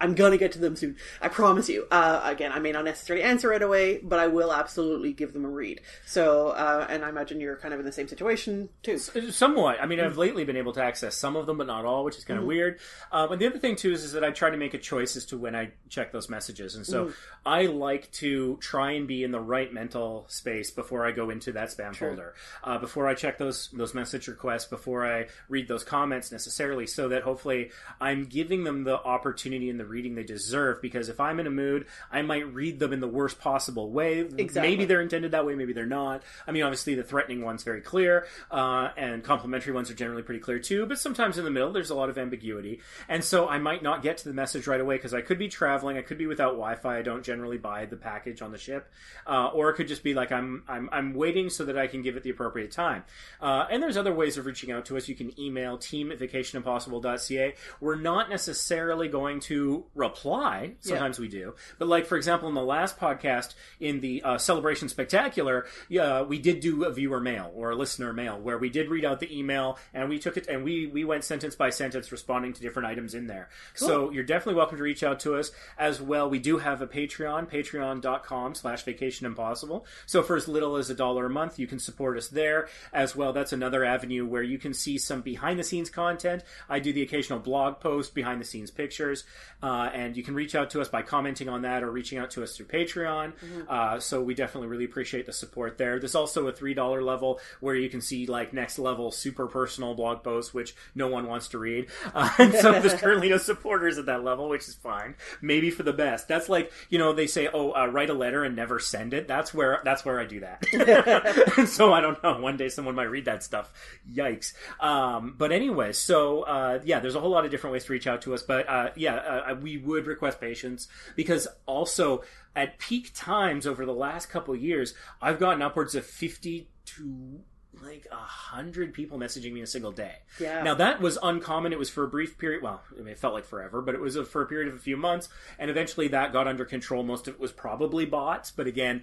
I'm 0.00 0.14
gonna 0.14 0.38
get 0.38 0.52
to 0.52 0.58
them 0.58 0.74
soon. 0.74 0.96
I 1.20 1.28
promise 1.28 1.68
you. 1.68 1.86
Uh, 1.90 2.20
again, 2.24 2.52
I 2.52 2.58
may 2.58 2.72
not 2.72 2.84
necessarily 2.84 3.22
answer 3.24 3.50
right 3.50 3.62
away, 3.62 3.98
but 3.98 4.18
I 4.18 4.26
will 4.26 4.52
absolutely 4.52 5.12
give 5.12 5.32
them 5.32 5.44
a 5.44 5.48
read. 5.48 5.80
So, 6.06 6.48
uh, 6.48 6.86
and 6.88 7.04
I 7.04 7.08
imagine 7.08 7.40
you're 7.40 7.56
kind 7.56 7.74
of 7.74 7.80
in 7.80 7.86
the 7.86 7.92
same 7.92 8.08
situation 8.08 8.68
too. 8.82 8.98
Somewhat. 8.98 9.78
I 9.80 9.86
mean, 9.86 10.00
I've 10.00 10.18
lately 10.18 10.44
been 10.44 10.56
able 10.56 10.72
to 10.72 10.82
access 10.82 11.16
some 11.16 11.36
of 11.36 11.46
them, 11.46 11.58
but 11.58 11.66
not 11.66 11.84
all, 11.84 12.04
which 12.04 12.16
is 12.16 12.24
kind 12.24 12.40
of 12.40 12.46
weird. 12.46 12.80
Um, 13.12 13.32
and 13.32 13.40
the 13.40 13.46
other 13.46 13.58
thing 13.58 13.76
too 13.76 13.92
is, 13.92 14.02
is 14.02 14.12
that 14.12 14.24
I 14.24 14.30
try 14.30 14.50
to 14.50 14.56
make 14.56 14.74
a 14.74 14.78
choice 14.78 15.16
as 15.16 15.26
to 15.26 15.36
when 15.36 15.54
I 15.54 15.72
check 15.88 16.12
those 16.12 16.28
messages, 16.28 16.74
and 16.74 16.86
so 16.86 17.12
I 17.44 17.66
like 17.66 18.10
to 18.12 18.56
try 18.60 18.92
and 18.92 19.06
be 19.06 19.22
in 19.22 19.30
the 19.30 19.40
right 19.40 19.72
mental 19.72 20.24
space 20.28 20.61
before 20.70 21.06
I 21.06 21.12
go 21.12 21.30
into 21.30 21.52
that 21.52 21.68
spam 21.68 21.94
folder, 21.94 22.34
uh, 22.64 22.78
before 22.78 23.08
I 23.08 23.14
check 23.14 23.38
those 23.38 23.68
those 23.72 23.94
message 23.94 24.28
requests, 24.28 24.66
before 24.66 25.06
I 25.06 25.26
read 25.48 25.68
those 25.68 25.84
comments 25.84 26.30
necessarily, 26.32 26.86
so 26.86 27.08
that 27.08 27.22
hopefully 27.22 27.70
I'm 28.00 28.24
giving 28.24 28.64
them 28.64 28.84
the 28.84 28.96
opportunity 28.96 29.70
and 29.70 29.78
the 29.78 29.86
reading 29.86 30.14
they 30.14 30.24
deserve. 30.24 30.80
Because 30.80 31.08
if 31.08 31.20
I'm 31.20 31.40
in 31.40 31.46
a 31.46 31.50
mood, 31.50 31.86
I 32.10 32.22
might 32.22 32.52
read 32.52 32.78
them 32.78 32.92
in 32.92 33.00
the 33.00 33.08
worst 33.08 33.40
possible 33.40 33.90
way. 33.90 34.20
Exactly. 34.20 34.60
Maybe 34.60 34.84
they're 34.84 35.00
intended 35.00 35.32
that 35.32 35.46
way, 35.46 35.54
maybe 35.54 35.72
they're 35.72 35.86
not. 35.86 36.22
I 36.46 36.52
mean, 36.52 36.62
obviously 36.62 36.94
the 36.94 37.02
threatening 37.02 37.42
one's 37.42 37.62
very 37.62 37.80
clear, 37.80 38.26
uh, 38.50 38.90
and 38.96 39.22
complimentary 39.22 39.72
ones 39.72 39.90
are 39.90 39.94
generally 39.94 40.22
pretty 40.22 40.40
clear 40.40 40.58
too. 40.58 40.86
But 40.86 40.98
sometimes 40.98 41.38
in 41.38 41.44
the 41.44 41.50
middle, 41.50 41.72
there's 41.72 41.90
a 41.90 41.94
lot 41.94 42.08
of 42.08 42.18
ambiguity, 42.18 42.80
and 43.08 43.24
so 43.24 43.48
I 43.48 43.58
might 43.58 43.82
not 43.82 44.02
get 44.02 44.18
to 44.18 44.28
the 44.28 44.34
message 44.34 44.66
right 44.66 44.80
away 44.80 44.96
because 44.96 45.14
I 45.14 45.20
could 45.20 45.38
be 45.38 45.48
traveling, 45.48 45.96
I 45.96 46.02
could 46.02 46.18
be 46.18 46.26
without 46.26 46.52
Wi-Fi. 46.52 46.98
I 46.98 47.02
don't 47.02 47.24
generally 47.24 47.58
buy 47.58 47.86
the 47.86 47.96
package 47.96 48.42
on 48.42 48.52
the 48.52 48.58
ship, 48.58 48.90
uh, 49.26 49.50
or 49.54 49.70
it 49.70 49.74
could 49.74 49.88
just 49.88 50.02
be 50.02 50.14
like 50.14 50.32
I'm 50.32 50.51
I'm 50.68 50.88
I'm 50.92 51.14
waiting 51.14 51.50
so 51.50 51.64
that 51.64 51.78
I 51.78 51.86
can 51.86 52.02
give 52.02 52.16
it 52.16 52.22
the 52.22 52.30
appropriate 52.30 52.70
time. 52.70 53.04
Uh, 53.40 53.66
and 53.70 53.82
there's 53.82 53.96
other 53.96 54.12
ways 54.12 54.36
of 54.38 54.46
reaching 54.46 54.70
out 54.70 54.84
to 54.86 54.96
us. 54.96 55.08
You 55.08 55.14
can 55.14 55.38
email 55.38 55.78
team 55.78 56.12
at 56.12 56.18
vacationimpossible.ca. 56.18 57.54
We're 57.80 57.96
not 57.96 58.30
necessarily 58.30 59.08
going 59.08 59.40
to 59.40 59.84
reply. 59.94 60.72
Sometimes 60.80 61.18
we 61.18 61.28
do, 61.28 61.54
but 61.78 61.88
like 61.88 62.06
for 62.06 62.16
example, 62.16 62.48
in 62.48 62.54
the 62.54 62.64
last 62.64 62.98
podcast 62.98 63.54
in 63.80 64.00
the 64.00 64.22
uh, 64.22 64.38
celebration 64.38 64.88
spectacular, 64.88 65.66
uh, 66.00 66.24
we 66.28 66.38
did 66.38 66.60
do 66.60 66.84
a 66.84 66.92
viewer 66.92 67.20
mail 67.20 67.50
or 67.54 67.70
a 67.70 67.76
listener 67.76 68.12
mail 68.12 68.38
where 68.38 68.58
we 68.58 68.68
did 68.70 68.88
read 68.88 69.04
out 69.04 69.20
the 69.20 69.36
email 69.36 69.78
and 69.94 70.08
we 70.08 70.18
took 70.18 70.36
it 70.36 70.46
and 70.48 70.64
we 70.64 70.86
we 70.86 71.04
went 71.04 71.24
sentence 71.24 71.54
by 71.54 71.70
sentence 71.70 72.12
responding 72.12 72.52
to 72.52 72.60
different 72.60 72.88
items 72.88 73.14
in 73.14 73.26
there. 73.26 73.48
So 73.74 74.10
you're 74.10 74.24
definitely 74.24 74.56
welcome 74.56 74.76
to 74.76 74.82
reach 74.82 75.02
out 75.02 75.20
to 75.20 75.34
us 75.36 75.50
as 75.78 76.00
well. 76.00 76.28
We 76.28 76.38
do 76.38 76.58
have 76.58 76.82
a 76.82 76.86
Patreon, 76.86 77.50
patreon.com 77.50 78.54
slash 78.54 78.82
vacation 78.82 79.26
impossible. 79.26 79.86
So 80.06 80.22
for 80.22 80.36
as 80.42 80.48
little 80.48 80.76
as 80.76 80.90
a 80.90 80.94
dollar 80.94 81.26
a 81.26 81.30
month, 81.30 81.58
you 81.58 81.66
can 81.66 81.78
support 81.78 82.16
us 82.16 82.28
there 82.28 82.68
as 82.92 83.14
well. 83.14 83.32
That's 83.32 83.52
another 83.52 83.84
avenue 83.84 84.26
where 84.26 84.42
you 84.42 84.58
can 84.58 84.74
see 84.74 84.98
some 84.98 85.20
behind 85.20 85.58
the 85.58 85.64
scenes 85.64 85.90
content. 85.90 86.42
I 86.68 86.80
do 86.80 86.92
the 86.92 87.02
occasional 87.02 87.38
blog 87.38 87.80
post, 87.80 88.14
behind 88.14 88.40
the 88.40 88.44
scenes 88.44 88.70
pictures, 88.70 89.24
uh, 89.62 89.90
and 89.94 90.16
you 90.16 90.22
can 90.22 90.34
reach 90.34 90.54
out 90.54 90.70
to 90.70 90.80
us 90.80 90.88
by 90.88 91.02
commenting 91.02 91.48
on 91.48 91.62
that 91.62 91.82
or 91.82 91.90
reaching 91.90 92.18
out 92.18 92.30
to 92.32 92.42
us 92.42 92.56
through 92.56 92.66
Patreon. 92.66 93.32
Uh, 93.68 94.00
so 94.00 94.20
we 94.20 94.34
definitely 94.34 94.68
really 94.68 94.84
appreciate 94.84 95.26
the 95.26 95.32
support 95.32 95.78
there. 95.78 95.98
There's 95.98 96.14
also 96.14 96.48
a 96.48 96.52
three 96.52 96.74
dollar 96.74 97.02
level 97.02 97.40
where 97.60 97.74
you 97.74 97.88
can 97.88 98.00
see 98.00 98.26
like 98.26 98.52
next 98.52 98.78
level 98.78 99.10
super 99.10 99.46
personal 99.46 99.94
blog 99.94 100.22
posts, 100.22 100.52
which 100.52 100.74
no 100.94 101.08
one 101.08 101.26
wants 101.26 101.48
to 101.48 101.58
read. 101.58 101.86
Uh, 102.14 102.28
and 102.38 102.52
so 102.54 102.72
there's 102.72 102.92
currently 103.00 103.30
no 103.30 103.38
supporters 103.38 103.96
at 103.96 104.06
that 104.06 104.22
level, 104.22 104.48
which 104.48 104.68
is 104.68 104.74
fine. 104.74 105.14
Maybe 105.40 105.70
for 105.70 105.82
the 105.82 105.94
best. 105.94 106.28
That's 106.28 106.48
like 106.48 106.70
you 106.90 106.98
know 106.98 107.14
they 107.14 107.26
say, 107.26 107.48
oh, 107.52 107.72
uh, 107.72 107.86
write 107.86 108.10
a 108.10 108.14
letter 108.14 108.44
and 108.44 108.54
never 108.54 108.78
send 108.78 109.14
it. 109.14 109.26
That's 109.26 109.54
where 109.54 109.80
that's 109.84 110.04
where 110.04 110.20
I 110.20 110.24
do 110.32 110.40
that. 110.40 111.66
so 111.68 111.92
I 111.92 112.00
don't 112.00 112.22
know. 112.22 112.40
One 112.40 112.56
day 112.56 112.68
someone 112.68 112.94
might 112.94 113.04
read 113.04 113.26
that 113.26 113.42
stuff. 113.42 113.72
Yikes. 114.10 114.54
Um, 114.80 115.34
but 115.36 115.52
anyway, 115.52 115.92
so 115.92 116.42
uh, 116.42 116.80
yeah, 116.84 117.00
there's 117.00 117.14
a 117.14 117.20
whole 117.20 117.30
lot 117.30 117.44
of 117.44 117.50
different 117.50 117.72
ways 117.72 117.84
to 117.84 117.92
reach 117.92 118.06
out 118.06 118.22
to 118.22 118.34
us. 118.34 118.42
But 118.42 118.68
uh, 118.68 118.90
yeah, 118.96 119.14
uh, 119.14 119.54
we 119.60 119.76
would 119.78 120.06
request 120.06 120.40
patience 120.40 120.88
because 121.16 121.48
also 121.66 122.22
at 122.54 122.78
peak 122.78 123.10
times 123.14 123.66
over 123.66 123.86
the 123.86 123.94
last 123.94 124.28
couple 124.28 124.54
of 124.54 124.60
years, 124.60 124.94
I've 125.20 125.38
gotten 125.38 125.62
upwards 125.62 125.94
of 125.94 126.04
50 126.04 126.68
to 126.84 127.40
like 127.82 128.06
a 128.12 128.16
hundred 128.16 128.92
people 128.92 129.18
messaging 129.18 129.52
me 129.52 129.60
in 129.60 129.64
a 129.64 129.66
single 129.66 129.92
day. 129.92 130.16
Yeah. 130.38 130.62
Now 130.62 130.74
that 130.74 131.00
was 131.00 131.18
uncommon. 131.22 131.72
It 131.72 131.78
was 131.78 131.90
for 131.90 132.04
a 132.04 132.08
brief 132.08 132.38
period. 132.38 132.62
Well, 132.62 132.82
I 132.92 132.98
mean, 132.98 133.08
it 133.08 133.18
felt 133.18 133.34
like 133.34 133.44
forever, 133.44 133.80
but 133.80 133.94
it 133.94 134.00
was 134.00 134.16
a, 134.16 134.24
for 134.24 134.42
a 134.42 134.46
period 134.46 134.68
of 134.68 134.74
a 134.74 134.78
few 134.78 134.96
months, 134.96 135.28
and 135.58 135.70
eventually 135.70 136.08
that 136.08 136.32
got 136.32 136.46
under 136.46 136.64
control. 136.64 137.02
Most 137.02 137.28
of 137.28 137.34
it 137.34 137.40
was 137.40 137.52
probably 137.52 138.04
bots, 138.04 138.50
but 138.50 138.66
again, 138.66 139.02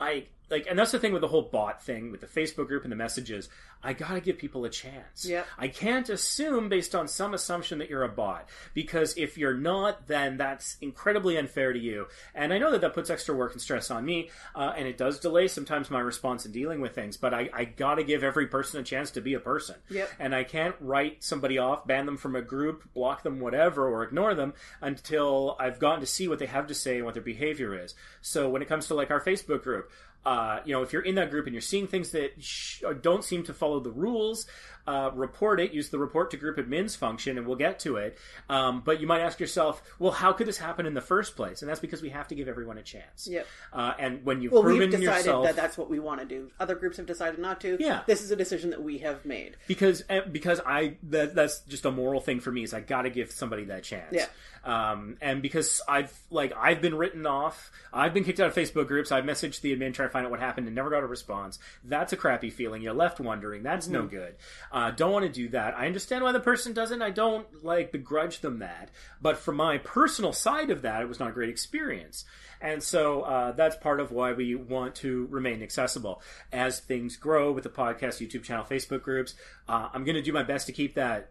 I 0.00 0.26
like, 0.50 0.66
and 0.68 0.78
that's 0.78 0.90
the 0.90 0.98
thing 0.98 1.12
with 1.12 1.22
the 1.22 1.28
whole 1.28 1.42
bot 1.42 1.82
thing 1.82 2.10
with 2.10 2.20
the 2.20 2.26
Facebook 2.26 2.66
group 2.66 2.82
and 2.82 2.92
the 2.92 2.96
messages. 2.96 3.48
I 3.82 3.94
gotta 3.94 4.20
give 4.20 4.36
people 4.36 4.64
a 4.64 4.70
chance. 4.70 5.24
Yep. 5.24 5.46
I 5.58 5.68
can't 5.68 6.08
assume 6.10 6.68
based 6.68 6.94
on 6.94 7.08
some 7.08 7.32
assumption 7.32 7.78
that 7.78 7.88
you're 7.88 8.02
a 8.02 8.08
bot 8.08 8.48
because 8.74 9.16
if 9.16 9.38
you're 9.38 9.54
not, 9.54 10.06
then 10.06 10.36
that's 10.36 10.76
incredibly 10.82 11.38
unfair 11.38 11.72
to 11.72 11.78
you. 11.78 12.06
And 12.34 12.52
I 12.52 12.58
know 12.58 12.72
that 12.72 12.82
that 12.82 12.92
puts 12.92 13.08
extra 13.08 13.34
work 13.34 13.52
and 13.52 13.60
stress 13.60 13.90
on 13.90 14.04
me, 14.04 14.28
uh, 14.54 14.74
and 14.76 14.86
it 14.86 14.98
does 14.98 15.18
delay 15.18 15.48
sometimes 15.48 15.90
my 15.90 16.00
response 16.00 16.44
in 16.44 16.52
dealing 16.52 16.80
with 16.80 16.94
things. 16.94 17.16
But 17.16 17.32
I, 17.32 17.48
I 17.54 17.64
gotta 17.64 18.02
give 18.02 18.22
every 18.22 18.46
person 18.48 18.80
a 18.80 18.84
chance 18.84 19.12
to 19.12 19.20
be 19.20 19.34
a 19.34 19.40
person. 19.40 19.76
Yep. 19.88 20.10
And 20.18 20.34
I 20.34 20.44
can't 20.44 20.74
write 20.80 21.24
somebody 21.24 21.56
off, 21.56 21.86
ban 21.86 22.06
them 22.06 22.18
from 22.18 22.36
a 22.36 22.42
group, 22.42 22.92
block 22.92 23.22
them, 23.22 23.40
whatever, 23.40 23.88
or 23.88 24.02
ignore 24.02 24.34
them 24.34 24.52
until 24.82 25.56
I've 25.58 25.78
gotten 25.78 26.00
to 26.00 26.06
see 26.06 26.28
what 26.28 26.38
they 26.38 26.46
have 26.46 26.66
to 26.66 26.74
say 26.74 26.96
and 26.96 27.04
what 27.04 27.14
their 27.14 27.22
behavior 27.22 27.78
is. 27.82 27.94
So 28.20 28.50
when 28.50 28.60
it 28.60 28.68
comes 28.68 28.88
to 28.88 28.94
like 28.94 29.10
our 29.10 29.20
Facebook 29.20 29.62
group, 29.62 29.90
uh, 30.24 30.60
you 30.64 30.74
know, 30.74 30.82
if 30.82 30.92
you're 30.92 31.02
in 31.02 31.14
that 31.14 31.30
group 31.30 31.46
and 31.46 31.54
you're 31.54 31.62
seeing 31.62 31.86
things 31.86 32.10
that 32.10 32.32
sh- 32.42 32.82
don't 33.00 33.24
seem 33.24 33.42
to 33.44 33.54
follow 33.54 33.80
the 33.80 33.90
rules, 33.90 34.46
uh, 34.86 35.10
report 35.14 35.60
it. 35.60 35.72
Use 35.72 35.88
the 35.90 35.98
report 35.98 36.30
to 36.32 36.36
group 36.36 36.56
admins 36.56 36.96
function, 36.96 37.38
and 37.38 37.46
we'll 37.46 37.56
get 37.56 37.78
to 37.80 37.96
it. 37.96 38.18
Um, 38.48 38.82
but 38.84 39.00
you 39.00 39.06
might 39.06 39.20
ask 39.20 39.40
yourself, 39.40 39.82
well, 39.98 40.12
how 40.12 40.32
could 40.32 40.46
this 40.46 40.58
happen 40.58 40.86
in 40.86 40.94
the 40.94 41.00
first 41.00 41.36
place? 41.36 41.62
And 41.62 41.68
that's 41.70 41.80
because 41.80 42.02
we 42.02 42.10
have 42.10 42.28
to 42.28 42.34
give 42.34 42.48
everyone 42.48 42.78
a 42.78 42.82
chance. 42.82 43.28
Yep. 43.30 43.46
Uh, 43.72 43.92
and 43.98 44.24
when 44.24 44.42
you've 44.42 44.52
Well, 44.52 44.62
proven 44.62 44.90
we've 44.90 45.00
decided 45.00 45.26
yourself, 45.26 45.46
that 45.46 45.56
that's 45.56 45.78
what 45.78 45.90
we 45.90 45.98
want 45.98 46.20
to 46.20 46.26
do. 46.26 46.50
Other 46.58 46.74
groups 46.74 46.96
have 46.96 47.06
decided 47.06 47.38
not 47.38 47.60
to. 47.62 47.76
Yeah. 47.80 48.02
This 48.06 48.22
is 48.22 48.30
a 48.30 48.36
decision 48.36 48.70
that 48.70 48.82
we 48.82 48.98
have 48.98 49.24
made. 49.24 49.56
because 49.66 50.02
eh, 50.08 50.20
because 50.30 50.60
I 50.64 50.96
that, 51.04 51.34
that's 51.34 51.60
just 51.60 51.84
a 51.84 51.90
moral 51.90 52.20
thing 52.20 52.40
for 52.40 52.50
me 52.50 52.62
is 52.62 52.74
I 52.74 52.80
got 52.80 53.02
to 53.02 53.10
give 53.10 53.30
somebody 53.30 53.64
that 53.64 53.82
chance. 53.82 54.12
Yeah. 54.12 54.26
Um, 54.62 55.16
and 55.22 55.40
because 55.40 55.80
I've 55.88 56.12
like 56.30 56.52
I've 56.56 56.82
been 56.82 56.94
written 56.94 57.26
off, 57.26 57.70
I've 57.92 58.12
been 58.12 58.24
kicked 58.24 58.40
out 58.40 58.48
of 58.48 58.54
Facebook 58.54 58.88
groups. 58.88 59.10
I've 59.10 59.24
messaged 59.24 59.60
the 59.62 59.74
admin 59.74 59.94
trying 59.94 60.08
to 60.08 60.12
find 60.12 60.26
out 60.26 60.30
what 60.30 60.40
happened 60.40 60.66
and 60.66 60.76
never 60.76 60.90
got 60.90 61.02
a 61.02 61.06
response. 61.06 61.58
That's 61.84 62.12
a 62.12 62.16
crappy 62.16 62.50
feeling. 62.50 62.82
You're 62.82 62.92
left 62.92 63.20
wondering. 63.20 63.62
That's 63.62 63.88
no 63.88 64.04
good. 64.06 64.34
Uh, 64.80 64.90
don't 64.90 65.12
want 65.12 65.26
to 65.26 65.30
do 65.30 65.50
that. 65.50 65.76
I 65.76 65.86
understand 65.86 66.24
why 66.24 66.32
the 66.32 66.40
person 66.40 66.72
doesn't. 66.72 67.02
I 67.02 67.10
don't 67.10 67.62
like 67.62 67.92
begrudge 67.92 68.40
them 68.40 68.60
that. 68.60 68.88
But 69.20 69.36
from 69.36 69.56
my 69.56 69.76
personal 69.76 70.32
side 70.32 70.70
of 70.70 70.80
that, 70.82 71.02
it 71.02 71.08
was 71.08 71.20
not 71.20 71.28
a 71.28 71.32
great 71.32 71.50
experience. 71.50 72.24
And 72.62 72.82
so 72.82 73.20
uh, 73.20 73.52
that's 73.52 73.76
part 73.76 74.00
of 74.00 74.10
why 74.10 74.32
we 74.32 74.54
want 74.54 74.94
to 74.96 75.26
remain 75.30 75.62
accessible. 75.62 76.22
As 76.50 76.80
things 76.80 77.16
grow 77.16 77.52
with 77.52 77.64
the 77.64 77.70
podcast, 77.70 78.26
YouTube 78.26 78.42
channel, 78.42 78.64
Facebook 78.64 79.02
groups, 79.02 79.34
uh, 79.68 79.90
I'm 79.92 80.04
going 80.04 80.16
to 80.16 80.22
do 80.22 80.32
my 80.32 80.44
best 80.44 80.66
to 80.68 80.72
keep 80.72 80.94
that 80.94 81.30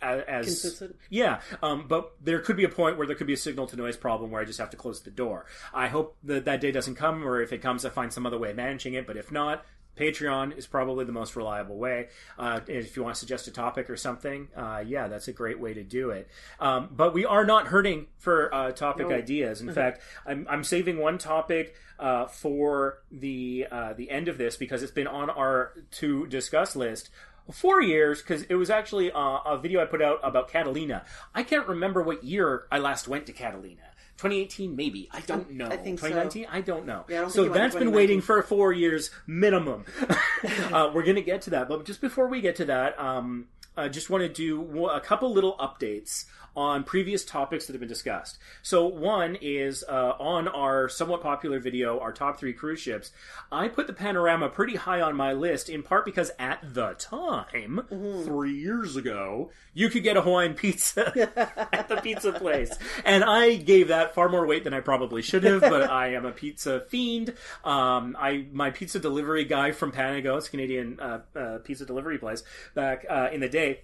as 0.00 0.46
Consistent. 0.46 0.96
yeah, 1.10 1.40
um, 1.62 1.86
but 1.88 2.12
there 2.22 2.40
could 2.40 2.56
be 2.56 2.64
a 2.64 2.68
point 2.68 2.96
where 2.96 3.06
there 3.06 3.16
could 3.16 3.26
be 3.26 3.32
a 3.32 3.36
signal 3.36 3.66
to 3.68 3.76
noise 3.76 3.96
problem 3.96 4.30
where 4.30 4.40
I 4.40 4.44
just 4.44 4.58
have 4.58 4.70
to 4.70 4.76
close 4.76 5.00
the 5.02 5.10
door. 5.10 5.46
I 5.74 5.88
hope 5.88 6.16
that 6.24 6.44
that 6.44 6.60
day 6.60 6.70
doesn't 6.70 6.94
come, 6.94 7.26
or 7.26 7.40
if 7.40 7.52
it 7.52 7.58
comes, 7.58 7.84
I 7.84 7.90
find 7.90 8.12
some 8.12 8.26
other 8.26 8.38
way 8.38 8.50
of 8.50 8.56
managing 8.56 8.94
it. 8.94 9.06
But 9.06 9.16
if 9.16 9.32
not, 9.32 9.64
Patreon 9.96 10.56
is 10.56 10.66
probably 10.66 11.04
the 11.04 11.12
most 11.12 11.36
reliable 11.36 11.76
way. 11.76 12.08
Uh, 12.38 12.60
if 12.66 12.96
you 12.96 13.02
want 13.02 13.14
to 13.14 13.20
suggest 13.20 13.46
a 13.46 13.50
topic 13.50 13.90
or 13.90 13.96
something, 13.96 14.48
uh, 14.56 14.82
yeah, 14.86 15.08
that's 15.08 15.28
a 15.28 15.32
great 15.32 15.60
way 15.60 15.74
to 15.74 15.82
do 15.82 16.10
it. 16.10 16.28
Um, 16.60 16.88
but 16.90 17.12
we 17.12 17.24
are 17.24 17.44
not 17.44 17.68
hurting 17.68 18.06
for 18.18 18.52
uh, 18.54 18.72
topic 18.72 19.08
No. 19.08 19.14
ideas. 19.14 19.60
In 19.60 19.72
fact, 19.74 20.00
I'm, 20.26 20.46
I'm 20.48 20.64
saving 20.64 20.98
one 20.98 21.18
topic 21.18 21.74
uh, 21.98 22.26
for 22.26 22.98
the 23.10 23.66
uh, 23.70 23.92
the 23.92 24.10
end 24.10 24.28
of 24.28 24.38
this 24.38 24.56
because 24.56 24.82
it's 24.82 24.92
been 24.92 25.06
on 25.06 25.30
our 25.30 25.72
to 25.92 26.26
discuss 26.26 26.74
list 26.74 27.10
four 27.50 27.80
years 27.82 28.22
because 28.22 28.42
it 28.44 28.54
was 28.54 28.70
actually 28.70 29.10
uh, 29.12 29.38
a 29.44 29.58
video 29.58 29.82
I 29.82 29.86
put 29.86 30.00
out 30.02 30.20
about 30.22 30.48
Catalina. 30.48 31.04
I 31.34 31.42
can't 31.42 31.66
remember 31.66 32.02
what 32.02 32.24
year 32.24 32.66
I 32.70 32.78
last 32.78 33.08
went 33.08 33.26
to 33.26 33.32
Catalina. 33.32 33.82
2018, 34.22 34.76
maybe. 34.76 35.08
I 35.12 35.20
don't 35.20 35.50
know. 35.50 35.66
I 35.66 35.76
think 35.76 35.98
so. 35.98 36.06
2019, 36.06 36.46
I 36.50 36.60
don't 36.60 36.86
know. 36.86 37.04
Yeah, 37.08 37.18
I 37.18 37.20
don't 37.22 37.30
so 37.30 37.48
that's 37.48 37.74
been 37.74 37.90
waiting 37.90 38.20
for 38.20 38.40
four 38.42 38.72
years 38.72 39.10
minimum. 39.26 39.84
uh, 40.72 40.92
we're 40.94 41.02
going 41.02 41.16
to 41.16 41.22
get 41.22 41.42
to 41.42 41.50
that, 41.50 41.68
but 41.68 41.84
just 41.84 42.00
before 42.00 42.28
we 42.28 42.40
get 42.40 42.54
to 42.56 42.64
that, 42.66 42.98
um, 43.00 43.48
I 43.76 43.88
just 43.88 44.10
want 44.10 44.22
to 44.22 44.28
do 44.28 44.86
a 44.86 45.00
couple 45.00 45.32
little 45.32 45.56
updates 45.56 46.26
on 46.56 46.84
previous 46.84 47.24
topics 47.24 47.66
that 47.66 47.72
have 47.72 47.80
been 47.80 47.88
discussed. 47.88 48.38
So 48.62 48.86
one 48.86 49.36
is 49.40 49.84
uh, 49.88 50.12
on 50.18 50.48
our 50.48 50.88
somewhat 50.88 51.22
popular 51.22 51.58
video, 51.60 51.98
our 52.00 52.12
top 52.12 52.38
three 52.38 52.52
cruise 52.52 52.80
ships. 52.80 53.10
I 53.50 53.68
put 53.68 53.86
the 53.86 53.92
Panorama 53.92 54.48
pretty 54.48 54.76
high 54.76 55.00
on 55.00 55.16
my 55.16 55.32
list, 55.32 55.68
in 55.68 55.82
part 55.82 56.04
because 56.04 56.30
at 56.38 56.60
the 56.74 56.94
time, 56.94 57.80
Mm-hmm. 57.92 58.24
three 58.24 58.54
years 58.54 58.96
ago, 58.96 59.50
you 59.74 59.88
could 59.88 60.02
get 60.02 60.16
a 60.16 60.22
Hawaiian 60.22 60.54
pizza 60.54 61.06
at 61.72 61.88
the 61.88 61.96
pizza 61.96 62.32
place, 62.32 62.74
and 63.04 63.22
I 63.24 63.56
gave 63.56 63.88
that 63.88 64.14
far 64.14 64.28
more 64.28 64.46
weight 64.46 64.64
than 64.64 64.74
I 64.74 64.80
probably 64.80 65.22
should 65.22 65.44
have. 65.44 65.60
But 65.60 65.88
I 65.90 66.14
am 66.14 66.24
a 66.24 66.32
pizza 66.32 66.80
fiend. 66.88 67.34
Um, 67.64 68.16
I 68.18 68.46
my 68.52 68.70
pizza 68.70 68.98
delivery 68.98 69.44
guy 69.44 69.72
from 69.72 69.92
Panago, 69.92 70.36
it's 70.38 70.48
Canadian 70.48 70.98
uh, 71.00 71.20
uh, 71.36 71.58
pizza 71.58 71.84
delivery 71.86 72.18
place, 72.18 72.42
back 72.74 73.04
uh, 73.08 73.28
in 73.32 73.40
the 73.40 73.48
day 73.48 73.80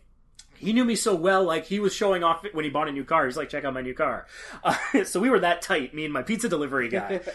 he 0.59 0.73
knew 0.73 0.85
me 0.85 0.97
so 0.97 1.15
well, 1.15 1.45
like 1.45 1.67
he 1.67 1.81
was 1.81 1.95
showing 1.95 2.23
off 2.23 2.45
when 2.53 2.65
he 2.65 2.71
bought 2.71 2.89
a 2.89 2.93
new 2.93 3.05
car. 3.05 3.27
He's 3.27 3.37
like, 3.37 3.49
check 3.49 3.65
out 3.65 3.75
my 3.75 3.83
new 3.83 3.95
car. 3.95 4.27
Uh, 4.63 4.77
so 5.05 5.21
we 5.21 5.31
were 5.31 5.41
that 5.41 5.63
tight, 5.63 5.95
me 5.95 6.05
and 6.05 6.13
my 6.13 6.23
pizza 6.23 6.49
delivery 6.49 6.89
guy. 6.89 7.21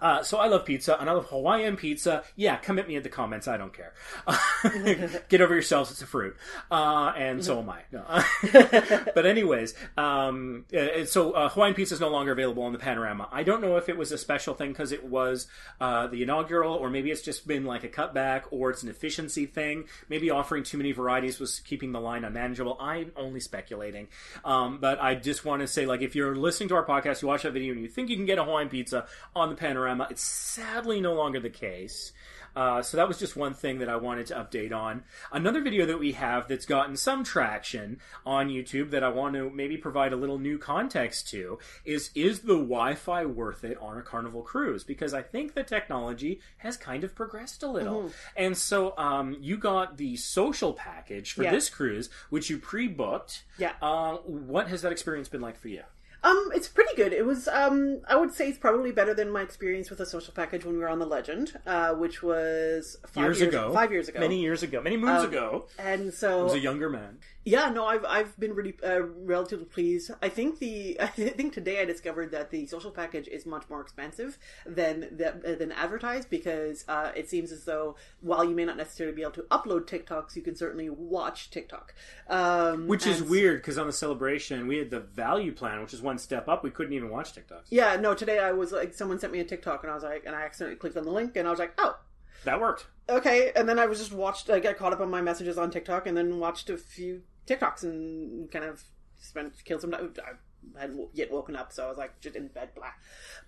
Uh, 0.00 0.22
so 0.22 0.38
I 0.38 0.46
love 0.48 0.64
pizza, 0.64 0.98
and 0.98 1.08
I 1.08 1.12
love 1.12 1.26
Hawaiian 1.26 1.76
pizza. 1.76 2.24
Yeah, 2.36 2.56
come 2.56 2.78
at 2.78 2.88
me 2.88 2.96
in 2.96 3.02
the 3.02 3.08
comments. 3.08 3.48
I 3.48 3.56
don't 3.56 3.72
care. 3.72 3.92
Get 5.28 5.40
over 5.40 5.54
yourselves. 5.54 5.90
It's 5.90 6.02
a 6.02 6.06
fruit, 6.06 6.36
uh, 6.70 7.12
and 7.16 7.44
so 7.44 7.58
am 7.58 7.70
I. 7.70 7.82
No. 7.92 8.04
but 9.14 9.26
anyways, 9.26 9.74
um, 9.96 10.64
uh, 10.76 11.04
so 11.04 11.32
uh, 11.32 11.48
Hawaiian 11.48 11.74
pizza 11.74 11.94
is 11.94 12.00
no 12.00 12.08
longer 12.08 12.32
available 12.32 12.62
on 12.62 12.72
the 12.72 12.78
Panorama. 12.78 13.28
I 13.30 13.42
don't 13.42 13.60
know 13.60 13.76
if 13.76 13.88
it 13.88 13.96
was 13.96 14.12
a 14.12 14.18
special 14.18 14.54
thing 14.54 14.70
because 14.70 14.92
it 14.92 15.04
was 15.04 15.46
uh, 15.80 16.06
the 16.06 16.22
inaugural, 16.22 16.74
or 16.74 16.90
maybe 16.90 17.10
it's 17.10 17.22
just 17.22 17.46
been 17.46 17.64
like 17.64 17.84
a 17.84 17.88
cutback, 17.88 18.44
or 18.50 18.70
it's 18.70 18.82
an 18.82 18.88
efficiency 18.88 19.46
thing. 19.46 19.84
Maybe 20.08 20.30
offering 20.30 20.64
too 20.64 20.78
many 20.78 20.92
varieties 20.92 21.38
was 21.38 21.60
keeping 21.60 21.92
the 21.92 22.00
line 22.00 22.24
unmanageable. 22.24 22.76
I'm 22.80 23.12
only 23.16 23.40
speculating, 23.40 24.08
um, 24.44 24.78
but 24.78 25.00
I 25.00 25.14
just 25.14 25.44
want 25.44 25.60
to 25.60 25.68
say, 25.68 25.86
like, 25.86 26.02
if 26.02 26.14
you're 26.14 26.36
listening 26.36 26.68
to 26.70 26.74
our 26.76 26.86
podcast, 26.86 27.22
you 27.22 27.28
watch 27.28 27.42
that 27.42 27.52
video, 27.52 27.72
and 27.72 27.82
you 27.82 27.88
think 27.88 28.08
you 28.08 28.16
can 28.16 28.26
get 28.26 28.38
a 28.38 28.44
Hawaiian 28.44 28.68
pizza 28.68 29.06
on 29.34 29.50
the 29.50 29.56
Panorama, 29.56 29.89
it's 30.10 30.22
sadly 30.22 31.00
no 31.00 31.14
longer 31.14 31.40
the 31.40 31.50
case. 31.50 32.12
Uh, 32.56 32.82
so 32.82 32.96
that 32.96 33.06
was 33.06 33.16
just 33.16 33.36
one 33.36 33.54
thing 33.54 33.78
that 33.78 33.88
I 33.88 33.94
wanted 33.94 34.26
to 34.26 34.34
update 34.34 34.72
on. 34.72 35.04
Another 35.30 35.60
video 35.60 35.86
that 35.86 36.00
we 36.00 36.10
have 36.12 36.48
that's 36.48 36.66
gotten 36.66 36.96
some 36.96 37.22
traction 37.22 38.00
on 38.26 38.48
YouTube 38.48 38.90
that 38.90 39.04
I 39.04 39.08
want 39.08 39.36
to 39.36 39.50
maybe 39.50 39.76
provide 39.76 40.12
a 40.12 40.16
little 40.16 40.38
new 40.40 40.58
context 40.58 41.28
to 41.30 41.60
is 41.84 42.10
is 42.16 42.40
the 42.40 42.56
Wi-Fi 42.56 43.24
worth 43.26 43.62
it 43.62 43.78
on 43.80 43.98
a 43.98 44.02
Carnival 44.02 44.42
cruise? 44.42 44.82
Because 44.82 45.14
I 45.14 45.22
think 45.22 45.54
the 45.54 45.62
technology 45.62 46.40
has 46.58 46.76
kind 46.76 47.04
of 47.04 47.14
progressed 47.14 47.62
a 47.62 47.68
little, 47.68 48.10
and 48.36 48.56
so 48.56 48.98
um, 48.98 49.36
you 49.40 49.56
got 49.56 49.96
the 49.96 50.16
social 50.16 50.72
package 50.72 51.32
for 51.34 51.44
Yeah. 51.44 51.52
this 51.52 51.70
cruise, 51.70 52.10
which 52.30 52.50
you 52.50 52.58
pre-booked. 52.58 53.44
Yeah. 53.58 53.74
Uh, 53.80 54.16
what 54.24 54.66
has 54.66 54.82
that 54.82 54.90
experience 54.90 55.28
been 55.28 55.40
like 55.40 55.56
for 55.56 55.68
you? 55.68 55.82
Um, 56.22 56.50
it's 56.54 56.68
pretty 56.68 56.94
good. 56.96 57.12
It 57.12 57.24
was, 57.24 57.48
um, 57.48 58.00
I 58.08 58.16
would 58.16 58.34
say 58.34 58.48
it's 58.48 58.58
probably 58.58 58.92
better 58.92 59.14
than 59.14 59.30
my 59.30 59.40
experience 59.42 59.88
with 59.88 60.00
a 60.00 60.06
social 60.06 60.34
package 60.34 60.64
when 60.64 60.74
we 60.74 60.80
were 60.80 60.88
on 60.88 60.98
the 60.98 61.06
Legend, 61.06 61.58
uh, 61.66 61.94
which 61.94 62.22
was 62.22 62.98
five 63.06 63.24
Years 63.24 63.40
ago, 63.40 63.72
Five 63.72 63.90
years 63.90 64.08
ago. 64.08 64.20
many 64.20 64.40
years 64.40 64.62
ago, 64.62 64.82
many 64.82 64.96
moons 64.98 65.22
Um, 65.22 65.28
ago. 65.30 65.66
And 65.78 66.08
I 66.08 66.10
so, 66.10 66.44
was 66.44 66.54
a 66.54 66.58
younger 66.58 66.90
man. 66.90 67.18
Yeah, 67.44 67.70
no, 67.70 67.86
I've 67.86 68.04
I've 68.04 68.38
been 68.38 68.54
really 68.54 68.74
uh, 68.84 69.02
relatively 69.02 69.64
pleased. 69.64 70.10
I 70.22 70.28
think 70.28 70.58
the 70.58 70.98
I 71.00 71.06
think 71.06 71.54
today 71.54 71.80
I 71.80 71.84
discovered 71.84 72.30
that 72.32 72.50
the 72.50 72.66
social 72.66 72.90
package 72.90 73.28
is 73.28 73.46
much 73.46 73.64
more 73.70 73.80
expensive 73.80 74.38
than 74.66 75.00
the, 75.10 75.56
than 75.58 75.72
advertised 75.72 76.28
because 76.28 76.84
uh, 76.88 77.12
it 77.16 77.30
seems 77.30 77.50
as 77.52 77.64
though 77.64 77.96
while 78.20 78.44
you 78.44 78.54
may 78.54 78.64
not 78.64 78.76
necessarily 78.76 79.14
be 79.16 79.22
able 79.22 79.32
to 79.32 79.42
upload 79.50 79.86
TikToks, 79.86 80.36
you 80.36 80.42
can 80.42 80.54
certainly 80.54 80.90
watch 80.90 81.50
TikTok. 81.50 81.94
Um, 82.28 82.86
Which 82.86 83.06
is 83.06 83.22
weird 83.22 83.62
because 83.62 83.78
on 83.78 83.86
the 83.86 83.92
celebration 83.92 84.66
we 84.66 84.76
had 84.78 84.90
the 84.90 85.00
value 85.00 85.52
plan, 85.52 85.80
which 85.80 85.94
is 85.94 86.02
one 86.02 86.18
step 86.18 86.48
up. 86.48 86.62
We 86.62 86.70
couldn't 86.70 86.92
even 86.92 87.08
watch 87.10 87.32
TikToks. 87.34 87.66
Yeah, 87.70 87.96
no. 87.96 88.14
Today 88.14 88.38
I 88.38 88.52
was 88.52 88.72
like, 88.72 88.92
someone 88.94 89.18
sent 89.18 89.32
me 89.32 89.40
a 89.40 89.44
TikTok, 89.44 89.82
and 89.82 89.90
I 89.90 89.94
was 89.94 90.04
like, 90.04 90.24
and 90.26 90.36
I 90.36 90.42
accidentally 90.42 90.76
clicked 90.76 90.96
on 90.96 91.04
the 91.04 91.10
link, 91.10 91.36
and 91.36 91.48
I 91.48 91.50
was 91.50 91.58
like, 91.58 91.72
oh, 91.78 91.98
That 92.44 92.60
worked. 92.60 92.86
okay. 93.08 93.52
And 93.56 93.68
then 93.68 93.78
I 93.78 93.86
was 93.86 93.98
just 93.98 94.12
watched. 94.12 94.50
I 94.50 94.60
got 94.60 94.76
caught 94.76 94.92
up 94.92 95.00
on 95.00 95.10
my 95.10 95.20
messages 95.22 95.56
on 95.58 95.70
TikTok, 95.70 96.06
and 96.06 96.16
then 96.16 96.38
watched 96.38 96.68
a 96.70 96.76
few 96.76 97.22
TikToks 97.50 97.82
and 97.82 98.50
kind 98.50 98.64
of 98.64 98.84
spent 99.18 99.52
killed 99.64 99.80
some. 99.80 99.90
time. 99.90 100.38
I 100.76 100.82
hadn't 100.82 101.08
yet 101.12 101.30
woken 101.30 101.56
up, 101.56 101.72
so 101.72 101.84
I 101.84 101.88
was 101.88 101.98
like 101.98 102.20
just 102.20 102.36
in 102.36 102.48
bed, 102.48 102.70
blah. 102.74 102.90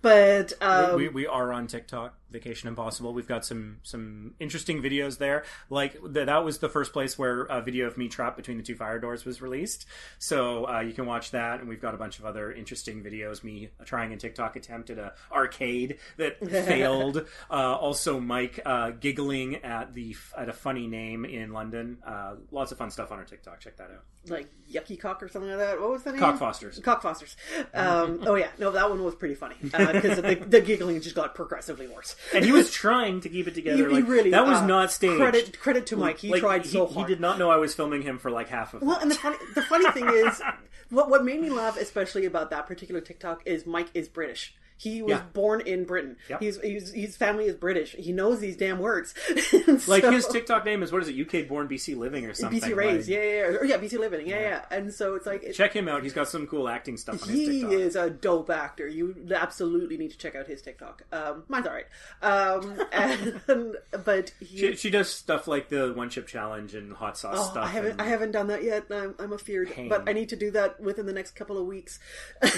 But 0.01 0.53
um, 0.61 0.95
we, 0.97 1.09
we 1.09 1.27
are 1.27 1.53
on 1.53 1.67
TikTok, 1.67 2.15
Vacation 2.29 2.67
Impossible. 2.67 3.13
We've 3.13 3.27
got 3.27 3.45
some 3.45 3.77
some 3.83 4.33
interesting 4.39 4.81
videos 4.81 5.17
there. 5.17 5.43
Like 5.69 5.93
th- 5.93 6.25
that 6.25 6.43
was 6.43 6.59
the 6.59 6.69
first 6.69 6.91
place 6.91 7.17
where 7.17 7.43
a 7.43 7.61
video 7.61 7.87
of 7.87 7.97
me 7.97 8.09
trapped 8.09 8.37
between 8.37 8.57
the 8.57 8.63
two 8.63 8.75
fire 8.75 8.99
doors 8.99 9.25
was 9.25 9.41
released. 9.41 9.85
So 10.19 10.67
uh, 10.67 10.81
you 10.81 10.93
can 10.93 11.05
watch 11.05 11.31
that, 11.31 11.59
and 11.59 11.69
we've 11.69 11.81
got 11.81 11.95
a 11.95 11.97
bunch 11.97 12.19
of 12.19 12.25
other 12.25 12.51
interesting 12.51 13.03
videos. 13.03 13.43
Me 13.43 13.69
trying 13.85 14.13
a 14.13 14.17
TikTok 14.17 14.55
attempt 14.55 14.89
at 14.89 14.97
a 14.97 15.13
arcade 15.31 15.97
that 16.17 16.39
failed. 16.65 17.25
Uh, 17.49 17.75
also, 17.75 18.19
Mike 18.19 18.59
uh, 18.65 18.91
giggling 18.91 19.57
at 19.57 19.93
the 19.93 20.15
at 20.37 20.49
a 20.49 20.53
funny 20.53 20.87
name 20.87 21.25
in 21.25 21.53
London. 21.53 21.97
Uh, 22.05 22.35
lots 22.51 22.71
of 22.71 22.77
fun 22.77 22.91
stuff 22.91 23.11
on 23.11 23.19
our 23.19 23.25
TikTok. 23.25 23.59
Check 23.59 23.77
that 23.77 23.91
out. 23.91 24.03
Like 24.27 24.47
Yucky 24.71 24.97
Cock 24.99 25.21
or 25.21 25.27
something 25.27 25.49
like 25.49 25.59
that. 25.59 25.81
What 25.81 25.89
was 25.91 26.03
the 26.03 26.13
name? 26.13 26.21
Cockfosters. 26.21 26.81
Cock 26.81 27.01
Fosters. 27.01 27.35
Um, 27.73 28.21
oh 28.25 28.35
yeah, 28.35 28.47
no, 28.57 28.71
that 28.71 28.89
one 28.89 29.03
was 29.03 29.15
pretty 29.15 29.35
funny 29.35 29.55
because 29.61 30.21
the, 30.21 30.35
the 30.47 30.61
giggling 30.61 31.01
just 31.01 31.15
got 31.15 31.35
progressively 31.35 31.87
worse. 31.87 32.15
And 32.33 32.45
he 32.45 32.51
was 32.53 32.71
trying 32.71 33.19
to 33.21 33.29
keep 33.29 33.47
it 33.47 33.53
together. 33.55 33.89
He- 33.89 33.95
he 33.97 34.01
really 34.01 34.29
that 34.31 34.45
was 34.45 34.59
uh, 34.59 34.65
not 34.65 34.91
staged. 34.91 35.17
Credit 35.17 35.59
credit 35.59 35.85
to 35.87 35.97
Mike. 35.97 36.19
He 36.19 36.29
Like, 36.29 36.39
tried 36.41 36.65
so 36.65 36.85
he, 36.87 36.93
hard. 36.93 37.07
He 37.09 37.13
did 37.15 37.21
not 37.21 37.37
know 37.37 37.51
I 37.51 37.57
was 37.57 37.73
filming 37.75 38.01
him 38.01 38.17
for 38.17 38.31
like 38.31 38.47
half 38.47 38.73
of. 38.73 38.81
Well, 38.81 38.91
that. 38.95 39.01
and 39.01 39.11
the 39.11 39.15
funny 39.15 39.37
the 39.55 39.61
funny 39.63 39.91
thing 39.91 40.07
is, 40.07 40.41
what 40.89 41.09
what 41.09 41.25
made 41.25 41.41
me 41.41 41.49
laugh 41.49 41.77
especially 41.77 42.25
about 42.25 42.49
that 42.51 42.65
particular 42.65 43.01
TikTok 43.01 43.41
is 43.45 43.65
Mike 43.65 43.89
is 43.93 44.07
British. 44.07 44.55
He 44.83 45.01
was 45.01 45.11
Yeah. 45.11 45.21
born 45.33 45.61
in 45.61 45.85
Britain. 45.85 46.17
Yep. 46.29 46.41
He's, 46.41 46.59
he's 46.61 46.91
his 46.91 47.15
family 47.17 47.45
is 47.45 47.55
British. 47.55 47.93
He 47.93 48.11
knows 48.11 48.39
these 48.39 48.57
damn 48.57 48.79
words. 48.79 49.13
Like 49.87 50.03
So- 50.03 50.11
his 50.11 50.27
TikTok 50.27 50.65
name 50.65 50.83
is 50.83 50.91
what 50.91 51.01
is 51.01 51.07
it? 51.09 51.19
UK 51.19 51.47
born 51.47 51.67
BC 51.67 51.97
living 51.97 52.25
or 52.25 52.33
something. 52.33 52.59
BC 52.59 52.75
Raised, 52.75 53.07
like- 53.09 53.17
yeah, 53.17 53.23
yeah, 53.23 53.31
yeah, 53.51 53.57
or 53.57 53.65
yeah, 53.65 53.77
BC 53.77 53.97
Living, 53.99 54.27
yeah, 54.27 54.39
yeah. 54.39 54.65
And 54.71 54.93
so 54.93 55.15
it's 55.15 55.25
like 55.25 55.43
it, 55.43 55.53
Check 55.53 55.73
him 55.73 55.87
out. 55.87 56.03
He's 56.03 56.13
got 56.13 56.27
some 56.27 56.47
cool 56.47 56.67
acting 56.67 56.97
stuff 56.97 57.23
on 57.23 57.29
his 57.29 57.37
he 57.39 57.45
TikTok. 57.61 57.71
is 57.73 57.95
a 57.95 58.09
dope 58.09 58.49
actor. 58.49 58.87
You 58.87 59.15
absolutely 59.33 59.97
need 59.97 60.11
to 60.11 60.17
check 60.17 60.35
out 60.35 60.47
his 60.47 60.61
TikTok. 60.61 61.03
Um, 61.11 61.43
mine's 61.47 61.65
alright, 61.67 61.85
um, 62.21 62.81
and 62.91 63.75
but 64.05 64.31
he, 64.39 64.57
She, 64.57 64.75
she 64.75 64.89
does 64.89 65.09
stuff 65.09 65.47
like 65.47 65.69
the 65.69 65.93
one 65.93 66.09
chip 66.09 66.27
challenge 66.27 66.73
and 66.75 66.93
hot 66.93 67.17
sauce 67.17 67.35
Oh, 67.39 67.51
stuff. 67.51 67.65
I 67.65 67.69
haven't 67.69 67.91
and 67.93 68.01
I 68.01 68.05
haven't 68.05 68.31
done 68.31 68.47
that 68.47 68.63
yet. 68.63 68.85
I'm, 68.91 69.15
I'm 69.19 69.33
afeared, 69.33 69.69
Pain. 69.71 69.89
but 69.89 70.07
I 70.09 70.13
need 70.13 70.29
to 70.29 70.35
do 70.35 70.51
that 70.51 70.79
within 70.79 71.05
the 71.05 71.13
next 71.13 71.35
couple 71.35 71.57
of 71.57 71.65
weeks. 71.65 71.99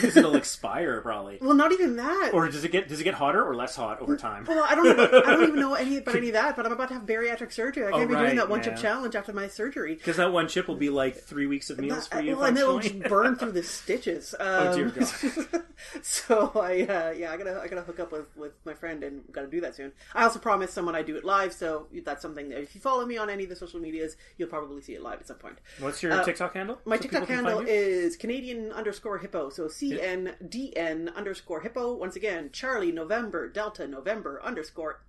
it'll 0.04 0.36
expire 0.36 1.02
probably. 1.02 1.38
well, 1.42 1.54
not 1.54 1.72
even 1.72 1.96
that. 1.98 2.15
Or 2.34 2.48
does 2.50 2.64
it 2.64 2.72
get 2.72 2.88
does 2.88 3.00
it 3.00 3.04
get 3.04 3.14
hotter 3.14 3.44
or 3.44 3.56
less 3.56 3.76
hot 3.76 4.02
over 4.02 4.16
time? 4.18 4.46
Well, 4.46 4.64
I 4.68 4.76
don't. 4.76 4.86
Know, 4.98 5.22
I 5.26 5.32
don't 5.32 5.44
even 5.50 5.60
know 5.60 5.74
any 5.76 5.98
about 5.98 6.16
any 6.16 6.28
of 6.28 6.34
that. 6.34 6.56
But 6.56 6.66
I'm 6.66 6.72
about 6.72 6.88
to 6.90 6.94
have 6.96 7.04
bariatric 7.06 7.52
surgery. 7.54 7.86
I 7.88 7.92
can't 7.92 8.04
Oh, 8.04 8.08
be 8.08 8.14
right, 8.16 8.24
doing 8.26 8.36
that 8.38 8.50
one 8.50 8.62
chip 8.64 8.78
challenge 8.78 9.16
after 9.16 9.34
my 9.34 9.48
surgery. 9.48 9.96
Because 9.96 10.18
that 10.18 10.32
one 10.32 10.48
chip 10.48 10.68
will 10.68 10.76
be 10.76 10.90
like 10.90 11.16
three 11.16 11.48
weeks 11.48 11.70
of 11.70 11.80
meals 11.80 12.08
for 12.08 12.22
you. 12.22 12.36
well, 12.36 12.46
and 12.46 12.58
it'll 12.58 12.80
just 12.80 13.00
burn 13.04 13.36
through 13.40 13.52
the 13.54 13.64
stitches. 13.64 14.34
Um, 14.40 14.46
Oh, 14.68 14.76
dear 14.76 14.90
God. 14.90 15.64
so 16.02 16.52
I, 16.56 16.82
uh, 16.84 17.12
yeah, 17.12 17.32
I 17.32 17.38
gotta, 17.38 17.60
I 17.62 17.68
gotta 17.68 17.82
hook 17.82 18.00
up 18.00 18.12
with, 18.12 18.36
with 18.36 18.54
my 18.66 18.74
friend 18.74 19.04
and 19.04 19.22
gotta 19.32 19.48
do 19.48 19.62
that 19.62 19.76
soon. 19.76 19.92
I 20.14 20.24
also 20.24 20.40
promised 20.40 20.74
someone 20.74 20.96
I'd 20.96 21.06
do 21.06 21.16
it 21.18 21.24
live, 21.26 21.54
so 21.54 21.88
that's 22.04 22.22
something 22.22 22.50
that 22.50 22.62
if 22.62 22.76
you 22.76 22.82
follow 22.82 23.06
me 23.06 23.18
on 23.18 23.30
any 23.30 23.44
of 23.44 23.50
the 23.50 23.56
social 23.56 23.80
medias, 23.80 24.16
you'll 24.38 24.50
probably 24.50 24.82
see 24.82 24.94
it 24.94 25.02
live 25.04 25.20
at 25.20 25.28
some 25.28 25.38
point. 25.38 25.58
What's 25.80 26.02
your 26.02 26.14
Uh, 26.14 26.24
TikTok 26.24 26.54
handle? 26.54 26.80
My 26.86 26.96
so 26.98 27.04
TikTok 27.04 27.28
handle 27.28 27.60
is 27.60 28.16
Canadian 28.18 28.72
underscore 28.72 29.18
hippo. 29.18 29.50
So 29.50 29.68
C 29.68 30.00
N 30.02 30.34
D 30.48 30.74
N 30.76 31.12
underscore 31.16 31.62
hippo. 31.62 31.95
Once 31.96 32.16
again, 32.16 32.50
Charlie 32.52 32.92
November 32.92 33.50
Delta 33.50 33.88
November 33.88 34.42
underscore 34.44 35.02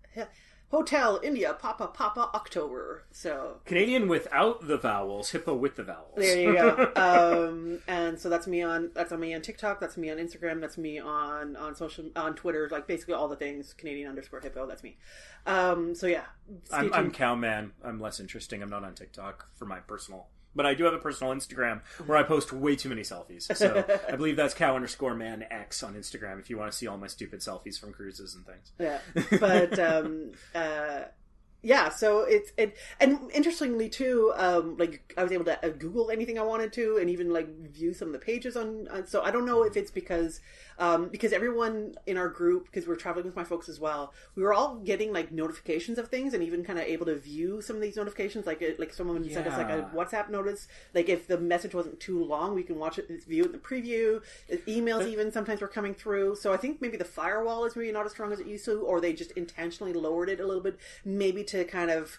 Hotel 0.70 1.20
India 1.22 1.56
Papa 1.56 1.86
Papa 1.86 2.28
October. 2.34 3.04
So 3.12 3.60
Canadian 3.64 4.08
without 4.08 4.66
the 4.66 4.76
vowels, 4.76 5.30
hippo 5.30 5.54
with 5.54 5.76
the 5.76 5.84
vowels. 5.84 6.16
there 6.16 6.40
you 6.40 6.54
go. 6.54 6.92
um, 6.96 7.78
and 7.86 8.18
so 8.18 8.28
that's 8.28 8.48
me 8.48 8.62
on 8.62 8.90
that's 8.92 9.12
on 9.12 9.20
me 9.20 9.32
on 9.32 9.42
TikTok. 9.42 9.78
That's 9.78 9.96
me 9.96 10.10
on 10.10 10.16
Instagram. 10.16 10.60
That's 10.60 10.76
me 10.76 10.98
on 10.98 11.54
on 11.54 11.76
social 11.76 12.06
on 12.16 12.34
Twitter. 12.34 12.68
Like 12.70 12.88
basically 12.88 13.14
all 13.14 13.28
the 13.28 13.36
things 13.36 13.74
Canadian 13.74 14.08
underscore 14.08 14.40
hippo. 14.40 14.66
That's 14.66 14.82
me. 14.82 14.96
Um, 15.46 15.94
so 15.94 16.08
yeah, 16.08 16.24
I'm, 16.72 16.92
I'm 16.92 17.10
cowman. 17.12 17.70
I'm 17.84 18.00
less 18.00 18.18
interesting. 18.18 18.60
I'm 18.60 18.70
not 18.70 18.82
on 18.82 18.94
TikTok 18.94 19.48
for 19.54 19.66
my 19.66 19.78
personal, 19.78 20.26
but 20.56 20.66
I 20.66 20.74
do 20.74 20.84
have 20.84 20.94
a 20.94 20.98
personal 20.98 21.32
Instagram 21.32 21.82
where 22.06 22.18
I 22.18 22.22
post 22.22 22.52
way 22.52 22.74
too 22.74 22.88
many 22.88 23.02
selfies. 23.02 23.54
So 23.54 23.84
I 24.08 24.16
believe 24.16 24.36
that's 24.36 24.54
cow 24.54 24.74
underscore 24.74 25.14
man 25.14 25.44
X 25.50 25.82
on 25.82 25.94
Instagram. 25.94 26.40
If 26.40 26.50
you 26.50 26.58
want 26.58 26.72
to 26.72 26.76
see 26.76 26.86
all 26.86 26.96
my 26.96 27.06
stupid 27.06 27.40
selfies 27.40 27.78
from 27.78 27.92
cruises 27.92 28.34
and 28.34 28.46
things. 28.46 28.72
Yeah, 28.78 28.98
but 29.38 29.78
um, 29.78 30.32
uh, 30.54 31.02
yeah. 31.62 31.88
So 31.88 32.20
it's 32.20 32.52
it, 32.56 32.76
and 33.00 33.30
interestingly 33.32 33.88
too, 33.88 34.32
um, 34.36 34.76
like 34.76 35.14
I 35.16 35.22
was 35.22 35.32
able 35.32 35.44
to 35.46 35.66
uh, 35.66 35.70
Google 35.70 36.10
anything 36.10 36.38
I 36.38 36.42
wanted 36.42 36.72
to, 36.74 36.98
and 36.98 37.10
even 37.10 37.32
like 37.32 37.48
view 37.70 37.92
some 37.92 38.08
of 38.08 38.12
the 38.12 38.18
pages 38.18 38.56
on. 38.56 38.88
on 38.88 39.06
so 39.06 39.22
I 39.22 39.30
don't 39.30 39.46
know 39.46 39.62
if 39.62 39.76
it's 39.76 39.90
because 39.90 40.40
um, 40.78 41.08
because 41.08 41.32
everyone 41.32 41.94
in 42.06 42.16
our 42.16 42.28
group, 42.28 42.66
because 42.66 42.86
we're 42.86 42.96
traveling 42.96 43.26
with 43.26 43.36
my 43.36 43.44
folks 43.44 43.68
as 43.68 43.80
well, 43.80 44.12
we 44.34 44.42
were 44.42 44.52
all 44.52 44.76
getting 44.76 45.12
like 45.12 45.32
notifications 45.32 45.98
of 45.98 46.08
things, 46.08 46.34
and 46.34 46.42
even 46.42 46.64
kind 46.64 46.78
of 46.78 46.84
able 46.84 47.06
to 47.06 47.16
view 47.16 47.60
some 47.62 47.76
of 47.76 47.82
these 47.82 47.96
notifications. 47.96 48.46
Like 48.46 48.62
it, 48.62 48.78
like 48.78 48.92
someone 48.92 49.28
sent 49.28 49.46
us 49.46 49.56
like 49.56 49.70
a 49.70 49.90
WhatsApp 49.94 50.30
notice. 50.30 50.68
Like 50.94 51.08
if 51.08 51.26
the 51.26 51.38
message 51.38 51.74
wasn't 51.74 52.00
too 52.00 52.22
long, 52.22 52.54
we 52.54 52.62
can 52.62 52.78
watch 52.78 52.98
it, 52.98 53.10
view 53.24 53.44
it 53.44 53.46
in 53.46 53.52
the 53.52 53.58
preview. 53.58 54.22
Uh, 54.52 54.56
Emails 54.66 55.06
even 55.06 55.32
sometimes 55.32 55.60
were 55.60 55.68
coming 55.68 55.94
through. 55.94 56.36
So 56.36 56.52
I 56.52 56.56
think 56.56 56.80
maybe 56.80 56.96
the 56.96 57.04
firewall 57.04 57.64
is 57.64 57.76
maybe 57.76 57.92
not 57.92 58.06
as 58.06 58.12
strong 58.12 58.32
as 58.32 58.40
it 58.40 58.46
used 58.46 58.64
to, 58.66 58.82
or 58.82 59.00
they 59.00 59.12
just 59.12 59.30
intentionally 59.32 59.92
lowered 59.92 60.28
it 60.28 60.40
a 60.40 60.46
little 60.46 60.62
bit, 60.62 60.78
maybe 61.04 61.42
to 61.46 61.64
kind 61.64 61.90
of 61.90 62.18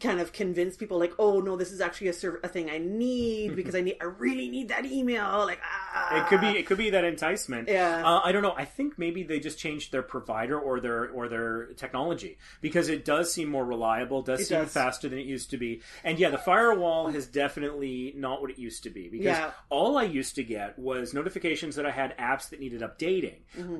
kind 0.00 0.20
of 0.20 0.32
convince 0.32 0.76
people 0.76 0.96
like 0.96 1.12
oh 1.18 1.40
no 1.40 1.56
this 1.56 1.72
is 1.72 1.80
actually 1.80 2.06
a, 2.06 2.12
serv- 2.12 2.38
a 2.44 2.48
thing 2.48 2.70
i 2.70 2.78
need 2.78 3.56
because 3.56 3.74
i 3.74 3.80
need 3.86 3.96
i 4.00 4.04
really 4.04 4.48
need 4.48 4.68
that 4.68 4.84
email 4.86 5.38
like 5.44 5.58
ah. 5.64 6.16
It 6.16 6.26
could 6.28 6.40
be 6.40 6.46
it 6.46 6.64
could 6.66 6.78
be 6.78 6.90
that 6.90 7.04
enticement. 7.04 7.68
Yeah. 7.68 8.02
Uh, 8.06 8.20
I 8.24 8.30
don't 8.32 8.40
know. 8.42 8.54
I 8.56 8.64
think 8.64 8.98
maybe 8.98 9.22
they 9.24 9.40
just 9.40 9.58
changed 9.58 9.90
their 9.92 10.02
provider 10.02 10.58
or 10.58 10.80
their 10.80 11.08
or 11.10 11.28
their 11.28 11.66
technology 11.76 12.38
because 12.62 12.88
it 12.88 13.04
does 13.04 13.30
seem 13.32 13.48
more 13.50 13.64
reliable, 13.64 14.22
does 14.22 14.40
It 14.40 14.46
seem 14.46 14.58
does. 14.60 14.72
faster 14.72 15.08
than 15.08 15.18
it 15.18 15.26
used 15.26 15.50
to 15.50 15.58
be. 15.58 15.82
And 16.04 16.18
yeah, 16.18 16.30
the 16.30 16.38
firewall 16.38 17.08
has 17.08 17.26
definitely 17.26 18.14
not 18.16 18.40
what 18.40 18.50
it 18.50 18.58
used 18.58 18.84
to 18.84 18.90
be 18.90 19.08
because 19.08 19.24
Yeah. 19.26 19.50
all 19.70 19.98
I 19.98 20.04
used 20.04 20.36
to 20.36 20.44
get 20.44 20.78
was 20.78 21.12
notifications 21.12 21.76
that 21.76 21.84
I 21.84 21.90
had 21.90 22.16
apps 22.16 22.50
that 22.50 22.60
needed 22.60 22.80
updating. 22.80 23.38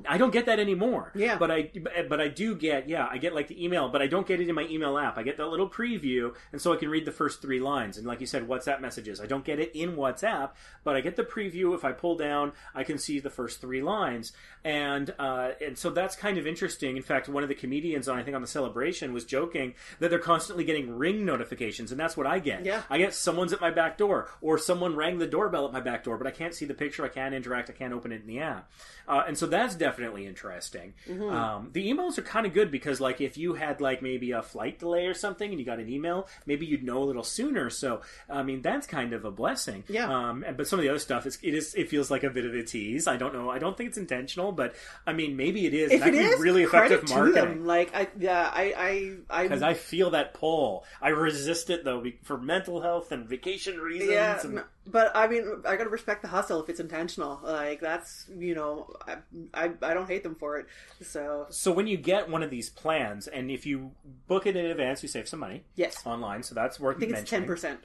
I 0.08 0.18
don't 0.18 0.32
get 0.32 0.46
that 0.46 0.58
anymore. 0.58 1.10
Mm-hmm. 1.10 1.20
Yeah. 1.20 1.38
But 1.38 1.50
I 1.50 1.70
but 2.08 2.20
I 2.20 2.28
do 2.28 2.56
get 2.56 2.88
yeah, 2.88 3.06
I 3.10 3.18
get 3.18 3.34
like 3.34 3.46
the 3.48 3.64
email, 3.64 3.88
but 3.88 4.02
I 4.02 4.06
don't 4.08 4.26
get 4.26 4.40
it 4.40 4.48
in 4.48 4.54
my 4.54 4.66
email 4.68 4.98
app. 4.98 5.16
I 5.18 5.22
get 5.22 5.36
that 5.38 5.46
little 5.46 5.68
preview 5.70 5.97
and 6.04 6.60
so 6.60 6.72
I 6.72 6.76
can 6.76 6.88
read 6.88 7.04
the 7.04 7.12
first 7.12 7.42
3 7.42 7.60
lines 7.60 7.98
and 7.98 8.06
like 8.06 8.20
you 8.20 8.26
said 8.26 8.48
WhatsApp 8.48 8.80
messages. 8.80 9.20
I 9.20 9.26
don't 9.26 9.44
get 9.44 9.58
it 9.58 9.74
in 9.74 9.96
WhatsApp, 9.96 10.50
but 10.84 10.96
I 10.96 11.00
get 11.00 11.16
the 11.16 11.24
preview 11.24 11.74
if 11.74 11.84
I 11.84 11.92
pull 11.92 12.16
down, 12.16 12.52
I 12.74 12.84
can 12.84 12.98
see 12.98 13.20
the 13.20 13.30
first 13.30 13.60
3 13.60 13.82
lines. 13.82 14.32
And 14.64 15.14
uh 15.18 15.50
and 15.64 15.76
so 15.76 15.90
that's 15.90 16.16
kind 16.16 16.38
of 16.38 16.46
interesting. 16.46 16.96
In 16.96 17.02
fact, 17.02 17.28
one 17.28 17.42
of 17.42 17.48
the 17.48 17.54
comedians 17.54 18.08
on 18.08 18.18
I 18.18 18.22
think 18.22 18.34
on 18.34 18.42
the 18.42 18.48
celebration 18.48 19.12
was 19.12 19.24
joking 19.24 19.74
that 20.00 20.10
they're 20.10 20.18
constantly 20.18 20.64
getting 20.64 20.96
ring 20.98 21.24
notifications 21.24 21.90
and 21.90 22.00
that's 22.00 22.16
what 22.16 22.26
I 22.26 22.38
get. 22.38 22.64
Yeah. 22.64 22.82
I 22.90 22.98
get 22.98 23.14
someone's 23.14 23.52
at 23.52 23.60
my 23.60 23.70
back 23.70 23.98
door 23.98 24.28
or 24.40 24.58
someone 24.58 24.96
rang 24.96 25.18
the 25.18 25.26
doorbell 25.26 25.66
at 25.66 25.72
my 25.72 25.80
back 25.80 26.04
door, 26.04 26.16
but 26.16 26.26
I 26.26 26.30
can't 26.30 26.54
see 26.54 26.64
the 26.64 26.74
picture, 26.74 27.04
I 27.04 27.08
can't 27.08 27.34
interact, 27.34 27.70
I 27.70 27.72
can't 27.72 27.92
open 27.92 28.12
it 28.12 28.20
in 28.22 28.26
the 28.26 28.40
app. 28.40 28.70
Uh, 29.06 29.24
and 29.26 29.38
so 29.38 29.46
that's 29.46 29.74
definitely 29.74 30.26
interesting. 30.26 30.94
Mm-hmm. 31.08 31.28
Um, 31.30 31.70
the 31.72 31.90
emails 31.90 32.18
are 32.18 32.22
kind 32.22 32.46
of 32.46 32.52
good 32.52 32.70
because, 32.70 33.00
like, 33.00 33.20
if 33.20 33.38
you 33.38 33.54
had 33.54 33.80
like 33.80 34.02
maybe 34.02 34.32
a 34.32 34.42
flight 34.42 34.78
delay 34.78 35.06
or 35.06 35.14
something, 35.14 35.50
and 35.50 35.58
you 35.58 35.64
got 35.64 35.78
an 35.78 35.87
email, 35.88 36.28
maybe 36.46 36.66
you'd 36.66 36.82
know 36.84 37.02
a 37.02 37.04
little 37.04 37.22
sooner. 37.24 37.70
So, 37.70 38.02
I 38.28 38.42
mean, 38.42 38.62
that's 38.62 38.86
kind 38.86 39.12
of 39.12 39.24
a 39.24 39.30
blessing. 39.30 39.84
Yeah. 39.88 40.08
Um, 40.08 40.44
and, 40.46 40.56
but 40.56 40.66
some 40.68 40.78
of 40.78 40.82
the 40.82 40.88
other 40.88 40.98
stuff 40.98 41.26
is 41.26 41.38
it 41.42 41.54
is 41.54 41.74
it 41.74 41.88
feels 41.88 42.10
like 42.10 42.24
a 42.24 42.30
bit 42.30 42.44
of 42.44 42.54
a 42.54 42.62
tease. 42.62 43.06
I 43.06 43.16
don't 43.16 43.32
know. 43.34 43.50
I 43.50 43.58
don't 43.58 43.76
think 43.76 43.88
it's 43.88 43.98
intentional, 43.98 44.52
but 44.52 44.74
I 45.06 45.12
mean, 45.12 45.36
maybe 45.36 45.66
it 45.66 45.74
is. 45.74 45.92
if 45.92 46.00
that 46.00 46.08
it 46.08 46.14
is 46.14 46.40
really 46.40 46.62
effective 46.64 47.08
marketing. 47.08 47.64
like 47.64 47.94
i 47.94 48.08
yeah 48.18 48.50
i 48.52 49.14
i 49.30 49.42
Because 49.44 49.62
i 49.62 49.70
I 49.70 49.74
feel 49.74 50.10
that 50.10 50.34
pull. 50.34 50.84
I 51.02 51.08
resist 51.10 51.70
it 51.70 51.84
though 51.84 52.02
for 52.24 52.38
mental 52.38 52.80
health 52.80 53.12
and 53.12 53.28
vacation 53.28 53.78
reasons. 53.78 54.10
yeah 54.10 54.40
and- 54.42 54.54
no, 54.54 54.62
but 54.90 55.14
i 55.14 55.26
mean 55.26 55.44
i 55.66 55.76
gotta 55.76 55.90
respect 55.90 56.22
the 56.22 56.28
hustle 56.28 56.62
if 56.62 56.68
it's 56.68 56.80
intentional 56.80 57.40
like 57.42 57.80
that's 57.80 58.26
you 58.36 58.54
know 58.54 58.90
i 59.06 59.16
i, 59.54 59.70
I 59.82 59.94
don't 59.94 60.08
hate 60.08 60.22
them 60.22 60.34
for 60.34 60.58
it 60.58 60.66
so 61.02 61.46
So 61.50 61.72
when 61.72 61.86
you 61.86 61.96
get 61.96 62.28
one 62.28 62.42
of 62.42 62.50
these 62.50 62.70
plans, 62.70 63.28
and 63.28 63.50
if 63.50 63.64
you 63.66 63.92
book 64.26 64.46
it 64.46 64.56
in 64.56 64.66
advance, 64.66 65.02
you 65.02 65.08
save 65.08 65.28
some 65.28 65.40
money. 65.40 65.64
Yes. 65.76 66.04
online, 66.04 66.42
so 66.42 66.54
that's 66.54 66.80
worth 66.80 66.96
i 66.96 67.00
think 67.00 67.12
it's 67.12 67.30
10% 67.30 67.78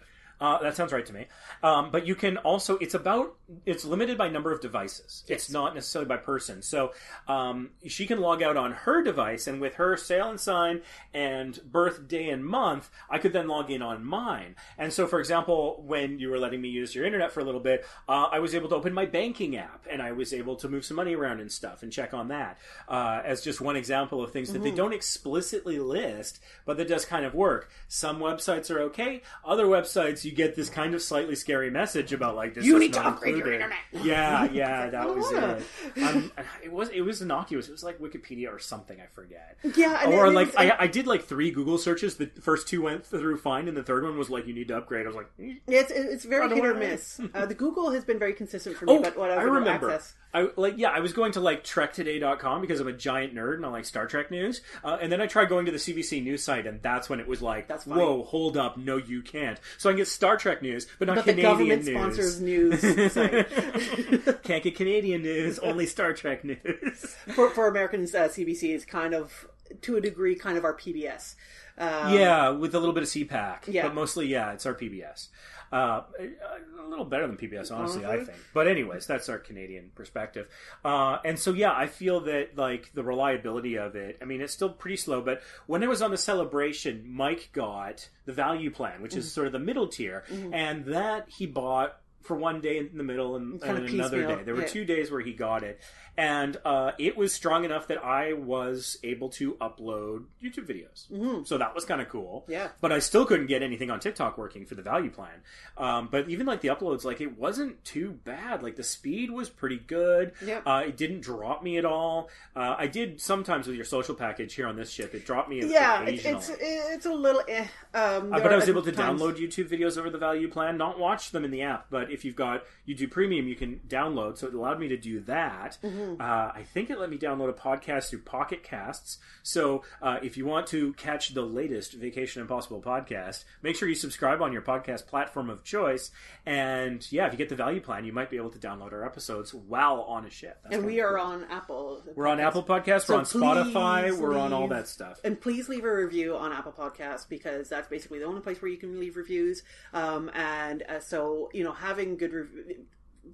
Uh, 0.43 0.61
that 0.61 0.75
sounds 0.75 0.91
right 0.91 1.05
to 1.05 1.13
me. 1.13 1.25
Um, 1.63 1.89
but 1.89 2.05
you 2.05 2.15
can 2.15 2.35
also, 2.35 2.75
it's 2.79 2.93
about, 2.93 3.37
it's 3.65 3.85
limited 3.85 4.17
by 4.17 4.27
number 4.27 4.51
of 4.51 4.59
devices. 4.59 5.23
It's 5.29 5.49
not 5.49 5.73
necessarily 5.73 6.09
by 6.09 6.17
person. 6.17 6.61
So 6.61 6.91
um, 7.29 7.69
she 7.87 8.05
can 8.05 8.19
log 8.19 8.43
out 8.43 8.57
on 8.57 8.73
her 8.73 9.01
device, 9.01 9.47
and 9.47 9.61
with 9.61 9.75
her 9.75 9.95
Sail 9.95 10.29
and 10.29 10.37
Sign 10.37 10.81
and 11.13 11.57
birth 11.71 12.09
day 12.09 12.29
and 12.29 12.45
month, 12.45 12.89
I 13.09 13.19
could 13.19 13.31
then 13.31 13.47
log 13.47 13.71
in 13.71 13.81
on 13.81 14.03
mine. 14.03 14.55
And 14.77 14.91
so, 14.91 15.07
for 15.07 15.21
example, 15.21 15.81
when 15.85 16.19
you 16.19 16.29
were 16.29 16.39
letting 16.39 16.59
me 16.59 16.67
use 16.67 16.93
your 16.93 17.05
internet 17.05 17.31
for 17.31 17.39
a 17.39 17.45
little 17.45 17.61
bit, 17.61 17.85
uh, 18.09 18.27
I 18.29 18.39
was 18.39 18.53
able 18.53 18.67
to 18.67 18.75
open 18.75 18.93
my 18.93 19.05
banking 19.05 19.55
app, 19.55 19.87
and 19.89 20.01
I 20.01 20.11
was 20.11 20.33
able 20.33 20.57
to 20.57 20.67
move 20.67 20.83
some 20.83 20.97
money 20.97 21.15
around 21.15 21.39
and 21.39 21.49
stuff 21.49 21.83
and 21.83 21.91
check 21.91 22.13
on 22.13 22.27
that 22.27 22.57
uh, 22.89 23.21
as 23.23 23.41
just 23.41 23.61
one 23.61 23.77
example 23.77 24.21
of 24.21 24.33
things 24.33 24.51
that 24.51 24.61
they 24.61 24.71
don't 24.71 24.93
explicitly 24.93 25.79
list, 25.79 26.41
but 26.65 26.75
that 26.75 26.89
does 26.89 27.05
kind 27.05 27.25
of 27.25 27.33
work. 27.33 27.71
Some 27.87 28.19
websites 28.19 28.69
are 28.69 28.81
okay. 28.81 29.21
Other 29.45 29.67
websites, 29.67 30.25
you 30.25 30.32
get 30.33 30.55
this 30.55 30.69
kind 30.69 30.93
of 30.95 31.01
slightly 31.01 31.35
scary 31.35 31.69
message 31.69 32.11
about 32.13 32.35
like 32.35 32.53
this. 32.53 32.65
You 32.65 32.77
need 32.79 32.93
to 32.93 33.05
upgrade 33.05 33.37
your 33.37 33.53
internet. 33.53 33.77
Yeah, 34.03 34.43
yeah, 34.51 34.89
that 34.89 35.07
was 35.15 35.31
it. 35.31 36.03
Um, 36.03 36.31
it 36.63 36.71
was 36.71 36.89
it 36.89 37.01
was 37.01 37.21
innocuous. 37.21 37.67
It 37.69 37.71
was 37.71 37.83
like 37.83 37.99
Wikipedia 37.99 38.49
or 38.51 38.59
something. 38.59 38.99
I 38.99 39.05
forget. 39.13 39.57
Yeah, 39.75 40.03
and 40.03 40.13
or 40.13 40.31
like 40.31 40.53
I, 40.57 40.75
I 40.79 40.87
did 40.87 41.07
like 41.07 41.23
three 41.23 41.51
Google 41.51 41.77
searches. 41.77 42.17
The 42.17 42.27
first 42.41 42.67
two 42.67 42.81
went 42.81 43.05
through 43.05 43.37
fine, 43.37 43.67
and 43.67 43.77
the 43.77 43.83
third 43.83 44.03
one 44.03 44.17
was 44.17 44.29
like 44.29 44.47
you 44.47 44.53
need 44.53 44.67
to 44.69 44.77
upgrade. 44.77 45.05
I 45.05 45.07
was 45.07 45.15
like, 45.15 45.29
eh. 45.41 45.53
It's 45.67 45.91
it's 45.91 46.25
very 46.25 46.53
hit 46.53 46.65
or 46.65 46.73
miss. 46.73 47.19
Uh, 47.33 47.45
the 47.45 47.55
Google 47.55 47.91
has 47.91 48.03
been 48.03 48.19
very 48.19 48.33
consistent 48.33 48.75
for 48.77 48.85
me, 48.85 48.93
Oh, 48.93 49.01
but 49.01 49.17
what 49.17 49.31
I, 49.31 49.35
I 49.35 49.43
remember. 49.43 49.89
access. 49.89 50.13
I 50.33 50.49
like 50.55 50.75
yeah, 50.77 50.89
I 50.89 50.99
was 50.99 51.13
going 51.13 51.31
to 51.33 51.39
like 51.39 51.63
trektoday.com 51.63 52.61
because 52.61 52.79
I'm 52.79 52.87
a 52.87 52.93
giant 52.93 53.33
nerd 53.35 53.55
and 53.57 53.65
I 53.65 53.69
like 53.69 53.85
Star 53.85 54.07
Trek 54.07 54.31
news. 54.31 54.61
Uh, 54.83 54.97
and 55.01 55.11
then 55.11 55.21
I 55.21 55.27
tried 55.27 55.49
going 55.49 55.65
to 55.67 55.71
the 55.71 55.77
CBC 55.77 56.23
news 56.23 56.43
site 56.43 56.65
and 56.67 56.81
that's 56.81 57.09
when 57.09 57.19
it 57.19 57.27
was 57.27 57.41
like, 57.41 57.67
That's 57.67 57.83
funny. 57.85 58.01
whoa, 58.01 58.23
hold 58.23 58.57
up, 58.57 58.77
no 58.77 58.97
you 58.97 59.21
can't. 59.21 59.59
So 59.77 59.89
I 59.89 59.93
can 59.93 59.97
get 59.97 60.07
Star 60.13 60.37
Trek 60.37 60.61
news, 60.61 60.87
but 60.99 61.07
not 61.07 61.15
But 61.17 61.25
the 61.25 61.31
Canadian 61.33 61.51
government 61.51 61.85
news. 61.85 61.95
sponsors 61.95 62.41
news 62.41 63.13
site. 63.13 64.43
Can't 64.43 64.63
get 64.63 64.75
Canadian 64.75 65.21
news, 65.23 65.59
only 65.59 65.85
Star 65.85 66.13
Trek 66.13 66.43
news. 66.43 67.15
for, 67.33 67.49
for 67.49 67.67
Americans, 67.67 68.13
uh, 68.15 68.27
CBC 68.27 68.73
is 68.75 68.85
kind 68.85 69.13
of, 69.13 69.47
to 69.81 69.97
a 69.97 70.01
degree, 70.01 70.35
kind 70.35 70.57
of 70.57 70.63
our 70.63 70.73
PBS. 70.75 71.35
Um, 71.77 72.13
yeah, 72.13 72.49
with 72.49 72.75
a 72.75 72.79
little 72.79 72.93
bit 72.93 73.03
of 73.03 73.09
CPAC. 73.09 73.61
Yeah. 73.67 73.83
But 73.87 73.95
mostly, 73.95 74.27
yeah, 74.27 74.51
it's 74.53 74.65
our 74.65 74.75
PBS. 74.75 75.29
Uh, 75.73 76.03
a 76.19 76.87
little 76.87 77.05
better 77.05 77.25
than 77.25 77.35
PBS, 77.37 77.71
honestly, 77.71 78.05
I 78.05 78.17
Mhm. 78.17 78.25
think. 78.27 78.37
But 78.53 78.67
anyways, 78.67 79.07
that's 79.07 79.27
our 79.29 79.39
Canadian 79.39 79.91
perspective. 79.95 80.47
Uh, 80.85 81.17
and 81.25 81.39
so, 81.39 81.51
yeah, 81.53 81.73
I 81.75 81.87
feel 81.87 82.19
that 82.21 82.55
like 82.55 82.91
the 82.93 83.03
reliability 83.03 83.77
of 83.77 83.95
it. 83.95 84.17
I 84.21 84.25
mean, 84.25 84.41
it's 84.41 84.53
still 84.53 84.69
pretty 84.69 84.97
slow. 84.97 85.21
But 85.21 85.41
when 85.65 85.81
it 85.81 85.89
was 85.89 86.01
on 86.03 86.11
the 86.11 86.17
celebration, 86.17 87.03
Mike 87.07 87.49
got 87.53 88.09
the 88.25 88.33
value 88.33 88.69
plan, 88.69 89.01
which 89.01 89.11
Mm-hmm. 89.13 89.19
is 89.19 89.31
sort 89.31 89.47
of 89.47 89.53
the 89.53 89.59
middle 89.59 89.87
tier, 89.87 90.23
and 90.51 90.85
that 90.85 91.29
he 91.29 91.47
bought. 91.47 91.99
For 92.23 92.35
one 92.35 92.61
day 92.61 92.77
in 92.77 92.97
the 92.97 93.03
middle 93.03 93.35
and, 93.35 93.61
and 93.61 93.89
another 93.89 94.25
day. 94.25 94.43
There 94.43 94.55
were 94.55 94.61
yeah. 94.61 94.67
two 94.67 94.85
days 94.85 95.11
where 95.11 95.21
he 95.21 95.33
got 95.33 95.63
it. 95.63 95.79
And 96.15 96.57
uh, 96.63 96.91
it 96.99 97.17
was 97.17 97.33
strong 97.33 97.65
enough 97.65 97.87
that 97.87 98.03
I 98.03 98.33
was 98.33 98.97
able 99.03 99.29
to 99.29 99.53
upload 99.55 100.25
YouTube 100.43 100.67
videos. 100.67 101.47
So 101.47 101.57
that 101.57 101.73
was 101.73 101.85
kind 101.85 102.01
of 102.01 102.09
cool. 102.09 102.41
Mm-hmm. 102.43 102.51
Yeah. 102.51 102.67
But 102.81 102.91
I 102.91 102.99
still 102.99 103.25
couldn't 103.25 103.47
get 103.47 103.63
anything 103.63 103.89
on 103.89 103.99
TikTok 103.99 104.37
working 104.37 104.65
for 104.67 104.75
the 104.75 104.83
value 104.83 105.09
plan. 105.09 105.41
Um, 105.75 106.09
but 106.11 106.29
even 106.29 106.45
like 106.45 106.61
the 106.61 106.67
uploads, 106.67 107.03
like 107.03 107.19
it 107.19 107.35
wasn't 107.37 107.83
too 107.83 108.11
bad. 108.23 108.61
Like 108.61 108.75
the 108.75 108.83
speed 108.83 109.31
was 109.31 109.49
pretty 109.49 109.77
good. 109.77 110.33
Yeah. 110.45 110.59
Uh, 110.65 110.83
it 110.85 110.97
didn't 110.97 111.21
drop 111.21 111.63
me 111.63 111.79
at 111.79 111.85
all. 111.85 112.29
Uh, 112.55 112.75
I 112.77 112.85
did 112.85 113.19
sometimes 113.19 113.65
with 113.65 113.75
your 113.75 113.85
social 113.85 114.13
package 114.13 114.53
here 114.53 114.67
on 114.67 114.75
this 114.75 114.91
ship. 114.91 115.15
It 115.15 115.25
dropped 115.25 115.49
me. 115.49 115.65
Yeah, 115.65 116.03
it's 116.03 116.51
it's 116.59 117.05
a 117.07 117.13
little 117.13 117.41
eh. 117.47 117.65
Um, 117.95 118.31
Uh, 118.31 118.39
but 118.39 118.53
I 118.53 118.55
was 118.55 118.69
able 118.69 118.83
to 118.83 118.91
times- 118.91 119.19
download 119.19 119.37
YouTube 119.37 119.67
videos 119.67 119.97
over 119.97 120.11
the 120.11 120.19
value 120.19 120.47
plan, 120.47 120.77
not 120.77 120.99
watch 120.99 121.31
them 121.31 121.43
in 121.43 121.49
the 121.49 121.63
app. 121.63 121.87
But 121.89 122.11
if 122.13 122.23
you've 122.23 122.35
got 122.35 122.63
YouTube 122.87 123.11
Premium, 123.11 123.47
you 123.47 123.55
can 123.55 123.81
download. 123.87 124.37
So 124.37 124.47
it 124.47 124.53
allowed 124.53 124.79
me 124.79 124.87
to 124.89 124.97
do 124.97 125.19
that. 125.21 125.77
Mm-hmm. 125.83 126.21
Uh, 126.21 126.23
I 126.23 126.63
think 126.73 126.89
it 126.89 126.99
let 126.99 127.09
me 127.09 127.17
download 127.17 127.49
a 127.49 127.53
podcast 127.53 128.09
through 128.09 128.21
Pocket 128.21 128.63
Casts. 128.63 129.17
So 129.41 129.83
uh, 130.01 130.19
if 130.21 130.37
you 130.37 130.45
want 130.45 130.67
to 130.67 130.93
catch 130.93 131.33
the 131.33 131.41
latest 131.41 131.93
Vacation 131.93 132.41
Impossible 132.41 132.81
podcast, 132.81 133.43
make 133.61 133.75
sure 133.75 133.87
you 133.89 133.95
subscribe 133.95 134.41
on 134.41 134.53
your 134.53 134.61
podcast 134.61 135.07
platform 135.07 135.49
of 135.49 135.63
choice. 135.63 136.11
And 136.45 137.05
yeah, 137.11 137.25
if 137.27 137.33
you 137.33 137.37
get 137.37 137.49
the 137.49 137.55
value 137.55 137.81
plan, 137.81 138.05
you 138.05 138.13
might 138.13 138.29
be 138.29 138.37
able 138.37 138.51
to 138.51 138.59
download 138.59 138.93
our 138.93 139.05
episodes 139.05 139.53
while 139.53 140.01
on 140.01 140.25
a 140.25 140.29
ship. 140.29 140.59
That's 140.63 140.75
And 140.75 140.85
we 140.85 141.01
are 141.01 141.17
cool. 141.17 141.25
on 141.25 141.45
Apple. 141.49 142.03
We're 142.15 142.27
on 142.27 142.39
Apple 142.39 142.63
Podcasts. 142.63 143.05
So 143.05 143.13
we're 143.13 143.19
on 143.19 143.25
Spotify. 143.25 144.09
please 144.09 144.19
We're 144.19 144.37
on 144.37 144.53
all 144.53 144.67
that 144.67 144.87
stuff. 144.87 145.19
And 145.23 145.39
please 145.39 145.69
leave 145.69 145.85
a 145.85 145.93
review 145.93 146.35
on 146.35 146.51
Apple 146.51 146.73
Podcasts 146.73 147.27
because 147.27 147.69
that's 147.69 147.87
basically 147.87 148.19
the 148.19 148.25
only 148.25 148.41
place 148.41 148.61
where 148.61 148.69
you 148.69 148.77
can 148.77 148.99
leave 148.99 149.15
reviews. 149.15 149.63
Um, 149.93 150.29
and 150.33 150.83
uh, 150.83 150.99
so, 150.99 151.49
you 151.53 151.63
know, 151.63 151.71
having 151.71 152.02
good 152.17 152.33
review. 152.33 152.85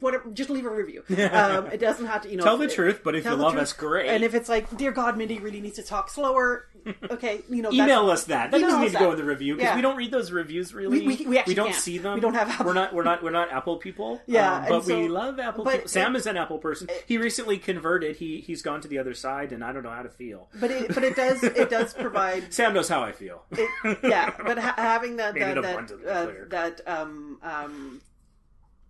Whatever, 0.02 0.30
just 0.32 0.50
leave 0.50 0.66
a 0.66 0.70
review. 0.70 1.04
Um, 1.10 1.68
it 1.68 1.80
doesn't 1.80 2.06
have 2.06 2.22
to, 2.22 2.30
you 2.30 2.38
know. 2.38 2.44
Tell 2.44 2.58
the 2.58 2.66
it- 2.66 2.72
truth, 2.72 3.02
but 3.04 3.16
if 3.16 3.26
you 3.26 3.34
love 3.36 3.52
truth. 3.54 3.64
us, 3.64 3.74
great. 3.74 4.08
And 4.08 4.24
if 4.24 4.34
it's 4.34 4.48
like, 4.48 4.78
dear 4.78 4.92
God, 4.92 5.18
Mindy 5.18 5.40
really 5.40 5.60
needs 5.60 5.76
to 5.76 5.84
talk 5.84 6.10
slower, 6.10 6.68
okay, 7.12 7.42
you 7.50 7.62
know, 7.62 7.72
Email 7.74 8.10
us 8.10 8.24
that. 8.26 8.52
That 8.52 8.62
doesn't 8.62 8.80
need 8.82 8.94
to 8.94 9.00
go 9.00 9.12
in 9.12 9.18
the 9.18 9.26
review 9.26 9.56
because 9.56 9.72
Yeah. 9.72 9.76
we 9.76 9.82
don't 9.82 9.98
read 9.98 10.12
those 10.12 10.32
reviews 10.32 10.74
really. 10.74 11.02
We- 11.06 11.18
we- 11.18 11.26
we 11.28 11.38
actually 11.38 11.56
don't 11.56 11.72
can't. 11.72 11.82
see 11.82 11.98
them. 11.98 12.14
We 12.14 12.22
don't 12.22 12.36
have 12.36 12.50
Apple. 12.50 12.68
We're 12.68 12.74
not. 12.74 12.94
We're 12.94 13.04
not. 13.04 13.24
We're 13.24 13.32
not 13.32 13.52
Apple 13.52 13.78
people. 13.78 14.22
Yeah, 14.28 14.60
um, 14.60 14.66
but 14.70 14.84
so- 14.86 14.98
we 15.02 15.10
love 15.10 15.38
Apple. 15.40 15.66
but 15.66 15.74
people. 15.74 15.90
Sam 15.90 16.16
it- 16.16 16.20
is 16.20 16.28
an 16.28 16.38
Apple 16.38 16.60
person. 16.60 16.88
He 17.06 17.18
recently 17.18 17.58
converted. 17.58 18.16
He 18.18 18.40
he's 18.40 18.62
gone 18.62 18.80
to 18.82 18.88
the 18.88 19.00
other 19.00 19.14
side, 19.16 19.52
and 19.52 19.64
I 19.66 19.74
don't 19.74 19.84
know 19.84 19.90
how 19.90 20.04
to 20.04 20.10
feel. 20.10 20.48
But 20.58 20.72
it, 20.72 20.94
but 20.96 21.04
it 21.04 21.16
does 21.18 21.44
it 21.44 21.70
does 21.70 21.94
provide 21.94 22.54
Sam 22.54 22.74
knows 22.74 22.88
how 22.88 23.02
I 23.04 23.12
feel. 23.12 23.44
it, 23.52 23.98
yeah, 24.04 24.34
but 24.46 24.58
ha- 24.60 24.76
having 24.78 25.18
that 25.18 25.34
that 25.34 25.56
that, 25.62 25.92
uh, 26.08 26.28
that 26.50 26.82
um 26.88 27.40
um 27.42 28.02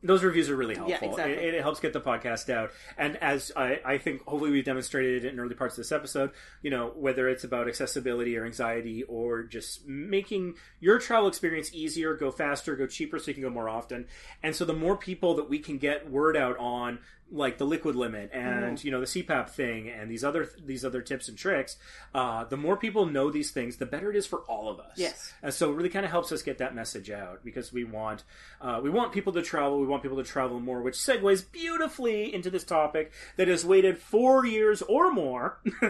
those 0.02 0.24
reviews 0.24 0.50
are 0.50 0.56
really 0.56 0.76
helpful. 0.76 0.98
Yeah, 1.02 1.10
exactly. 1.10 1.34
it, 1.34 1.54
it 1.56 1.62
helps 1.62 1.80
get 1.80 1.94
the 1.94 2.00
podcast 2.02 2.50
out. 2.50 2.72
And 2.98 3.18
as 3.18 3.52
I, 3.56 3.80
I 3.86 3.98
think, 3.98 4.24
hopefully, 4.26 4.52
we've 4.52 4.64
demonstrated 4.64 5.26
in 5.26 5.40
early 5.40 5.56
parts 5.56 5.74
of 5.74 5.78
this 5.78 5.92
episode, 5.92 6.32
you 6.62 6.72
know, 6.72 6.94
whether 6.96 7.28
it's 7.28 7.44
about 7.44 7.68
accessibility 7.68 8.38
or 8.38 8.46
anxiety 8.46 9.04
or 9.04 9.44
just 9.44 9.86
making 9.88 10.56
your 10.80 11.00
travel 11.00 11.28
experience 11.28 11.74
easier, 11.74 12.16
go 12.16 12.32
faster, 12.32 12.76
go 12.76 12.88
cheaper, 12.88 13.20
so 13.20 13.28
you 13.28 13.34
can 13.34 13.44
go 13.44 13.50
more 13.50 13.68
often. 13.68 14.08
And 14.42 14.56
so, 14.56 14.64
the 14.64 14.74
more 14.74 14.96
people 14.96 15.36
that 15.36 15.50
we 15.50 15.60
can 15.60 15.78
get 15.78 16.10
word 16.10 16.38
out 16.38 16.58
on, 16.58 17.00
like 17.32 17.58
the 17.58 17.66
liquid 17.66 17.96
limit 17.96 18.32
and 18.34 18.78
Mm. 18.78 18.84
you 18.84 18.92
know 18.92 19.00
the 19.00 19.06
CPAP 19.06 19.50
thing 19.50 19.88
and 19.90 20.10
these 20.10 20.24
other 20.24 20.50
these 20.66 20.84
other 20.84 21.02
tips 21.02 21.28
and 21.28 21.38
tricks, 21.38 21.78
uh, 22.16 22.44
the 22.46 22.58
more 22.58 22.76
people 22.78 23.06
know 23.06 23.30
these 23.30 23.52
things, 23.52 23.78
the 23.78 23.86
better 23.86 24.10
it 24.10 24.16
is 24.16 24.26
for 24.26 24.40
all 24.42 24.70
of 24.70 24.80
us. 24.80 24.94
Yes. 24.98 25.32
And 25.44 25.54
so 25.54 25.72
it 25.72 25.76
really 25.76 25.90
kind 25.90 26.06
of 26.06 26.12
helps 26.12 26.32
us 26.32 26.42
get 26.42 26.58
that 26.58 26.74
message 26.76 27.10
out 27.12 27.44
because 27.44 27.72
we 27.72 27.84
want 27.84 28.24
uh, 28.62 28.80
we 28.84 28.90
want 28.90 29.12
people 29.14 29.34
to 29.34 29.42
travel. 29.42 29.80
We 29.80 29.88
want 29.88 30.02
people 30.04 30.18
to 30.18 30.24
travel 30.24 30.60
more, 30.60 30.82
which 30.82 30.96
segues 30.96 31.44
beautifully 31.52 32.34
into 32.34 32.50
this 32.50 32.64
topic 32.64 33.12
that 33.38 33.48
has 33.48 33.64
waited 33.66 33.98
four 34.00 34.46
years 34.46 34.82
or 34.82 35.12
more. 35.12 35.60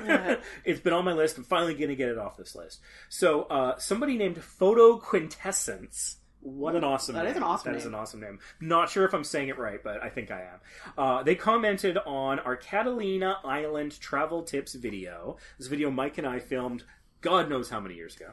it's 0.65 0.79
been 0.81 0.93
on 0.93 1.05
my 1.05 1.13
list. 1.13 1.37
I'm 1.37 1.43
finally 1.43 1.73
going 1.73 1.89
to 1.89 1.95
get 1.95 2.09
it 2.09 2.17
off 2.17 2.37
this 2.37 2.55
list. 2.55 2.79
So 3.09 3.43
uh, 3.43 3.77
somebody 3.79 4.17
named 4.17 4.41
Photo 4.43 4.97
Quintessence. 4.97 6.17
What 6.41 6.75
an 6.75 6.83
awesome 6.85 7.15
That 7.15 7.23
name. 7.23 7.31
is 7.31 7.37
an 7.37 7.43
awesome 7.43 7.71
That 7.71 7.77
is 7.77 7.83
name. 7.85 7.93
an 7.93 7.99
awesome 7.99 8.19
name. 8.21 8.39
Not 8.61 8.89
sure 8.89 9.03
if 9.05 9.13
I'm 9.13 9.23
saying 9.25 9.49
it 9.49 9.57
right, 9.57 9.83
but 9.83 10.01
I 10.01 10.09
think 10.09 10.31
I 10.31 10.41
am. 10.43 10.59
Uh, 10.97 11.21
they 11.23 11.35
commented 11.35 11.97
on 12.05 12.39
our 12.39 12.55
Catalina 12.55 13.37
Island 13.43 13.99
travel 13.99 14.43
tips 14.43 14.73
video. 14.75 15.35
This 15.57 15.67
video 15.67 15.91
Mike 15.91 16.17
and 16.17 16.25
I 16.25 16.39
filmed 16.39 16.83
God 17.21 17.49
knows 17.49 17.69
how 17.69 17.81
many 17.81 17.95
years 17.95 18.15
ago. 18.15 18.31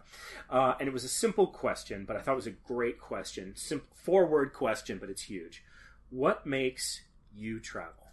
Uh, 0.49 0.75
and 0.79 0.89
it 0.89 0.93
was 0.93 1.03
a 1.03 1.09
simple 1.09 1.49
question, 1.49 2.05
but 2.07 2.17
I 2.17 2.21
thought 2.21 2.33
it 2.35 2.37
was 2.37 2.47
a 2.47 2.53
great 2.53 3.01
question. 3.01 3.53
Sim- 3.57 3.83
four 3.93 4.27
word 4.27 4.53
question, 4.53 4.99
but 4.99 5.11
it's 5.11 5.23
huge. 5.23 5.65
What 6.11 6.47
makes 6.47 7.01
you 7.35 7.59
travel? 7.59 8.05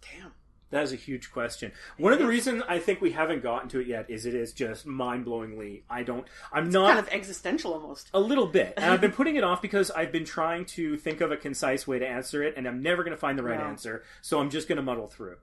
Damn. 0.00 0.32
That 0.70 0.82
is 0.82 0.92
a 0.92 0.96
huge 0.96 1.32
question. 1.32 1.72
One 1.96 2.12
of 2.12 2.18
the 2.18 2.26
reasons 2.26 2.62
I 2.68 2.78
think 2.78 3.00
we 3.00 3.12
haven't 3.12 3.42
gotten 3.42 3.70
to 3.70 3.80
it 3.80 3.86
yet 3.86 4.10
is 4.10 4.26
it 4.26 4.34
is 4.34 4.52
just 4.52 4.84
mind 4.84 5.24
blowingly. 5.24 5.80
I 5.88 6.02
don't. 6.02 6.26
I'm 6.52 6.68
not 6.68 6.88
Kind 6.94 6.98
of 6.98 7.08
existential 7.12 7.72
almost. 7.72 8.10
a 8.12 8.20
little 8.20 8.46
bit, 8.46 8.74
and 8.76 8.84
I've 8.92 9.00
been 9.00 9.12
putting 9.20 9.36
it 9.36 9.44
off 9.44 9.62
because 9.62 9.90
I've 9.90 10.12
been 10.12 10.26
trying 10.26 10.66
to 10.66 10.96
think 10.98 11.22
of 11.22 11.32
a 11.32 11.36
concise 11.38 11.86
way 11.86 11.98
to 11.98 12.06
answer 12.06 12.42
it, 12.42 12.54
and 12.56 12.68
I'm 12.68 12.82
never 12.82 13.02
going 13.02 13.16
to 13.16 13.20
find 13.20 13.38
the 13.38 13.42
right 13.42 13.58
No. 13.58 13.64
answer. 13.64 14.02
So 14.20 14.40
I'm 14.40 14.50
just 14.50 14.68
going 14.68 14.76
to 14.76 14.82
muddle 14.82 15.06
through. 15.08 15.36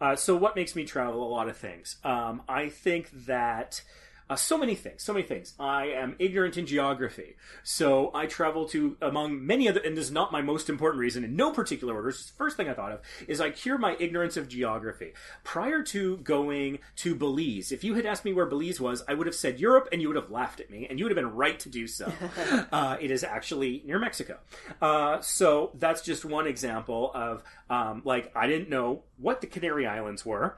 Uh, 0.00 0.16
so 0.16 0.34
what 0.34 0.56
makes 0.56 0.74
me 0.74 0.84
travel? 0.84 1.22
A 1.22 1.28
lot 1.28 1.48
of 1.48 1.56
things. 1.58 1.96
Um, 2.02 2.42
I 2.48 2.68
think 2.70 3.10
that. 3.26 3.82
Uh, 4.30 4.36
so 4.36 4.56
many 4.56 4.76
things, 4.76 5.02
so 5.02 5.12
many 5.12 5.26
things. 5.26 5.54
I 5.58 5.86
am 5.86 6.14
ignorant 6.20 6.56
in 6.56 6.64
geography, 6.64 7.34
so 7.64 8.12
I 8.14 8.26
travel 8.26 8.64
to 8.66 8.96
among 9.02 9.44
many 9.44 9.68
other, 9.68 9.80
and 9.80 9.96
this 9.96 10.04
is 10.04 10.12
not 10.12 10.30
my 10.30 10.40
most 10.40 10.70
important 10.70 11.00
reason 11.00 11.24
in 11.24 11.34
no 11.34 11.50
particular 11.50 11.94
order. 11.94 12.10
It's 12.10 12.26
the 12.26 12.36
first 12.36 12.56
thing 12.56 12.68
I 12.68 12.74
thought 12.74 12.92
of 12.92 13.00
is 13.26 13.40
I 13.40 13.50
cure 13.50 13.76
my 13.76 13.96
ignorance 13.98 14.36
of 14.36 14.48
geography. 14.48 15.14
Prior 15.42 15.82
to 15.82 16.18
going 16.18 16.78
to 16.96 17.16
Belize, 17.16 17.72
if 17.72 17.82
you 17.82 17.94
had 17.94 18.06
asked 18.06 18.24
me 18.24 18.32
where 18.32 18.46
Belize 18.46 18.80
was, 18.80 19.02
I 19.08 19.14
would 19.14 19.26
have 19.26 19.34
said 19.34 19.58
Europe, 19.58 19.88
and 19.90 20.00
you 20.00 20.06
would 20.06 20.16
have 20.16 20.30
laughed 20.30 20.60
at 20.60 20.70
me, 20.70 20.86
and 20.88 21.00
you 21.00 21.04
would 21.04 21.10
have 21.10 21.22
been 21.22 21.34
right 21.34 21.58
to 21.58 21.68
do 21.68 21.88
so. 21.88 22.12
uh, 22.72 22.98
it 23.00 23.10
is 23.10 23.24
actually 23.24 23.82
near 23.84 23.98
Mexico. 23.98 24.38
Uh, 24.80 25.20
so 25.22 25.72
that's 25.74 26.02
just 26.02 26.24
one 26.24 26.46
example 26.46 27.10
of 27.16 27.42
um, 27.68 28.02
like 28.04 28.30
I 28.36 28.46
didn't 28.46 28.68
know 28.68 29.02
what 29.16 29.40
the 29.40 29.48
Canary 29.48 29.88
Islands 29.88 30.24
were 30.24 30.56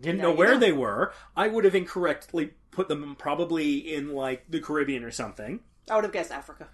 didn't 0.00 0.18
Now 0.18 0.24
know 0.24 0.34
where 0.34 0.54
know. 0.54 0.60
they 0.60 0.72
were. 0.72 1.12
I 1.36 1.48
would 1.48 1.64
have 1.64 1.74
incorrectly 1.74 2.54
put 2.70 2.88
them 2.88 3.16
probably 3.18 3.78
in 3.94 4.12
like 4.12 4.44
the 4.48 4.60
Caribbean 4.60 5.04
or 5.04 5.10
something. 5.10 5.60
I 5.90 5.94
would 5.94 6.04
have 6.04 6.12
guessed 6.12 6.30
Africa. 6.30 6.68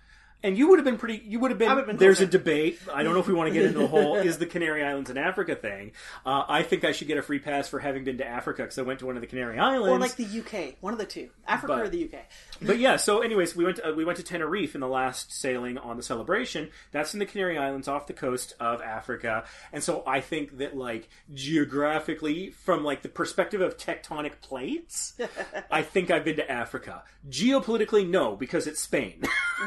And 0.44 0.58
you 0.58 0.68
would 0.68 0.78
have 0.78 0.84
been 0.84 0.98
pretty. 0.98 1.22
You 1.26 1.40
would 1.40 1.50
have 1.50 1.58
been. 1.58 1.70
Would 1.70 1.78
have 1.78 1.86
been 1.86 1.96
there's 1.96 2.20
a 2.20 2.26
debate. 2.26 2.78
I 2.92 3.02
don't 3.02 3.14
know 3.14 3.20
if 3.20 3.26
we 3.26 3.32
want 3.32 3.48
to 3.48 3.54
get 3.54 3.64
into 3.64 3.78
the 3.78 3.86
whole 3.86 4.16
is 4.16 4.36
the 4.36 4.44
Canary 4.44 4.84
Islands 4.84 5.08
in 5.08 5.16
Africa 5.16 5.56
thing. 5.56 5.92
Uh, 6.26 6.44
I 6.46 6.62
think 6.62 6.84
I 6.84 6.92
should 6.92 7.08
get 7.08 7.16
a 7.16 7.22
free 7.22 7.38
pass 7.38 7.66
for 7.66 7.78
having 7.78 8.04
been 8.04 8.18
to 8.18 8.26
Africa 8.26 8.60
because 8.62 8.78
I 8.78 8.82
went 8.82 8.98
to 8.98 9.06
one 9.06 9.16
of 9.16 9.22
the 9.22 9.26
Canary 9.26 9.58
Islands. 9.58 9.88
Or 9.88 9.98
like 9.98 10.16
the 10.16 10.26
UK. 10.40 10.76
One 10.82 10.92
of 10.92 10.98
the 10.98 11.06
two. 11.06 11.30
Africa 11.48 11.72
But- 11.72 11.86
or 11.86 11.88
the 11.88 12.04
UK. 12.04 12.20
but 12.60 12.78
yeah, 12.78 12.96
so 12.96 13.20
anyways, 13.20 13.56
we 13.56 13.64
went 13.64 13.76
to, 13.78 13.88
uh, 13.88 13.92
we 13.94 14.04
went 14.04 14.18
to 14.18 14.22
Tenerife 14.22 14.74
in 14.74 14.82
the 14.82 14.86
last 14.86 15.32
sailing 15.32 15.78
on 15.78 15.96
the 15.96 16.02
celebration. 16.02 16.68
That's 16.92 17.14
in 17.14 17.20
the 17.20 17.26
Canary 17.26 17.56
Islands 17.56 17.88
off 17.88 18.06
the 18.06 18.12
coast 18.12 18.52
of 18.60 18.82
Africa. 18.82 19.44
And 19.72 19.82
so 19.82 20.02
I 20.06 20.20
think 20.20 20.58
that 20.58 20.76
like 20.76 21.08
geographically 21.32 22.50
from 22.50 22.84
like 22.84 23.00
the 23.00 23.08
perspective 23.08 23.62
of 23.62 23.78
tectonic 23.78 24.40
plates, 24.42 25.14
I 25.70 25.80
think 25.82 26.10
I've 26.10 26.24
been 26.24 26.36
to 26.36 26.50
Africa. 26.50 27.02
Geopolitically 27.30 28.06
no, 28.06 28.36
because 28.36 28.66
it's 28.66 28.80
Spain. 28.80 29.22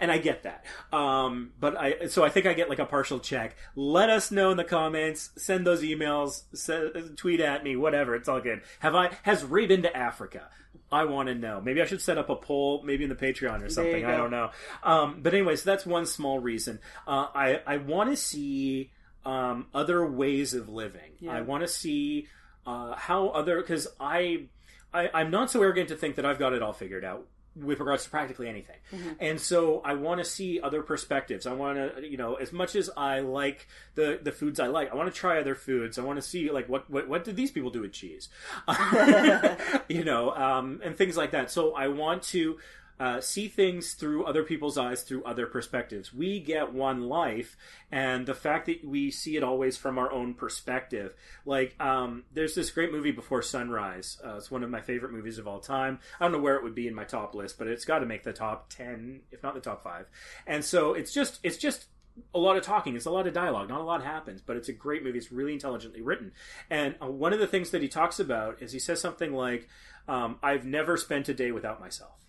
and 0.00 0.10
I 0.10 0.18
get 0.18 0.42
that. 0.44 0.64
Um, 0.92 1.52
but 1.58 1.76
I 1.76 2.06
so 2.06 2.24
I 2.24 2.28
think 2.28 2.46
I 2.46 2.54
get 2.54 2.68
like 2.68 2.78
a 2.78 2.86
partial 2.86 3.18
check. 3.20 3.56
Let 3.74 4.10
us 4.10 4.30
know 4.30 4.50
in 4.50 4.56
the 4.56 4.64
comments, 4.64 5.30
send 5.36 5.66
those 5.66 5.82
emails, 5.82 6.42
se- 6.54 7.14
tweet 7.16 7.40
at 7.40 7.64
me, 7.64 7.76
whatever. 7.76 8.14
It's 8.14 8.28
all 8.28 8.40
good. 8.40 8.62
Have 8.80 8.94
I 8.94 9.10
has 9.22 9.44
Ray 9.44 9.66
been 9.66 9.82
to 9.82 9.96
Africa? 9.96 10.48
I 10.92 11.04
want 11.06 11.28
to 11.28 11.34
know. 11.34 11.60
Maybe 11.60 11.82
I 11.82 11.86
should 11.86 12.00
set 12.02 12.18
up 12.18 12.28
a 12.30 12.36
poll, 12.36 12.82
maybe 12.84 13.02
in 13.04 13.10
the 13.10 13.16
Patreon 13.16 13.62
or 13.62 13.68
something. 13.68 14.04
I 14.04 14.16
don't 14.16 14.30
know. 14.30 14.50
Um, 14.82 15.20
but 15.22 15.34
anyways, 15.34 15.64
that's 15.64 15.84
one 15.84 16.06
small 16.06 16.38
reason. 16.38 16.78
Uh, 17.06 17.26
I 17.34 17.60
I 17.66 17.76
want 17.78 18.10
to 18.10 18.16
see 18.16 18.90
um, 19.24 19.66
other 19.74 20.06
ways 20.06 20.54
of 20.54 20.68
living. 20.68 21.12
I 21.32 21.40
want 21.40 21.62
to 21.62 21.68
see 21.68 22.28
uh, 22.66 22.94
how 22.94 23.28
other 23.28 23.60
because 23.60 23.88
I, 23.98 24.46
I 24.92 25.10
I'm 25.14 25.30
not 25.30 25.50
so 25.50 25.62
arrogant 25.62 25.88
to 25.88 25.96
think 25.96 26.16
that 26.16 26.26
I've 26.26 26.38
got 26.38 26.52
it 26.52 26.62
all 26.62 26.72
figured 26.72 27.04
out 27.04 27.26
with 27.56 27.78
regards 27.78 28.04
to 28.04 28.10
practically 28.10 28.48
anything. 28.48 28.76
And 29.20 29.40
so 29.40 29.80
I 29.84 29.94
want 29.94 30.18
to 30.18 30.24
see 30.24 30.60
other 30.60 30.82
perspectives. 30.82 31.46
I 31.46 31.52
want 31.52 31.78
to, 31.78 32.08
you 32.08 32.16
know, 32.16 32.34
as 32.34 32.52
much 32.52 32.74
as 32.74 32.90
I 32.96 33.20
like 33.20 33.68
the 33.94 34.18
the 34.22 34.32
foods 34.32 34.58
I 34.58 34.66
like, 34.66 34.90
I 34.90 34.96
want 34.96 35.12
to 35.12 35.18
try 35.18 35.38
other 35.38 35.54
foods. 35.54 35.98
I 35.98 36.02
want 36.02 36.16
to 36.18 36.22
see 36.22 36.50
like 36.50 36.68
what 36.68 36.90
what 36.90 37.08
what 37.08 37.24
did 37.24 37.36
these 37.36 37.50
people 37.50 37.70
do 37.70 37.82
with 37.82 37.92
cheese, 37.92 38.28
you 39.88 40.04
know, 40.04 40.34
um, 40.34 40.80
and 40.84 40.96
things 40.96 41.16
like 41.16 41.30
that. 41.32 41.50
So 41.50 41.74
I 41.74 41.88
want 41.88 42.22
to. 42.24 42.58
Uh, 43.00 43.20
see 43.20 43.48
things 43.48 43.94
through 43.94 44.24
other 44.24 44.44
people's 44.44 44.78
eyes, 44.78 45.02
through 45.02 45.24
other 45.24 45.46
perspectives. 45.46 46.14
We 46.14 46.38
get 46.38 46.72
one 46.72 47.08
life, 47.08 47.56
and 47.90 48.24
the 48.26 48.34
fact 48.34 48.66
that 48.66 48.84
we 48.84 49.10
see 49.10 49.36
it 49.36 49.42
always 49.42 49.76
from 49.76 49.98
our 49.98 50.12
own 50.12 50.34
perspective. 50.34 51.12
Like, 51.44 51.74
um, 51.80 52.24
there's 52.32 52.54
this 52.54 52.70
great 52.70 52.92
movie, 52.92 53.10
Before 53.10 53.42
Sunrise. 53.42 54.20
Uh, 54.24 54.36
it's 54.36 54.50
one 54.50 54.62
of 54.62 54.70
my 54.70 54.80
favorite 54.80 55.12
movies 55.12 55.38
of 55.38 55.48
all 55.48 55.60
time. 55.60 55.98
I 56.20 56.24
don't 56.24 56.32
know 56.32 56.40
where 56.40 56.56
it 56.56 56.62
would 56.62 56.74
be 56.74 56.86
in 56.86 56.94
my 56.94 57.04
top 57.04 57.34
list, 57.34 57.58
but 57.58 57.66
it's 57.66 57.84
got 57.84 57.98
to 57.98 58.06
make 58.06 58.22
the 58.22 58.32
top 58.32 58.70
ten, 58.70 59.20
if 59.30 59.42
not 59.42 59.54
the 59.54 59.60
top 59.60 59.82
five. 59.82 60.06
And 60.46 60.64
so 60.64 60.94
it's 60.94 61.12
just, 61.12 61.40
it's 61.42 61.56
just 61.56 61.86
a 62.32 62.38
lot 62.38 62.56
of 62.56 62.62
talking. 62.62 62.94
It's 62.94 63.06
a 63.06 63.10
lot 63.10 63.26
of 63.26 63.34
dialogue. 63.34 63.68
Not 63.68 63.80
a 63.80 63.84
lot 63.84 64.04
happens, 64.04 64.40
but 64.40 64.56
it's 64.56 64.68
a 64.68 64.72
great 64.72 65.02
movie. 65.02 65.18
It's 65.18 65.32
really 65.32 65.52
intelligently 65.52 66.00
written. 66.00 66.32
And 66.70 66.94
uh, 67.02 67.06
one 67.06 67.32
of 67.32 67.40
the 67.40 67.46
things 67.46 67.70
that 67.70 67.82
he 67.82 67.88
talks 67.88 68.20
about 68.20 68.62
is 68.62 68.72
he 68.72 68.78
says 68.78 69.00
something 69.00 69.32
like, 69.32 69.68
um, 70.06 70.38
"I've 70.42 70.64
never 70.64 70.96
spent 70.96 71.28
a 71.28 71.34
day 71.34 71.50
without 71.50 71.80
myself." 71.80 72.23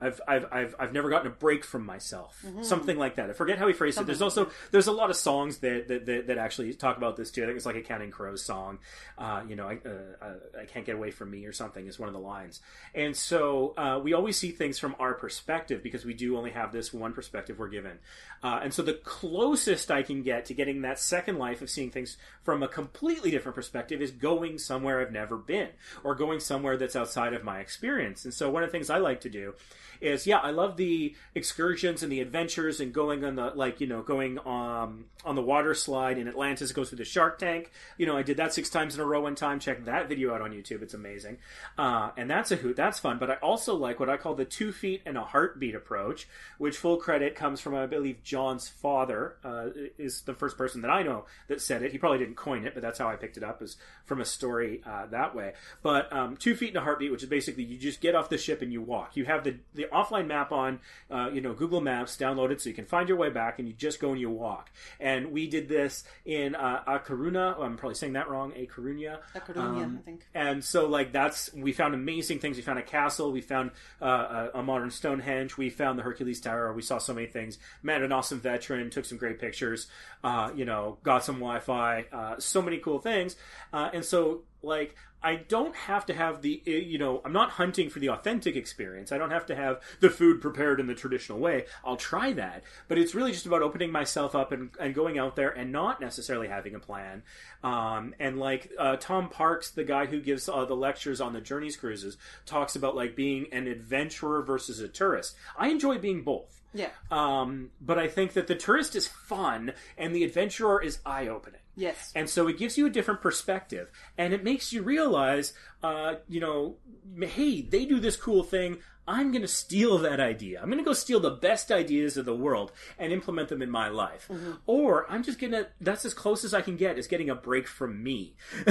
I've, 0.00 0.20
I've, 0.28 0.46
I've, 0.52 0.74
I've 0.78 0.92
never 0.92 1.08
gotten 1.08 1.26
a 1.28 1.34
break 1.34 1.64
from 1.64 1.86
myself. 1.86 2.44
Something 2.62 2.98
like 2.98 3.16
that. 3.16 3.30
I 3.30 3.32
forget 3.32 3.58
how 3.58 3.66
he 3.66 3.72
phrased 3.72 3.98
it. 3.98 4.06
There's 4.06 4.22
also 4.22 4.50
there's 4.70 4.86
a 4.86 4.92
lot 4.92 5.10
of 5.10 5.16
songs 5.16 5.58
that, 5.58 5.88
that, 5.88 6.06
that, 6.06 6.26
that 6.26 6.38
actually 6.38 6.74
talk 6.74 6.96
about 6.96 7.16
this 7.16 7.30
too. 7.30 7.42
I 7.42 7.46
think 7.46 7.56
it's 7.56 7.66
like 7.66 7.76
a 7.76 7.82
Counting 7.82 8.10
Crows 8.10 8.42
song. 8.42 8.78
Uh, 9.16 9.42
you 9.48 9.56
know, 9.56 9.68
I, 9.68 9.78
uh, 9.86 10.24
uh, 10.24 10.60
I 10.60 10.64
can't 10.66 10.84
get 10.84 10.96
away 10.96 11.10
from 11.10 11.30
me 11.30 11.46
or 11.46 11.52
something 11.52 11.86
is 11.86 11.98
one 11.98 12.08
of 12.08 12.14
the 12.14 12.20
lines. 12.20 12.60
And 12.94 13.16
so 13.16 13.74
uh, 13.76 14.00
we 14.02 14.12
always 14.12 14.36
see 14.36 14.50
things 14.50 14.78
from 14.78 14.94
our 14.98 15.14
perspective 15.14 15.82
because 15.82 16.04
we 16.04 16.14
do 16.14 16.36
only 16.36 16.50
have 16.50 16.72
this 16.72 16.92
one 16.92 17.12
perspective 17.12 17.58
we're 17.58 17.68
given. 17.68 17.98
Uh, 18.42 18.60
and 18.62 18.74
so 18.74 18.82
the 18.82 18.94
closest 18.94 19.90
I 19.90 20.02
can 20.02 20.22
get 20.22 20.46
to 20.46 20.54
getting 20.54 20.82
that 20.82 20.98
second 20.98 21.38
life 21.38 21.62
of 21.62 21.70
seeing 21.70 21.90
things 21.90 22.16
from 22.42 22.62
a 22.62 22.68
completely 22.68 23.30
different 23.30 23.54
perspective 23.54 24.02
is 24.02 24.10
going 24.10 24.58
somewhere 24.58 25.00
I've 25.00 25.12
never 25.12 25.36
been 25.36 25.70
or 26.04 26.14
going 26.14 26.40
somewhere 26.40 26.76
that's 26.76 26.96
outside 26.96 27.32
of 27.32 27.44
my 27.44 27.60
experience. 27.60 28.24
And 28.24 28.34
so 28.34 28.50
one 28.50 28.62
of 28.62 28.68
the 28.68 28.72
things 28.72 28.90
I 28.90 28.98
like 28.98 29.22
to 29.22 29.30
do 29.30 29.54
is 30.00 30.26
yeah, 30.26 30.38
I 30.38 30.50
love 30.50 30.76
the 30.76 31.14
excursions 31.34 32.02
and 32.02 32.10
the 32.10 32.20
adventures 32.20 32.80
and 32.80 32.92
going 32.92 33.24
on 33.24 33.36
the 33.36 33.52
like 33.54 33.80
you 33.80 33.86
know 33.86 34.02
going 34.02 34.38
um 34.46 35.06
on 35.24 35.34
the 35.34 35.42
water 35.42 35.74
slide 35.74 36.18
in 36.18 36.28
Atlantis 36.28 36.72
goes 36.72 36.88
through 36.88 36.98
the 36.98 37.04
Shark 37.04 37.38
Tank. 37.38 37.70
You 37.98 38.06
know, 38.06 38.16
I 38.16 38.22
did 38.22 38.36
that 38.36 38.54
six 38.54 38.70
times 38.70 38.94
in 38.94 39.00
a 39.00 39.04
row 39.04 39.22
one 39.22 39.34
time. 39.34 39.58
Check 39.58 39.84
that 39.84 40.08
video 40.08 40.34
out 40.34 40.40
on 40.40 40.52
YouTube; 40.52 40.82
it's 40.82 40.94
amazing. 40.94 41.38
Uh, 41.76 42.10
and 42.16 42.30
that's 42.30 42.52
a 42.52 42.56
hoot. 42.56 42.76
That's 42.76 42.98
fun. 42.98 43.18
But 43.18 43.30
I 43.30 43.34
also 43.34 43.74
like 43.74 43.98
what 44.00 44.08
I 44.08 44.16
call 44.16 44.34
the 44.34 44.44
two 44.44 44.72
feet 44.72 45.02
and 45.04 45.16
a 45.16 45.22
heartbeat 45.22 45.74
approach, 45.74 46.28
which 46.58 46.76
full 46.76 46.96
credit 46.96 47.34
comes 47.34 47.60
from 47.60 47.74
I 47.74 47.86
believe 47.86 48.22
John's 48.22 48.68
father 48.68 49.36
uh, 49.44 49.68
is 49.98 50.22
the 50.22 50.34
first 50.34 50.56
person 50.56 50.82
that 50.82 50.90
I 50.90 51.02
know 51.02 51.24
that 51.48 51.60
said 51.60 51.82
it. 51.82 51.92
He 51.92 51.98
probably 51.98 52.18
didn't 52.18 52.36
coin 52.36 52.64
it, 52.64 52.74
but 52.74 52.82
that's 52.82 52.98
how 52.98 53.08
I 53.08 53.16
picked 53.16 53.36
it 53.36 53.42
up 53.42 53.62
is 53.62 53.76
from 54.04 54.20
a 54.20 54.24
story 54.24 54.82
uh, 54.86 55.06
that 55.06 55.34
way. 55.34 55.52
But 55.82 56.12
um, 56.12 56.36
two 56.36 56.54
feet 56.54 56.68
and 56.68 56.78
a 56.78 56.80
heartbeat, 56.80 57.10
which 57.10 57.22
is 57.22 57.28
basically 57.28 57.64
you 57.64 57.78
just 57.78 58.00
get 58.00 58.14
off 58.14 58.28
the 58.28 58.38
ship 58.38 58.62
and 58.62 58.72
you 58.72 58.80
walk. 58.82 59.16
You 59.16 59.24
have 59.24 59.44
the 59.44 59.56
the 59.74 59.85
the 59.88 59.96
offline 59.96 60.26
map 60.26 60.52
on, 60.52 60.80
uh, 61.10 61.30
you 61.32 61.40
know, 61.40 61.52
Google 61.52 61.80
Maps, 61.80 62.16
download 62.16 62.50
it 62.50 62.60
so 62.60 62.68
you 62.68 62.74
can 62.74 62.86
find 62.86 63.08
your 63.08 63.18
way 63.18 63.30
back, 63.30 63.58
and 63.58 63.68
you 63.68 63.74
just 63.74 64.00
go 64.00 64.10
and 64.12 64.20
you 64.20 64.30
walk. 64.30 64.70
And 65.00 65.32
we 65.32 65.46
did 65.46 65.68
this 65.68 66.04
in 66.24 66.54
uh, 66.54 66.82
A 66.86 66.98
Coruna. 66.98 67.58
I'm 67.60 67.76
probably 67.76 67.94
saying 67.94 68.14
that 68.14 68.28
wrong. 68.28 68.52
A 68.56 68.66
Coruña. 68.66 69.18
A 69.34 69.40
Coruña, 69.40 69.98
I 69.98 70.02
think. 70.02 70.26
And 70.34 70.64
so, 70.64 70.86
like, 70.88 71.12
that's 71.12 71.52
we 71.54 71.72
found 71.72 71.94
amazing 71.94 72.38
things. 72.38 72.56
We 72.56 72.62
found 72.62 72.78
a 72.78 72.82
castle. 72.82 73.32
We 73.32 73.40
found 73.40 73.70
uh, 74.00 74.48
a, 74.54 74.60
a 74.60 74.62
modern 74.62 74.90
Stonehenge. 74.90 75.56
We 75.56 75.70
found 75.70 75.98
the 75.98 76.02
Hercules 76.02 76.40
Tower. 76.40 76.72
We 76.72 76.82
saw 76.82 76.98
so 76.98 77.14
many 77.14 77.26
things. 77.26 77.58
Met 77.82 78.02
an 78.02 78.12
awesome 78.12 78.40
veteran. 78.40 78.90
Took 78.90 79.04
some 79.04 79.18
great 79.18 79.38
pictures. 79.38 79.88
Uh, 80.24 80.50
you 80.54 80.64
know, 80.64 80.98
got 81.02 81.24
some 81.24 81.36
Wi-Fi. 81.36 82.06
Uh, 82.12 82.34
so 82.38 82.62
many 82.62 82.78
cool 82.78 82.98
things. 82.98 83.36
Uh, 83.72 83.90
and 83.92 84.04
so, 84.04 84.42
like, 84.66 84.96
I 85.22 85.36
don't 85.36 85.74
have 85.74 86.06
to 86.06 86.14
have 86.14 86.42
the, 86.42 86.62
uh, 86.66 86.70
you 86.70 86.98
know, 86.98 87.20
I'm 87.24 87.32
not 87.32 87.50
hunting 87.50 87.90
for 87.90 87.98
the 87.98 88.10
authentic 88.10 88.54
experience. 88.54 89.10
I 89.10 89.18
don't 89.18 89.30
have 89.30 89.46
to 89.46 89.56
have 89.56 89.80
the 90.00 90.10
food 90.10 90.40
prepared 90.40 90.78
in 90.78 90.86
the 90.86 90.94
traditional 90.94 91.38
way. 91.38 91.64
I'll 91.84 91.96
try 91.96 92.32
that. 92.34 92.62
But 92.86 92.98
it's 92.98 93.14
really 93.14 93.32
just 93.32 93.46
about 93.46 93.62
opening 93.62 93.90
myself 93.90 94.34
up 94.34 94.52
and, 94.52 94.70
and 94.78 94.94
going 94.94 95.18
out 95.18 95.34
there 95.34 95.50
and 95.50 95.72
not 95.72 96.00
necessarily 96.00 96.48
having 96.48 96.74
a 96.74 96.78
plan. 96.78 97.22
Um, 97.64 98.14
and 98.20 98.38
like 98.38 98.70
uh, 98.78 98.96
Tom 98.96 99.28
Parks, 99.28 99.70
the 99.70 99.84
guy 99.84 100.06
who 100.06 100.20
gives 100.20 100.48
uh, 100.48 100.64
the 100.64 100.76
lectures 100.76 101.20
on 101.20 101.32
the 101.32 101.40
Journeys 101.40 101.76
cruises, 101.76 102.16
talks 102.44 102.76
about 102.76 102.94
like 102.94 103.16
being 103.16 103.46
an 103.52 103.66
adventurer 103.66 104.42
versus 104.42 104.80
a 104.80 104.88
tourist. 104.88 105.34
I 105.58 105.68
enjoy 105.68 105.98
being 105.98 106.22
both. 106.22 106.62
Yeah. 106.72 106.90
Um, 107.10 107.70
but 107.80 107.98
I 107.98 108.06
think 108.06 108.34
that 108.34 108.46
the 108.46 108.54
tourist 108.54 108.94
is 108.94 109.08
fun 109.08 109.72
and 109.96 110.14
the 110.14 110.24
adventurer 110.24 110.80
is 110.82 110.98
eye 111.06 111.26
opening. 111.26 111.60
Yes. 111.76 112.10
And 112.14 112.28
so 112.28 112.48
it 112.48 112.58
gives 112.58 112.78
you 112.78 112.86
a 112.86 112.90
different 112.90 113.20
perspective, 113.20 113.90
and 114.16 114.32
it 114.32 114.42
makes 114.42 114.72
you 114.72 114.82
realize, 114.82 115.52
uh, 115.82 116.14
you 116.26 116.40
know, 116.40 116.76
hey, 117.20 117.60
they 117.60 117.84
do 117.84 118.00
this 118.00 118.16
cool 118.16 118.42
thing. 118.42 118.78
I'm 119.08 119.30
going 119.30 119.42
to 119.42 119.48
steal 119.48 119.98
that 119.98 120.18
idea. 120.18 120.60
I'm 120.60 120.68
going 120.68 120.82
to 120.82 120.84
go 120.84 120.92
steal 120.92 121.20
the 121.20 121.30
best 121.30 121.70
ideas 121.70 122.16
of 122.16 122.24
the 122.24 122.34
world 122.34 122.72
and 122.98 123.12
implement 123.12 123.50
them 123.50 123.62
in 123.62 123.70
my 123.70 123.88
life. 123.88 124.28
Or 124.66 125.08
I'm 125.08 125.22
just 125.22 125.38
going 125.38 125.52
to, 125.52 125.68
that's 125.80 126.04
as 126.04 126.12
close 126.12 126.42
as 126.42 126.52
I 126.52 126.60
can 126.60 126.76
get, 126.76 126.98
is 126.98 127.06
getting 127.06 127.30
a 127.30 127.36
break 127.36 127.68
from 127.68 128.02
me. 128.02 128.34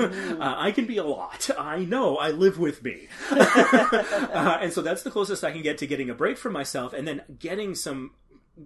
uh, 0.00 0.08
I 0.40 0.72
can 0.72 0.86
be 0.86 0.96
a 0.96 1.04
lot. 1.04 1.48
I 1.56 1.84
know. 1.84 2.16
I 2.16 2.32
live 2.32 2.58
with 2.58 2.82
me. 2.82 3.06
uh, 3.30 4.58
and 4.60 4.72
so 4.72 4.82
that's 4.82 5.04
the 5.04 5.10
closest 5.10 5.44
I 5.44 5.52
can 5.52 5.62
get 5.62 5.78
to 5.78 5.86
getting 5.86 6.10
a 6.10 6.14
break 6.14 6.36
from 6.36 6.52
myself 6.52 6.92
and 6.92 7.06
then 7.06 7.22
getting 7.38 7.76
some 7.76 8.10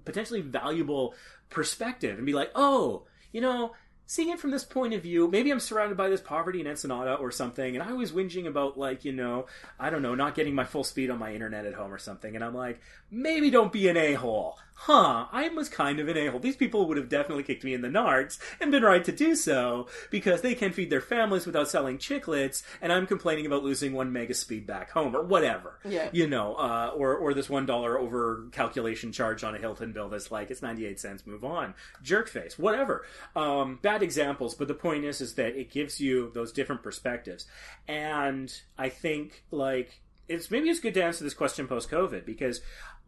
potentially 0.06 0.40
valuable 0.40 1.14
perspective 1.50 2.16
and 2.16 2.24
be 2.24 2.32
like, 2.32 2.50
oh, 2.54 3.04
you 3.32 3.40
know, 3.40 3.72
seeing 4.10 4.30
it 4.30 4.40
from 4.40 4.50
this 4.50 4.64
point 4.64 4.92
of 4.92 5.04
view, 5.04 5.28
maybe 5.28 5.52
I'm 5.52 5.60
surrounded 5.60 5.96
by 5.96 6.08
this 6.08 6.20
poverty 6.20 6.60
in 6.60 6.66
Ensenada 6.66 7.14
or 7.14 7.30
something, 7.30 7.76
and 7.76 7.88
I 7.88 7.92
was 7.92 8.10
whinging 8.10 8.48
about, 8.48 8.76
like, 8.76 9.04
you 9.04 9.12
know, 9.12 9.46
I 9.78 9.88
don't 9.88 10.02
know, 10.02 10.16
not 10.16 10.34
getting 10.34 10.52
my 10.52 10.64
full 10.64 10.82
speed 10.82 11.10
on 11.10 11.20
my 11.20 11.32
internet 11.32 11.64
at 11.64 11.74
home 11.74 11.94
or 11.94 11.98
something, 11.98 12.34
and 12.34 12.44
I'm 12.44 12.52
like, 12.52 12.80
maybe 13.10 13.50
don't 13.50 13.72
be 13.72 13.88
an 13.88 13.96
a 13.96 14.14
hole. 14.14 14.58
Huh, 14.84 15.26
I 15.30 15.46
was 15.50 15.68
kind 15.68 16.00
of 16.00 16.08
an 16.08 16.16
a 16.16 16.28
hole. 16.28 16.40
These 16.40 16.56
people 16.56 16.88
would 16.88 16.96
have 16.96 17.10
definitely 17.10 17.42
kicked 17.42 17.64
me 17.64 17.74
in 17.74 17.82
the 17.82 17.88
nards 17.88 18.38
and 18.62 18.70
been 18.70 18.82
right 18.82 19.04
to 19.04 19.12
do 19.12 19.36
so 19.36 19.88
because 20.10 20.40
they 20.40 20.54
can 20.54 20.72
feed 20.72 20.88
their 20.88 21.02
families 21.02 21.44
without 21.44 21.68
selling 21.68 21.98
chiclets, 21.98 22.62
and 22.80 22.90
I'm 22.90 23.06
complaining 23.06 23.44
about 23.44 23.62
losing 23.62 23.92
one 23.92 24.10
mega 24.10 24.32
speed 24.32 24.66
back 24.66 24.90
home 24.90 25.14
or 25.14 25.22
whatever. 25.22 25.78
Yeah. 25.84 26.08
You 26.12 26.26
know, 26.28 26.54
uh, 26.54 26.92
or, 26.96 27.14
or 27.14 27.34
this 27.34 27.48
$1 27.48 27.68
over 27.68 28.46
calculation 28.52 29.12
charge 29.12 29.44
on 29.44 29.54
a 29.54 29.58
Hilton 29.58 29.92
bill 29.92 30.08
that's 30.08 30.30
like, 30.30 30.50
it's 30.50 30.62
98 30.62 30.98
cents, 30.98 31.26
move 31.26 31.44
on. 31.44 31.74
Jerk 32.02 32.30
face, 32.30 32.58
whatever. 32.58 33.04
Um, 33.36 33.80
bad 33.82 34.02
examples, 34.02 34.54
but 34.54 34.66
the 34.66 34.72
point 34.72 35.04
is, 35.04 35.20
is 35.20 35.34
that 35.34 35.60
it 35.60 35.70
gives 35.70 36.00
you 36.00 36.30
those 36.32 36.52
different 36.52 36.82
perspectives. 36.82 37.46
And 37.86 38.50
I 38.78 38.88
think, 38.88 39.44
like, 39.50 40.00
it's 40.26 40.50
maybe 40.50 40.70
it's 40.70 40.80
good 40.80 40.94
to 40.94 41.02
answer 41.02 41.24
this 41.24 41.34
question 41.34 41.66
post 41.66 41.90
COVID 41.90 42.24
because 42.24 42.60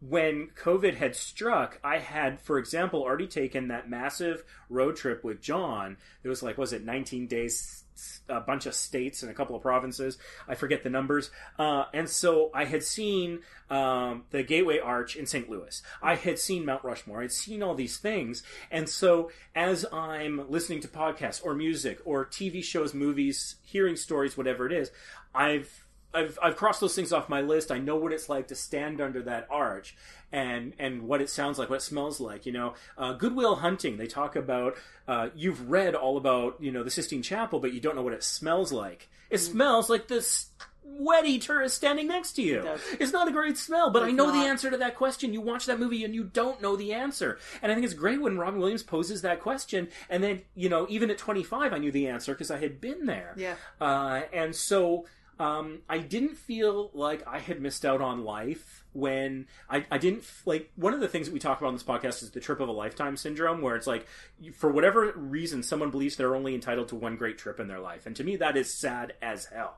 when 0.09 0.49
COVID 0.55 0.95
had 0.95 1.15
struck, 1.15 1.79
I 1.83 1.99
had, 1.99 2.41
for 2.41 2.57
example, 2.57 3.01
already 3.01 3.27
taken 3.27 3.69
that 3.69 3.89
massive 3.89 4.43
road 4.69 4.95
trip 4.95 5.23
with 5.23 5.41
John. 5.41 5.97
It 6.23 6.29
was 6.29 6.43
like, 6.43 6.57
was 6.57 6.73
it 6.73 6.83
19 6.83 7.27
days, 7.27 7.83
a 8.27 8.41
bunch 8.41 8.65
of 8.65 8.73
states 8.73 9.21
and 9.21 9.31
a 9.31 9.33
couple 9.33 9.55
of 9.55 9.61
provinces. 9.61 10.17
I 10.47 10.55
forget 10.55 10.83
the 10.83 10.89
numbers. 10.89 11.31
Uh, 11.57 11.85
and 11.93 12.09
so 12.09 12.49
I 12.53 12.65
had 12.65 12.83
seen 12.83 13.39
um, 13.69 14.23
the 14.31 14.43
Gateway 14.43 14.79
Arch 14.79 15.15
in 15.15 15.25
St. 15.25 15.49
Louis. 15.49 15.81
I 16.01 16.15
had 16.15 16.37
seen 16.37 16.65
Mount 16.65 16.83
Rushmore. 16.83 17.21
I'd 17.21 17.31
seen 17.31 17.63
all 17.63 17.75
these 17.75 17.97
things. 17.97 18.43
And 18.71 18.89
so 18.89 19.31
as 19.55 19.85
I'm 19.93 20.49
listening 20.49 20.81
to 20.81 20.87
podcasts 20.87 21.43
or 21.45 21.53
music 21.53 21.99
or 22.03 22.25
TV 22.25 22.63
shows, 22.63 22.93
movies, 22.93 23.55
hearing 23.63 23.95
stories, 23.95 24.35
whatever 24.35 24.65
it 24.65 24.73
is, 24.73 24.91
I've 25.33 25.82
I've 26.13 26.37
I've 26.41 26.55
crossed 26.55 26.81
those 26.81 26.95
things 26.95 27.11
off 27.11 27.29
my 27.29 27.41
list. 27.41 27.71
I 27.71 27.79
know 27.79 27.95
what 27.95 28.11
it's 28.11 28.29
like 28.29 28.47
to 28.47 28.55
stand 28.55 29.01
under 29.01 29.21
that 29.23 29.47
arch 29.49 29.95
and 30.31 30.73
and 30.79 31.03
what 31.03 31.21
it 31.21 31.29
sounds 31.29 31.59
like, 31.59 31.69
what 31.69 31.77
it 31.77 31.81
smells 31.81 32.19
like. 32.19 32.45
You 32.45 32.51
know, 32.51 32.73
uh, 32.97 33.13
Goodwill 33.13 33.55
Hunting. 33.55 33.97
They 33.97 34.07
talk 34.07 34.35
about 34.35 34.75
uh, 35.07 35.29
you've 35.35 35.69
read 35.69 35.95
all 35.95 36.17
about 36.17 36.57
you 36.59 36.71
know 36.71 36.83
the 36.83 36.91
Sistine 36.91 37.21
Chapel, 37.21 37.59
but 37.59 37.73
you 37.73 37.79
don't 37.79 37.95
know 37.95 38.03
what 38.03 38.13
it 38.13 38.23
smells 38.23 38.71
like. 38.71 39.09
It 39.29 39.39
smells 39.39 39.89
like 39.89 40.07
this 40.07 40.51
sweaty 40.97 41.39
tourist 41.39 41.75
standing 41.75 42.07
next 42.07 42.33
to 42.33 42.41
you. 42.41 42.63
It's 42.99 43.11
not 43.11 43.27
a 43.27 43.31
great 43.31 43.57
smell, 43.57 43.89
but 43.89 44.03
I 44.03 44.11
know 44.11 44.27
not. 44.27 44.33
the 44.33 44.47
answer 44.47 44.69
to 44.69 44.77
that 44.77 44.95
question. 44.95 45.33
You 45.33 45.41
watch 45.41 45.65
that 45.65 45.79
movie 45.79 46.03
and 46.03 46.13
you 46.13 46.23
don't 46.23 46.61
know 46.61 46.75
the 46.75 46.93
answer. 46.93 47.39
And 47.61 47.71
I 47.71 47.75
think 47.75 47.85
it's 47.85 47.93
great 47.93 48.21
when 48.21 48.37
Robin 48.37 48.59
Williams 48.59 48.83
poses 48.83 49.21
that 49.23 49.39
question. 49.39 49.87
And 50.09 50.23
then, 50.23 50.41
you 50.55 50.69
know, 50.69 50.85
even 50.89 51.09
at 51.09 51.17
25, 51.17 51.73
I 51.73 51.77
knew 51.77 51.91
the 51.91 52.07
answer 52.07 52.33
because 52.33 52.51
I 52.51 52.59
had 52.59 52.79
been 52.79 53.05
there. 53.05 53.33
Yeah. 53.37 53.55
Uh, 53.81 54.21
and 54.31 54.55
so 54.55 55.05
um, 55.39 55.79
I 55.89 55.97
didn't 55.99 56.37
feel 56.37 56.91
like 56.93 57.25
I 57.27 57.39
had 57.39 57.61
missed 57.61 57.85
out 57.85 58.01
on 58.01 58.23
life 58.23 58.83
when 58.93 59.47
I, 59.69 59.85
I 59.89 59.97
didn't 59.97 60.23
like 60.45 60.69
one 60.75 60.93
of 60.93 60.99
the 60.99 61.07
things 61.07 61.27
that 61.27 61.33
we 61.33 61.39
talk 61.39 61.59
about 61.59 61.69
on 61.69 61.73
this 61.73 61.83
podcast 61.83 62.21
is 62.21 62.31
the 62.31 62.39
trip 62.39 62.59
of 62.59 62.69
a 62.69 62.73
lifetime 62.73 63.17
syndrome 63.17 63.61
where 63.61 63.75
it's 63.75 63.87
like 63.87 64.05
for 64.53 64.71
whatever 64.71 65.11
reason 65.15 65.63
someone 65.63 65.89
believes 65.89 66.15
they're 66.15 66.35
only 66.35 66.53
entitled 66.53 66.87
to 66.89 66.95
one 66.95 67.15
great 67.15 67.37
trip 67.37 67.59
in 67.59 67.67
their 67.67 67.79
life. 67.79 68.05
And 68.05 68.15
to 68.15 68.23
me 68.23 68.35
that 68.37 68.55
is 68.55 68.73
sad 68.73 69.13
as 69.21 69.45
hell 69.45 69.77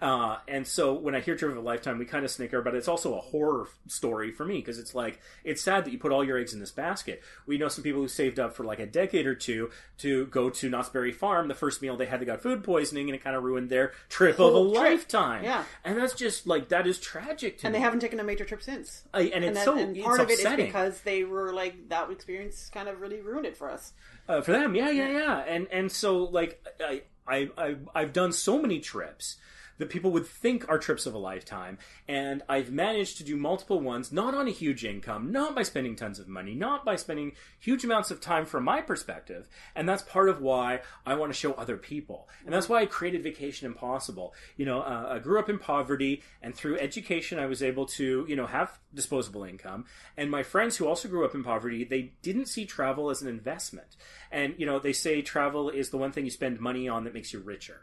uh, 0.00 0.36
and 0.48 0.66
so 0.66 0.94
when 0.94 1.14
I 1.14 1.20
hear 1.20 1.36
Trip 1.36 1.50
of 1.52 1.56
a 1.56 1.60
Lifetime, 1.60 1.98
we 1.98 2.04
kind 2.04 2.24
of 2.24 2.30
snicker, 2.30 2.62
but 2.62 2.74
it's 2.74 2.88
also 2.88 3.14
a 3.16 3.20
horror 3.20 3.68
story 3.88 4.30
for 4.32 4.44
me 4.44 4.56
because 4.56 4.78
it's 4.78 4.94
like 4.94 5.20
it's 5.44 5.62
sad 5.62 5.84
that 5.84 5.92
you 5.92 5.98
put 5.98 6.12
all 6.12 6.24
your 6.24 6.38
eggs 6.38 6.52
in 6.54 6.60
this 6.60 6.70
basket. 6.70 7.22
We 7.46 7.58
know 7.58 7.68
some 7.68 7.82
people 7.84 8.00
who 8.00 8.08
saved 8.08 8.38
up 8.38 8.54
for 8.54 8.64
like 8.64 8.78
a 8.80 8.86
decade 8.86 9.26
or 9.26 9.34
two 9.34 9.70
to 9.98 10.26
go 10.26 10.50
to 10.50 10.68
Knott's 10.70 10.88
Berry 10.88 11.12
Farm. 11.12 11.48
The 11.48 11.54
first 11.54 11.82
meal 11.82 11.96
they 11.96 12.06
had, 12.06 12.20
they 12.20 12.24
got 12.24 12.42
food 12.42 12.64
poisoning, 12.64 13.08
and 13.08 13.14
it 13.16 13.22
kind 13.24 13.36
of 13.36 13.42
ruined 13.42 13.70
their 13.70 13.92
trip 14.08 14.38
of 14.38 14.54
a 14.54 14.70
trip. 14.70 14.74
lifetime. 14.82 15.44
Yeah. 15.44 15.64
and 15.84 15.96
that's 15.98 16.14
just 16.14 16.46
like 16.46 16.68
that 16.68 16.86
is 16.86 16.98
tragic 16.98 17.58
to 17.58 17.66
And 17.66 17.72
me. 17.72 17.78
they 17.78 17.82
haven't 17.82 18.00
taken 18.00 18.20
a 18.20 18.24
major 18.24 18.44
trip 18.44 18.62
since. 18.62 19.02
I- 19.14 19.22
and 19.22 19.44
it's 19.44 19.46
and, 19.48 19.56
that- 19.56 19.64
so 19.64 19.78
and 19.78 19.96
it's 19.96 20.04
part 20.04 20.20
of 20.20 20.30
it 20.30 20.38
is 20.40 20.56
because 20.56 21.00
they 21.02 21.24
were 21.24 21.52
like 21.52 21.88
that 21.88 22.10
experience 22.10 22.70
kind 22.72 22.88
of 22.88 23.00
really 23.00 23.20
ruined 23.20 23.46
it 23.46 23.56
for 23.56 23.70
us. 23.70 23.92
uh, 24.28 24.40
for 24.40 24.52
them. 24.52 24.74
Yeah, 24.74 24.90
yeah, 24.90 25.08
yeah. 25.08 25.38
And 25.40 25.66
and 25.72 25.90
so 25.90 26.18
like 26.24 26.64
I 26.80 27.02
I 27.26 27.50
I 27.56 27.76
I've 27.94 28.12
done 28.12 28.32
so 28.32 28.60
many 28.60 28.80
trips 28.80 29.36
that 29.78 29.90
people 29.90 30.10
would 30.10 30.26
think 30.26 30.68
are 30.68 30.78
trips 30.78 31.06
of 31.06 31.14
a 31.14 31.18
lifetime, 31.18 31.78
and 32.08 32.42
I've 32.48 32.70
managed 32.70 33.18
to 33.18 33.24
do 33.24 33.36
multiple 33.36 33.80
ones, 33.80 34.12
not 34.12 34.34
on 34.34 34.48
a 34.48 34.52
huge 34.52 34.84
income, 34.84 35.32
not 35.32 35.54
by 35.54 35.62
spending 35.62 35.96
tons 35.96 36.18
of 36.18 36.28
money, 36.28 36.54
not 36.54 36.84
by 36.84 36.96
spending 36.96 37.32
huge 37.58 37.84
amounts 37.84 38.10
of 38.10 38.20
time 38.20 38.46
from 38.46 38.64
my 38.64 38.80
perspective, 38.80 39.48
and 39.74 39.88
that's 39.88 40.02
part 40.02 40.28
of 40.28 40.40
why 40.40 40.80
I 41.06 41.14
want 41.14 41.32
to 41.32 41.38
show 41.38 41.52
other 41.54 41.76
people, 41.76 42.28
and 42.44 42.54
that's 42.54 42.68
why 42.68 42.80
I 42.80 42.86
created 42.86 43.22
Vacation 43.22 43.66
Impossible. 43.66 44.34
You 44.56 44.66
know, 44.66 44.80
uh, 44.80 45.08
I 45.10 45.18
grew 45.18 45.38
up 45.38 45.48
in 45.48 45.58
poverty, 45.58 46.22
and 46.42 46.54
through 46.54 46.78
education, 46.78 47.38
I 47.38 47.46
was 47.46 47.62
able 47.62 47.86
to 47.86 48.26
you 48.28 48.36
know 48.36 48.46
have 48.46 48.78
disposable 48.94 49.44
income, 49.44 49.86
and 50.16 50.30
my 50.30 50.42
friends 50.42 50.76
who 50.76 50.86
also 50.86 51.08
grew 51.08 51.24
up 51.24 51.34
in 51.34 51.42
poverty, 51.42 51.84
they 51.84 52.12
didn't 52.22 52.46
see 52.46 52.64
travel 52.64 53.10
as 53.10 53.22
an 53.22 53.28
investment. 53.28 53.96
And, 54.30 54.54
you 54.58 54.66
know, 54.66 54.78
they 54.78 54.92
say 54.92 55.22
travel 55.22 55.70
is 55.70 55.90
the 55.90 55.98
one 55.98 56.12
thing 56.12 56.24
you 56.24 56.30
spend 56.30 56.60
money 56.60 56.88
on 56.88 57.04
that 57.04 57.14
makes 57.14 57.32
you 57.32 57.40
richer. 57.40 57.82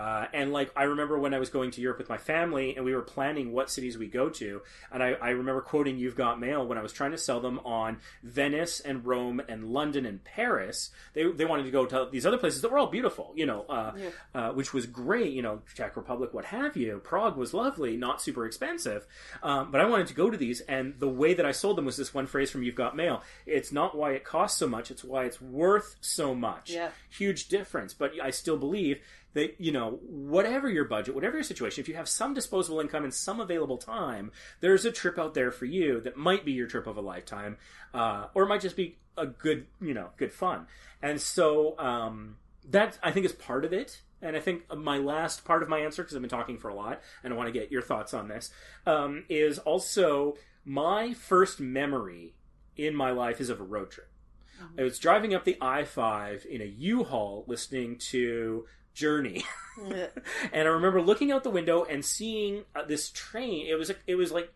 Uh, 0.00 0.26
and 0.32 0.50
like 0.50 0.70
I 0.74 0.84
remember 0.84 1.18
when 1.18 1.34
I 1.34 1.38
was 1.38 1.50
going 1.50 1.70
to 1.72 1.80
Europe 1.82 1.98
with 1.98 2.08
my 2.08 2.16
family, 2.16 2.74
and 2.74 2.86
we 2.86 2.94
were 2.94 3.02
planning 3.02 3.52
what 3.52 3.70
cities 3.70 3.98
we 3.98 4.06
go 4.06 4.30
to, 4.30 4.62
and 4.90 5.02
I, 5.02 5.10
I 5.12 5.30
remember 5.30 5.60
quoting 5.60 5.98
"You've 5.98 6.16
Got 6.16 6.40
Mail" 6.40 6.66
when 6.66 6.78
I 6.78 6.82
was 6.82 6.92
trying 6.92 7.10
to 7.10 7.18
sell 7.18 7.38
them 7.40 7.58
on 7.66 7.98
Venice 8.22 8.80
and 8.80 9.04
Rome 9.04 9.42
and 9.46 9.64
London 9.72 10.06
and 10.06 10.24
Paris. 10.24 10.90
They 11.12 11.30
they 11.30 11.44
wanted 11.44 11.64
to 11.64 11.70
go 11.70 11.84
to 11.84 12.08
these 12.10 12.24
other 12.24 12.38
places 12.38 12.62
that 12.62 12.70
were 12.72 12.78
all 12.78 12.86
beautiful, 12.86 13.32
you 13.36 13.44
know, 13.44 13.66
uh, 13.68 13.92
uh, 14.34 14.50
which 14.52 14.72
was 14.72 14.86
great, 14.86 15.32
you 15.34 15.42
know, 15.42 15.60
Czech 15.74 15.96
Republic, 15.96 16.32
what 16.32 16.46
have 16.46 16.78
you. 16.78 16.98
Prague 17.04 17.36
was 17.36 17.52
lovely, 17.52 17.98
not 17.98 18.22
super 18.22 18.46
expensive, 18.46 19.06
um, 19.42 19.70
but 19.70 19.82
I 19.82 19.84
wanted 19.84 20.06
to 20.06 20.14
go 20.14 20.30
to 20.30 20.36
these, 20.38 20.60
and 20.62 20.94
the 20.98 21.08
way 21.08 21.34
that 21.34 21.44
I 21.44 21.52
sold 21.52 21.76
them 21.76 21.84
was 21.84 21.98
this 21.98 22.14
one 22.14 22.26
phrase 22.26 22.50
from 22.50 22.62
"You've 22.62 22.74
Got 22.74 22.96
Mail." 22.96 23.22
It's 23.44 23.70
not 23.70 23.94
why 23.94 24.12
it 24.12 24.24
costs 24.24 24.58
so 24.58 24.66
much; 24.66 24.90
it's 24.90 25.04
why 25.04 25.24
it's 25.24 25.42
worth 25.42 25.96
so 26.00 26.34
much 26.34 26.70
Yeah. 26.70 26.88
huge 27.10 27.48
difference. 27.48 27.92
But 27.92 28.12
I 28.22 28.30
still 28.30 28.56
believe 28.56 29.00
that, 29.34 29.60
you 29.60 29.72
know, 29.72 30.00
whatever 30.02 30.68
your 30.68 30.84
budget, 30.84 31.14
whatever 31.14 31.36
your 31.36 31.44
situation, 31.44 31.80
if 31.80 31.88
you 31.88 31.94
have 31.94 32.08
some 32.08 32.34
disposable 32.34 32.80
income 32.80 33.04
and 33.04 33.14
some 33.14 33.40
available 33.40 33.78
time, 33.78 34.32
there's 34.60 34.84
a 34.84 34.92
trip 34.92 35.18
out 35.18 35.34
there 35.34 35.50
for 35.50 35.66
you 35.66 36.00
that 36.00 36.16
might 36.16 36.44
be 36.44 36.52
your 36.52 36.66
trip 36.66 36.86
of 36.86 36.96
a 36.96 37.00
lifetime, 37.00 37.56
uh, 37.94 38.26
or 38.34 38.42
it 38.42 38.48
might 38.48 38.60
just 38.60 38.76
be 38.76 38.98
a 39.16 39.26
good, 39.26 39.66
you 39.80 39.94
know, 39.94 40.08
good 40.16 40.32
fun. 40.32 40.66
And 41.02 41.20
so, 41.20 41.78
um, 41.78 42.36
that 42.68 42.98
I 43.02 43.10
think 43.12 43.24
is 43.24 43.32
part 43.32 43.64
of 43.64 43.72
it. 43.72 44.02
and 44.22 44.36
I 44.36 44.40
think 44.40 44.74
my 44.74 44.98
last 44.98 45.44
part 45.44 45.62
of 45.62 45.68
my 45.68 45.78
answer, 45.78 46.02
because 46.02 46.14
I've 46.14 46.22
been 46.22 46.30
talking 46.30 46.58
for 46.58 46.68
a 46.68 46.74
lot, 46.74 47.00
and 47.24 47.32
I 47.32 47.36
want 47.36 47.48
to 47.48 47.58
get 47.58 47.72
your 47.72 47.82
thoughts 47.82 48.12
on 48.12 48.28
this, 48.28 48.50
um, 48.86 49.24
is 49.28 49.58
also 49.58 50.36
my 50.64 51.14
first 51.14 51.60
memory 51.60 52.34
in 52.76 52.94
my 52.94 53.10
life 53.10 53.40
is 53.40 53.48
of 53.48 53.60
a 53.60 53.64
road 53.64 53.90
trip. 53.90 54.08
I 54.78 54.82
was 54.82 54.98
driving 54.98 55.32
up 55.32 55.44
the 55.44 55.56
I 55.58 55.84
five 55.84 56.46
in 56.48 56.60
a 56.60 56.66
U-Haul, 56.66 57.44
listening 57.46 57.96
to 58.10 58.66
Journey, 58.94 59.44
and 59.82 60.68
I 60.68 60.70
remember 60.70 61.00
looking 61.00 61.32
out 61.32 61.44
the 61.44 61.50
window 61.50 61.84
and 61.84 62.04
seeing 62.04 62.64
uh, 62.74 62.84
this 62.84 63.10
train. 63.10 63.66
It 63.66 63.74
was 63.74 63.90
a, 63.90 63.96
it 64.06 64.14
was 64.14 64.32
like 64.32 64.52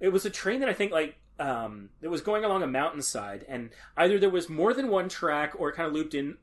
it 0.00 0.08
was 0.08 0.24
a 0.24 0.30
train 0.30 0.60
that 0.60 0.68
I 0.68 0.74
think 0.74 0.92
like 0.92 1.16
um, 1.38 1.90
it 2.00 2.08
was 2.08 2.20
going 2.20 2.44
along 2.44 2.62
a 2.62 2.66
mountainside, 2.66 3.44
and 3.48 3.70
either 3.96 4.18
there 4.18 4.30
was 4.30 4.48
more 4.48 4.74
than 4.74 4.88
one 4.88 5.08
track 5.08 5.54
or 5.58 5.68
it 5.70 5.76
kind 5.76 5.88
of 5.88 5.94
looped 5.94 6.14
in 6.14 6.36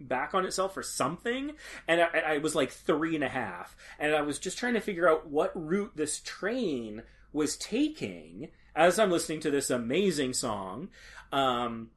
back 0.00 0.34
on 0.34 0.44
itself 0.44 0.76
or 0.76 0.82
something. 0.82 1.52
And 1.86 2.00
I, 2.00 2.34
I 2.34 2.38
was 2.38 2.54
like 2.54 2.70
three 2.70 3.14
and 3.14 3.24
a 3.24 3.28
half, 3.28 3.76
and 3.98 4.14
I 4.14 4.22
was 4.22 4.38
just 4.38 4.58
trying 4.58 4.74
to 4.74 4.80
figure 4.80 5.08
out 5.08 5.28
what 5.28 5.52
route 5.54 5.96
this 5.96 6.20
train 6.20 7.02
was 7.32 7.56
taking 7.56 8.48
as 8.74 8.98
I'm 8.98 9.10
listening 9.10 9.40
to 9.40 9.50
this 9.50 9.70
amazing 9.70 10.32
song. 10.32 10.88
Um, 11.32 11.90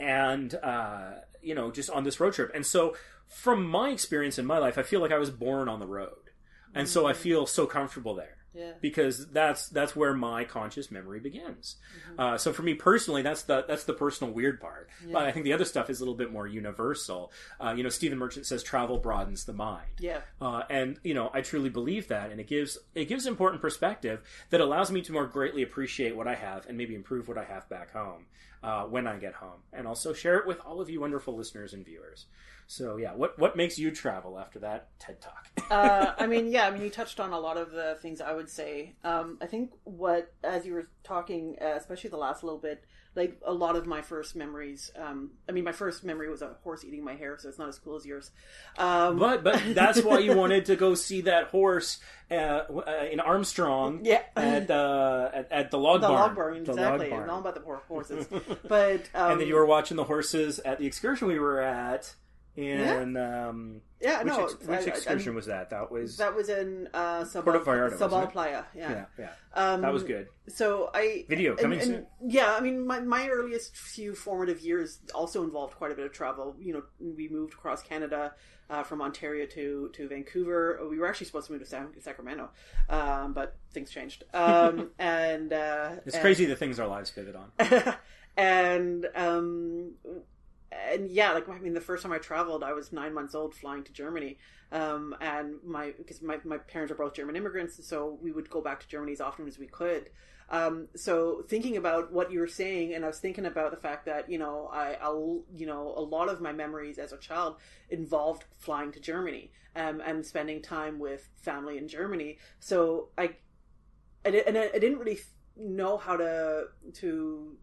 and 0.00 0.54
uh, 0.54 1.12
you 1.42 1.54
know, 1.54 1.70
just 1.70 1.90
on 1.90 2.04
this 2.04 2.20
road 2.20 2.34
trip. 2.34 2.52
And 2.54 2.64
so, 2.64 2.96
from 3.32 3.66
my 3.66 3.90
experience 3.90 4.38
in 4.38 4.46
my 4.46 4.58
life, 4.58 4.78
I 4.78 4.82
feel 4.82 5.00
like 5.00 5.12
I 5.12 5.18
was 5.18 5.30
born 5.30 5.68
on 5.68 5.80
the 5.80 5.86
road, 5.86 6.30
and 6.74 6.88
so 6.88 7.06
I 7.06 7.12
feel 7.12 7.46
so 7.46 7.66
comfortable 7.66 8.14
there. 8.14 8.36
Yeah. 8.54 8.72
Because 8.82 9.30
that's 9.30 9.68
that's 9.68 9.96
where 9.96 10.12
my 10.12 10.44
conscious 10.44 10.90
memory 10.90 11.20
begins. 11.20 11.76
Uh, 12.18 12.36
so 12.36 12.52
for 12.52 12.60
me 12.60 12.74
personally, 12.74 13.22
that's 13.22 13.44
the 13.44 13.64
that's 13.66 13.84
the 13.84 13.94
personal 13.94 14.30
weird 14.34 14.60
part. 14.60 14.90
But 15.10 15.24
I 15.24 15.32
think 15.32 15.44
the 15.44 15.54
other 15.54 15.64
stuff 15.64 15.88
is 15.88 16.00
a 16.00 16.02
little 16.02 16.14
bit 16.14 16.30
more 16.30 16.46
universal. 16.46 17.32
Uh, 17.58 17.72
you 17.74 17.82
know, 17.82 17.88
Stephen 17.88 18.18
Merchant 18.18 18.44
says 18.44 18.62
travel 18.62 18.98
broadens 18.98 19.44
the 19.44 19.54
mind. 19.54 19.88
Yeah. 20.00 20.20
Uh, 20.38 20.64
and 20.68 20.98
you 21.02 21.14
know, 21.14 21.30
I 21.32 21.40
truly 21.40 21.70
believe 21.70 22.08
that, 22.08 22.30
and 22.30 22.40
it 22.40 22.46
gives 22.46 22.76
it 22.94 23.06
gives 23.06 23.26
important 23.26 23.62
perspective 23.62 24.20
that 24.50 24.60
allows 24.60 24.92
me 24.92 25.00
to 25.00 25.12
more 25.12 25.26
greatly 25.26 25.62
appreciate 25.62 26.14
what 26.14 26.28
I 26.28 26.34
have 26.34 26.66
and 26.66 26.76
maybe 26.76 26.94
improve 26.94 27.28
what 27.28 27.38
I 27.38 27.44
have 27.44 27.66
back 27.70 27.92
home 27.92 28.26
uh, 28.62 28.84
when 28.84 29.06
I 29.06 29.16
get 29.16 29.34
home, 29.34 29.62
and 29.72 29.86
also 29.86 30.12
share 30.12 30.36
it 30.36 30.46
with 30.46 30.60
all 30.60 30.80
of 30.80 30.90
you 30.90 31.00
wonderful 31.00 31.34
listeners 31.34 31.72
and 31.72 31.86
viewers. 31.86 32.26
So 32.66 32.96
yeah, 32.96 33.12
what 33.12 33.38
what 33.38 33.56
makes 33.56 33.78
you 33.78 33.90
travel 33.90 34.38
after 34.38 34.60
that 34.60 34.88
TED 34.98 35.20
talk? 35.20 35.48
uh, 35.70 36.14
I 36.18 36.26
mean, 36.26 36.48
yeah, 36.48 36.66
I 36.66 36.70
mean, 36.70 36.82
you 36.82 36.90
touched 36.90 37.20
on 37.20 37.32
a 37.32 37.38
lot 37.38 37.56
of 37.56 37.70
the 37.72 37.98
things 38.00 38.20
I 38.20 38.32
would 38.32 38.48
say. 38.48 38.94
Um, 39.04 39.38
I 39.40 39.46
think 39.46 39.72
what, 39.84 40.32
as 40.42 40.64
you 40.64 40.74
were 40.74 40.88
talking, 41.04 41.56
uh, 41.60 41.74
especially 41.76 42.10
the 42.10 42.16
last 42.16 42.42
little 42.42 42.58
bit, 42.58 42.84
like 43.14 43.38
a 43.44 43.52
lot 43.52 43.76
of 43.76 43.86
my 43.86 44.00
first 44.00 44.34
memories. 44.34 44.90
Um, 44.96 45.32
I 45.48 45.52
mean, 45.52 45.64
my 45.64 45.72
first 45.72 46.02
memory 46.02 46.30
was 46.30 46.40
a 46.40 46.56
horse 46.62 46.84
eating 46.84 47.04
my 47.04 47.14
hair, 47.14 47.36
so 47.38 47.48
it's 47.48 47.58
not 47.58 47.68
as 47.68 47.78
cool 47.78 47.96
as 47.96 48.06
yours. 48.06 48.30
Um, 48.78 49.18
but 49.18 49.44
but 49.44 49.60
that's 49.74 50.02
why 50.02 50.20
you 50.20 50.34
wanted 50.34 50.66
to 50.66 50.76
go 50.76 50.94
see 50.94 51.22
that 51.22 51.48
horse 51.48 52.00
uh, 52.30 52.34
uh, 52.34 53.06
in 53.10 53.20
Armstrong. 53.20 54.00
Yeah. 54.04 54.22
At, 54.34 54.70
uh, 54.70 55.30
at 55.34 55.52
at 55.52 55.70
the 55.70 55.78
log 55.78 56.00
the 56.00 56.08
barn. 56.08 56.20
log 56.20 56.34
barn, 56.34 56.56
exactly. 56.58 57.10
log 57.10 57.10
barn. 57.10 57.30
All 57.30 57.40
about 57.40 57.54
the 57.54 57.60
poor 57.60 57.82
horses, 57.86 58.26
but 58.68 59.10
um, 59.14 59.32
and 59.32 59.40
then 59.40 59.48
you 59.48 59.56
were 59.56 59.66
watching 59.66 59.96
the 59.96 60.04
horses 60.04 60.58
at 60.60 60.78
the 60.78 60.86
excursion 60.86 61.28
we 61.28 61.38
were 61.38 61.60
at. 61.60 62.14
In 62.54 63.16
um, 63.16 63.80
yeah, 63.98 64.18
which, 64.18 64.26
no, 64.26 64.44
ex- 64.44 64.54
which 64.66 64.80
I- 64.80 64.82
excursion 64.90 65.28
I'm- 65.30 65.36
was 65.36 65.46
that? 65.46 65.70
That 65.70 65.90
was 65.90 66.18
That 66.18 66.34
was 66.34 66.50
in 66.50 66.86
uh, 66.92 67.22
Sabal, 67.22 67.44
Puerto 67.44 67.60
Vallarta, 67.60 67.92
wasn't 67.92 68.10
Sabal 68.12 68.24
it? 68.24 68.30
Playa. 68.32 68.64
Yeah. 68.74 68.90
yeah 68.90 69.04
yeah 69.18 69.28
Um, 69.54 69.80
that 69.80 69.92
was 69.92 70.02
good. 70.02 70.28
So 70.48 70.90
I 70.92 71.24
Video 71.30 71.52
and- 71.52 71.60
coming 71.60 71.78
and- 71.80 71.86
soon. 71.88 72.06
Yeah, 72.26 72.54
I 72.54 72.60
mean, 72.60 72.86
my 72.86 73.00
my 73.00 73.28
earliest 73.28 73.74
few 73.76 74.14
formative 74.14 74.60
years 74.60 75.00
also 75.14 75.42
involved 75.44 75.76
quite 75.76 75.92
a 75.92 75.94
bit 75.94 76.04
of 76.04 76.12
travel. 76.12 76.54
You 76.58 76.74
know, 76.74 76.82
we 77.00 77.28
moved 77.28 77.54
across 77.54 77.82
Canada 77.82 78.34
uh, 78.68 78.82
from 78.82 79.00
Ontario 79.00 79.46
to 79.46 79.88
to 79.94 80.08
Vancouver. 80.08 80.78
We 80.90 80.98
were 80.98 81.06
actually 81.08 81.26
supposed 81.28 81.46
to 81.46 81.52
move 81.54 81.62
to 81.62 81.66
San, 81.68 81.88
Sacramento, 82.00 82.50
um, 82.90 83.32
but 83.32 83.56
things 83.72 83.90
changed. 83.90 84.24
Um, 84.34 84.90
and 84.98 85.54
uh, 85.54 85.92
It's 86.04 86.14
and- 86.16 86.22
crazy 86.22 86.44
the 86.44 86.56
things 86.56 86.78
our 86.78 86.86
lives 86.88 87.10
pivot 87.10 87.34
on. 87.34 87.94
and 88.36 89.06
um 89.14 89.92
and 90.92 91.10
yeah 91.10 91.32
like 91.32 91.48
i 91.48 91.58
mean 91.58 91.74
the 91.74 91.80
first 91.80 92.02
time 92.02 92.12
i 92.12 92.18
traveled 92.18 92.62
i 92.62 92.72
was 92.72 92.92
nine 92.92 93.14
months 93.14 93.34
old 93.34 93.54
flying 93.54 93.82
to 93.84 93.92
germany. 93.92 94.38
Um 94.70 95.14
and 95.20 95.56
my 95.64 95.92
because 95.98 96.22
my, 96.22 96.38
my 96.44 96.58
parents 96.58 96.90
are 96.90 96.96
both 96.96 97.14
german 97.14 97.36
immigrants 97.36 97.84
so 97.86 98.18
we 98.22 98.32
would 98.32 98.48
go 98.48 98.60
back 98.60 98.80
to 98.80 98.88
germany 98.88 99.12
as 99.12 99.20
often 99.20 99.46
as 99.46 99.58
we 99.58 99.66
could. 99.66 100.10
Um 100.48 100.88
so 100.96 101.44
thinking 101.48 101.76
about 101.76 102.12
what 102.12 102.32
you 102.32 102.40
were 102.40 102.46
saying 102.46 102.94
and 102.94 103.04
i 103.04 103.08
was 103.08 103.18
thinking 103.18 103.46
about 103.46 103.70
the 103.70 103.76
fact 103.76 104.06
that 104.06 104.30
you 104.30 104.38
know 104.38 104.70
i 104.72 104.96
I'll, 105.00 105.42
you 105.54 105.66
know 105.66 105.92
a 105.96 106.00
lot 106.00 106.28
of 106.28 106.40
my 106.40 106.52
memories 106.52 106.98
as 106.98 107.12
a 107.12 107.18
child 107.18 107.56
involved 107.90 108.44
flying 108.58 108.92
to 108.92 109.00
germany 109.00 109.50
um 109.76 110.00
and 110.04 110.24
spending 110.24 110.62
time 110.62 110.98
with 110.98 111.28
family 111.36 111.76
in 111.78 111.86
germany. 111.88 112.38
So 112.60 113.08
i 113.18 113.36
I, 114.24 114.28
and 114.46 114.56
I, 114.56 114.70
I 114.74 114.78
didn't 114.78 114.98
really 114.98 115.18
know 115.56 115.96
how 115.96 116.16
to 116.16 116.68
to 116.94 117.56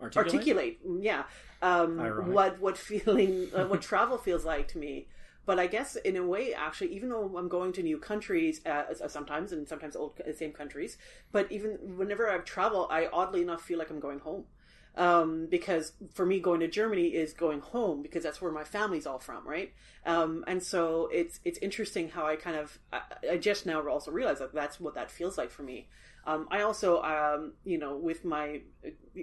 Articulate. 0.00 0.34
articulate 0.34 0.78
yeah 1.00 1.24
um 1.62 1.98
what 2.26 2.60
what 2.60 2.78
feeling 2.90 3.48
uh, 3.54 3.64
what 3.64 3.82
travel 3.82 4.16
feels 4.16 4.44
like 4.44 4.68
to 4.68 4.78
me 4.78 5.08
but 5.44 5.58
i 5.58 5.66
guess 5.66 5.96
in 5.96 6.16
a 6.16 6.24
way 6.24 6.54
actually 6.54 6.94
even 6.94 7.08
though 7.08 7.36
i'm 7.36 7.48
going 7.48 7.72
to 7.72 7.82
new 7.82 7.98
countries 7.98 8.60
uh, 8.64 8.84
uh, 9.02 9.08
sometimes 9.08 9.50
and 9.50 9.66
sometimes 9.66 9.96
old 9.96 10.20
uh, 10.26 10.32
same 10.32 10.52
countries 10.52 10.98
but 11.32 11.50
even 11.50 11.72
whenever 11.96 12.30
i 12.30 12.38
travel 12.38 12.86
i 12.90 13.08
oddly 13.12 13.42
enough 13.42 13.62
feel 13.62 13.78
like 13.78 13.90
i'm 13.90 14.00
going 14.00 14.20
home 14.20 14.44
um, 14.98 15.46
because 15.48 15.92
for 16.12 16.26
me 16.26 16.40
going 16.40 16.58
to 16.58 16.66
Germany 16.66 17.06
is 17.06 17.32
going 17.32 17.60
home 17.60 18.02
because 18.02 18.24
that's 18.24 18.42
where 18.42 18.50
my 18.50 18.64
family's 18.64 19.06
all 19.06 19.20
from, 19.20 19.46
right? 19.46 19.72
Um, 20.04 20.44
and 20.48 20.60
so 20.60 21.08
it's 21.12 21.38
it's 21.44 21.58
interesting 21.60 22.08
how 22.08 22.26
I 22.26 22.34
kind 22.34 22.56
of 22.56 22.78
I, 22.92 23.00
I 23.32 23.36
just 23.36 23.64
now 23.64 23.86
also 23.88 24.10
realize 24.10 24.40
that 24.40 24.52
that's 24.52 24.80
what 24.80 24.94
that 24.94 25.08
feels 25.10 25.38
like 25.38 25.50
for 25.50 25.62
me. 25.62 25.88
Um, 26.26 26.46
I 26.50 26.62
also, 26.62 27.02
um, 27.02 27.52
you 27.64 27.78
know, 27.78 27.96
with 27.96 28.24
my, 28.24 28.60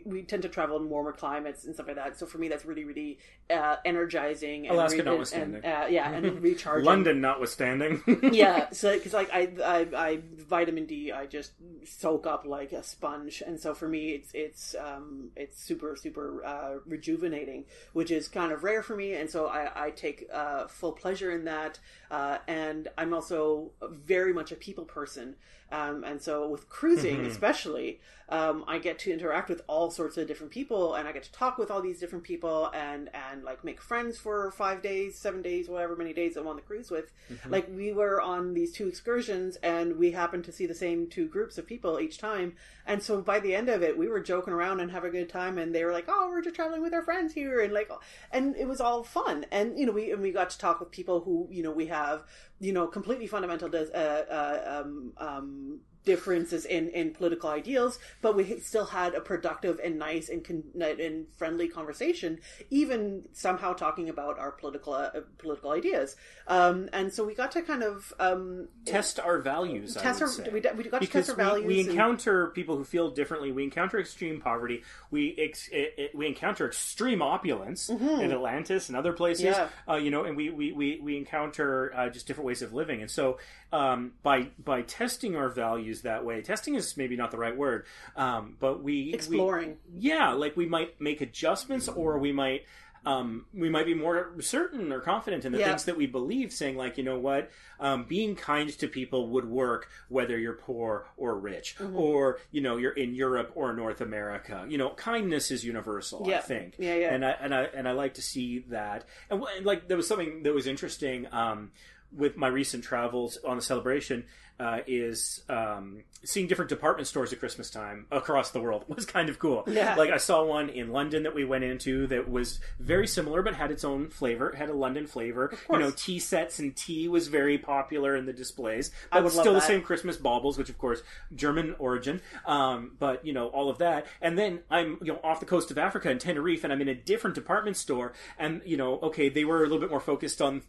we 0.06 0.24
tend 0.24 0.42
to 0.44 0.50
travel 0.50 0.78
in 0.78 0.90
warmer 0.90 1.12
climates 1.12 1.66
and 1.66 1.74
stuff 1.74 1.88
like 1.88 1.98
that. 1.98 2.18
So 2.18 2.26
for 2.26 2.40
me, 2.40 2.48
that's 2.48 2.66
really, 2.66 2.84
really 2.84 3.20
uh, 3.50 3.78
energizing. 3.86 4.68
And 4.68 4.76
Alaska 4.76 4.98
re- 4.98 5.04
notwithstanding. 5.04 5.62
and, 5.64 5.84
uh, 5.84 5.88
yeah, 5.88 6.12
and 6.12 6.42
recharging. 6.44 6.86
London 6.86 7.22
notwithstanding. 7.22 8.02
yeah, 8.34 8.70
so 8.72 8.94
because 8.94 9.14
like 9.14 9.30
I, 9.32 9.52
I, 9.64 9.88
I, 9.96 10.20
vitamin 10.38 10.86
D, 10.86 11.12
I 11.12 11.28
just 11.28 11.52
soak 11.86 12.26
up 12.26 12.46
like 12.46 12.72
a 12.72 12.84
sponge, 12.84 13.44
and 13.46 13.60
so 13.60 13.74
for 13.74 13.88
me, 13.88 14.10
it's 14.10 14.32
it's 14.34 14.76
um, 14.76 15.30
it's 15.36 15.62
super 15.62 15.96
super 15.96 16.44
uh, 16.44 16.76
rejuvenating, 16.86 17.66
which 17.94 18.12
is 18.12 18.28
kind 18.28 18.52
of 18.52 18.64
rare 18.64 18.82
for 18.82 18.96
me, 18.96 19.14
and 19.14 19.30
so 19.30 19.48
I, 19.48 19.86
I 19.86 19.90
take 19.92 20.28
uh, 20.34 20.68
full 20.68 20.92
pleasure 20.92 21.32
in 21.32 21.46
that. 21.46 21.80
Uh, 22.10 22.38
and 22.48 22.88
I'm 22.98 23.14
also 23.14 23.72
very 23.92 24.34
much 24.34 24.52
a 24.52 24.56
people 24.56 24.86
person, 24.86 25.36
um, 25.72 26.04
and 26.04 26.22
so 26.22 26.48
with 26.50 26.70
cruising, 26.70 27.26
especially, 27.26 28.00
um, 28.30 28.66
I 28.68 28.80
get 28.80 29.00
to 29.00 29.14
interact 29.14 29.50
with 29.50 29.62
all 29.68 29.92
sorts 29.92 30.18
of 30.18 30.28
different 30.28 30.52
people, 30.52 30.96
and 30.96 31.08
I 31.08 31.12
get 31.12 31.24
to 31.24 31.32
talk 31.32 31.58
with 31.58 31.70
all 31.70 31.82
these 31.82 32.00
different 32.00 32.24
people, 32.24 32.72
and 32.74 33.10
and 33.14 33.44
like 33.44 33.64
make 33.64 33.82
friends 33.82 34.18
for 34.18 34.52
five 34.52 34.82
days, 34.82 35.18
seven 35.18 35.42
days, 35.42 35.70
whatever 35.70 35.96
many 35.96 36.14
days 36.14 36.36
I'm 36.36 36.48
on 36.48 36.56
the 36.56 36.62
cruise 36.62 36.90
with. 36.90 37.12
Like 37.50 37.70
we 37.70 37.94
were 37.94 38.20
on 38.22 38.54
these 38.54 38.72
two 38.72 38.88
excursions, 38.88 39.58
and 39.58 39.98
we 39.98 40.12
happened 40.12 40.44
to 40.46 40.52
see 40.52 40.66
the 40.66 40.74
same 40.74 41.08
two 41.08 41.28
groups 41.28 41.58
of 41.58 41.68
people 41.68 42.00
each 42.00 42.18
time, 42.18 42.56
and 42.88 43.02
so 43.02 43.22
by 43.22 43.40
the 43.40 43.54
end 43.54 43.70
of 43.70 43.84
it, 43.84 43.98
we 43.98 44.08
were 44.08 44.20
joking 44.20 44.54
around 44.54 44.80
and 44.80 44.92
having 44.92 45.10
a 45.10 45.20
good 45.20 45.30
time, 45.30 45.58
and 45.58 45.74
they 45.74 45.84
were 45.84 45.94
like, 45.94 46.06
"Oh, 46.08 46.30
we're 46.30 46.42
just 46.42 46.56
traveling 46.56 46.82
with 46.82 46.94
our 46.94 47.04
friends 47.04 47.34
here," 47.34 47.60
and 47.62 47.74
like, 47.74 47.92
and 48.32 48.56
it 48.56 48.68
was 48.68 48.82
all 48.82 49.04
fun, 49.04 49.46
and 49.52 49.78
you 49.78 49.86
know, 49.86 49.92
we 49.92 50.12
and 50.12 50.22
we 50.22 50.32
got 50.32 50.50
to 50.50 50.58
talk 50.58 50.80
with 50.80 50.90
people 50.92 51.22
who 51.22 51.48
you 51.52 51.62
know 51.62 51.72
we 51.72 51.88
have 51.88 52.24
you 52.60 52.74
know 52.74 52.88
completely 52.88 53.28
fundamental 53.28 53.70
dis- 53.70 53.90
uh, 53.90 54.26
uh, 54.30 54.82
um, 54.82 55.14
um, 55.18 55.80
differences 56.06 56.66
in, 56.66 56.90
in 56.90 57.12
political 57.12 57.50
ideals, 57.50 58.00
but 58.22 58.36
we 58.36 58.60
still 58.60 58.86
had 58.86 59.14
a 59.16 59.22
productive 59.22 59.80
and 59.84 59.98
nice 60.00 60.30
and 60.30 60.44
con- 60.46 60.64
and 60.80 61.26
friendly 61.38 61.68
conversation, 61.68 62.40
even 62.70 63.28
somehow 63.34 63.74
talking 63.74 64.10
about 64.10 64.40
our 64.40 64.52
political 64.52 64.94
uh, 64.94 65.10
political 65.38 65.72
ideas. 65.72 66.16
Um, 66.48 66.90
and 66.94 67.12
so 67.12 67.26
we 67.26 67.34
got 67.36 67.52
to 67.54 67.62
kind 67.62 67.84
of 67.84 68.14
um, 68.20 68.68
test 68.86 69.20
our 69.20 69.40
values. 69.40 69.96
test 69.96 70.22
I 70.22 70.26
our 70.26 70.52
we, 70.54 70.62
we 70.62 70.62
got 70.62 70.74
to 70.74 71.00
because 71.00 71.28
test 71.28 71.30
our 71.32 71.36
values. 71.46 71.68
we, 71.68 71.74
we 71.76 71.80
and- 71.82 71.90
encounter 71.90 72.48
people 72.48 72.78
who 72.78 72.84
feel 72.84 73.10
differently. 73.12 73.52
We 73.52 73.64
encounter 73.64 74.00
extreme 74.00 74.40
poverty. 74.42 74.84
We 75.12 75.36
ex, 75.38 75.68
it, 75.72 75.94
it- 75.98 76.16
we 76.16 76.28
encounter 76.28 76.68
extreme 76.68 77.22
opulence 77.22 77.90
in 77.90 78.32
Atlantis 78.32 78.90
and 78.90 78.98
other 78.98 79.12
places. 79.14 79.46
Mm-hmm. 79.56 79.90
Yeah. 79.90 79.94
Uh, 79.94 79.98
you 79.98 80.12
know, 80.12 80.24
and 80.24 80.38
we 80.38 80.50
we, 80.50 80.72
we, 80.72 81.00
we 81.02 81.18
encounter 81.18 81.92
uh, 81.96 82.10
just 82.10 82.28
different 82.28 82.46
ways 82.48 82.62
of 82.62 82.74
living. 82.74 83.02
And 83.02 83.10
so 83.10 83.40
um, 83.76 84.00
by 84.24 84.38
by 84.64 84.82
testing 84.84 85.36
our 85.36 85.50
values 85.50 86.02
that 86.04 86.24
way, 86.26 86.42
testing 86.42 86.76
is 86.76 86.96
maybe 86.98 87.16
not 87.16 87.30
the 87.32 87.38
right 87.46 87.56
word, 87.58 87.86
um, 88.16 88.56
but 88.60 88.76
we 88.84 88.94
we- 89.06 89.14
exploring. 89.14 89.78
yeah, 89.98 90.32
like 90.34 90.56
we 90.56 90.66
might 90.66 91.00
make 91.02 91.20
adjustments 91.22 91.88
or 91.88 92.18
we 92.18 92.32
might 92.32 92.62
um, 93.06 93.46
we 93.54 93.70
might 93.70 93.86
be 93.86 93.94
more 93.94 94.32
certain 94.40 94.92
or 94.92 95.00
confident 95.00 95.46
in 95.46 95.52
the 95.52 95.60
Yeah. 95.60 95.68
things 95.68 95.86
that 95.86 95.96
we 95.96 96.08
believe, 96.08 96.52
saying 96.52 96.76
like, 96.76 96.98
you 96.98 97.04
know 97.04 97.20
what, 97.20 97.52
um, 97.80 98.06
being 98.06 98.36
kind 98.36 98.68
to 98.80 98.88
people 98.88 99.30
would 99.34 99.46
work 99.46 99.90
whether 100.10 100.36
you're 100.40 100.58
poor 100.70 101.06
or 101.16 101.38
rich, 101.38 101.76
Mm-hmm. 101.78 101.96
or 101.96 102.40
you 102.52 102.62
know 102.62 102.78
you're 102.78 102.94
in 103.04 103.14
Europe 103.14 103.52
or 103.54 103.74
North 103.74 104.02
America. 104.02 104.66
You 104.68 104.80
know, 104.80 104.90
kindness 104.96 105.52
is 105.52 105.64
universal. 105.64 106.28
I 106.34 106.40
think. 106.40 106.76
Yeah, 106.80 106.96
yeah. 106.96 107.14
And 107.14 107.24
I 107.24 107.32
and 107.44 107.54
I 107.54 107.62
and 107.78 107.88
I 107.88 107.92
like 107.92 108.16
to 108.16 108.24
see 108.24 108.66
that. 108.70 109.06
And, 109.30 109.44
and 109.56 109.66
like 109.66 109.88
there 109.88 109.98
was 109.98 110.08
something 110.08 110.42
that 110.44 110.54
was 110.56 110.66
interesting. 110.66 111.28
Um, 111.32 111.72
with 112.12 112.38
my 112.38 112.48
recent 112.48 112.84
travels 112.84 113.38
on 113.46 113.58
the 113.58 113.64
celebration 113.64 114.26
uh, 114.58 114.80
is 114.88 115.44
um, 115.50 116.04
seeing 116.24 116.48
different 116.48 116.70
department 116.70 117.08
stores 117.08 117.34
at 117.34 117.40
Christmas 117.40 117.70
time 117.70 118.06
across 118.10 118.52
the 118.52 118.62
world 118.62 118.86
was 118.96 119.06
kind 119.06 119.28
of 119.28 119.38
cool. 119.38 119.66
Yeah. 119.68 119.96
Like 119.96 120.12
I 120.12 120.18
saw 120.18 120.46
one 120.46 120.70
in 120.70 120.92
London 120.92 121.24
that 121.24 121.36
we 121.36 121.44
went 121.44 121.66
into 121.66 122.08
that 122.08 122.30
was 122.30 122.60
very 122.80 123.06
similar 123.06 123.42
but 123.42 123.56
had 123.56 123.70
its 123.70 123.84
own 123.84 124.10
flavor. 124.10 124.50
It 124.50 124.56
had 124.56 124.70
a 124.70 124.74
London 124.74 125.08
flavor. 125.08 125.56
You 125.70 125.80
know, 125.80 125.92
tea 125.92 126.20
sets 126.20 126.60
and 126.60 126.76
tea 126.76 127.10
was 127.10 127.28
very 127.28 127.58
popular 127.58 128.16
in 128.16 128.26
the 128.26 128.34
displays. 128.34 128.92
I 129.12 129.18
But 129.18 129.26
would 129.26 129.34
love 129.34 129.44
still 129.44 129.54
the 129.54 129.62
same 129.62 129.82
Christmas 129.82 130.16
baubles, 130.16 130.58
which 130.58 130.70
of 130.70 130.78
course 130.78 131.04
German 131.36 131.76
origin. 131.78 132.22
Um, 132.46 132.94
but 132.98 133.26
you 133.26 133.34
know 133.34 133.48
all 133.48 133.70
of 133.70 133.80
that, 133.80 134.08
and 134.22 134.38
then 134.38 134.62
I'm 134.70 134.98
you 135.02 135.12
know 135.12 135.20
off 135.22 135.42
the 135.42 135.46
coast 135.46 135.70
of 135.70 135.78
Africa 135.78 136.10
in 136.10 136.18
Tenerife, 136.18 136.64
and 136.64 136.72
I'm 136.72 136.82
in 136.82 136.88
a 136.88 136.96
different 136.96 137.36
department 137.36 137.76
store, 137.76 138.14
and 138.40 138.62
you 138.66 138.78
know 138.78 139.00
okay 139.02 139.28
they 139.28 139.44
were 139.44 139.60
a 139.60 139.64
little 139.64 139.80
bit 139.80 139.90
more 139.90 140.00
focused 140.00 140.42
on 140.42 140.62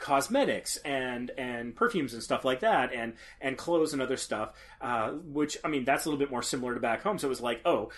cosmetics 0.00 0.78
and 0.78 1.30
and 1.36 1.76
perfumes 1.76 2.14
and 2.14 2.22
stuff 2.22 2.44
like 2.44 2.60
that 2.60 2.92
and 2.92 3.12
and 3.40 3.58
clothes 3.58 3.92
and 3.92 4.00
other 4.00 4.16
stuff 4.16 4.54
uh, 4.80 5.10
which 5.10 5.58
I 5.62 5.68
mean 5.68 5.84
that's 5.84 6.06
a 6.06 6.08
little 6.08 6.18
bit 6.18 6.30
more 6.30 6.42
similar 6.42 6.74
to 6.74 6.80
back 6.80 7.02
home. 7.02 7.18
So 7.18 7.28
it 7.28 7.28
was 7.28 7.40
like 7.40 7.60
oh 7.64 7.90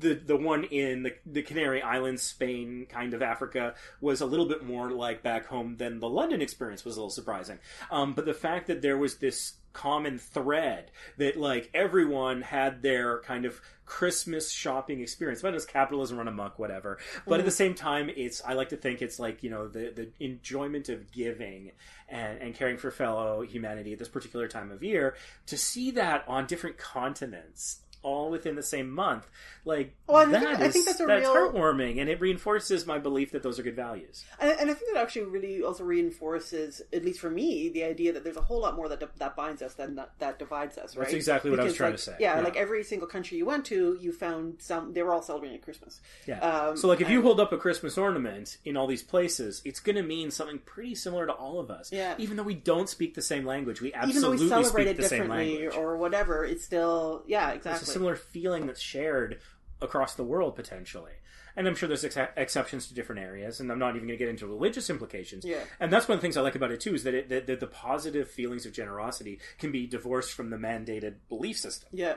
the 0.00 0.14
the 0.14 0.36
one 0.36 0.64
in 0.64 1.02
the, 1.04 1.14
the 1.26 1.42
Canary 1.42 1.82
Islands 1.82 2.22
Spain 2.22 2.86
kind 2.88 3.14
of 3.14 3.22
Africa 3.22 3.74
was 4.00 4.20
a 4.20 4.26
little 4.26 4.46
bit 4.46 4.64
more 4.64 4.90
like 4.90 5.22
back 5.22 5.46
home 5.46 5.76
than 5.76 6.00
the 6.00 6.08
London 6.08 6.42
experience 6.42 6.84
was 6.84 6.96
a 6.96 7.00
little 7.00 7.10
surprising. 7.10 7.58
Um, 7.90 8.14
but 8.14 8.24
the 8.24 8.34
fact 8.34 8.66
that 8.68 8.82
there 8.82 8.96
was 8.96 9.16
this 9.16 9.54
common 9.72 10.18
thread 10.18 10.90
that 11.16 11.36
like 11.36 11.70
everyone 11.74 12.42
had 12.42 12.82
their 12.82 13.20
kind 13.20 13.44
of 13.44 13.60
Christmas 13.88 14.50
shopping 14.50 15.00
experience. 15.00 15.42
But 15.42 15.54
it's 15.54 15.64
capitalism 15.64 16.18
run 16.18 16.28
amok, 16.28 16.58
whatever. 16.58 16.98
But 17.26 17.40
at 17.40 17.44
the 17.44 17.50
mm-hmm. 17.50 17.56
same 17.56 17.74
time, 17.74 18.10
it's 18.14 18.42
I 18.44 18.52
like 18.52 18.68
to 18.70 18.76
think 18.76 19.02
it's 19.02 19.18
like 19.18 19.42
you 19.42 19.50
know 19.50 19.68
the 19.68 19.92
the 19.94 20.10
enjoyment 20.24 20.88
of 20.88 21.10
giving 21.10 21.72
and, 22.08 22.38
and 22.40 22.54
caring 22.54 22.76
for 22.76 22.90
fellow 22.90 23.42
humanity 23.42 23.92
at 23.92 23.98
this 23.98 24.08
particular 24.08 24.48
time 24.48 24.70
of 24.70 24.82
year. 24.82 25.16
To 25.46 25.56
see 25.56 25.90
that 25.92 26.24
on 26.28 26.46
different 26.46 26.78
continents. 26.78 27.80
All 28.02 28.30
within 28.30 28.54
the 28.54 28.62
same 28.62 28.90
month, 28.90 29.26
like 29.64 29.92
Well, 30.06 30.18
I 30.18 30.24
that 30.26 30.40
think- 30.42 30.60
I 30.60 30.68
think 30.70 30.86
that's 30.86 31.00
a 31.00 31.06
that's 31.06 31.22
real- 31.22 31.34
heartwarming, 31.52 32.00
and 32.00 32.08
it 32.08 32.20
reinforces 32.20 32.86
my 32.86 32.98
belief 32.98 33.32
that 33.32 33.42
those 33.42 33.58
are 33.58 33.62
good 33.62 33.74
values. 33.76 34.24
And, 34.40 34.52
and 34.52 34.70
I 34.70 34.74
think 34.74 34.92
that 34.94 35.00
actually 35.02 35.26
really 35.26 35.62
also 35.62 35.82
reinforces, 35.84 36.80
at 36.92 37.04
least 37.04 37.20
for 37.20 37.30
me, 37.30 37.68
the 37.68 37.84
idea 37.84 38.12
that 38.12 38.24
there's 38.24 38.36
a 38.36 38.40
whole 38.42 38.60
lot 38.60 38.76
more 38.76 38.88
that 38.88 39.02
that 39.18 39.36
binds 39.36 39.62
us 39.62 39.74
than 39.74 39.96
that, 39.96 40.12
that 40.20 40.38
divides 40.38 40.78
us. 40.78 40.96
Right? 40.96 41.04
That's 41.04 41.14
exactly 41.14 41.50
what 41.50 41.60
I 41.60 41.64
was 41.64 41.74
trying 41.74 41.90
like, 41.90 41.98
to 41.98 42.02
say. 42.04 42.16
Yeah, 42.20 42.36
Yeah. 42.36 42.42
like 42.44 42.56
every 42.56 42.84
single 42.84 43.08
country 43.08 43.36
you 43.38 43.46
went 43.46 43.64
to, 43.66 43.98
you 44.00 44.12
found 44.12 44.56
some. 44.60 44.92
They 44.92 45.02
were 45.02 45.12
all 45.12 45.22
celebrating 45.22 45.58
Christmas. 45.60 46.00
Yeah. 46.26 46.38
Um, 46.40 46.76
so, 46.76 46.88
like, 46.88 47.00
if 47.00 47.10
you 47.10 47.22
hold 47.22 47.40
up 47.40 47.52
a 47.52 47.58
Christmas 47.58 47.98
ornament 47.98 48.58
in 48.64 48.76
all 48.76 48.86
these 48.86 49.02
places, 49.02 49.60
it's 49.64 49.80
going 49.80 49.96
to 49.96 50.02
mean 50.02 50.30
something 50.30 50.58
pretty 50.60 50.94
similar 50.94 51.26
to 51.26 51.32
all 51.32 51.60
of 51.60 51.70
us. 51.70 51.92
Yeah. 51.92 52.14
Even 52.18 52.36
though 52.36 52.42
we 52.42 52.54
don't 52.54 52.88
speak 52.88 53.14
the 53.14 53.22
same 53.22 53.44
language, 53.44 53.80
we 53.80 53.88
even 53.88 54.22
though 54.22 54.30
we 54.30 54.34
absolutely 54.36 54.48
celebrate 54.48 54.84
speak 54.84 54.98
it 54.98 55.00
differently 55.00 55.66
or 55.68 55.96
whatever, 55.96 56.44
it's 56.44 56.64
still 56.64 57.22
yeah, 57.26 57.50
exactly. 57.50 57.87
Similar 57.92 58.16
feeling 58.16 58.66
that's 58.66 58.80
shared 58.80 59.40
across 59.80 60.14
the 60.14 60.24
world 60.24 60.56
potentially. 60.56 61.12
And 61.56 61.66
I'm 61.66 61.74
sure 61.74 61.88
there's 61.88 62.04
ex- 62.04 62.16
exceptions 62.36 62.86
to 62.86 62.94
different 62.94 63.20
areas, 63.20 63.58
and 63.58 63.72
I'm 63.72 63.80
not 63.80 63.96
even 63.96 64.06
going 64.06 64.16
to 64.16 64.24
get 64.24 64.28
into 64.28 64.46
religious 64.46 64.90
implications. 64.90 65.44
Yeah. 65.44 65.58
And 65.80 65.92
that's 65.92 66.06
one 66.06 66.14
of 66.14 66.20
the 66.20 66.22
things 66.22 66.36
I 66.36 66.40
like 66.40 66.54
about 66.54 66.70
it 66.70 66.80
too 66.80 66.94
is 66.94 67.02
that, 67.02 67.14
it, 67.14 67.28
that, 67.30 67.46
that 67.48 67.58
the 67.58 67.66
positive 67.66 68.30
feelings 68.30 68.64
of 68.64 68.72
generosity 68.72 69.40
can 69.58 69.72
be 69.72 69.86
divorced 69.86 70.32
from 70.34 70.50
the 70.50 70.56
mandated 70.56 71.14
belief 71.28 71.58
system. 71.58 71.88
yeah. 71.92 72.16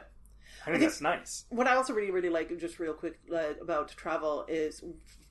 I 0.62 0.66
think, 0.66 0.78
think- 0.78 0.92
that's 0.92 1.02
nice. 1.02 1.46
What 1.50 1.66
I 1.66 1.76
also 1.76 1.94
really, 1.94 2.12
really 2.12 2.30
like, 2.30 2.56
just 2.60 2.78
real 2.80 2.94
quick 2.94 3.20
uh, 3.34 3.54
about 3.60 3.88
travel, 3.90 4.46
is 4.48 4.84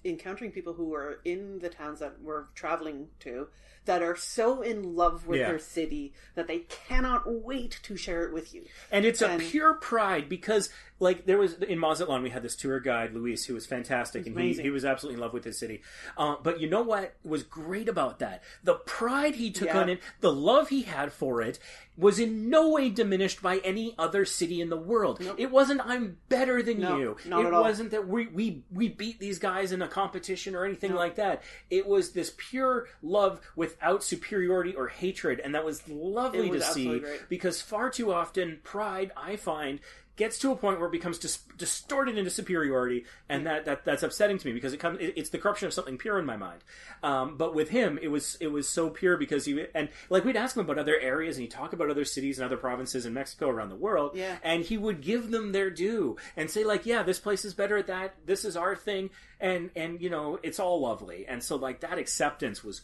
encountering 0.05 0.51
people 0.51 0.73
who 0.73 0.93
are 0.95 1.21
in 1.25 1.61
the 1.61 1.69
towns 1.69 2.01
that 2.01 2.21
we're 2.21 2.47
traveling 2.57 3.07
to 3.21 3.47
that 3.91 4.03
are 4.03 4.15
so 4.15 4.63
in 4.63 4.95
love 4.95 5.27
with 5.27 5.41
Yeah. 5.41 5.49
their 5.49 5.59
city 5.59 6.13
that 6.37 6.47
they 6.47 6.61
cannot 6.61 7.25
wait 7.29 7.81
to 7.83 7.97
share 7.97 8.23
it 8.23 8.33
with 8.33 8.55
you. 8.55 8.67
And 8.93 9.05
it's 9.05 9.21
a 9.21 9.37
pure 9.37 9.75
pride 9.75 10.29
because, 10.29 10.71
like, 11.01 11.27
there 11.27 11.39
was 11.39 11.55
in 11.55 11.79
Mazatlan, 11.79 12.23
we 12.23 12.31
had 12.31 12.43
this 12.43 12.55
tour 12.55 12.79
guide, 12.79 13.15
Luis, 13.15 13.45
who 13.47 13.55
was 13.55 13.67
fantastic, 13.67 14.27
and 14.27 14.39
he, 14.39 14.53
he 14.55 14.71
was 14.71 14.85
absolutely 14.85 15.15
in 15.17 15.21
love 15.21 15.33
with 15.33 15.45
his 15.45 15.59
city. 15.59 15.83
Uh, 16.17 16.37
but 16.43 16.61
you 16.61 16.69
know 16.69 16.83
what 16.83 17.15
was 17.25 17.43
great 17.43 17.89
about 17.89 18.19
that? 18.21 18.43
The 18.63 18.75
pride 18.75 19.35
he 19.37 19.51
took 19.51 19.69
Yeah. 19.69 19.81
on 19.81 19.89
it, 19.89 20.01
the 20.21 20.33
love 20.33 20.69
he 20.69 20.83
had 20.83 21.13
for 21.13 21.43
it, 21.43 21.59
was 21.97 22.19
in 22.19 22.49
no 22.49 22.69
way 22.71 22.89
diminished 22.89 23.43
by 23.43 23.59
any 23.59 23.95
other 23.99 24.25
city 24.25 24.61
in 24.61 24.71
the 24.71 24.77
world. 24.77 25.23
It 25.37 25.51
wasn't 25.51 25.83
"I'm 25.85 26.17
better 26.31 26.63
than 26.63 26.81
No, 26.81 26.97
you." 26.99 27.17
it 27.27 27.53
wasn't 27.53 27.91
that 27.91 28.07
we 28.09 28.27
we 28.29 28.63
we 28.73 28.89
beat 28.89 29.19
these 29.21 29.39
guys 29.39 29.73
in 29.73 29.83
a 29.83 29.89
competition 29.89 30.55
or 30.55 30.65
anything 30.65 30.95
like 30.95 31.17
that. 31.17 31.43
It 31.69 31.87
was 31.87 32.13
this 32.13 32.33
pure 32.37 32.87
love 33.03 33.41
without 33.55 34.03
superiority 34.03 34.75
or 34.75 34.89
hatred, 34.89 35.41
and 35.41 35.55
that 35.55 35.65
was 35.65 35.87
lovely 35.89 36.49
was 36.51 36.65
to 36.65 36.73
see 36.73 36.99
great. 37.01 37.29
because 37.29 37.61
far 37.61 37.91
too 37.91 38.13
often 38.13 38.61
pride 38.63 39.11
i 39.17 39.37
find 39.37 39.81
gets 40.17 40.39
to 40.39 40.51
a 40.53 40.57
point 40.57 40.79
where 40.79 40.89
it 40.89 40.93
becomes 40.93 41.19
dis- 41.19 41.39
distorted 41.57 42.19
into 42.19 42.31
superiority 42.31 43.05
and 43.29 43.47
that, 43.47 43.65
that 43.65 43.85
that's 43.87 44.03
upsetting 44.03 44.37
to 44.37 44.47
me 44.47 44.53
because 44.53 44.73
it 44.75 44.77
comes 44.79 44.99
it, 45.01 45.15
it's 45.17 45.31
the 45.31 45.39
corruption 45.39 45.67
of 45.67 45.73
something 45.73 45.97
pure 45.97 46.19
in 46.19 46.27
my 46.27 46.37
mind. 46.37 46.63
Um, 47.03 47.37
but 47.39 47.55
with 47.55 47.71
him 47.71 47.99
it 48.03 48.09
was 48.09 48.37
it 48.41 48.49
was 48.49 48.69
so 48.69 48.91
pure 48.91 49.17
because 49.17 49.45
he 49.47 49.65
and 49.75 49.89
like 50.11 50.25
we'd 50.25 50.37
ask 50.37 50.57
him 50.57 50.63
about 50.63 50.79
other 50.79 50.99
areas 50.99 51.37
and 51.37 51.43
he'd 51.43 51.51
talk 51.51 51.73
about 51.73 51.89
other 51.91 52.05
cities 52.05 52.39
and 52.39 52.45
other 52.45 52.59
provinces 52.59 53.07
in 53.07 53.15
mexico 53.15 53.49
around 53.49 53.71
the 53.71 53.77
world 53.77 54.13
Yeah. 54.15 54.37
and 54.43 54.63
he 54.63 54.77
would 54.77 55.01
give 55.01 55.31
them 55.31 55.53
their 55.53 55.71
due 55.71 56.17
and 56.37 56.51
say 56.51 56.65
like 56.65 56.85
yeah 56.85 57.03
this 57.03 57.19
place 57.19 57.45
is 57.47 57.55
better 57.55 57.79
at 57.79 57.87
that 57.87 58.15
this 58.27 58.45
is 58.45 58.57
our 58.57 58.77
thing 58.77 59.11
and 59.41 59.71
and 59.75 60.03
you 60.03 60.11
know 60.11 60.39
it's 60.43 60.61
all 60.61 60.81
lovely. 60.83 61.27
And 61.27 61.43
so 61.43 61.57
like 61.57 61.81
that 61.81 61.97
acceptance 61.99 62.63
was 62.63 62.83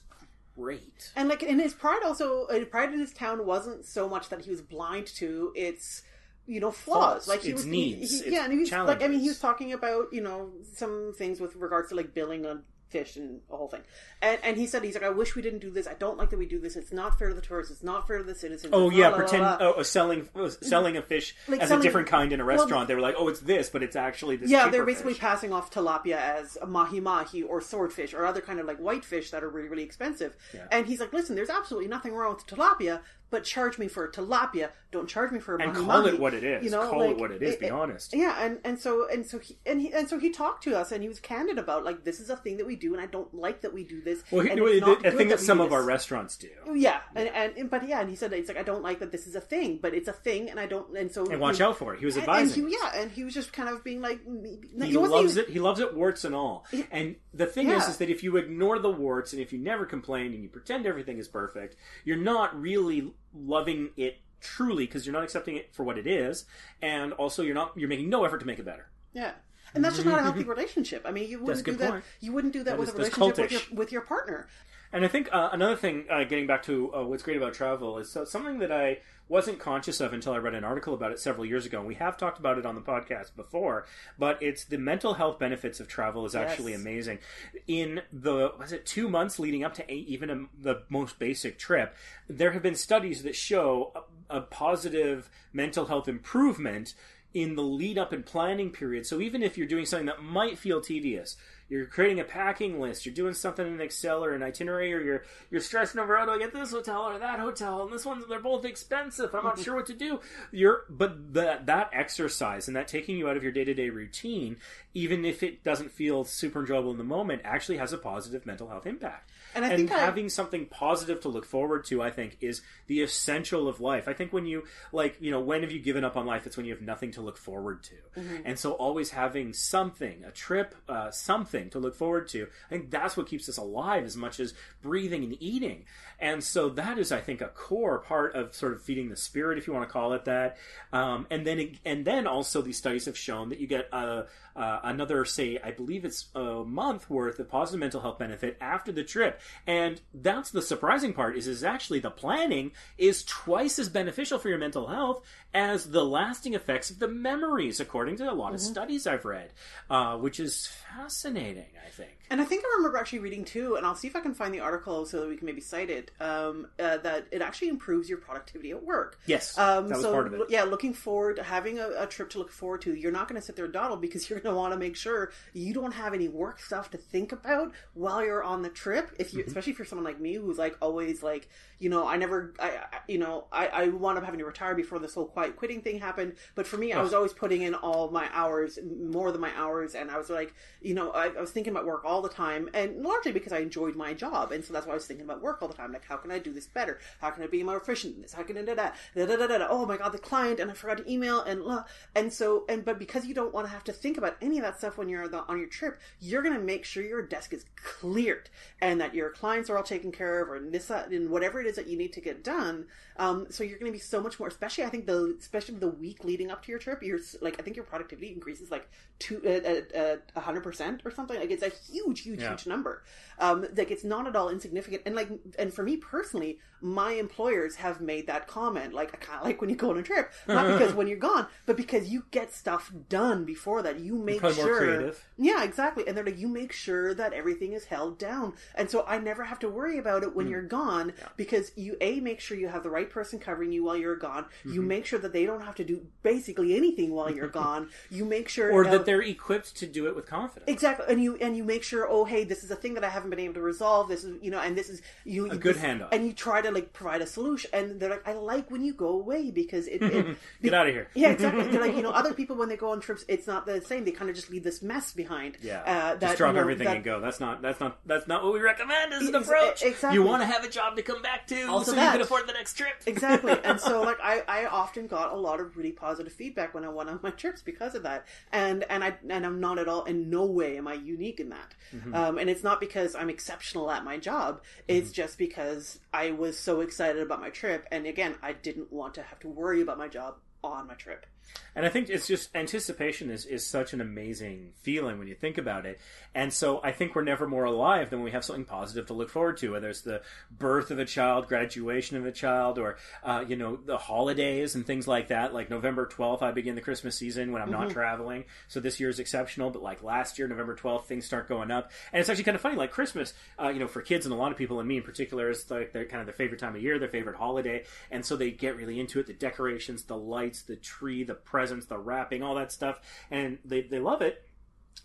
great. 0.57 1.13
And 1.15 1.29
like, 1.29 1.43
in 1.43 1.59
his 1.59 1.75
pride, 1.75 2.01
also 2.03 2.47
pride 2.71 2.93
in 2.93 2.99
his 2.99 3.13
town 3.13 3.45
wasn't 3.45 3.85
so 3.85 4.09
much 4.09 4.31
that 4.31 4.41
he 4.41 4.51
was 4.51 4.63
blind 4.63 5.07
to 5.17 5.53
its, 5.55 6.01
you 6.47 6.61
know, 6.61 6.71
flaws. 6.71 7.27
Like 7.29 7.43
he 7.43 7.51
its 7.51 7.57
was, 7.59 7.65
he- 7.65 7.71
needs, 7.71 8.11
he- 8.21 8.27
its 8.27 8.29
yeah, 8.29 8.45
and 8.45 8.53
he 8.53 8.59
was 8.61 8.71
like, 8.73 9.03
I 9.03 9.09
mean, 9.09 9.21
he 9.21 9.29
was 9.29 9.39
talking 9.41 9.73
about 9.73 10.13
you 10.13 10.21
know 10.21 10.51
some 10.75 11.13
things 11.17 11.41
with 11.41 11.57
regards 11.57 11.89
to 11.91 11.95
like 11.95 12.15
billing 12.15 12.47
on 12.47 12.63
fish 12.89 13.17
and 13.17 13.41
the 13.51 13.57
whole 13.57 13.67
thing. 13.67 13.81
And 14.23 14.39
and 14.45 14.57
he 14.57 14.69
said 14.69 14.85
he's 14.85 14.95
like, 14.95 15.03
I 15.03 15.11
wish 15.11 15.35
we 15.35 15.43
didn't 15.43 15.59
do 15.59 15.73
this. 15.73 15.89
I 15.89 15.95
don't 15.95 16.17
like 16.19 16.31
that 16.31 16.39
we 16.39 16.47
do 16.47 16.61
this. 16.61 16.77
It's 16.77 16.93
not 16.93 17.19
fair 17.19 17.29
to 17.31 17.35
the 17.35 17.41
tourists. 17.41 17.73
It's 17.73 17.83
not 17.83 18.07
fair 18.07 18.19
to 18.19 18.23
the 18.25 18.35
citizens. 18.35 18.73
Oh 18.73 18.89
Blah, 18.91 18.99
yeah, 18.99 19.09
blah, 19.09 19.19
pretend 19.19 19.41
blah. 19.43 19.59
oh, 19.61 19.83
selling 19.83 20.29
oh, 20.37 20.49
selling 20.49 20.97
a 20.97 21.03
fish 21.03 21.35
Like 21.49 21.61
as 21.61 21.69
selling- 21.69 21.81
a 21.81 21.83
different 21.83 22.07
kind 22.07 22.33
in 22.33 22.41
a 22.41 22.45
well, 22.45 22.57
restaurant. 22.59 22.87
they 22.87 22.95
were 22.95 23.01
like, 23.01 23.17
oh, 23.19 23.27
it's 23.27 23.41
this, 23.41 23.71
but 23.71 23.83
it's 23.83 23.97
actually 23.97 24.37
this. 24.37 24.51
Yeah, 24.51 24.69
they're 24.69 24.87
basically 24.87 25.15
fish. 25.15 25.21
passing 25.21 25.53
off 25.53 25.73
tilapia 25.73 26.15
as 26.17 26.57
mahi 26.65 27.01
mahi 27.01 27.43
or 27.43 27.61
swordfish 27.61 28.15
or 28.15 28.25
other 28.25 28.41
kind 28.41 28.61
of 28.61 28.67
like 28.67 28.79
white 28.79 29.05
fish 29.05 29.33
that 29.33 29.43
are 29.43 29.51
really 29.51 29.69
really 29.69 29.83
expensive. 29.83 30.37
Yeah. 30.55 30.69
And 30.71 30.87
he's 30.87 31.01
like, 31.01 31.13
listen, 31.13 31.35
there's 31.35 31.51
absolutely 31.51 31.89
nothing 31.89 32.15
wrong 32.15 32.37
with 32.37 32.47
tilapia, 32.47 33.01
but 33.31 33.45
charge 33.45 33.79
me 33.79 33.89
for 33.89 34.09
tilapia. 34.11 34.71
Don't 34.93 35.09
charge 35.09 35.33
me 35.33 35.41
for 35.41 35.57
a 35.57 35.63
and 35.63 35.73
mahi 35.73 35.85
call 35.85 36.03
mahi. 36.03 36.15
it 36.15 36.21
what 36.21 36.35
it 36.35 36.45
is. 36.45 36.65
You 36.65 36.71
know, 36.71 36.89
call 36.89 37.01
like, 37.01 37.11
it 37.11 37.19
what 37.19 37.31
it 37.31 37.43
is. 37.43 37.57
be 37.57 37.69
honest. 37.69 38.15
Yeah, 38.15 38.37
and 38.45 38.59
and 38.65 38.79
so 38.79 39.09
and 39.11 39.27
so 39.27 39.39
he 39.39 39.59
and 39.67 39.81
he 39.81 39.93
and 39.93 40.09
so 40.09 40.19
he 40.19 40.31
talked 40.31 40.63
to 40.65 40.79
us 40.79 40.93
and 40.93 41.03
he 41.03 41.09
was 41.09 41.21
candid 41.21 41.59
about 41.59 41.85
like 41.85 42.05
this 42.05 42.21
is 42.21 42.31
a 42.31 42.37
thing 42.37 42.57
that 42.59 42.67
we 42.67 42.77
do 42.77 42.93
and 42.95 43.03
I 43.03 43.07
don't 43.07 43.33
like 43.35 43.63
that 43.63 43.75
we 43.75 43.85
do 43.85 44.01
this. 44.01 44.23
Well, 44.31 44.45
he, 44.45 44.51
and 44.51 44.59
the, 44.59 44.65
good 44.65 45.17
thing 45.17 45.29
that 45.29 45.39
we 45.41 45.45
some 45.45 45.61
of 45.61 45.73
our 45.73 45.83
restaurants 45.83 46.37
do. 46.37 46.49
Yeah, 46.75 47.01
and, 47.15 47.29
and 47.29 47.71
but 47.71 47.87
yeah, 47.89 48.01
and 48.01 48.09
he 48.09 48.17
said 48.17 48.33
it's 48.33 48.49
like 48.49 48.59
I 48.59 48.63
don't 48.63 48.83
like 48.83 49.01
that 49.01 49.13
this 49.13 49.27
is 49.27 49.35
a 49.35 49.41
thing, 49.41 49.79
but 49.83 49.95
it's 49.95 50.09
a 50.09 50.13
thing, 50.13 50.51
and 50.51 50.59
I 50.59 50.67
don't, 50.67 50.97
and 50.97 51.11
so 51.11 51.27
And 51.27 51.41
watch 51.41 51.61
out 51.61 51.77
for 51.77 51.95
it. 51.95 52.01
He 52.01 52.07
was 52.07 52.17
and, 52.17 52.23
advising. 52.23 52.65
and 52.65 52.73
he, 52.73 52.79
yeah, 52.81 53.01
and 53.01 53.11
he 53.11 53.25
was 53.25 53.35
just 53.35 53.53
kind 53.53 53.69
of 53.69 53.83
being 53.85 54.01
like, 54.01 54.21
he 54.25 54.97
loves 54.97 55.37
it. 55.37 55.49
He 55.49 55.59
loves 55.59 55.81
it, 55.81 55.95
warts 55.95 56.25
and 56.25 56.35
all. 56.35 56.67
And 56.91 57.17
the 57.35 57.47
thing 57.47 57.71
is, 57.71 57.89
is 57.89 57.99
that 57.99 58.11
if 58.11 58.23
you 58.23 58.37
ignore 58.37 58.79
the 58.79 58.91
warts 58.91 59.33
and 59.33 59.43
if 59.43 59.53
you 59.53 59.59
never 59.59 59.87
complain 59.87 60.33
and 60.33 60.43
you 60.43 60.49
pretend 60.49 60.87
everything 60.87 61.19
is 61.19 61.29
perfect, 61.29 61.77
you're 62.05 62.17
not 62.17 62.59
really 62.59 63.13
loving 63.45 63.91
it 63.97 64.19
truly 64.41 64.87
because 64.87 65.07
you're 65.07 65.13
not 65.13 65.25
accepting 65.25 65.57
it 65.57 65.75
for 65.75 65.83
what 65.85 65.99
it 65.99 66.07
is, 66.07 66.45
and 66.83 67.13
also 67.15 67.43
you're 67.43 67.55
not 67.55 67.73
you're 67.77 67.89
making 67.89 68.09
no 68.11 68.25
effort 68.25 68.39
to 68.39 68.47
make 68.47 68.59
it 68.59 68.65
better. 68.65 68.89
Yeah, 69.13 69.33
and 69.75 69.85
that's 69.85 69.97
just 69.97 70.07
not 70.07 70.19
a 70.19 70.23
healthy 70.23 70.45
relationship. 70.55 71.03
I 71.05 71.11
mean, 71.11 71.29
you 71.29 71.41
wouldn't 71.43 71.65
do 71.65 71.73
that. 71.77 71.91
point. 71.91 72.05
You 72.21 72.33
wouldn't 72.33 72.53
do 72.53 72.61
that, 72.65 72.73
That 72.73 72.79
with 72.79 72.89
is- 72.91 72.95
a 72.95 72.99
relationship 72.99 73.39
with 73.39 73.53
your 73.53 73.61
with 73.79 73.93
your 73.93 74.03
partner. 74.03 74.49
And 74.93 75.05
I 75.05 75.09
think 75.09 75.29
uh, 75.33 75.51
another 75.53 75.77
thing, 75.77 76.07
uh, 76.11 76.25
getting 76.25 76.47
back 76.47 76.63
to 76.65 76.95
uh, 76.95 77.03
what's 77.05 77.23
great 77.23 77.37
about 77.37 77.55
travel, 77.55 77.99
is 77.99 78.17
something 78.25 78.59
that 78.61 78.73
I 78.73 78.99
wasn't 79.29 79.59
conscious 79.59 80.01
of 80.01 80.13
until 80.13 80.33
I 80.33 80.39
read 80.39 80.55
an 80.55 80.63
article 80.63 80.95
about 80.95 81.11
it 81.11 81.19
several 81.19 81.45
years 81.45 81.67
ago. 81.67 81.79
And 81.79 81.87
we 81.87 81.97
have 81.97 82.17
talked 82.17 82.39
about 82.39 82.59
it 82.59 82.67
on 82.67 82.75
the 82.77 82.81
podcast 82.81 83.35
before, 83.35 83.87
but 84.19 84.41
it's 84.41 84.65
the 84.65 84.79
mental 84.79 85.15
health 85.15 85.39
benefits 85.39 85.81
of 85.81 85.89
travel 85.89 86.25
is 86.27 86.35
actually 86.35 86.75
amazing. 86.75 87.19
In 87.67 88.03
the 88.13 88.53
was 88.59 88.73
it 88.73 88.87
two 88.87 89.09
months 89.09 89.39
leading 89.39 89.65
up 89.65 89.75
to 89.75 89.93
eight, 89.93 90.07
even 90.07 90.31
a, 90.31 90.45
the 90.63 90.83
most 90.89 91.19
basic 91.19 91.59
trip, 91.59 91.97
there 92.29 92.53
have 92.53 92.63
been 92.63 92.77
studies 92.77 93.25
that 93.25 93.35
show 93.35 93.93
a, 94.31 94.39
a 94.39 94.41
positive 94.43 95.29
mental 95.53 95.87
health 95.87 96.07
improvement 96.07 96.95
in 97.35 97.57
the 97.57 97.63
lead 97.63 97.99
up 97.99 98.13
and 98.13 98.25
planning 98.25 98.71
period. 98.71 99.07
So 99.07 99.21
even 99.21 99.43
if 99.43 99.59
you're 99.59 99.67
doing 99.67 99.85
something 99.85 100.07
that 100.07 100.23
might 100.23 100.57
feel 100.57 100.81
tedious, 100.81 101.37
you're 101.69 101.87
creating 101.87 102.21
a 102.21 102.25
packing 102.25 102.81
list, 102.81 103.05
you're 103.05 103.15
doing 103.15 103.35
something 103.35 103.67
in 103.67 103.81
Excel 103.81 104.25
or 104.25 104.33
an 104.33 104.43
itinerary, 104.43 104.95
or 104.95 105.01
you're 105.01 105.25
you're 105.51 105.61
stressing 105.61 106.01
over 106.01 106.17
how 106.17 106.25
do 106.25 106.33
I 106.33 106.39
get 106.39 106.53
this 106.53 106.71
hotel 106.71 107.03
or 107.03 107.19
that 107.19 107.41
hotel, 107.41 107.83
and 107.83 107.93
this 107.93 108.05
one's 108.05 108.27
they're 108.29 108.41
both 108.41 108.65
expensive. 108.65 109.35
I'm 109.35 109.45
not 109.45 109.55
mm-hmm. 109.55 109.63
sure 109.63 109.77
what 109.77 109.87
to 109.87 109.95
do. 109.95 110.21
You're 110.53 110.85
but 110.89 111.35
that 111.35 111.67
that 111.67 111.91
exercise 111.93 112.69
and 112.69 112.77
that 112.77 112.89
taking 112.89 113.17
you 113.17 113.29
out 113.29 113.37
of 113.37 113.43
your 113.43 113.53
day 113.53 113.65
to 113.65 113.75
day 113.75 113.91
routine, 113.91 114.57
even 114.95 115.25
if 115.25 115.43
it 115.43 115.65
doesn't 115.65 115.91
feel 115.91 116.25
super 116.25 116.61
enjoyable 116.61 116.93
in 116.93 116.99
the 116.99 117.05
moment, 117.05 117.43
actually 117.45 117.79
has 117.79 117.93
a 117.93 117.99
positive 117.99 118.47
mental 118.47 118.69
health 118.69 118.87
impact. 118.87 119.31
And 119.57 119.65
I 119.65 119.71
and 119.71 119.79
think 119.89 119.93
I- 119.93 120.05
having 120.05 120.29
something 120.29 120.67
positive 120.67 121.21
to 121.23 121.29
look 121.29 121.45
forward 121.45 121.85
to, 121.87 122.01
I 122.03 122.11
think, 122.11 122.37
is 122.41 122.63
the 122.87 123.03
essential 123.03 123.67
of 123.69 123.81
life. 123.81 124.07
I 124.07 124.13
think 124.13 124.33
when 124.33 124.47
you 124.47 124.65
like, 124.93 125.17
you 125.21 125.31
know, 125.33 125.41
when 125.41 125.63
have 125.63 125.73
you 125.73 125.81
given 125.81 126.05
up 126.05 126.17
on 126.17 126.27
life? 126.27 126.47
It's 126.47 126.57
when 126.57 126.67
you 126.67 126.73
have 126.75 126.83
nothing 126.83 127.11
to 127.13 127.21
look 127.23 127.39
forward 127.39 127.83
to, 127.85 127.95
Mm-hmm. 128.21 128.37
and 128.45 128.59
so 128.59 128.73
always 128.73 129.11
having 129.11 129.53
something, 129.53 130.23
a 130.25 130.31
trip, 130.31 130.75
uh, 130.89 131.11
something 131.11 131.71
to 131.71 131.79
look 131.79 131.95
forward 131.97 132.29
to. 132.29 132.47
I 132.67 132.69
think 132.69 132.91
that's 132.91 133.17
what 133.17 133.27
keeps 133.27 133.49
us 133.49 133.57
alive 133.57 134.05
as 134.05 134.17
much 134.17 134.39
as 134.41 134.55
breathing 134.83 135.25
and 135.25 135.37
eating. 135.41 135.85
And 136.19 136.43
so 136.43 136.71
that 136.71 136.97
is, 136.99 137.13
I 137.13 137.21
think, 137.21 137.41
a 137.41 137.49
core 137.49 137.99
part 137.99 138.35
of 138.35 138.55
sort 138.55 138.73
of 138.73 138.83
feeding 138.83 139.09
the 139.11 139.17
spirit, 139.17 139.59
if 139.59 139.67
you 139.67 139.73
want 139.75 139.87
to 139.89 139.93
call 139.93 140.13
it 140.15 140.25
that. 140.27 140.57
Um, 140.93 141.27
and 141.31 141.47
then, 141.47 141.77
and 141.85 142.05
then 142.05 142.27
also, 142.27 142.63
these 142.63 142.79
studies 142.79 143.05
have 143.07 143.19
shown 143.19 143.51
that 143.51 143.59
you 143.61 143.67
get 143.67 143.89
uh, 143.93 144.23
uh, 144.57 144.81
another, 144.83 145.25
say, 145.25 145.59
I 145.63 145.71
believe 145.71 146.05
it's 146.05 146.27
a 146.35 146.65
month 146.65 147.11
worth 147.11 147.39
of 147.39 147.49
positive 147.49 147.81
mental 147.81 148.01
health 148.01 148.19
benefit 148.19 148.57
after 148.61 148.93
the 148.93 149.05
trip. 149.05 149.41
And 149.67 150.01
that's 150.15 150.51
the 150.51 150.63
surprising 150.63 151.13
part 151.13 151.37
is, 151.37 151.47
is 151.47 151.63
actually 151.63 152.01
the 152.01 152.11
planning 152.11 152.73
is 152.99 153.25
twice 153.25 153.79
as 153.79 153.89
beneficial 153.89 154.39
for 154.39 154.49
your 154.49 154.59
mental 154.59 154.87
health 154.87 155.23
as 155.53 155.91
the 155.91 156.05
lasting 156.05 156.55
effects 156.55 156.91
of 156.91 156.99
the 156.99 157.09
memories, 157.09 157.81
according 157.81 158.17
to 158.17 158.31
a 158.31 158.35
lot 158.35 158.55
of 158.55 158.61
studies 158.61 159.07
I've 159.07 159.25
read, 159.25 159.53
uh, 159.89 160.17
which 160.19 160.41
is 160.41 160.67
fascinating, 160.97 161.69
I 161.85 161.91
think. 161.91 162.11
And 162.29 162.41
I 162.41 162.45
think 162.45 162.65
I 162.65 162.77
remember 162.79 162.99
actually 162.99 163.21
reading 163.21 163.45
too, 163.45 163.77
and 163.77 163.87
I'll 163.87 163.95
see 163.95 164.09
if 164.09 164.17
I 164.17 164.21
can 164.21 164.35
find 164.35 164.53
the 164.53 164.61
article 164.61 165.07
so 165.07 165.21
that 165.21 165.29
we 165.29 165.37
can 165.37 165.47
maybe 165.47 165.61
cite 165.61 165.91
it. 165.91 166.11
Um, 166.21 166.67
uh, 166.79 166.99
that 166.99 167.27
it 167.31 167.41
actually 167.41 167.69
improves 167.69 168.09
your 168.09 168.19
productivity 168.19 168.73
at 168.73 168.83
work. 168.83 169.19
Yes, 169.27 169.57
Um, 169.57 169.89
that 169.89 169.95
was 169.97 170.05
so 170.05 170.13
part 170.13 170.27
of 170.27 170.35
it. 170.35 170.41
yeah, 170.51 170.65
looking 170.65 170.93
forward, 170.93 171.37
to 171.37 171.43
having 171.43 171.79
a, 171.79 171.89
a 171.99 172.07
trip 172.07 172.31
to 172.31 172.39
look 172.39 172.51
forward 172.51 172.83
to. 172.83 172.95
You're 172.95 173.13
not 173.13 173.29
going 173.29 173.41
to 173.41 173.47
sit 173.47 173.55
there 173.57 173.65
and 173.67 173.73
dawdle 173.75 173.97
because 173.97 174.29
you're 174.31 174.41
to 174.49 174.55
want 174.57 174.73
to 174.73 174.79
make 174.79 174.97
sure 174.97 175.33
you 175.53 175.75
don't 175.75 175.93
have 175.93 176.15
any 176.15 176.29
work 176.29 176.61
stuff 176.61 176.91
to 176.93 176.99
think 176.99 177.33
about 177.33 177.73
while 177.95 178.25
you're 178.25 178.43
on 178.43 178.63
the 178.63 178.69
trip. 178.69 179.11
If 179.19 179.33
you, 179.33 179.41
Mm-hmm. 179.41 179.49
especially 179.49 179.73
if 179.73 179.79
you're 179.79 179.87
someone 179.87 180.05
like 180.05 180.21
me 180.21 180.35
who's 180.35 180.59
like 180.59 180.77
always 180.81 181.23
like, 181.23 181.49
you 181.79 181.91
know, 181.91 182.07
I 182.07 182.17
never, 182.17 182.55
I, 182.59 182.69
I 182.69 182.99
you 183.09 183.19
know, 183.19 183.45
I, 183.53 183.67
I 183.67 183.89
wound 183.89 184.19
up 184.19 184.25
having 184.25 184.39
to 184.39 184.45
retire 184.45 184.75
before 184.75 184.99
this 184.99 185.15
whole 185.15 185.27
quiet 185.27 185.57
quitting 185.57 185.83
thing 185.83 185.99
happened. 185.99 186.35
But 186.55 186.67
for 186.67 186.77
me, 186.77 186.93
I 186.93 187.01
oh. 187.01 187.03
was 187.03 187.15
always 187.15 187.33
putting 187.33 187.63
in 187.63 187.75
all 187.75 188.11
my 188.11 188.29
hours, 188.33 188.79
more 188.85 189.33
than 189.33 189.41
my 189.41 189.53
hours, 189.57 189.95
and 189.95 190.11
I 190.11 190.19
was 190.19 190.31
like, 190.31 190.55
you 190.81 190.95
know, 190.95 191.11
I, 191.11 191.27
I 191.29 191.41
was 191.41 191.51
thinking 191.51 191.73
about 191.73 191.87
work 191.87 192.05
all 192.05 192.23
the 192.23 192.29
time, 192.29 192.69
and 192.75 193.03
largely 193.03 193.33
because 193.33 193.53
I 193.53 193.59
enjoyed 193.59 193.97
my 193.97 194.15
job, 194.15 194.53
and 194.53 194.65
so 194.65 194.73
that's 194.73 194.87
why 194.87 194.93
I 194.93 194.95
was 194.95 195.07
thinking 195.07 195.25
about 195.25 195.43
work 195.43 195.63
all 195.63 195.69
the 195.69 195.75
time. 195.75 195.93
Like, 195.93 196.05
how 196.05 196.17
can 196.17 196.31
I 196.31 196.39
do 196.39 196.53
this 196.53 196.67
better? 196.67 196.99
How 197.21 197.31
can 197.31 197.43
I 197.43 197.47
be 197.47 197.63
more 197.63 197.77
efficient 197.77 198.17
in 198.17 198.23
this? 198.23 198.33
How 198.33 198.43
can 198.43 198.57
I 198.57 198.63
do 198.63 198.75
that? 198.75 198.97
Da, 199.15 199.27
da, 199.27 199.37
da, 199.37 199.47
da, 199.47 199.59
da. 199.59 199.67
Oh 199.69 199.87
my 199.87 199.97
god, 199.97 200.13
the 200.13 200.19
client, 200.19 200.61
and 200.61 200.71
I 200.71 200.75
forgot 200.75 200.99
to 200.99 201.13
email, 201.13 201.41
and 201.43 201.63
blah. 201.63 201.85
and 202.15 202.33
so, 202.33 202.65
and 202.69 202.85
but 202.85 202.99
because 202.99 203.27
you 203.27 203.35
don't 203.35 203.53
want 203.53 203.67
to 203.67 203.73
have 203.73 203.85
to 203.85 203.93
think 203.93 204.19
about 204.19 204.37
any 204.41 204.59
of 204.59 204.65
that 204.65 204.79
stuff 204.79 204.97
when 204.97 205.09
you're 205.09 205.25
on 205.25 205.31
the- 205.31 205.45
on 205.47 205.59
your 205.59 205.69
trip, 205.69 205.99
you're 206.21 206.43
gonna 206.43 206.59
make 206.59 206.85
sure 206.85 207.03
your 207.03 207.23
desk 207.23 207.53
is 207.53 207.65
cleared 207.77 208.49
and 208.81 209.01
that 209.01 209.15
your 209.15 209.31
clients 209.31 209.69
are 209.71 209.77
all 209.77 209.83
taken 209.83 210.13
care 210.13 210.43
of, 210.43 210.51
or 210.51 210.59
this, 210.61 210.87
that, 210.87 211.09
and 211.11 211.31
whatever 211.31 211.61
it 211.61 211.66
is 211.67 211.77
that 211.77 211.89
you 211.89 211.97
need 211.97 212.13
to 212.15 212.21
get 212.21 212.43
done. 212.45 212.87
Um, 213.19 213.47
so 213.51 213.65
you're 213.65 213.79
going 213.79 213.91
to 213.91 213.97
be 213.97 214.03
so 214.03 214.21
much 214.21 214.39
more, 214.39 214.49
especially 214.49 214.85
I 214.85 214.89
think 214.89 215.07
the 215.07 215.37
especially 215.39 215.77
the 215.77 215.89
week 215.89 216.25
leading 216.25 216.51
up 216.51 216.63
to 216.65 216.71
your 216.71 216.79
trip. 216.79 217.03
You're 217.03 217.21
like 217.41 217.57
I 217.59 217.63
think 217.63 217.77
your 217.77 217.85
productivity 217.85 218.33
increases 218.33 218.71
like 218.71 218.89
two 219.19 219.41
a 219.45 220.41
hundred 220.41 220.63
percent 220.63 221.03
or 221.05 221.11
something. 221.11 221.39
Like 221.39 221.51
it's 221.51 221.63
a 221.63 221.71
huge, 221.93 222.21
huge, 222.23 222.41
Yeah. 222.41 222.51
huge 222.51 222.67
number. 222.67 223.03
Um, 223.39 223.67
like 223.77 223.91
it's 223.91 224.05
not 224.05 224.27
at 224.27 224.37
all 224.37 224.49
insignificant. 224.49 225.03
And 225.07 225.15
like 225.15 225.29
and 225.59 225.73
for 225.73 225.83
me 225.83 225.97
personally, 225.97 226.59
my 226.87 227.13
employers 227.13 227.77
have 227.77 228.01
made 228.01 228.27
that 228.29 228.47
comment. 228.47 228.95
Like 228.95 229.13
I 229.13 229.17
kind 229.17 229.41
of 229.41 229.45
like 229.47 229.61
when 229.61 229.71
you 229.71 229.77
go 229.77 229.91
on 229.91 229.99
a 229.99 230.03
trip, 230.03 230.31
not 230.47 230.67
because 230.79 230.95
when 230.95 231.07
you're 231.09 231.17
gone, 231.19 231.47
but 231.67 231.77
because 231.77 232.09
you 232.09 232.25
get 232.31 232.53
stuff 232.53 232.93
done 233.09 233.45
before 233.45 233.83
that. 233.83 233.99
You 234.01 234.17
make 234.17 234.41
sure. 234.55 235.13
Yeah, 235.37 235.65
exactly. 235.65 236.07
And 236.07 236.17
they're 236.17 236.25
like, 236.25 236.39
you 236.39 236.49
make 236.49 236.73
sure 236.73 237.13
that 237.15 237.33
everything 237.33 237.73
is 237.73 237.87
held 237.87 238.19
down. 238.19 238.55
And 238.75 238.89
so 238.91 239.05
I 239.07 239.19
never 239.19 239.45
have 239.45 239.59
to 239.61 239.69
worry 239.69 239.99
about 239.99 240.23
it 240.23 240.35
when 240.37 240.49
you're 240.49 240.63
gone 240.63 241.13
because 241.37 241.73
you, 241.77 241.97
A, 242.01 242.21
make 242.21 242.41
sure 242.41 242.57
you 242.57 242.69
have 242.69 242.83
the 242.83 242.91
right 242.91 243.11
person 243.11 243.39
covering 243.39 243.73
you 243.73 243.83
while 243.85 243.97
you're 243.97 244.17
gone. 244.17 244.47
You 244.65 244.81
Mm-hmm. 244.81 244.89
make 244.89 245.07
sure 245.07 245.19
that 245.19 245.33
they 245.33 245.47
don't 245.47 245.63
have 245.63 245.75
to 245.77 245.85
do 245.85 246.07
basically 246.23 246.77
anything 246.77 247.11
while 247.13 247.31
you're 247.31 247.49
gone. 247.65 247.89
You 248.11 248.25
make 248.25 248.49
sure. 248.49 248.71
Or 248.71 248.85
that 248.85 249.07
they're 249.07 249.23
equipped 249.23 249.75
to 249.77 249.87
do 249.87 250.07
it 250.07 250.15
with 250.15 250.27
confidence. 250.27 250.69
Exactly, 250.69 251.07
and 251.09 251.23
you 251.23 251.37
and 251.37 251.57
you 251.57 251.65
make 251.65 251.83
sure. 251.83 252.07
Oh, 252.09 252.25
hey, 252.25 252.45
this 252.45 252.63
is 252.63 252.71
a 252.71 252.77
thing 252.77 252.95
that 252.95 253.05
I 253.05 253.09
haven't 253.09 253.31
been 253.31 253.39
able 253.41 253.55
to 253.55 253.61
resolve. 253.63 254.09
This 254.09 254.23
is 254.25 254.41
you 254.43 254.51
know, 254.51 254.61
and 254.61 254.77
this 254.77 254.89
is 254.91 255.03
you. 255.25 255.47
A 255.51 255.57
good 255.57 255.75
this- 255.77 255.83
handoff. 255.83 256.09
and 256.13 256.27
you 256.27 256.33
try 256.33 256.61
to 256.61 256.71
like 256.77 256.93
provide 256.93 257.21
a 257.23 257.27
solution. 257.27 257.71
And 257.73 257.99
they're 257.99 258.11
like, 258.11 258.27
I 258.29 258.35
like 258.35 258.71
when 258.71 258.85
you 258.85 258.93
go 258.95 259.09
away 259.09 259.51
because 259.51 259.87
it. 259.89 260.03
it 260.03 260.37
Get 260.63 260.75
out 260.75 260.87
of 260.89 260.95
here. 260.95 261.09
yeah, 261.15 261.31
exactly. 261.31 261.65
They're 261.71 261.81
like, 261.81 261.97
you 261.97 262.03
know, 262.03 262.11
other 262.11 262.35
people 262.35 262.57
when 262.57 262.69
they 262.69 262.77
go 262.77 262.91
on 262.93 263.01
trips, 263.01 263.25
it's 263.29 263.47
not 263.47 263.67
the 263.67 263.81
same. 263.81 264.05
They 264.05 264.11
kind 264.13 264.29
of 264.31 264.37
just 264.37 264.51
leave 264.51 264.63
this 264.65 264.83
mess 264.83 265.13
behind. 265.13 265.57
Yeah, 265.63 265.81
uh, 265.81 266.15
that, 266.17 266.21
just 266.21 266.37
drop 266.39 266.51
you 266.51 266.55
know, 266.55 266.61
everything 266.61 266.87
that- 266.87 266.97
and 266.97 267.05
go. 267.05 267.21
That's 267.21 267.41
not. 267.41 267.63
That's 267.63 267.81
not. 267.81 267.99
That's 268.07 268.27
not 268.29 268.45
what 268.45 268.53
we 268.53 268.61
recommend 268.61 269.13
as 269.15 269.27
an 269.27 269.35
approach. 269.35 269.83
exactly. 269.83 270.15
You 270.19 270.23
want 270.25 270.43
to 270.43 270.47
have 270.47 270.65
a 270.65 270.69
job 270.69 270.97
to 270.97 271.03
come 271.03 271.23
back 271.23 271.47
to, 271.49 271.63
Also 271.69 271.91
so 271.93 271.97
that. 271.97 272.05
you 272.07 272.13
can 272.13 272.21
afford 272.23 272.47
the 272.49 272.53
next 272.53 272.75
trip. 272.75 272.95
exactly 273.07 273.53
and 273.65 273.81
so 273.81 274.03
like 274.03 274.19
I, 274.23 274.43
I 274.49 274.67
often 274.67 275.07
got 275.07 275.33
a 275.33 275.37
lot 275.37 275.61
of 275.61 275.77
really 275.77 275.93
positive 275.93 276.33
feedback 276.33 276.75
when 276.75 276.85
i 276.85 276.89
went 276.89 277.09
on 277.09 277.19
my 277.23 277.31
trips 277.31 277.63
because 277.63 277.95
of 277.95 278.03
that 278.03 278.27
and 278.53 278.85
and 278.91 279.03
i 279.05 279.17
and 279.29 279.47
i'm 279.47 279.61
not 279.61 279.79
at 279.79 279.89
all 279.89 280.05
in 280.05 280.29
no 280.31 280.45
way 280.45 280.77
am 280.77 280.87
i 280.89 280.95
unique 280.95 281.41
in 281.41 281.51
that 281.51 281.75
Mm-hmm. 281.95 282.15
um, 282.17 282.39
and 282.39 282.51
it's 282.51 282.65
not 282.65 282.81
because 282.81 283.15
i'm 283.15 283.31
exceptional 283.31 283.89
at 283.93 284.03
my 284.05 284.19
job 284.19 284.61
it's 284.89 285.13
just 285.13 285.39
because 285.39 286.01
i 286.13 286.33
was 286.33 286.56
so 286.59 286.81
excited 286.81 287.23
about 287.23 287.41
my 287.41 287.51
trip 287.51 287.87
and 287.91 288.07
again 288.07 288.35
i 288.43 288.53
didn't 288.53 288.93
want 288.93 289.15
to 289.15 289.23
have 289.23 289.39
to 289.39 289.49
worry 289.49 289.81
about 289.81 289.99
my 289.99 290.09
job 290.09 290.37
on 290.63 290.87
my 290.87 290.95
trip 290.95 291.27
And 291.75 291.85
I 291.85 291.91
think 291.91 292.09
it's 292.09 292.27
just 292.27 292.55
anticipation 292.57 293.31
is, 293.31 293.45
is 293.45 293.67
such 293.67 293.93
an 293.93 294.01
amazing 294.01 294.73
feeling 294.83 295.19
when 295.19 295.29
you 295.29 295.35
think 295.35 295.59
about 295.59 295.85
it. 295.85 296.01
And 296.35 296.53
so 296.53 296.81
I 296.83 296.93
think 296.93 297.15
we're 297.15 297.23
never 297.23 297.47
more 297.47 297.65
alive 297.65 298.09
than 298.11 298.21
when 298.21 298.25
we 298.25 298.31
have 298.33 298.45
something 298.45 298.65
positive 298.65 299.07
to 299.07 299.13
look 299.13 299.29
forward 299.29 299.59
to, 299.59 299.73
whether 299.73 299.89
it's 299.89 300.01
the 300.01 300.23
birth 300.51 300.91
of 300.91 300.99
a 300.99 301.05
child, 301.05 301.49
graduation 301.49 302.17
of 302.17 302.25
a 302.25 302.33
child, 302.33 302.79
or, 302.79 302.97
uh, 303.23 303.45
you 303.47 303.57
know, 303.57 303.77
the 303.77 303.99
holidays 303.99 304.75
and 304.75 304.87
things 304.87 305.07
like 305.07 305.29
that. 305.29 305.53
Like 305.53 305.69
November 305.69 306.07
12th, 306.07 306.43
I 306.43 306.53
begin 306.53 306.77
the 306.77 306.81
Christmas 306.81 307.17
season 307.17 307.53
when 307.53 307.61
I'm 307.61 307.71
not 307.71 307.91
traveling. 307.91 308.45
So 308.69 308.81
this 308.81 308.99
year 308.99 309.11
is 309.11 309.19
exceptional, 309.19 309.71
but 309.71 309.83
like 309.83 310.03
last 310.03 310.39
year, 310.39 310.49
November 310.49 310.77
12th, 310.77 311.05
things 311.05 311.27
start 311.27 311.49
going 311.49 311.71
up. 311.71 311.91
And 312.13 312.21
it's 312.21 312.31
actually 312.31 312.45
kind 312.45 312.55
of 312.55 312.61
funny, 312.61 312.77
like 312.77 312.91
Christmas, 312.91 313.35
uh, 313.63 313.69
you 313.69 313.81
know, 313.81 313.89
for 313.89 314.01
kids 314.01 314.25
and 314.25 314.33
a 314.33 314.37
lot 314.37 314.51
of 314.51 314.59
people, 314.59 314.81
and 314.81 314.89
me 314.89 314.97
in 314.97 315.03
particular, 315.03 315.51
is 315.51 315.71
like 315.71 315.93
their 315.93 316.07
kind 316.07 316.21
of 316.21 316.27
their 316.27 316.35
favorite 316.35 316.61
time 316.61 316.75
of 316.75 316.83
year, 316.83 316.99
their 316.99 317.09
favorite 317.09 317.37
holiday. 317.37 317.85
And 318.11 318.25
so 318.25 318.37
they 318.37 318.51
get 318.51 318.77
really 318.77 318.99
into 318.99 319.21
it 319.21 319.27
the 319.27 319.35
decorations, 319.35 320.05
the 320.05 320.17
lights, 320.17 320.63
the 320.63 320.77
tree, 320.77 321.23
the 321.23 321.36
presents, 321.45 321.87
the 321.87 321.99
wrapping, 321.99 322.43
all 322.43 322.55
that 322.57 322.73
stuff. 322.73 323.01
And 323.31 323.59
they, 323.65 323.83
they 323.83 323.99
love 323.99 324.23
it. 324.23 324.45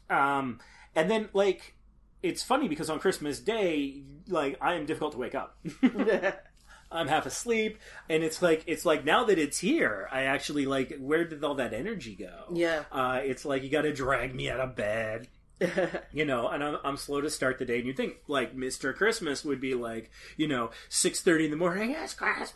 Um, 0.09 0.59
and 0.95 1.09
then, 1.09 1.29
like, 1.33 1.75
it's 2.21 2.43
funny 2.43 2.67
because 2.67 2.89
on 2.89 2.99
Christmas 2.99 3.39
Day, 3.39 4.03
like, 4.27 4.57
I 4.61 4.75
am 4.75 4.85
difficult 4.85 5.13
to 5.13 5.17
wake 5.17 5.35
up. 5.35 5.57
I'm 6.91 7.07
half 7.07 7.25
asleep, 7.25 7.79
and 8.09 8.23
it's 8.23 8.41
like 8.41 8.63
it's 8.67 8.85
like 8.85 9.05
now 9.05 9.23
that 9.25 9.39
it's 9.39 9.57
here, 9.57 10.09
I 10.11 10.23
actually 10.23 10.65
like 10.65 10.97
where 10.99 11.23
did 11.23 11.43
all 11.43 11.55
that 11.55 11.73
energy 11.73 12.15
go? 12.15 12.47
Yeah. 12.53 12.83
uh, 12.91 13.21
it's 13.23 13.45
like 13.45 13.63
you 13.63 13.69
got 13.69 13.83
to 13.83 13.93
drag 13.93 14.35
me 14.35 14.49
out 14.49 14.59
of 14.59 14.75
bed, 14.75 15.27
you 16.13 16.25
know, 16.25 16.47
and 16.47 16.63
I'm, 16.63 16.77
I'm 16.83 16.97
slow 16.97 17.21
to 17.21 17.29
start 17.29 17.59
the 17.59 17.65
day. 17.65 17.77
And 17.77 17.87
you 17.87 17.93
think 17.93 18.17
like 18.27 18.55
Mister 18.55 18.93
Christmas 18.93 19.45
would 19.45 19.61
be 19.61 19.75
like 19.75 20.09
you 20.37 20.47
know 20.47 20.71
six 20.89 21.21
thirty 21.21 21.45
in 21.45 21.51
the 21.51 21.57
morning, 21.57 21.91
it's 21.91 22.13
Christmas, 22.13 22.51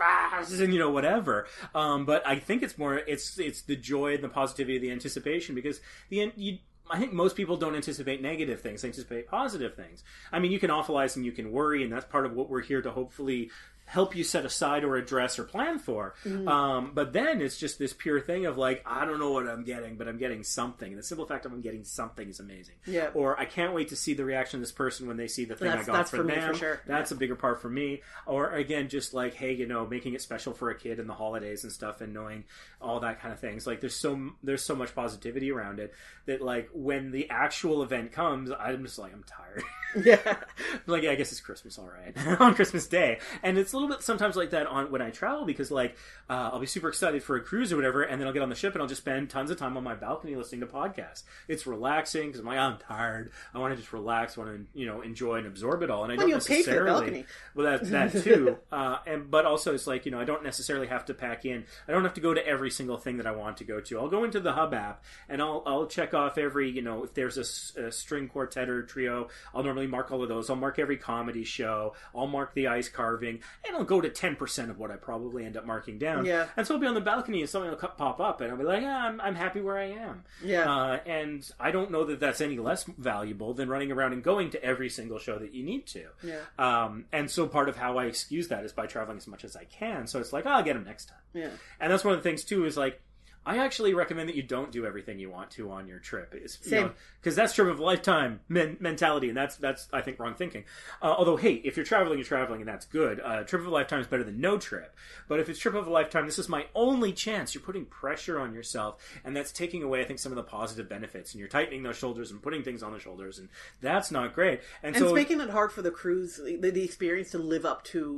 and 0.60 0.73
you 0.73 0.80
know 0.80 0.90
whatever. 0.90 1.48
Um, 1.73 2.06
but 2.06 2.26
I 2.26 2.40
think 2.40 2.64
it's 2.64 2.77
more 2.77 2.95
it's 2.95 3.38
it's 3.38 3.61
the 3.61 3.76
joy 3.76 4.15
and 4.15 4.23
the 4.23 4.30
positivity, 4.30 4.77
the 4.80 4.91
anticipation 4.91 5.56
because 5.56 5.82
the 6.10 6.32
you. 6.36 6.57
I 6.88 6.99
think 6.99 7.14
most 7.14 7.36
people 7.36 7.57
don't 7.57 7.76
anticipate 7.76 8.22
negative 8.22 8.61
things; 8.61 8.84
they 8.84 8.90
anticipate 8.90 9.27
positive 9.27 9.76
things. 9.76 10.03
I 10.32 10.38
mean, 10.38 10.52
you 10.52 10.60
can 10.60 10.69
awfulize 10.69 11.15
and 11.15 11.26
you 11.26 11.32
can 11.32 11.52
worry, 11.52 11.84
and 11.84 11.91
that's 11.91 12.06
part 12.06 12.27
of 12.27 12.34
what 12.34 12.48
we're 12.48 12.61
here 12.61 12.84
to 12.84 12.91
hopefully 12.91 13.49
help 13.86 14.16
you 14.16 14.24
set 14.24 14.45
aside 14.45 14.84
or 14.84 14.95
address 14.98 15.38
or 15.38 15.44
plan 15.44 15.78
for. 15.80 16.16
Um, 16.26 16.91
but 16.94 17.14
then 17.14 17.40
it's 17.41 17.57
just 17.57 17.78
this 17.80 17.94
pure 17.94 18.20
thing 18.20 18.45
of 18.48 18.57
like, 18.57 18.84
I 18.86 19.06
don't 19.06 19.20
know 19.20 19.32
what 19.32 19.48
I'm 19.48 19.64
getting, 19.64 19.95
but 19.95 20.07
I'm 20.07 20.18
getting 20.18 20.44
something. 20.44 20.90
And 20.91 20.98
the 20.99 21.03
simple 21.03 21.26
fact 21.26 21.45
of 21.45 21.53
I'm 21.53 21.62
getting 21.62 21.84
something 21.84 22.28
is 22.28 22.40
amazing. 22.40 22.76
Yeah. 22.88 23.10
Or 23.14 23.40
I 23.40 23.45
can't 23.45 23.74
wait 23.74 23.90
to 23.90 23.95
see 23.95 24.14
the 24.16 24.26
reaction 24.26 24.57
of 24.57 24.62
this 24.62 24.72
person 24.72 25.07
when 25.07 25.18
they 25.18 25.28
see 25.28 25.45
the 25.45 25.56
thing 25.56 25.68
That's- 25.68 25.84
I 25.84 25.91
got 25.91 25.98
that's 25.98 26.10
for 26.12 26.18
for 26.18 26.24
me, 26.24 26.36
them. 26.36 26.53
for 26.53 26.60
sure. 26.60 26.82
That's 26.88 27.12
a 27.12 27.16
bigger 27.16 27.36
part 27.36 27.62
for 27.62 27.70
me. 27.70 28.02
Or 28.26 28.52
again, 28.52 28.90
just 28.90 29.14
like, 29.14 29.36
hey, 29.36 29.53
you 29.53 29.68
know, 29.68 29.86
making 29.86 30.14
it 30.16 30.22
special 30.22 30.53
for 30.53 30.72
a 30.72 30.76
kid 30.76 30.99
in 30.99 31.06
the 31.07 31.14
holidays 31.14 31.64
and 31.64 31.72
stuff, 31.72 32.02
and 32.02 32.14
knowing 32.14 32.44
all 32.82 32.99
that 33.02 33.22
kind 33.22 33.34
of 33.34 33.40
things. 33.40 33.66
Like, 33.68 33.82
there's 33.82 33.95
so 33.95 34.32
there's 34.44 34.64
so 34.64 34.76
much 34.76 34.95
positivity 34.95 35.52
around 35.52 35.80
it 35.80 35.94
that 36.26 36.41
like 36.41 36.70
when 36.74 37.12
the 37.12 37.30
actual 37.30 37.84
event 37.84 38.12
comes, 38.12 38.49
I'm 38.60 38.84
just 38.84 38.98
like, 38.98 39.14
I'm 39.14 39.24
tired. 39.24 39.64
yeah 40.06 40.38
like, 40.88 41.03
yeah, 41.03 41.12
I 41.12 41.16
guess 41.16 41.32
it's 41.32 41.40
Christmas, 41.41 41.78
all 41.80 41.88
right, 41.90 42.16
on 42.41 42.56
Christmas 42.56 42.88
Day, 42.88 43.20
and 43.44 43.57
it's 43.57 43.74
a 43.76 43.80
little 43.80 43.89
bit 43.95 44.03
sometimes 44.03 44.35
like 44.35 44.49
that 44.52 44.68
on 44.68 44.89
when 44.91 45.02
I 45.02 45.10
travel 45.11 45.45
because 45.45 45.69
like 45.72 45.95
uh, 46.30 46.49
I'll 46.53 46.60
be 46.60 46.65
super 46.65 46.89
excited 46.89 47.22
for 47.23 47.35
a 47.35 47.41
cruise 47.41 47.72
or 47.72 47.76
whatever, 47.76 48.02
and 48.03 48.19
then 48.19 48.27
I'll 48.27 48.34
get 48.34 48.41
on 48.41 48.49
the 48.49 48.56
ship 48.56 48.73
and 48.73 48.81
I'll 48.81 48.88
just 48.88 49.02
spend 49.02 49.30
tons 49.30 49.52
of 49.52 49.57
time 49.57 49.77
on 49.77 49.84
my 49.84 49.93
balcony 49.95 50.35
listening 50.35 50.61
to 50.61 50.68
podcasts. 50.68 51.23
It's 51.47 51.68
relaxing 51.68 52.27
because 52.27 52.39
I'm 52.39 52.45
like 52.47 52.57
I'm 52.57 52.77
tired. 52.77 53.31
I 53.53 53.60
want 53.60 53.73
to 53.73 53.77
just 53.80 53.93
relax. 53.93 54.38
Want 54.38 54.49
to 54.49 54.80
you 54.80 54.85
know 54.85 55.02
enjoy 55.02 55.35
and 55.35 55.47
absorb 55.47 55.84
it 55.84 55.89
all. 55.91 56.03
And 56.03 56.11
I 56.14 56.15
Well, 56.15 56.22
don't 56.27 56.30
you'll 56.30 56.39
pay 56.39 56.64
for 56.64 56.69
necessarily. 56.72 56.91
balcony. 57.02 57.26
Well, 57.53 57.65
that 57.80 57.89
that 58.14 58.23
too. 58.23 58.57
uh, 58.72 58.97
and 59.06 59.30
but 59.30 59.45
also 59.45 59.73
it's 59.76 59.85
like 59.88 60.06
you 60.06 60.11
know 60.11 60.19
I 60.19 60.26
don't 60.26 60.43
necessarily 60.43 60.88
have 60.88 61.06
to 61.06 61.14
pack 61.14 61.45
in. 61.45 61.65
I 61.88 61.91
don't 61.91 62.03
have 62.03 62.14
to 62.15 62.22
go 62.22 62.34
to 62.34 62.45
every 62.45 62.72
single 62.72 62.97
thing 62.97 63.18
that 63.18 63.27
I 63.27 63.31
want 63.31 63.57
to 63.57 63.64
go 63.64 63.80
to. 63.81 63.99
I'll 63.99 64.10
go 64.10 64.23
into 64.23 64.39
the 64.39 64.53
Hub 64.53 64.73
app 64.73 65.03
and 65.30 65.41
I'll 65.41 65.64
I'll 65.65 65.85
check 65.88 66.14
off 66.14 66.38
every 66.38 66.69
you 66.69 66.81
know 66.81 67.03
if 67.03 67.14
there's 67.14 67.38
a 67.38 67.91
string 67.91 68.27
quartet 68.27 68.69
or 68.69 68.84
trio. 68.84 69.27
I'll 69.53 69.64
normally 69.64 69.88
mark 69.88 70.11
all 70.11 70.23
of 70.23 70.30
those. 70.30 70.49
I'll 70.49 70.56
mark 70.56 70.80
every 70.80 70.97
comedy 70.97 71.43
show. 71.43 71.93
I'll 72.15 72.27
mark 72.27 72.53
the 72.53 72.68
ice 72.68 72.89
carving, 72.89 73.39
I'll 73.74 73.84
go 73.86 74.02
to 74.02 74.10
ten 74.10 74.36
percent 74.36 74.70
of 74.70 74.78
what 74.78 74.92
I 74.92 74.98
probably 74.98 75.46
end 75.46 75.56
up 75.58 75.66
marking 75.66 75.98
down. 75.98 76.26
Yeah. 76.26 76.48
And 76.58 76.68
so 76.68 76.76
I'll 76.76 76.80
be 76.80 76.88
on 76.88 76.94
the 76.94 77.02
balcony 77.02 77.42
and 77.42 77.50
something 77.50 77.72
will 77.72 77.78
pop 77.78 78.20
up, 78.20 78.42
and 78.42 78.52
I'll 78.52 78.58
be 78.58 78.64
like, 78.64 78.82
yeah, 78.82 78.98
I'm 78.98 79.22
I'm 79.22 79.36
happy 79.36 79.62
where 79.62 79.78
I 79.78 79.92
am. 79.92 80.24
Yeah. 80.44 80.70
Uh, 80.70 81.00
and 81.06 81.50
I 81.60 81.72
don't 81.72 81.92
know 81.92 82.04
that 82.06 82.20
that's 82.20 82.42
any 82.42 82.58
less 82.58 82.84
valuable 82.84 83.54
than 83.54 83.70
running 83.70 83.92
around 83.92 84.14
and 84.14 84.24
going 84.24 84.52
to 84.52 84.64
every 84.64 84.90
single 84.90 85.20
show 85.20 85.40
that 85.40 85.54
you 85.54 85.64
need 85.64 85.88
to. 85.88 86.06
Yeah. 86.22 86.42
Um, 86.60 87.06
and 87.14 87.32
so 87.32 87.48
part 87.48 87.70
of 87.70 87.78
how 87.78 87.98
I 87.98 88.06
excuse 88.06 88.50
that 88.50 88.66
is 88.66 88.74
by 88.74 88.86
traveling 88.86 89.18
as 89.18 89.28
much 89.28 89.46
as 89.46 89.56
I 89.56 89.64
can. 89.64 90.08
So 90.08 90.20
it's 90.20 90.34
like, 90.34 90.46
oh, 90.46 90.50
I'll 90.50 90.64
get 90.64 90.74
them 90.74 90.84
next 90.84 91.06
time. 91.06 91.18
Yeah. 91.34 91.50
And 91.80 91.92
that's 91.92 92.04
one 92.04 92.14
of 92.14 92.22
the 92.22 92.30
things 92.30 92.44
too 92.44 92.66
is 92.66 92.78
like, 92.78 93.02
I 93.46 93.58
actually 93.60 93.94
recommend 93.94 94.30
that 94.30 94.36
you 94.36 94.44
don't 94.44 94.72
do 94.72 94.86
everything 94.86 95.20
you 95.20 95.30
want 95.30 95.52
to 95.52 95.72
on 95.72 95.88
your 95.88 96.00
trip. 96.00 96.34
Same. 96.48 96.92
Because 97.22 97.36
that's 97.36 97.54
trip 97.54 97.68
of 97.68 97.80
a 97.80 97.84
lifetime 97.84 98.40
men- 98.50 98.78
mentality, 98.80 99.28
and 99.28 99.38
that's 99.38 99.56
that's 99.58 99.88
I 99.94 100.02
think 100.02 100.20
wrong 100.20 100.34
thinking. 100.34 100.64
Uh, 101.02 101.14
although, 101.18 101.36
hey, 101.36 101.54
if 101.54 101.78
you're 101.78 101.86
traveling, 101.86 102.18
you're 102.18 102.26
traveling, 102.26 102.62
and 102.62 102.68
that's 102.68 102.86
good. 102.86 103.20
Uh, 103.20 103.44
trip 103.44 103.62
of 103.62 103.68
a 103.68 103.72
lifetime 103.72 104.00
is 104.00 104.08
better 104.08 104.24
than 104.24 104.42
no 104.42 104.58
trip. 104.58 104.96
But 105.28 105.40
if 105.40 105.50
it's 105.50 105.60
trip 105.60 105.76
of 105.76 105.86
a 105.86 105.92
lifetime, 105.92 106.26
this 106.26 106.40
is 106.40 106.50
my 106.50 106.66
only 106.74 107.14
chance. 107.14 107.54
You're 107.54 107.64
putting 107.64 107.86
pressure 107.86 108.40
on 108.40 108.54
yourself, 108.54 109.04
and 109.24 109.36
that's 109.36 109.52
taking 109.52 109.84
away, 109.84 110.02
I 110.02 110.06
think, 110.06 110.20
some 110.20 110.32
of 110.32 110.38
the 110.38 110.44
positive 110.44 110.90
benefits. 110.90 111.34
And 111.34 111.40
you're 111.40 111.50
tightening 111.50 111.84
those 111.84 111.98
shoulders 111.98 112.32
and 112.32 112.42
putting 112.42 112.64
things 112.64 112.82
on 112.82 112.94
the 112.94 113.00
shoulders, 113.00 113.38
and 113.38 113.50
that's 113.82 114.10
not 114.12 114.34
great. 114.34 114.62
And, 114.82 114.96
And 114.96 115.04
so 115.04 115.06
it's 115.10 115.16
making 115.16 115.42
it 115.42 115.50
hard 115.50 115.72
for 115.72 115.82
the 115.82 115.92
cruise, 115.92 116.38
the, 116.38 116.72
the 116.72 116.84
experience 116.84 117.32
to 117.32 117.38
live 117.38 117.66
up 117.66 117.84
to 117.86 118.14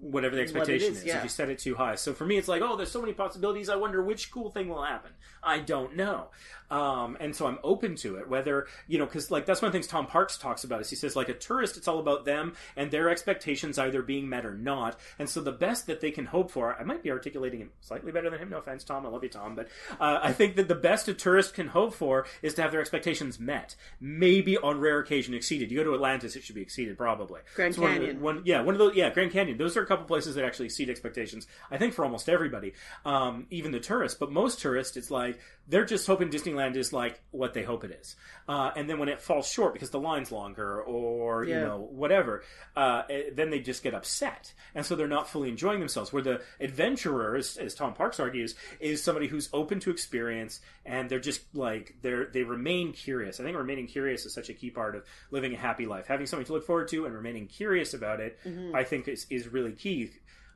whatever 0.00 0.34
the 0.34 0.42
expectation 0.42 0.92
is, 0.92 0.98
is, 0.98 1.04
yeah. 1.04 1.18
if 1.18 1.24
you 1.24 1.28
set 1.28 1.50
it 1.50 1.58
too 1.58 1.74
high. 1.74 1.94
So 1.94 2.12
for 2.12 2.24
me, 2.24 2.36
it's 2.36 2.48
like, 2.48 2.62
oh, 2.62 2.76
there's 2.76 2.90
so 2.90 3.00
many 3.00 3.12
possibilities. 3.12 3.68
I 3.68 3.76
wonder 3.76 4.02
which 4.02 4.30
cool 4.30 4.50
thing 4.50 4.71
will 4.74 4.84
happen. 4.84 5.10
I 5.42 5.58
don't 5.58 5.96
know. 5.96 6.28
Um, 6.70 7.18
and 7.20 7.36
so 7.36 7.46
I'm 7.46 7.58
open 7.62 7.96
to 7.96 8.16
it. 8.16 8.28
Whether 8.28 8.66
you 8.88 8.98
know, 8.98 9.04
because 9.04 9.30
like 9.30 9.44
that's 9.44 9.60
one 9.60 9.66
of 9.66 9.72
the 9.72 9.78
things 9.78 9.86
Tom 9.86 10.06
Parks 10.06 10.38
talks 10.38 10.64
about. 10.64 10.80
Is 10.80 10.88
he 10.88 10.96
says 10.96 11.14
like 11.14 11.28
a 11.28 11.34
tourist, 11.34 11.76
it's 11.76 11.86
all 11.86 11.98
about 11.98 12.24
them 12.24 12.54
and 12.76 12.90
their 12.90 13.10
expectations 13.10 13.78
either 13.78 14.00
being 14.00 14.26
met 14.28 14.46
or 14.46 14.54
not. 14.54 14.98
And 15.18 15.28
so 15.28 15.42
the 15.42 15.52
best 15.52 15.86
that 15.88 16.00
they 16.00 16.10
can 16.10 16.24
hope 16.24 16.50
for, 16.50 16.74
I 16.74 16.84
might 16.84 17.02
be 17.02 17.10
articulating 17.10 17.60
it 17.60 17.68
slightly 17.82 18.10
better 18.10 18.30
than 18.30 18.38
him. 18.38 18.48
No 18.48 18.58
offense, 18.58 18.84
Tom. 18.84 19.04
I 19.04 19.10
love 19.10 19.22
you, 19.22 19.28
Tom. 19.28 19.54
But 19.54 19.68
uh, 20.00 20.20
I 20.22 20.32
think 20.32 20.56
that 20.56 20.68
the 20.68 20.74
best 20.74 21.08
a 21.08 21.14
tourist 21.14 21.52
can 21.52 21.68
hope 21.68 21.92
for 21.92 22.24
is 22.40 22.54
to 22.54 22.62
have 22.62 22.72
their 22.72 22.80
expectations 22.80 23.38
met. 23.38 23.76
Maybe 24.00 24.56
on 24.56 24.80
rare 24.80 24.98
occasion 24.98 25.34
exceeded. 25.34 25.70
You 25.70 25.76
go 25.76 25.84
to 25.84 25.94
Atlantis, 25.94 26.36
it 26.36 26.42
should 26.42 26.54
be 26.54 26.62
exceeded 26.62 26.96
probably. 26.96 27.42
Grand 27.54 27.76
one 27.76 27.92
Canyon. 27.92 28.20
one 28.22 28.42
yeah, 28.46 28.62
one 28.62 28.74
of 28.74 28.78
those. 28.78 28.96
Yeah, 28.96 29.10
Grand 29.10 29.32
Canyon. 29.32 29.58
Those 29.58 29.76
are 29.76 29.82
a 29.82 29.86
couple 29.86 30.06
places 30.06 30.36
that 30.36 30.44
actually 30.44 30.66
exceed 30.66 30.88
expectations. 30.88 31.46
I 31.70 31.76
think 31.76 31.92
for 31.92 32.02
almost 32.04 32.30
everybody, 32.30 32.72
um, 33.04 33.46
even 33.50 33.72
the 33.72 33.80
tourists. 33.80 34.16
But 34.18 34.32
most 34.32 34.58
tourists, 34.58 34.96
it's 34.96 35.10
like 35.10 35.31
they're 35.68 35.84
just 35.84 36.06
hoping 36.06 36.28
Disneyland 36.28 36.76
is 36.76 36.92
like 36.92 37.20
what 37.30 37.54
they 37.54 37.62
hope 37.62 37.84
it 37.84 37.92
is. 37.92 38.16
Uh, 38.48 38.72
and 38.74 38.90
then 38.90 38.98
when 38.98 39.08
it 39.08 39.20
falls 39.20 39.46
short 39.46 39.72
because 39.72 39.90
the 39.90 40.00
line's 40.00 40.32
longer 40.32 40.82
or 40.82 41.44
you 41.44 41.54
know 41.60 41.78
whatever, 41.78 42.42
uh, 42.76 43.02
eh, 43.08 43.30
then 43.32 43.50
they 43.50 43.60
just 43.60 43.82
get 43.82 43.94
upset, 43.94 44.52
and 44.74 44.84
so 44.84 44.96
they're 44.96 45.06
not 45.06 45.28
fully 45.28 45.48
enjoying 45.48 45.78
themselves. 45.78 46.12
Where 46.12 46.22
the 46.22 46.42
adventurer, 46.60 47.36
as, 47.36 47.56
as 47.56 47.74
Tom 47.74 47.94
Parks 47.94 48.18
argues, 48.18 48.54
is 48.80 49.02
somebody 49.02 49.28
who's 49.28 49.48
open 49.52 49.78
to 49.80 49.90
experience, 49.90 50.60
and 50.84 51.08
they're 51.08 51.20
just 51.20 51.42
like 51.54 51.94
they're 52.02 52.26
they 52.26 52.42
remain 52.42 52.92
curious. 52.92 53.38
I 53.38 53.44
think 53.44 53.56
remaining 53.56 53.86
curious 53.86 54.26
is 54.26 54.34
such 54.34 54.48
a 54.48 54.54
key 54.54 54.70
part 54.70 54.96
of 54.96 55.04
living 55.30 55.54
a 55.54 55.58
happy 55.58 55.86
life. 55.86 56.06
Having 56.06 56.26
something 56.26 56.46
to 56.46 56.52
look 56.52 56.66
forward 56.66 56.88
to 56.88 57.06
and 57.06 57.14
remaining 57.14 57.46
curious 57.46 57.94
about 57.94 58.20
it, 58.20 58.38
I 58.74 58.84
think 58.84 59.06
is 59.06 59.26
is 59.30 59.48
really 59.48 59.72
key. 59.72 60.10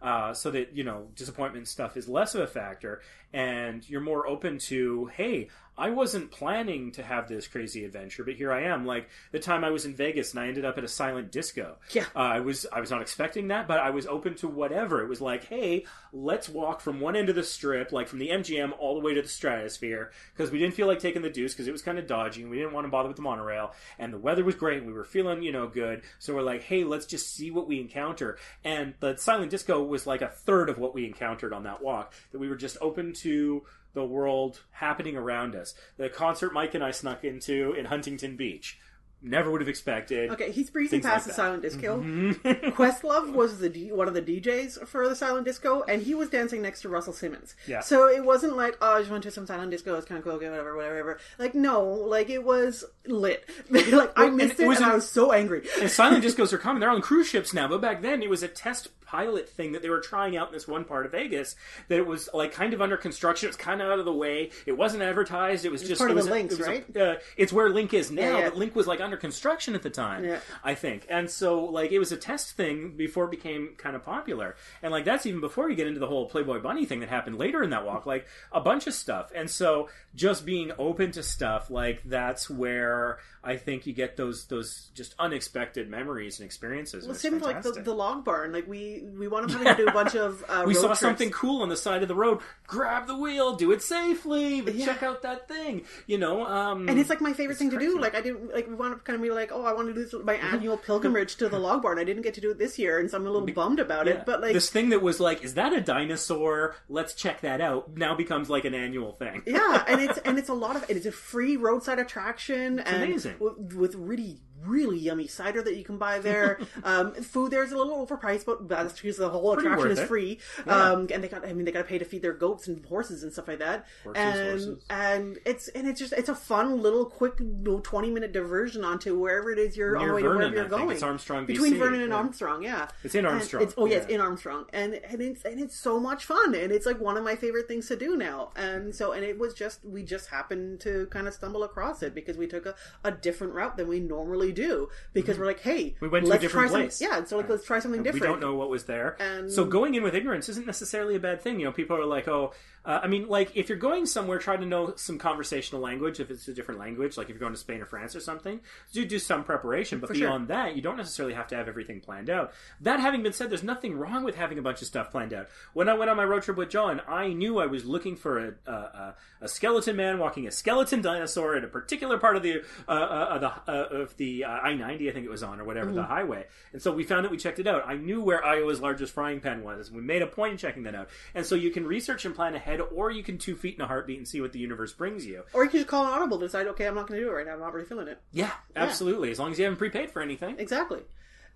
Uh, 0.06 0.32
so 0.32 0.52
that 0.52 0.72
you 0.72 0.84
know 0.84 1.08
disappointment 1.16 1.66
stuff 1.66 1.96
is 1.96 2.08
less 2.08 2.36
of 2.36 2.40
a 2.40 2.46
factor, 2.46 3.02
and 3.32 3.88
you're 3.90 4.00
more 4.00 4.24
open 4.24 4.56
to 4.56 5.06
hey. 5.06 5.48
I 5.78 5.90
wasn't 5.90 6.31
planning 6.31 6.93
to 6.93 7.03
have 7.03 7.28
this 7.28 7.47
crazy 7.47 7.85
adventure, 7.85 8.24
but 8.24 8.35
here 8.35 8.53
I 8.53 8.62
am. 8.62 8.86
Like 8.86 9.09
the 9.32 9.39
time 9.39 9.65
I 9.65 9.70
was 9.70 9.85
in 9.85 9.94
Vegas 9.94 10.31
and 10.31 10.40
I 10.40 10.48
ended 10.48 10.65
up 10.65 10.78
at 10.78 10.85
a 10.85 10.89
silent 10.89 11.31
disco. 11.31 11.77
Yeah. 11.93 12.05
Uh, 12.15 12.20
I 12.20 12.40
was 12.40 12.66
I 12.73 12.81
was 12.81 12.90
not 12.90 13.03
expecting 13.03 13.48
that, 13.48 13.69
but 13.69 13.81
I 13.81 13.90
was 13.90 14.07
open 14.07 14.35
to 14.36 14.48
whatever. 14.48 15.03
It 15.03 15.09
was 15.09 15.20
like, 15.20 15.44
hey, 15.44 15.85
let's 16.12 16.48
walk 16.48 16.81
from 16.81 17.01
one 17.01 17.15
end 17.15 17.28
of 17.28 17.35
the 17.35 17.43
strip, 17.43 17.93
like 17.93 18.09
from 18.09 18.19
the 18.19 18.28
MGM 18.28 18.73
all 18.78 18.94
the 18.94 19.01
way 19.01 19.15
to 19.15 19.23
the 19.23 19.28
Stratosphere, 19.28 20.12
because 20.35 20.51
we 20.51 20.59
didn't 20.59 20.74
feel 20.74 20.86
like 20.86 20.98
taking 20.98 21.23
the 21.23 21.31
Deuce 21.31 21.53
because 21.53 21.69
it 21.69 21.73
was 21.73 21.82
kind 21.82 21.98
of 21.98 22.07
dodgy 22.07 22.43
and 22.43 22.51
we 22.51 22.57
didn't 22.57 22.73
want 22.73 22.86
to 22.86 22.90
bother 22.90 23.09
with 23.09 23.16
the 23.16 23.23
monorail, 23.23 23.73
and 23.98 24.12
the 24.12 24.19
weather 24.19 24.44
was 24.44 24.55
great 24.55 24.78
and 24.78 24.86
we 24.86 24.93
were 24.93 25.05
feeling 25.05 25.43
you 25.43 25.53
know 25.53 25.66
good. 25.66 26.03
So 26.19 26.35
we're 26.35 26.43
like, 26.43 26.62
hey, 26.62 26.85
let's 26.85 27.07
just 27.07 27.35
see 27.35 27.51
what 27.51 27.69
we 27.69 27.81
encounter. 27.81 28.39
And 28.65 28.94
the 29.01 29.16
silent 29.16 29.51
disco 29.51 29.82
was 29.82 30.07
like 30.07 30.23
a 30.23 30.28
third 30.28 30.70
of 30.70 30.78
what 30.78 30.94
we 30.94 31.05
encountered 31.05 31.53
on 31.53 31.65
that 31.65 31.82
walk. 31.82 32.15
That 32.32 32.39
we 32.39 32.48
were 32.48 32.57
just 32.57 32.78
open 32.81 33.12
to 33.15 33.65
the 33.97 34.05
world 34.05 34.60
happening 34.73 35.16
around 35.16 35.56
us. 35.56 35.74
The 35.97 36.10
concert 36.10 36.52
Mike 36.52 36.74
and 36.74 36.85
I 36.85 36.90
snuck 36.90 37.24
into 37.24 37.73
in 37.73 37.86
Huntington 37.86 38.36
Beach. 38.36 38.78
Never 39.23 39.51
would 39.51 39.62
have 39.62 39.68
expected. 39.68 40.31
Okay, 40.31 40.52
he's 40.52 40.68
breezing 40.68 41.01
past 41.01 41.27
the 41.27 41.32
silent 41.32 41.62
disco. 41.62 42.01
Mhm. 42.02 42.35
Questlove 42.74 43.32
was 43.32 43.59
the 43.59 43.70
D- 43.70 43.90
one 43.90 44.06
of 44.09 44.12
the 44.14 44.20
DJs 44.20 44.86
for 44.86 45.09
the 45.09 45.16
silent 45.16 45.47
disco, 45.47 45.82
and 45.89 46.02
he 46.02 46.14
was 46.14 46.28
dancing 46.28 46.60
next 46.60 46.82
to 46.82 46.90
Russell 46.90 47.14
Simmons. 47.14 47.56
Yeah. 47.66 47.81
So 47.81 48.09
it 48.09 48.23
wasn't 48.23 48.56
like, 48.59 48.77
oh, 48.82 48.97
I 48.97 48.98
just 48.98 49.10
went 49.10 49.23
to 49.24 49.31
some 49.31 49.47
silent 49.47 49.70
disco. 49.70 49.97
It's 49.97 50.06
kind 50.06 50.18
of 50.18 50.24
cool, 50.24 50.35
okay, 50.35 50.51
whatever, 50.51 50.77
whatever, 50.77 50.93
whatever. 50.97 51.18
Like, 51.39 51.55
no, 51.55 51.82
like 51.82 52.28
it 52.28 52.44
was 52.44 52.85
lit. 53.06 53.48
like 53.70 54.12
I 54.18 54.24
Well, 54.27 54.31
missed 54.32 54.60
it 54.60 54.64
it, 54.64 54.68
was 54.68 54.77
and 54.77 54.86
an- 54.86 54.93
I 54.93 54.94
was 54.97 55.09
so 55.09 55.32
angry. 55.32 55.62
and 55.81 55.90
silent 55.90 56.23
discos 56.27 56.52
are 56.52 56.59
common. 56.59 56.81
They're 56.81 56.90
on 56.90 57.01
cruise 57.01 57.27
ships 57.27 57.55
now, 57.55 57.66
but 57.68 57.81
back 57.81 58.02
then 58.02 58.23
it 58.23 58.28
was 58.28 58.43
a 58.43 58.48
test 58.48 58.89
pilot 59.06 59.48
thing 59.48 59.72
that 59.72 59.82
they 59.82 59.88
were 59.88 60.00
trying 60.00 60.36
out 60.36 60.48
in 60.48 60.52
this 60.52 60.66
one 60.68 60.84
part 60.84 61.06
of 61.06 61.12
Vegas. 61.12 61.56
That 61.88 61.98
it 61.98 62.06
was 62.06 62.28
like 62.34 62.52
kind 62.52 62.74
of 62.74 62.82
under 62.82 62.96
construction. 62.96 63.46
It 63.46 63.50
was 63.50 63.56
kind 63.56 63.80
of 63.80 63.88
out 63.90 63.98
of 63.98 64.04
the 64.04 64.12
way. 64.12 64.50
It 64.66 64.76
wasn't 64.76 65.02
advertised. 65.02 65.64
It 65.64 65.72
was 65.72 65.82
just 65.82 65.98
part 65.98 66.10
of 66.10 66.16
was 66.16 66.26
the 66.26 66.32
a- 66.32 66.34
links, 66.34 66.54
it 66.54 66.58
was 66.58 66.66
a- 66.66 66.70
right? 66.70 66.96
uh, 66.96 67.14
it's 67.36 67.52
where 67.52 67.70
LINQ 67.70 67.94
is 67.94 68.10
now, 68.10 68.22
Yeah, 68.22 68.38
yeah. 68.38 68.48
but 68.50 68.58
LINQ 68.58 68.74
was 68.74 68.86
like 68.86 69.00
under 69.00 69.16
construction 69.16 69.74
at 69.74 69.82
the 69.82 69.90
time. 69.90 70.24
Yeah. 70.24 70.40
I 70.64 70.74
think, 70.74 71.06
and 71.08 71.30
so 71.30 71.64
like 71.64 71.92
it 71.92 71.98
was 71.98 72.12
a 72.12 72.16
test 72.16 72.52
thing 72.56 72.96
before 72.96 73.24
it 73.26 73.30
became 73.30 73.70
kind 73.78 73.94
of 73.96 74.02
popular, 74.02 74.56
and 74.82 74.90
like 74.92 75.04
that's 75.04 75.24
even 75.26 75.40
before 75.40 75.70
you 75.70 75.76
get 75.76 75.86
into 75.86 76.00
the 76.00 76.06
whole 76.08 76.26
Playboy 76.28 76.60
Bunny 76.60 76.84
thing 76.84 77.00
that 77.00 77.08
happened 77.08 77.38
later 77.38 77.62
in 77.62 77.70
that 77.70 77.84
walk, 77.86 78.06
like 78.06 78.26
a 78.52 78.60
bunch 78.60 78.86
of 78.86 78.94
stuff. 78.94 79.30
And 79.34 79.48
so 79.48 79.88
just 80.14 80.44
being 80.44 80.72
open 80.78 81.12
to 81.12 81.22
stuff 81.22 81.70
like 81.70 82.02
that's 82.04 82.48
where 82.50 83.18
I 83.47 83.56
think 83.56 83.86
you 83.86 83.93
get 83.93 84.16
those 84.16 84.47
those 84.47 84.90
just 84.94 85.14
unexpected 85.18 85.89
memories 85.89 86.39
and 86.40 86.47
experiences. 86.47 87.05
Well, 87.05 87.12
it's 87.12 87.20
same 87.23 87.35
with 87.35 87.43
like 87.43 87.62
the, 87.62 87.73
the 87.73 87.94
log 87.94 88.24
barn. 88.24 88.52
Like 88.52 88.66
we 88.66 89.05
we 89.16 89.28
wanted 89.28 89.56
to 89.59 89.74
do 89.77 89.86
a 89.86 89.93
bunch 89.93 90.14
of 90.16 90.44
uh, 90.48 90.64
we 90.66 90.74
saw 90.74 90.89
trips. 90.89 91.01
something 91.01 91.31
cool 91.31 91.62
on 91.62 91.68
the 91.68 91.77
side 91.77 92.02
of 92.02 92.09
the 92.09 92.14
road. 92.14 92.40
Grab 92.66 93.06
the 93.06 93.16
wheel, 93.16 93.55
do 93.55 93.70
it 93.73 93.82
safely, 93.82 94.60
but 94.60 94.74
Yeah. 94.74 94.86
check 94.86 95.02
out 95.02 95.23
that 95.23 95.47
thing. 95.48 95.85
You 96.06 96.18
know, 96.18 96.44
um, 96.44 96.89
And 96.89 96.98
it's 96.98 97.09
like 97.09 97.20
my 97.20 97.32
favorite 97.32 97.56
thing 97.59 97.70
to 97.70 97.78
do. 97.78 97.98
Like 97.98 98.14
I 98.14 98.20
didn't 98.20 98.52
like 98.52 98.66
we 98.68 98.74
want 98.74 98.94
to 98.98 99.02
kind 99.05 99.14
of 99.16 99.23
be 99.23 99.31
like, 99.31 99.51
oh, 99.52 99.62
I 99.64 99.73
want 99.73 99.89
to 99.89 99.94
do 99.94 100.05
this, 100.05 100.14
my 100.24 100.35
annual 100.35 100.77
pilgrimage 100.77 101.36
to 101.36 101.48
the 101.48 101.59
log 101.59 101.82
barn. 101.82 101.98
I 101.98 102.05
didn't 102.05 102.23
get 102.23 102.35
to 102.35 102.40
do 102.40 102.51
it 102.51 102.59
this 102.59 102.78
year, 102.78 102.98
and 102.98 103.10
so 103.10 103.16
I'm 103.16 103.27
a 103.27 103.31
little 103.31 103.47
bummed 103.47 103.78
about 103.81 104.06
Yeah. 104.06 104.14
it. 104.14 104.27
But 104.27 104.40
like, 104.40 104.52
this 104.52 104.70
thing 104.70 104.89
that 104.90 105.02
was 105.02 105.20
like, 105.20 105.44
is 105.44 105.55
that 105.55 105.73
a 105.73 105.81
dinosaur? 105.81 106.74
Let's 106.89 107.14
check 107.14 107.43
that 107.43 107.60
out. 107.60 107.97
Now 107.97 108.14
becomes 108.14 108.51
like 108.51 108.64
an 108.64 108.74
annual 108.74 109.12
thing. 109.12 109.43
yeah, 109.47 109.85
and 109.86 110.01
it's 110.10 110.18
and 110.18 110.39
it's 110.39 110.48
a 110.48 110.55
lot 110.55 110.77
of 110.77 110.85
it's 110.90 111.06
a 111.06 111.12
free 111.12 111.56
roadside 111.56 111.98
attraction 111.98 112.81
and 112.81 113.02
amazing. 113.05 113.35
With, 113.40 113.94
really 113.94 114.40
really 114.64 114.98
yummy 114.98 115.26
cider 115.26 115.62
that 115.62 115.76
you 115.76 115.84
can 115.84 115.98
buy 115.98 116.18
there. 116.18 116.58
um, 116.84 117.14
food 117.14 117.50
there 117.50 117.62
is 117.62 117.72
a 117.72 117.76
little 117.76 118.04
overpriced, 118.06 118.44
but 118.46 118.68
that's 118.68 119.00
because 119.00 119.16
the 119.16 119.28
whole 119.28 119.54
Pretty 119.54 119.68
attraction 119.68 119.90
is 119.92 119.98
it. 120.00 120.08
free. 120.08 120.38
Yeah. 120.66 120.90
Um, 120.92 121.08
and 121.12 121.22
they 121.22 121.28
got 121.28 121.44
I 121.44 121.52
mean 121.52 121.64
they 121.64 121.72
got 121.72 121.82
to 121.82 121.88
pay 121.88 121.98
to 121.98 122.04
feed 122.04 122.22
their 122.22 122.32
goats 122.32 122.68
and 122.68 122.84
horses 122.86 123.22
and 123.22 123.32
stuff 123.32 123.48
like 123.48 123.58
that. 123.58 123.86
Horses, 124.04 124.22
and 124.22 124.48
horses. 124.48 124.84
and 124.90 125.38
it's 125.44 125.68
and 125.68 125.86
it's 125.88 126.00
just 126.00 126.12
it's 126.12 126.28
a 126.28 126.34
fun 126.34 126.82
little 126.82 127.04
quick 127.06 127.34
you 127.40 127.46
know, 127.46 127.80
twenty 127.80 128.10
minute 128.10 128.32
diversion 128.32 128.84
onto 128.84 129.18
wherever 129.18 129.50
it 129.50 129.58
is 129.58 129.76
you're 129.76 129.96
on 129.96 130.08
the 130.08 130.14
way 130.14 130.22
to 130.22 130.28
Vernon, 130.28 130.38
wherever 130.52 130.56
you're 130.56 130.64
I 130.66 130.68
going. 130.68 130.90
It's 130.90 131.02
Armstrong, 131.02 131.46
between 131.46 131.74
BC, 131.74 131.78
Vernon 131.78 132.00
and 132.00 132.10
yeah. 132.10 132.16
Armstrong. 132.16 132.62
Yeah, 132.62 132.88
It's 133.04 133.14
in 133.14 133.26
Armstrong, 133.26 133.62
It's, 133.62 133.74
oh 133.76 133.86
yeah, 133.86 133.96
it's 133.96 134.06
in 134.06 134.20
Armstrong, 134.20 134.66
and 134.72 134.94
and 134.94 135.20
it's 135.20 135.44
and 135.44 135.60
it's 135.60 135.76
so 135.76 136.00
much 136.00 136.24
fun, 136.24 136.54
and 136.54 136.72
it's 136.72 136.86
like 136.86 137.00
one 137.00 137.16
of 137.16 137.24
my 137.24 137.36
favorite 137.36 137.68
things 137.68 137.88
to 137.88 137.96
do 137.96 138.16
now. 138.16 138.50
And 138.56 138.94
so, 138.94 139.12
and 139.12 139.24
it 139.24 139.38
was 139.38 139.54
just 139.54 139.84
we 139.84 140.02
just 140.02 140.28
happened 140.28 140.80
to 140.80 141.06
kind 141.06 141.28
of 141.28 141.34
stumble 141.34 141.62
across 141.64 142.02
it 142.02 142.14
because 142.14 142.36
we 142.36 142.46
took 142.46 142.66
a, 142.66 142.74
a 143.04 143.10
different 143.12 143.54
route 143.54 143.76
than 143.76 143.88
we 143.88 144.00
normally 144.00 144.45
do 144.52 144.89
because 145.12 145.39
we're 145.39 145.47
like, 145.47 145.60
hey, 145.60 145.90
Mm-hmm. 145.90 146.05
We 146.05 146.09
went 146.09 146.27
to 146.27 146.32
a 146.32 146.39
different 146.39 146.70
try 146.70 146.89
some- 146.89 147.09
yeah, 147.10 147.24
so 147.24 147.36
like 147.36 147.48
let's 147.48 147.64
try 147.64 147.78
something 147.78 148.02
different. 148.02 148.23
we 148.23 148.28
don't 148.28 148.40
know 148.40 148.55
what 148.55 148.68
was 148.70 148.85
there. 148.85 149.16
And- 149.20 149.51
so 149.51 149.64
going 149.64 149.94
in 149.94 150.02
with 150.02 150.14
ignorance 150.14 150.48
isn't 150.48 150.66
necessarily 150.66 151.14
a 151.16 151.20
bad 151.20 151.40
thing. 151.43 151.59
You 151.60 151.66
know, 151.66 151.73
people 151.73 151.97
are 151.97 152.05
like, 152.06 152.28
oh, 152.28 152.52
uh, 152.86 153.00
I 153.02 153.08
mean, 153.08 153.28
like 153.28 153.50
if 153.56 153.68
you're 153.68 153.78
going 153.78 154.06
somewhere, 154.06 154.38
try 154.38 154.56
to 154.56 154.64
know 154.64 154.94
some 154.96 155.18
conversational 155.18 155.82
language. 155.82 156.20
If 156.20 156.30
it's 156.30 156.46
a 156.46 156.54
different 156.54 156.80
language, 156.80 157.16
like 157.16 157.26
if 157.26 157.30
you're 157.30 157.40
going 157.40 157.52
to 157.52 157.58
Spain 157.58 157.82
or 157.82 157.86
France 157.86 158.14
or 158.14 158.20
something, 158.20 158.60
do 158.92 159.04
do 159.04 159.18
some 159.18 159.42
preparation. 159.44 159.98
But 159.98 160.08
For 160.08 160.14
sure. 160.14 160.28
beyond 160.28 160.48
that, 160.48 160.76
you 160.76 160.82
don't 160.82 160.96
necessarily 160.96 161.34
have 161.34 161.48
to 161.48 161.56
have 161.56 161.66
everything 161.66 162.00
planned 162.00 162.30
out. 162.30 162.52
That 162.80 163.00
having 163.00 163.22
been 163.22 163.32
said, 163.32 163.50
there's 163.50 163.64
nothing 163.64 163.98
wrong 163.98 164.22
with 164.22 164.36
having 164.36 164.58
a 164.58 164.62
bunch 164.62 164.82
of 164.82 164.86
stuff 164.86 165.10
planned 165.10 165.32
out. 165.32 165.48
When 165.74 165.88
I 165.88 165.94
went 165.94 166.10
on 166.10 166.16
my 166.16 166.24
road 166.24 166.44
trip 166.44 166.56
with 166.56 166.70
John, 166.70 167.02
I 167.08 167.32
knew 167.32 167.58
I 167.58 167.66
was 167.66 167.84
looking 167.84 168.14
for 168.16 168.38
a 168.38 168.70
a, 168.70 169.14
a, 169.40 169.48
skeleton 169.48 169.96
man 169.96 170.18
walking 170.18 170.46
a 170.46 170.50
skeleton 170.50 171.02
dinosaur 171.02 171.56
in 171.56 171.64
a 171.64 171.68
particular 171.68 172.18
part 172.18 172.36
of 172.36 172.42
the 172.42 172.62
uh, 172.86 172.90
uh, 172.90 173.38
the 173.38 173.72
uh, 173.72 174.02
of 174.02 174.16
the 174.16 174.44
uh, 174.44 174.48
I 174.48 174.74
ninety, 174.74 175.10
I 175.10 175.12
think 175.12 175.26
it 175.26 175.30
was 175.30 175.42
on 175.42 175.60
or 175.60 175.64
whatever 175.64 175.92
the 175.92 176.04
highway. 176.04 176.46
And 176.72 176.80
so 176.80 176.92
we 176.92 177.02
found 177.04 177.24
it. 177.24 177.32
We 177.32 177.36
checked 177.36 177.58
it 177.58 177.66
out. 177.66 177.82
I 177.86 177.96
knew 177.96 178.22
where 178.22 178.44
Iowa's 178.44 178.80
largest 178.80 179.12
frying 179.12 179.40
pan 179.40 179.64
was. 179.64 179.90
We 179.90 180.02
made 180.02 180.22
a 180.22 180.26
point 180.26 180.52
in 180.52 180.58
checking 180.58 180.84
that 180.84 180.94
out. 180.94 181.08
And 181.34 181.44
so 181.44 181.54
you 181.54 181.70
can 181.70 181.86
research 181.86 182.24
and 182.24 182.34
plan 182.34 182.54
ahead, 182.54 182.76
or 182.81 183.11
you 183.11 183.23
can 183.23 183.39
two 183.39 183.55
feet 183.55 183.77
in 183.77 183.81
a 183.81 183.86
heartbeat 183.86 184.19
and 184.19 184.28
see 184.28 184.40
what 184.40 184.53
the 184.53 184.59
universe 184.59 184.93
brings 184.93 185.27
you. 185.27 185.43
Or 185.53 185.65
you 185.65 185.70
can 185.70 185.81
just 185.81 185.89
call 185.89 186.05
an 186.05 186.12
audible 186.12 186.39
decide, 186.39 186.66
okay, 186.69 186.86
I'm 186.86 186.94
not 186.94 187.07
going 187.07 187.20
to 187.20 187.27
do 187.27 187.31
it 187.31 187.35
right 187.35 187.47
now. 187.47 187.55
I'm 187.55 187.61
not 187.61 187.73
really 187.73 187.86
feeling 187.86 188.09
it. 188.09 188.20
Yeah, 188.32 188.53
absolutely. 188.74 189.31
As 189.31 189.39
long 189.39 189.53
as 189.53 189.59
you 189.59 189.65
haven't 189.65 189.78
prepaid 189.78 190.11
for 190.11 190.23
anything. 190.23 190.57
Exactly. 190.59 191.03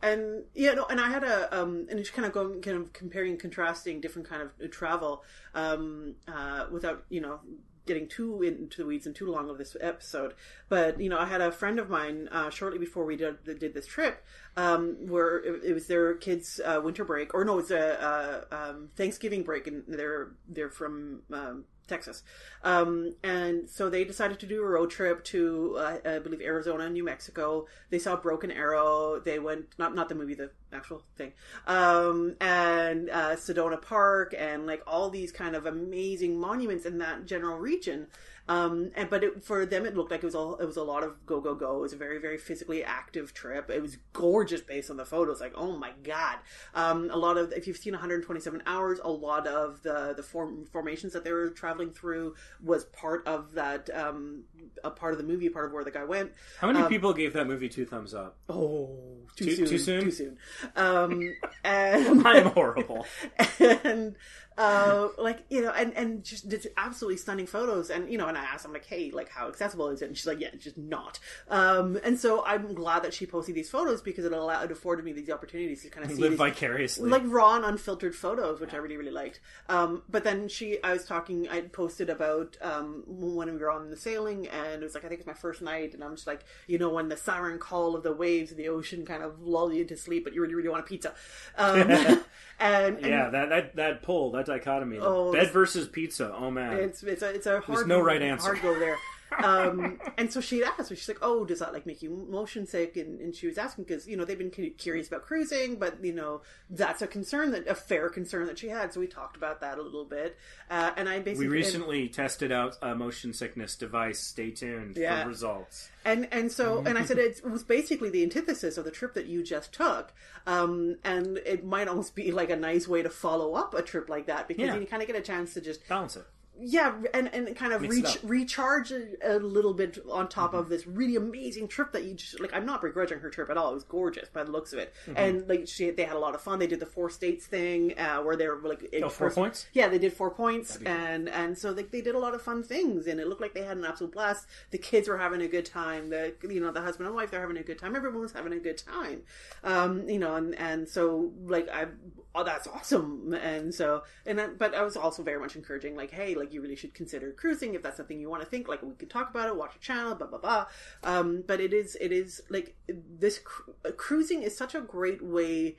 And 0.02 0.44
yeah, 0.54 0.72
no, 0.72 0.86
and 0.88 0.98
I 0.98 1.10
had 1.10 1.24
a 1.24 1.60
um, 1.60 1.86
and 1.90 1.98
just 1.98 2.14
kind 2.14 2.24
of 2.24 2.32
going, 2.32 2.62
kind 2.62 2.78
of 2.78 2.92
comparing, 2.94 3.36
contrasting 3.36 4.00
different 4.00 4.28
kind 4.28 4.40
of 4.42 4.70
travel, 4.70 5.22
um, 5.54 6.14
uh, 6.26 6.66
without 6.70 7.04
you 7.10 7.20
know 7.20 7.40
getting 7.86 8.08
too 8.08 8.42
into 8.42 8.82
the 8.82 8.86
weeds 8.86 9.06
and 9.06 9.14
too 9.14 9.30
long 9.30 9.48
of 9.50 9.58
this 9.58 9.76
episode. 9.80 10.34
But 10.68 11.00
you 11.00 11.08
know, 11.08 11.18
I 11.18 11.26
had 11.26 11.40
a 11.40 11.52
friend 11.52 11.78
of 11.78 11.90
mine 11.90 12.28
uh, 12.30 12.50
shortly 12.50 12.78
before 12.78 13.04
we 13.04 13.16
did 13.16 13.44
did 13.44 13.74
this 13.74 13.86
trip, 13.86 14.24
um, 14.56 14.96
where 15.08 15.38
it, 15.38 15.64
it 15.64 15.72
was 15.74 15.86
their 15.86 16.14
kids' 16.14 16.60
uh, 16.64 16.80
winter 16.82 17.04
break, 17.04 17.34
or 17.34 17.44
no, 17.44 17.58
it's 17.58 17.70
a, 17.70 18.46
a 18.50 18.70
um, 18.70 18.88
Thanksgiving 18.96 19.42
break, 19.42 19.66
and 19.66 19.84
they're 19.86 20.32
they're 20.48 20.70
from. 20.70 21.22
Um, 21.32 21.64
Texas, 21.90 22.22
um, 22.64 23.14
and 23.22 23.68
so 23.68 23.90
they 23.90 24.04
decided 24.04 24.40
to 24.40 24.46
do 24.46 24.62
a 24.62 24.66
road 24.66 24.90
trip 24.90 25.22
to, 25.24 25.76
uh, 25.78 25.98
I 26.04 26.18
believe, 26.20 26.40
Arizona 26.40 26.84
and 26.84 26.94
New 26.94 27.04
Mexico. 27.04 27.66
They 27.90 27.98
saw 27.98 28.16
Broken 28.16 28.50
Arrow. 28.50 29.20
They 29.20 29.38
went 29.38 29.66
not 29.78 29.94
not 29.94 30.08
the 30.08 30.14
movie, 30.14 30.34
the 30.34 30.50
actual 30.72 31.02
thing, 31.16 31.32
um, 31.66 32.36
and 32.40 33.10
uh, 33.10 33.36
Sedona 33.36 33.80
Park, 33.80 34.34
and 34.38 34.66
like 34.66 34.82
all 34.86 35.10
these 35.10 35.32
kind 35.32 35.54
of 35.54 35.66
amazing 35.66 36.40
monuments 36.40 36.86
in 36.86 36.98
that 36.98 37.26
general 37.26 37.58
region. 37.58 38.06
Um, 38.50 38.90
and 38.96 39.08
but 39.08 39.22
it, 39.22 39.44
for 39.44 39.64
them, 39.64 39.86
it 39.86 39.96
looked 39.96 40.10
like 40.10 40.24
it 40.24 40.26
was 40.26 40.34
all 40.34 40.56
it 40.56 40.64
was 40.66 40.76
a 40.76 40.82
lot 40.82 41.04
of 41.04 41.24
go 41.24 41.40
go 41.40 41.54
go. 41.54 41.76
It 41.76 41.80
was 41.82 41.92
a 41.92 41.96
very 41.96 42.18
very 42.18 42.36
physically 42.36 42.82
active 42.82 43.32
trip. 43.32 43.70
It 43.70 43.80
was 43.80 43.96
gorgeous 44.12 44.60
based 44.60 44.90
on 44.90 44.96
the 44.96 45.04
photos. 45.04 45.40
Like 45.40 45.52
oh 45.54 45.76
my 45.76 45.92
god, 46.02 46.38
um, 46.74 47.08
a 47.12 47.16
lot 47.16 47.38
of 47.38 47.52
if 47.52 47.68
you've 47.68 47.76
seen 47.76 47.92
127 47.92 48.64
hours, 48.66 48.98
a 49.04 49.08
lot 49.08 49.46
of 49.46 49.82
the 49.84 50.14
the 50.16 50.22
form, 50.24 50.66
formations 50.66 51.12
that 51.12 51.22
they 51.22 51.30
were 51.32 51.50
traveling 51.50 51.90
through 51.90 52.34
was 52.60 52.86
part 52.86 53.24
of 53.28 53.52
that 53.52 53.88
um, 53.96 54.42
a 54.82 54.90
part 54.90 55.12
of 55.12 55.18
the 55.18 55.24
movie, 55.24 55.48
part 55.48 55.66
of 55.66 55.72
where 55.72 55.84
the 55.84 55.92
guy 55.92 56.02
went. 56.02 56.32
How 56.58 56.72
many 56.72 56.88
people 56.88 57.12
gave 57.12 57.32
that 57.34 57.46
movie 57.46 57.68
two 57.68 57.86
thumbs 57.86 58.14
up? 58.14 58.36
Oh, 58.48 58.98
too, 59.36 59.44
Too- 59.44 59.54
soon, 59.54 59.66
too 59.66 59.78
soon? 59.78 60.04
too 60.04 60.10
soon. 60.10 60.38
Um, 60.74 61.36
and 61.64 62.26
I'm 62.26 62.46
horrible. 62.46 63.06
and 63.60 64.16
uh, 64.58 65.08
like 65.16 65.44
you 65.48 65.62
know, 65.62 65.70
and 65.70 65.94
and 65.96 66.24
just 66.24 66.50
just 66.50 66.66
absolutely 66.76 67.16
stunning 67.16 67.46
photos. 67.46 67.90
And 67.90 68.10
you 68.10 68.18
know, 68.18 68.26
and 68.26 68.36
I 68.36 68.42
asked, 68.44 68.66
I'm 68.66 68.72
like, 68.72 68.86
hey, 68.86 69.10
like 69.10 69.28
how 69.28 69.48
accessible 69.48 69.88
is 69.88 70.02
it? 70.02 70.06
And 70.08 70.16
she's 70.16 70.26
like, 70.26 70.40
yeah, 70.40 70.48
it's 70.52 70.64
just 70.64 70.76
not. 70.76 71.18
Um, 71.48 71.98
and 72.04 72.18
so 72.18 72.44
I'm 72.44 72.74
glad 72.74 73.02
that 73.04 73.14
she 73.14 73.26
posted 73.26 73.54
these 73.54 73.70
photos 73.70 74.02
because 74.02 74.24
it 74.24 74.32
allowed 74.32 74.64
it 74.64 74.70
afforded 74.72 75.04
me 75.04 75.12
these 75.12 75.30
opportunities 75.30 75.82
to 75.82 75.90
kind 75.90 76.04
of 76.04 76.12
see 76.12 76.20
Live 76.20 76.32
these, 76.32 76.38
vicariously. 76.38 77.08
like 77.08 77.22
raw 77.26 77.56
and 77.56 77.64
unfiltered 77.64 78.14
photos, 78.14 78.60
which 78.60 78.74
I 78.74 78.76
really 78.76 78.96
really 78.96 79.10
liked. 79.10 79.40
Um, 79.68 80.02
but 80.08 80.24
then 80.24 80.48
she, 80.48 80.82
I 80.82 80.92
was 80.92 81.04
talking, 81.04 81.48
I 81.48 81.62
posted 81.62 82.10
about 82.10 82.56
um, 82.60 83.04
when 83.06 83.52
we 83.52 83.58
were 83.58 83.70
on 83.70 83.90
the 83.90 83.96
sailing, 83.96 84.48
and 84.48 84.82
it 84.82 84.84
was 84.84 84.94
like 84.94 85.04
I 85.04 85.08
think 85.08 85.20
it's 85.20 85.26
my 85.26 85.32
first 85.32 85.62
night, 85.62 85.94
and 85.94 86.04
I'm 86.04 86.16
just 86.16 86.26
like, 86.26 86.44
you 86.66 86.78
know, 86.78 86.90
when 86.90 87.08
the 87.08 87.16
siren 87.16 87.58
call 87.58 87.94
of 87.96 88.02
the 88.02 88.12
waves 88.12 88.50
of 88.50 88.56
the 88.56 88.68
ocean 88.68 89.06
kind 89.06 89.22
of 89.22 89.40
lull 89.40 89.72
you 89.72 89.82
into 89.82 89.96
sleep, 89.96 90.24
but 90.24 90.34
you 90.34 90.42
really 90.42 90.54
really 90.54 90.68
want 90.68 90.84
a 90.84 90.86
pizza. 90.86 91.14
Um, 91.56 92.22
and, 92.60 92.96
and 92.98 93.06
yeah, 93.06 93.30
that, 93.30 93.48
that 93.48 93.76
that 93.76 94.02
pull, 94.02 94.30
that 94.32 94.46
dichotomy, 94.46 94.98
Oh, 95.00 95.32
bed 95.32 95.50
versus 95.50 95.88
pizza. 95.88 96.32
Oh 96.34 96.50
man, 96.50 96.74
it's 96.74 97.02
it's 97.02 97.22
a 97.22 97.30
it's 97.30 97.46
a 97.46 97.60
hard 97.60 97.88
no 97.88 98.00
right 98.00 98.20
answer. 98.22 98.48
hard 98.48 98.62
go 98.62 98.78
there. 98.78 98.96
um, 99.42 99.98
and 100.18 100.32
so 100.32 100.40
she 100.40 100.62
asked 100.64 100.90
me, 100.90 100.96
she's 100.96 101.08
like, 101.08 101.18
"Oh, 101.22 101.44
does 101.44 101.60
that 101.60 101.72
like 101.72 101.86
make 101.86 102.02
you 102.02 102.26
motion 102.30 102.66
sick?" 102.66 102.96
And, 102.96 103.20
and 103.20 103.34
she 103.34 103.46
was 103.46 103.58
asking 103.58 103.84
because 103.84 104.06
you 104.08 104.16
know 104.16 104.24
they've 104.24 104.38
been 104.38 104.50
curious 104.76 105.08
about 105.08 105.22
cruising, 105.22 105.76
but 105.76 106.02
you 106.04 106.12
know 106.12 106.42
that's 106.68 107.02
a 107.02 107.06
concern 107.06 107.52
that 107.52 107.66
a 107.68 107.74
fair 107.74 108.08
concern 108.08 108.46
that 108.46 108.58
she 108.58 108.68
had. 108.68 108.92
So 108.92 109.00
we 109.00 109.06
talked 109.06 109.36
about 109.36 109.60
that 109.60 109.78
a 109.78 109.82
little 109.82 110.04
bit, 110.04 110.36
uh, 110.70 110.90
and 110.96 111.08
I 111.08 111.18
basically 111.20 111.48
we 111.48 111.54
recently 111.54 112.08
tested 112.08 112.52
out 112.52 112.76
a 112.82 112.94
motion 112.94 113.32
sickness 113.32 113.76
device. 113.76 114.18
Stay 114.20 114.50
tuned 114.50 114.96
Yeah. 114.96 115.22
for 115.22 115.28
results. 115.28 115.88
and 116.04 116.28
and 116.32 116.50
so 116.50 116.82
and 116.84 116.98
I 116.98 117.04
said 117.04 117.18
it 117.18 117.42
was 117.48 117.62
basically 117.62 118.10
the 118.10 118.22
antithesis 118.22 118.76
of 118.78 118.84
the 118.84 118.90
trip 118.90 119.14
that 119.14 119.26
you 119.26 119.42
just 119.42 119.72
took, 119.72 120.12
um, 120.46 120.96
and 121.04 121.38
it 121.38 121.64
might 121.64 121.88
almost 121.88 122.14
be 122.14 122.32
like 122.32 122.50
a 122.50 122.56
nice 122.56 122.88
way 122.88 123.02
to 123.02 123.10
follow 123.10 123.54
up 123.54 123.74
a 123.74 123.82
trip 123.82 124.08
like 124.08 124.26
that 124.26 124.48
because 124.48 124.66
Yeah. 124.66 124.76
you 124.76 124.86
kind 124.86 125.02
of 125.02 125.06
get 125.06 125.16
a 125.16 125.20
chance 125.22 125.54
to 125.54 125.60
just 125.60 125.86
Balance 125.88 126.16
it. 126.16 126.24
Yeah 126.62 126.94
and 127.14 127.28
and 127.34 127.54
kind 127.56 127.72
of 127.72 127.80
Mix 127.82 127.94
reach, 127.96 128.18
recharge 128.22 128.92
a, 128.92 129.08
a 129.24 129.38
little 129.38 129.72
bit 129.74 129.98
on 130.10 130.28
top 130.28 130.54
of 130.54 130.68
this 130.68 130.86
really 130.86 131.16
amazing 131.16 131.68
trip 131.68 131.92
that 131.92 132.04
you 132.04 132.14
just 132.14 132.38
like 132.40 132.52
i'm 132.52 132.66
not 132.66 132.82
begrudging 132.82 133.18
her 133.20 133.30
trip 133.30 133.48
at 133.50 133.56
all. 133.56 133.70
It 133.70 133.74
was 133.74 133.84
gorgeous 133.84 134.28
by 134.28 134.44
the 134.44 134.50
looks 134.50 134.72
of 134.72 134.78
it. 134.78 134.92
Mm-hmm. 135.06 135.16
and 135.16 135.48
like 135.48 135.68
she 135.68 135.90
they 135.90 136.04
had 136.04 136.16
a 136.16 136.18
lot 136.18 136.34
of 136.34 136.40
fun. 136.40 136.58
They 136.58 136.66
did 136.66 136.80
the 136.80 136.86
four 136.86 137.10
states 137.10 137.46
thing 137.46 137.98
uh, 137.98 138.18
where 138.18 138.36
they 138.36 138.46
were 138.48 138.58
like 138.62 138.82
Oh, 139.02 139.08
four 139.08 139.28
first- 139.28 139.36
points? 139.36 139.66
yeah 139.72 139.88
they 139.88 139.98
did 139.98 140.12
four 140.12 140.30
points 140.30 140.76
and 140.84 141.28
and 141.28 141.56
so 141.56 141.72
they, 141.72 141.84
they 141.84 142.00
did 142.00 142.14
a 142.14 142.18
lot 142.18 142.34
of 142.34 142.42
fun 142.42 142.62
things 142.62 143.06
and 143.06 143.18
it 143.20 143.26
looked 143.28 143.40
like 143.40 143.54
they 143.54 143.62
had 143.64 143.76
an 143.76 143.84
absolute 143.84 144.12
blast. 144.12 144.46
The 144.70 144.78
kids 144.78 145.08
were 145.08 145.18
having 145.18 145.40
a 145.42 145.48
good 145.48 145.64
time. 145.66 146.10
The 146.10 146.34
you 146.48 146.60
know 146.60 146.72
the 146.72 146.80
husband 146.82 147.06
and 147.06 147.14
wife 147.16 147.30
they're 147.30 147.40
having 147.40 147.56
a 147.56 147.62
good 147.62 147.78
time. 147.78 147.96
Everyone 147.96 148.20
was 148.20 148.32
having 148.32 148.52
a 148.52 148.58
good 148.58 148.78
time. 148.78 149.22
Um 149.64 150.08
you 150.08 150.18
know 150.18 150.34
and 150.36 150.54
and 150.56 150.88
so 150.88 151.32
like 151.46 151.68
i 151.70 151.86
oh 152.34 152.44
that's 152.44 152.66
awesome. 152.68 153.32
And 153.34 153.74
so 153.74 154.02
and 154.26 154.40
I, 154.40 154.46
but 154.48 154.74
i 154.74 154.82
was 154.82 154.96
also 154.96 155.22
very 155.22 155.40
much 155.40 155.56
encouraging 155.56 155.96
like 155.96 156.10
hey 156.12 156.34
like 156.34 156.52
you 156.52 156.60
really 156.62 156.76
should 156.76 156.94
consider 156.94 157.32
cruising 157.32 157.74
if 157.74 157.82
that's 157.82 157.96
something 157.96 158.20
you 158.20 158.30
want 158.30 158.42
to 158.42 158.48
think 158.48 158.68
like 158.68 158.82
we 158.82 158.94
could 158.94 159.10
talk 159.10 159.30
about 159.30 159.48
it 159.48 159.56
watch 159.56 159.74
a 159.76 159.78
channel 159.80 160.14
blah 160.14 160.26
blah 160.28 160.38
blah. 160.38 160.66
Um 161.02 161.42
but 161.46 161.60
it 161.60 161.72
is 161.72 161.96
it 162.00 162.12
is 162.12 162.42
like 162.48 162.76
this 162.88 163.40
cru- 163.40 163.74
cruising 163.96 164.42
is 164.42 164.56
such 164.56 164.74
a 164.74 164.80
great 164.80 165.22
way 165.22 165.76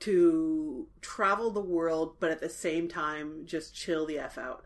to 0.00 0.86
travel 1.00 1.50
the 1.50 1.60
world 1.60 2.16
but 2.20 2.30
at 2.30 2.40
the 2.40 2.48
same 2.48 2.88
time 2.88 3.42
just 3.44 3.74
chill 3.74 4.06
the 4.06 4.18
f 4.18 4.38
out. 4.38 4.64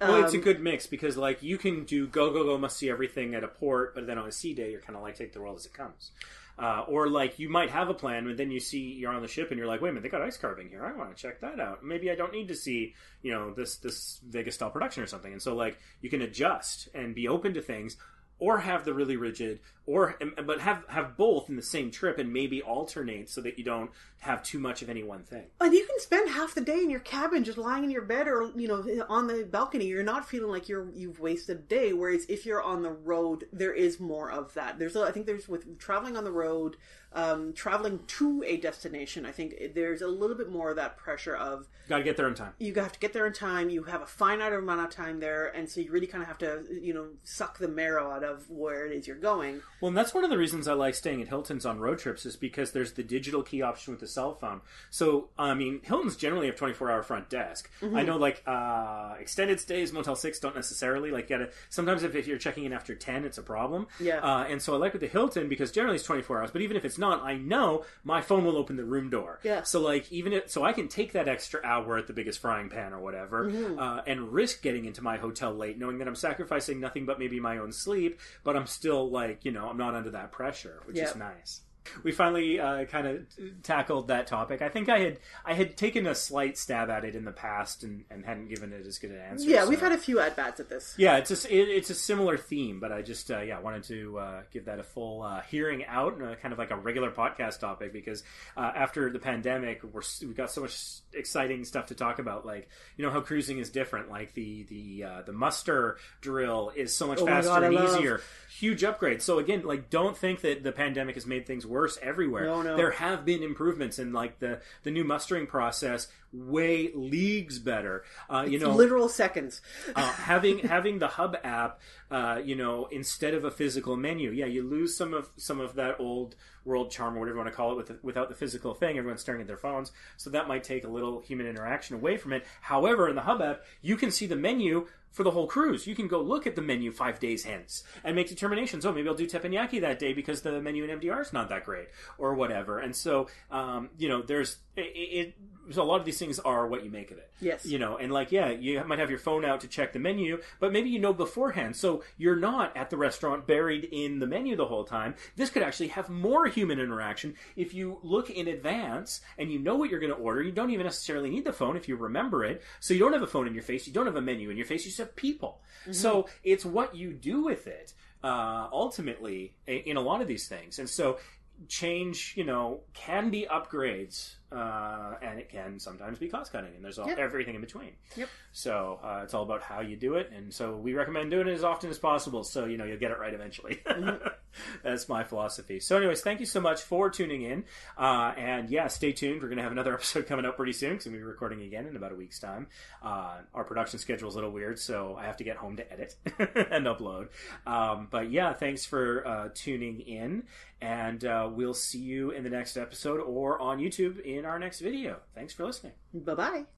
Well, 0.00 0.22
it's 0.22 0.32
a 0.34 0.36
Um, 0.36 0.42
good 0.42 0.60
mix 0.60 0.86
because 0.86 1.16
like 1.16 1.42
you 1.42 1.58
can 1.58 1.84
do 1.84 2.06
go 2.06 2.30
go 2.32 2.44
go 2.44 2.56
must 2.58 2.76
see 2.76 2.88
everything 2.88 3.34
at 3.34 3.42
a 3.42 3.48
port, 3.48 3.94
but 3.96 4.06
then 4.06 4.16
on 4.18 4.28
a 4.28 4.32
sea 4.32 4.54
day 4.54 4.70
you're 4.70 4.80
kind 4.80 4.96
of 4.96 5.02
like 5.02 5.16
take 5.16 5.32
the 5.32 5.40
world 5.40 5.56
as 5.56 5.66
it 5.66 5.72
comes. 5.74 6.12
Uh, 6.58 6.84
or 6.88 7.08
like 7.08 7.38
you 7.38 7.48
might 7.48 7.70
have 7.70 7.88
a 7.88 7.94
plan, 7.94 8.26
but 8.26 8.36
then 8.36 8.50
you 8.50 8.58
see 8.58 8.80
you're 8.80 9.12
on 9.12 9.22
the 9.22 9.28
ship 9.28 9.50
and 9.50 9.58
you're 9.58 9.68
like, 9.68 9.80
wait 9.80 9.90
a 9.90 9.92
minute, 9.92 10.02
they 10.02 10.08
got 10.08 10.22
ice 10.22 10.36
carving 10.36 10.68
here. 10.68 10.84
I 10.84 10.92
want 10.92 11.16
to 11.16 11.22
check 11.22 11.40
that 11.40 11.60
out. 11.60 11.84
Maybe 11.84 12.10
I 12.10 12.16
don't 12.16 12.32
need 12.32 12.48
to 12.48 12.56
see 12.56 12.94
you 13.22 13.30
know 13.30 13.54
this 13.54 13.76
this 13.76 14.20
Vegas 14.28 14.56
style 14.56 14.70
production 14.70 15.02
or 15.02 15.06
something. 15.06 15.32
And 15.32 15.40
so 15.40 15.54
like 15.54 15.78
you 16.00 16.10
can 16.10 16.22
adjust 16.22 16.88
and 16.94 17.14
be 17.14 17.28
open 17.28 17.54
to 17.54 17.62
things, 17.62 17.96
or 18.38 18.58
have 18.58 18.84
the 18.84 18.94
really 18.94 19.16
rigid, 19.16 19.60
or 19.86 20.16
but 20.44 20.60
have 20.60 20.84
have 20.88 21.16
both 21.16 21.48
in 21.48 21.56
the 21.56 21.62
same 21.62 21.90
trip 21.90 22.18
and 22.18 22.32
maybe 22.32 22.62
alternate 22.62 23.28
so 23.28 23.40
that 23.40 23.58
you 23.58 23.64
don't 23.64 23.90
have 24.20 24.42
too 24.42 24.58
much 24.58 24.82
of 24.82 24.90
any 24.90 25.02
one 25.02 25.22
thing. 25.22 25.44
And 25.60 25.72
you 25.72 25.86
can 25.86 25.98
spend 26.00 26.30
half 26.30 26.54
the 26.54 26.60
day 26.60 26.78
in 26.78 26.90
your 26.90 27.00
cabin 27.00 27.44
just 27.44 27.58
lying 27.58 27.84
in 27.84 27.90
your 27.90 28.02
bed 28.02 28.26
or, 28.26 28.50
you 28.56 28.66
know, 28.66 28.84
on 29.08 29.28
the 29.28 29.44
balcony. 29.44 29.86
You're 29.86 30.02
not 30.02 30.28
feeling 30.28 30.50
like 30.50 30.68
you're, 30.68 30.90
you've 30.92 31.20
wasted 31.20 31.58
a 31.58 31.60
day. 31.60 31.92
Whereas 31.92 32.26
if 32.28 32.44
you're 32.44 32.62
on 32.62 32.82
the 32.82 32.90
road, 32.90 33.44
there 33.52 33.72
is 33.72 34.00
more 34.00 34.30
of 34.30 34.54
that. 34.54 34.78
There's, 34.78 34.96
a, 34.96 35.02
I 35.02 35.12
think 35.12 35.26
there's 35.26 35.48
with 35.48 35.78
traveling 35.78 36.16
on 36.16 36.24
the 36.24 36.32
road, 36.32 36.76
um, 37.12 37.52
traveling 37.54 38.00
to 38.06 38.44
a 38.46 38.56
destination, 38.58 39.24
I 39.24 39.32
think 39.32 39.54
there's 39.74 40.02
a 40.02 40.08
little 40.08 40.36
bit 40.36 40.50
more 40.50 40.70
of 40.70 40.76
that 40.76 40.96
pressure 40.96 41.34
of 41.34 41.68
Got 41.88 41.98
to 41.98 42.04
get 42.04 42.16
there 42.18 42.28
in 42.28 42.34
time. 42.34 42.52
you 42.58 42.74
have 42.74 42.92
to 42.92 42.98
get 42.98 43.14
there 43.14 43.26
in 43.26 43.32
time. 43.32 43.70
You 43.70 43.84
have 43.84 44.02
a 44.02 44.06
finite 44.06 44.52
amount 44.52 44.80
of 44.80 44.90
time 44.90 45.20
there. 45.20 45.46
And 45.46 45.68
so 45.70 45.80
you 45.80 45.90
really 45.90 46.06
kind 46.06 46.20
of 46.22 46.28
have 46.28 46.38
to, 46.38 46.64
you 46.70 46.92
know, 46.92 47.06
suck 47.24 47.58
the 47.58 47.68
marrow 47.68 48.10
out 48.10 48.24
of 48.24 48.48
where 48.50 48.84
it 48.86 48.92
is 48.92 49.06
you're 49.06 49.16
going. 49.16 49.62
Well, 49.80 49.88
and 49.88 49.96
that's 49.96 50.12
one 50.12 50.22
of 50.22 50.28
the 50.28 50.36
reasons 50.36 50.68
I 50.68 50.74
like 50.74 50.94
staying 50.94 51.22
at 51.22 51.28
Hilton's 51.28 51.64
on 51.64 51.78
road 51.78 51.98
trips 51.98 52.26
is 52.26 52.36
because 52.36 52.72
there's 52.72 52.92
the 52.92 53.02
digital 53.02 53.42
key 53.42 53.62
option 53.62 53.92
with 53.94 54.00
the 54.00 54.06
cell 54.06 54.34
phone. 54.34 54.60
So, 54.90 55.30
I 55.38 55.54
mean, 55.54 55.80
Hilton's 55.82 56.16
generally 56.16 56.46
have 56.46 56.56
24 56.56 56.90
hour 56.90 57.02
front 57.02 57.30
desk. 57.30 57.70
I 57.82 58.02
know, 58.02 58.18
like, 58.18 58.42
uh, 58.46 59.14
extended 59.18 59.58
stays, 59.60 59.92
Motel 59.92 60.14
6 60.14 60.38
don't 60.40 60.54
necessarily, 60.54 61.10
like, 61.10 61.26
get 61.26 61.40
it. 61.40 61.54
Sometimes 61.70 62.02
if, 62.02 62.14
if 62.14 62.26
you're 62.26 62.36
checking 62.38 62.64
in 62.64 62.72
after 62.74 62.94
10, 62.94 63.24
it's 63.24 63.38
a 63.38 63.42
problem. 63.42 63.86
Yeah. 63.98 64.18
Uh, 64.18 64.44
and 64.44 64.60
so 64.60 64.74
I 64.74 64.76
like 64.76 64.92
with 64.92 65.00
the 65.00 65.08
Hilton 65.08 65.48
because 65.48 65.72
generally 65.72 65.96
it's 65.96 66.04
24 66.04 66.40
hours, 66.42 66.50
but 66.50 66.60
even 66.60 66.76
if 66.76 66.84
it's 66.84 66.97
not, 66.98 67.22
I 67.22 67.36
know 67.36 67.84
my 68.04 68.20
phone 68.20 68.44
will 68.44 68.56
open 68.56 68.76
the 68.76 68.84
room 68.84 69.10
door. 69.10 69.40
Yeah. 69.42 69.62
So, 69.62 69.80
like, 69.80 70.10
even 70.12 70.32
if, 70.32 70.50
so 70.50 70.62
I 70.64 70.72
can 70.72 70.88
take 70.88 71.12
that 71.12 71.28
extra 71.28 71.60
hour 71.64 71.98
at 71.98 72.06
the 72.06 72.12
biggest 72.12 72.38
frying 72.40 72.68
pan 72.68 72.92
or 72.92 73.00
whatever, 73.00 73.50
uh, 73.78 74.02
and 74.06 74.32
risk 74.32 74.62
getting 74.62 74.84
into 74.84 75.02
my 75.02 75.16
hotel 75.16 75.52
late, 75.52 75.78
knowing 75.78 75.98
that 75.98 76.08
I'm 76.08 76.14
sacrificing 76.14 76.80
nothing 76.80 77.06
but 77.06 77.18
maybe 77.18 77.40
my 77.40 77.58
own 77.58 77.72
sleep 77.72 77.88
sleep, 77.88 78.20
but 78.44 78.54
I'm 78.54 78.66
still 78.66 79.10
like, 79.10 79.46
you 79.46 79.50
know, 79.50 79.66
I'm 79.66 79.78
not 79.78 79.94
under 79.94 80.10
that 80.10 80.30
pressure, 80.30 80.82
which 80.84 80.96
Yep. 80.98 81.08
is 81.08 81.16
nice. 81.16 81.60
We 82.02 82.12
finally 82.12 82.60
uh, 82.60 82.84
kind 82.84 83.06
of 83.06 83.62
tackled 83.62 84.08
that 84.08 84.26
topic. 84.26 84.62
I 84.62 84.68
think 84.68 84.88
I 84.88 84.98
had 85.00 85.18
I 85.44 85.54
had 85.54 85.76
taken 85.76 86.06
a 86.06 86.14
slight 86.14 86.56
stab 86.58 86.90
at 86.90 87.04
it 87.04 87.14
in 87.14 87.24
the 87.24 87.32
past 87.32 87.82
and, 87.84 88.04
and 88.10 88.24
hadn't 88.24 88.48
given 88.48 88.72
it 88.72 88.86
as 88.86 88.98
good 88.98 89.10
an 89.10 89.18
answer. 89.20 89.48
Yeah, 89.48 89.66
we've 89.66 89.80
had 89.80 89.92
a 89.92 89.98
few 89.98 90.20
at 90.20 90.36
bats 90.36 90.60
at 90.60 90.68
this. 90.68 90.94
yeah, 90.98 91.16
it's 91.16 91.30
a, 91.30 91.54
it, 91.54 91.68
it's 91.68 91.90
a 91.90 91.94
similar 91.94 92.36
theme, 92.36 92.80
but 92.80 92.92
I 92.92 93.02
just 93.02 93.30
uh, 93.30 93.40
yeah 93.40 93.60
wanted 93.60 93.84
to 93.84 94.18
uh, 94.18 94.40
give 94.52 94.66
that 94.66 94.78
a 94.78 94.82
full 94.82 95.22
uh, 95.22 95.40
hearing 95.42 95.84
out 95.86 96.16
and 96.18 96.38
kind 96.40 96.52
of 96.52 96.58
like 96.58 96.70
a 96.70 96.76
regular 96.76 97.10
podcast 97.10 97.60
topic 97.60 97.92
because 97.92 98.22
uh, 98.56 98.72
after 98.74 99.10
the 99.10 99.18
pandemic 99.18 99.82
we're 99.92 100.02
we 100.22 100.34
got 100.34 100.50
so 100.50 100.60
much 100.60 101.00
exciting 101.12 101.64
stuff 101.64 101.86
to 101.86 101.94
talk 101.94 102.18
about 102.18 102.44
like 102.46 102.68
you 102.96 103.04
know 103.04 103.10
how 103.10 103.20
cruising 103.20 103.58
is 103.58 103.70
different 103.70 104.10
like 104.10 104.34
the 104.34 104.64
the 104.64 105.04
uh, 105.04 105.22
the 105.22 105.32
muster 105.32 105.96
drill 106.20 106.72
is 106.76 106.94
so 106.96 107.06
much 107.06 107.18
Oh 107.20 107.26
faster 107.26 107.48
God, 107.50 107.62
and 107.64 107.74
love- 107.74 107.96
easier 107.96 108.20
huge 108.58 108.84
upgrade 108.84 109.22
so 109.22 109.38
again 109.38 109.62
like 109.64 109.90
don't 109.90 110.16
think 110.16 110.40
that 110.42 110.62
the 110.62 110.72
pandemic 110.72 111.14
has 111.14 111.26
made 111.26 111.46
things 111.46 111.64
worse 111.66 111.77
everywhere 112.02 112.44
No, 112.44 112.62
no. 112.62 112.76
there 112.76 112.90
have 112.92 113.24
been 113.24 113.42
improvements 113.42 113.98
in 113.98 114.12
like 114.12 114.38
the 114.38 114.60
the 114.82 114.90
new 114.90 115.04
mustering 115.04 115.46
process 115.46 116.08
way 116.32 116.90
leagues 116.94 117.58
better 117.58 118.04
uh, 118.28 118.44
you 118.48 118.58
know 118.58 118.72
Literal 118.74 119.08
seconds. 119.08 119.60
uh, 119.94 120.02
having 120.12 120.58
having 120.60 120.98
the 120.98 121.08
hub 121.08 121.36
app, 121.44 121.80
uh, 122.10 122.40
you 122.44 122.54
know, 122.54 122.86
instead 122.90 123.32
of 123.34 123.44
a 123.44 123.50
physical 123.50 123.96
menu, 123.96 124.30
yeah, 124.30 124.44
you 124.46 124.62
lose 124.62 124.96
some 124.96 125.14
of 125.14 125.30
some 125.36 125.60
of 125.60 125.74
that 125.76 125.98
old 126.00 126.34
world 126.64 126.90
charm 126.90 127.16
or 127.16 127.20
whatever 127.20 127.36
you 127.36 127.42
want 127.42 127.50
to 127.50 127.56
call 127.56 127.72
it 127.72 127.76
with 127.76 127.86
the, 127.86 127.98
without 128.02 128.28
the 128.28 128.34
physical 128.34 128.74
thing. 128.74 128.98
Everyone's 128.98 129.20
staring 129.22 129.40
at 129.40 129.46
their 129.46 129.56
phones, 129.56 129.90
so 130.18 130.28
that 130.30 130.48
might 130.48 130.64
take 130.64 130.84
a 130.84 130.88
little 130.88 131.20
human 131.20 131.46
interaction 131.46 131.96
away 131.96 132.16
from 132.18 132.32
it. 132.34 132.44
However, 132.60 133.08
in 133.08 133.14
the 133.16 133.22
hub 133.22 133.40
app, 133.40 133.62
you 133.80 133.96
can 133.96 134.10
see 134.10 134.26
the 134.26 134.36
menu 134.36 134.86
for 135.18 135.24
the 135.24 135.32
whole 135.32 135.48
cruise. 135.48 135.84
You 135.84 135.96
can 135.96 136.06
go 136.06 136.22
look 136.22 136.46
at 136.46 136.54
the 136.54 136.62
menu 136.62 136.92
five 136.92 137.18
days 137.18 137.42
hence 137.42 137.82
and 138.04 138.14
make 138.14 138.28
determinations. 138.28 138.86
Oh, 138.86 138.92
maybe 138.92 139.08
I'll 139.08 139.16
do 139.16 139.26
teppanyaki 139.26 139.80
that 139.80 139.98
day 139.98 140.12
because 140.12 140.42
the 140.42 140.60
menu 140.62 140.84
in 140.84 141.00
MDR 141.00 141.20
is 141.20 141.32
not 141.32 141.48
that 141.48 141.64
great, 141.64 141.88
or 142.18 142.34
whatever. 142.34 142.78
And 142.78 142.94
so, 142.94 143.26
um, 143.50 143.90
you 143.98 144.08
know, 144.08 144.22
there's 144.22 144.58
it, 144.76 144.92
it. 144.94 145.34
So 145.70 145.82
a 145.82 145.84
lot 145.84 146.00
of 146.00 146.06
these 146.06 146.18
things 146.18 146.38
are 146.38 146.66
what 146.66 146.84
you 146.84 146.90
make 146.90 147.10
of 147.10 147.18
it. 147.18 147.30
Yes. 147.40 147.66
You 147.66 147.78
know, 147.78 147.96
and 147.96 148.12
like, 148.12 148.32
yeah, 148.32 148.50
you 148.50 148.82
might 148.84 148.98
have 148.98 149.10
your 149.10 149.18
phone 149.18 149.44
out 149.44 149.60
to 149.60 149.68
check 149.68 149.92
the 149.92 149.98
menu, 149.98 150.40
but 150.60 150.72
maybe 150.72 150.90
you 150.90 150.98
know 150.98 151.12
beforehand. 151.12 151.76
So 151.76 152.02
you're 152.16 152.36
not 152.36 152.76
at 152.76 152.90
the 152.90 152.96
restaurant 152.96 153.46
buried 153.46 153.84
in 153.84 154.18
the 154.18 154.26
menu 154.26 154.56
the 154.56 154.66
whole 154.66 154.84
time. 154.84 155.14
This 155.36 155.50
could 155.50 155.62
actually 155.62 155.88
have 155.88 156.08
more 156.08 156.46
human 156.46 156.78
interaction 156.78 157.34
if 157.56 157.74
you 157.74 157.98
look 158.02 158.30
in 158.30 158.48
advance 158.48 159.20
and 159.36 159.52
you 159.52 159.58
know 159.58 159.76
what 159.76 159.90
you're 159.90 160.00
going 160.00 160.12
to 160.12 160.18
order. 160.18 160.42
You 160.42 160.52
don't 160.52 160.70
even 160.70 160.84
necessarily 160.84 161.30
need 161.30 161.44
the 161.44 161.52
phone 161.52 161.76
if 161.76 161.88
you 161.88 161.96
remember 161.96 162.44
it. 162.44 162.62
So 162.80 162.94
you 162.94 163.00
don't 163.00 163.12
have 163.12 163.22
a 163.22 163.26
phone 163.26 163.46
in 163.46 163.54
your 163.54 163.62
face. 163.62 163.86
You 163.86 163.92
don't 163.92 164.06
have 164.06 164.16
a 164.16 164.22
menu 164.22 164.50
in 164.50 164.56
your 164.56 164.66
face. 164.66 164.84
You 164.84 164.90
just 164.90 164.98
have 164.98 165.16
people. 165.16 165.60
So 165.90 166.28
it's 166.44 166.64
what 166.66 166.94
you 166.94 167.12
do 167.12 167.44
with 167.44 167.66
it, 167.66 167.94
uh, 168.22 168.68
ultimately, 168.72 169.54
in 169.66 169.96
a 169.96 170.00
lot 170.00 170.20
of 170.20 170.28
these 170.28 170.46
things. 170.46 170.78
And 170.78 170.88
so 170.88 171.18
change, 171.66 172.34
you 172.36 172.44
know, 172.44 172.80
can 172.94 173.30
be 173.30 173.46
upgrades, 173.50 174.34
uh, 174.52 175.14
and 175.22 175.38
it 175.38 175.48
can 175.50 175.78
sometimes 175.78 176.18
be 176.18 176.28
cost 176.28 176.52
cutting, 176.52 176.74
and 176.74 176.84
there's 176.84 176.98
all, 176.98 177.06
Yep. 177.08 177.18
everything 177.18 177.54
in 177.54 177.60
between. 177.60 177.92
Yep. 178.16 178.28
So 178.52 178.98
uh, 179.02 179.20
it's 179.24 179.34
all 179.34 179.42
about 179.42 179.62
how 179.62 179.80
you 179.80 179.96
do 179.96 180.14
it, 180.14 180.30
and 180.34 180.52
so 180.52 180.76
we 180.76 180.94
recommend 180.94 181.30
doing 181.30 181.48
it 181.48 181.52
as 181.52 181.64
often 181.64 181.90
as 181.90 181.98
possible, 181.98 182.44
so 182.44 182.64
you 182.64 182.76
know 182.76 182.84
you'll 182.84 182.98
get 182.98 183.10
it 183.10 183.18
right 183.18 183.34
eventually. 183.34 183.80
That's 184.82 185.08
my 185.08 185.22
philosophy. 185.24 185.78
So, 185.78 185.96
anyways, 185.98 186.20
thank 186.22 186.40
you 186.40 186.46
so 186.46 186.60
much 186.60 186.80
for 186.82 187.10
tuning 187.10 187.42
in, 187.42 187.64
uh, 187.96 188.32
and 188.36 188.70
yeah, 188.70 188.88
stay 188.88 189.12
tuned. 189.12 189.40
We're 189.42 189.48
gonna 189.50 189.62
have 189.62 189.72
another 189.72 189.94
episode 189.98 190.26
coming 190.26 190.44
up 190.46 190.56
pretty 190.56 190.72
soon 190.72 190.90
because 190.92 191.06
we'll 191.06 191.16
be 191.16 191.22
recording 191.22 191.62
again 191.62 191.86
in 191.86 191.94
about 191.96 192.12
a 192.12 192.16
week's 192.16 192.40
time. 192.40 192.66
Uh, 193.02 193.36
our 193.54 193.64
production 193.64 193.98
schedule 193.98 194.28
is 194.28 194.34
a 194.34 194.38
little 194.38 194.50
weird, 194.50 194.78
so 194.78 195.16
I 195.18 195.26
have 195.26 195.36
to 195.36 195.44
get 195.44 195.56
home 195.56 195.76
to 195.76 195.92
edit 195.92 196.16
and 196.38 196.86
upload. 196.86 197.28
Um, 197.66 198.08
but 198.10 198.30
yeah, 198.30 198.52
thanks 198.52 198.84
for 198.84 199.26
uh, 199.26 199.48
tuning 199.54 200.00
in, 200.00 200.44
and 200.80 201.24
uh, 201.24 201.48
we'll 201.52 201.74
see 201.74 201.98
you 202.00 202.30
in 202.30 202.42
the 202.42 202.50
next 202.50 202.76
episode 202.76 203.20
or 203.20 203.60
on 203.60 203.78
YouTube 203.78 204.20
in 204.38 204.44
our 204.44 204.58
next 204.58 204.80
video. 204.80 205.18
Thanks 205.34 205.52
for 205.52 205.64
listening. 205.66 205.92
Bye 206.14 206.34
bye. 206.34 206.68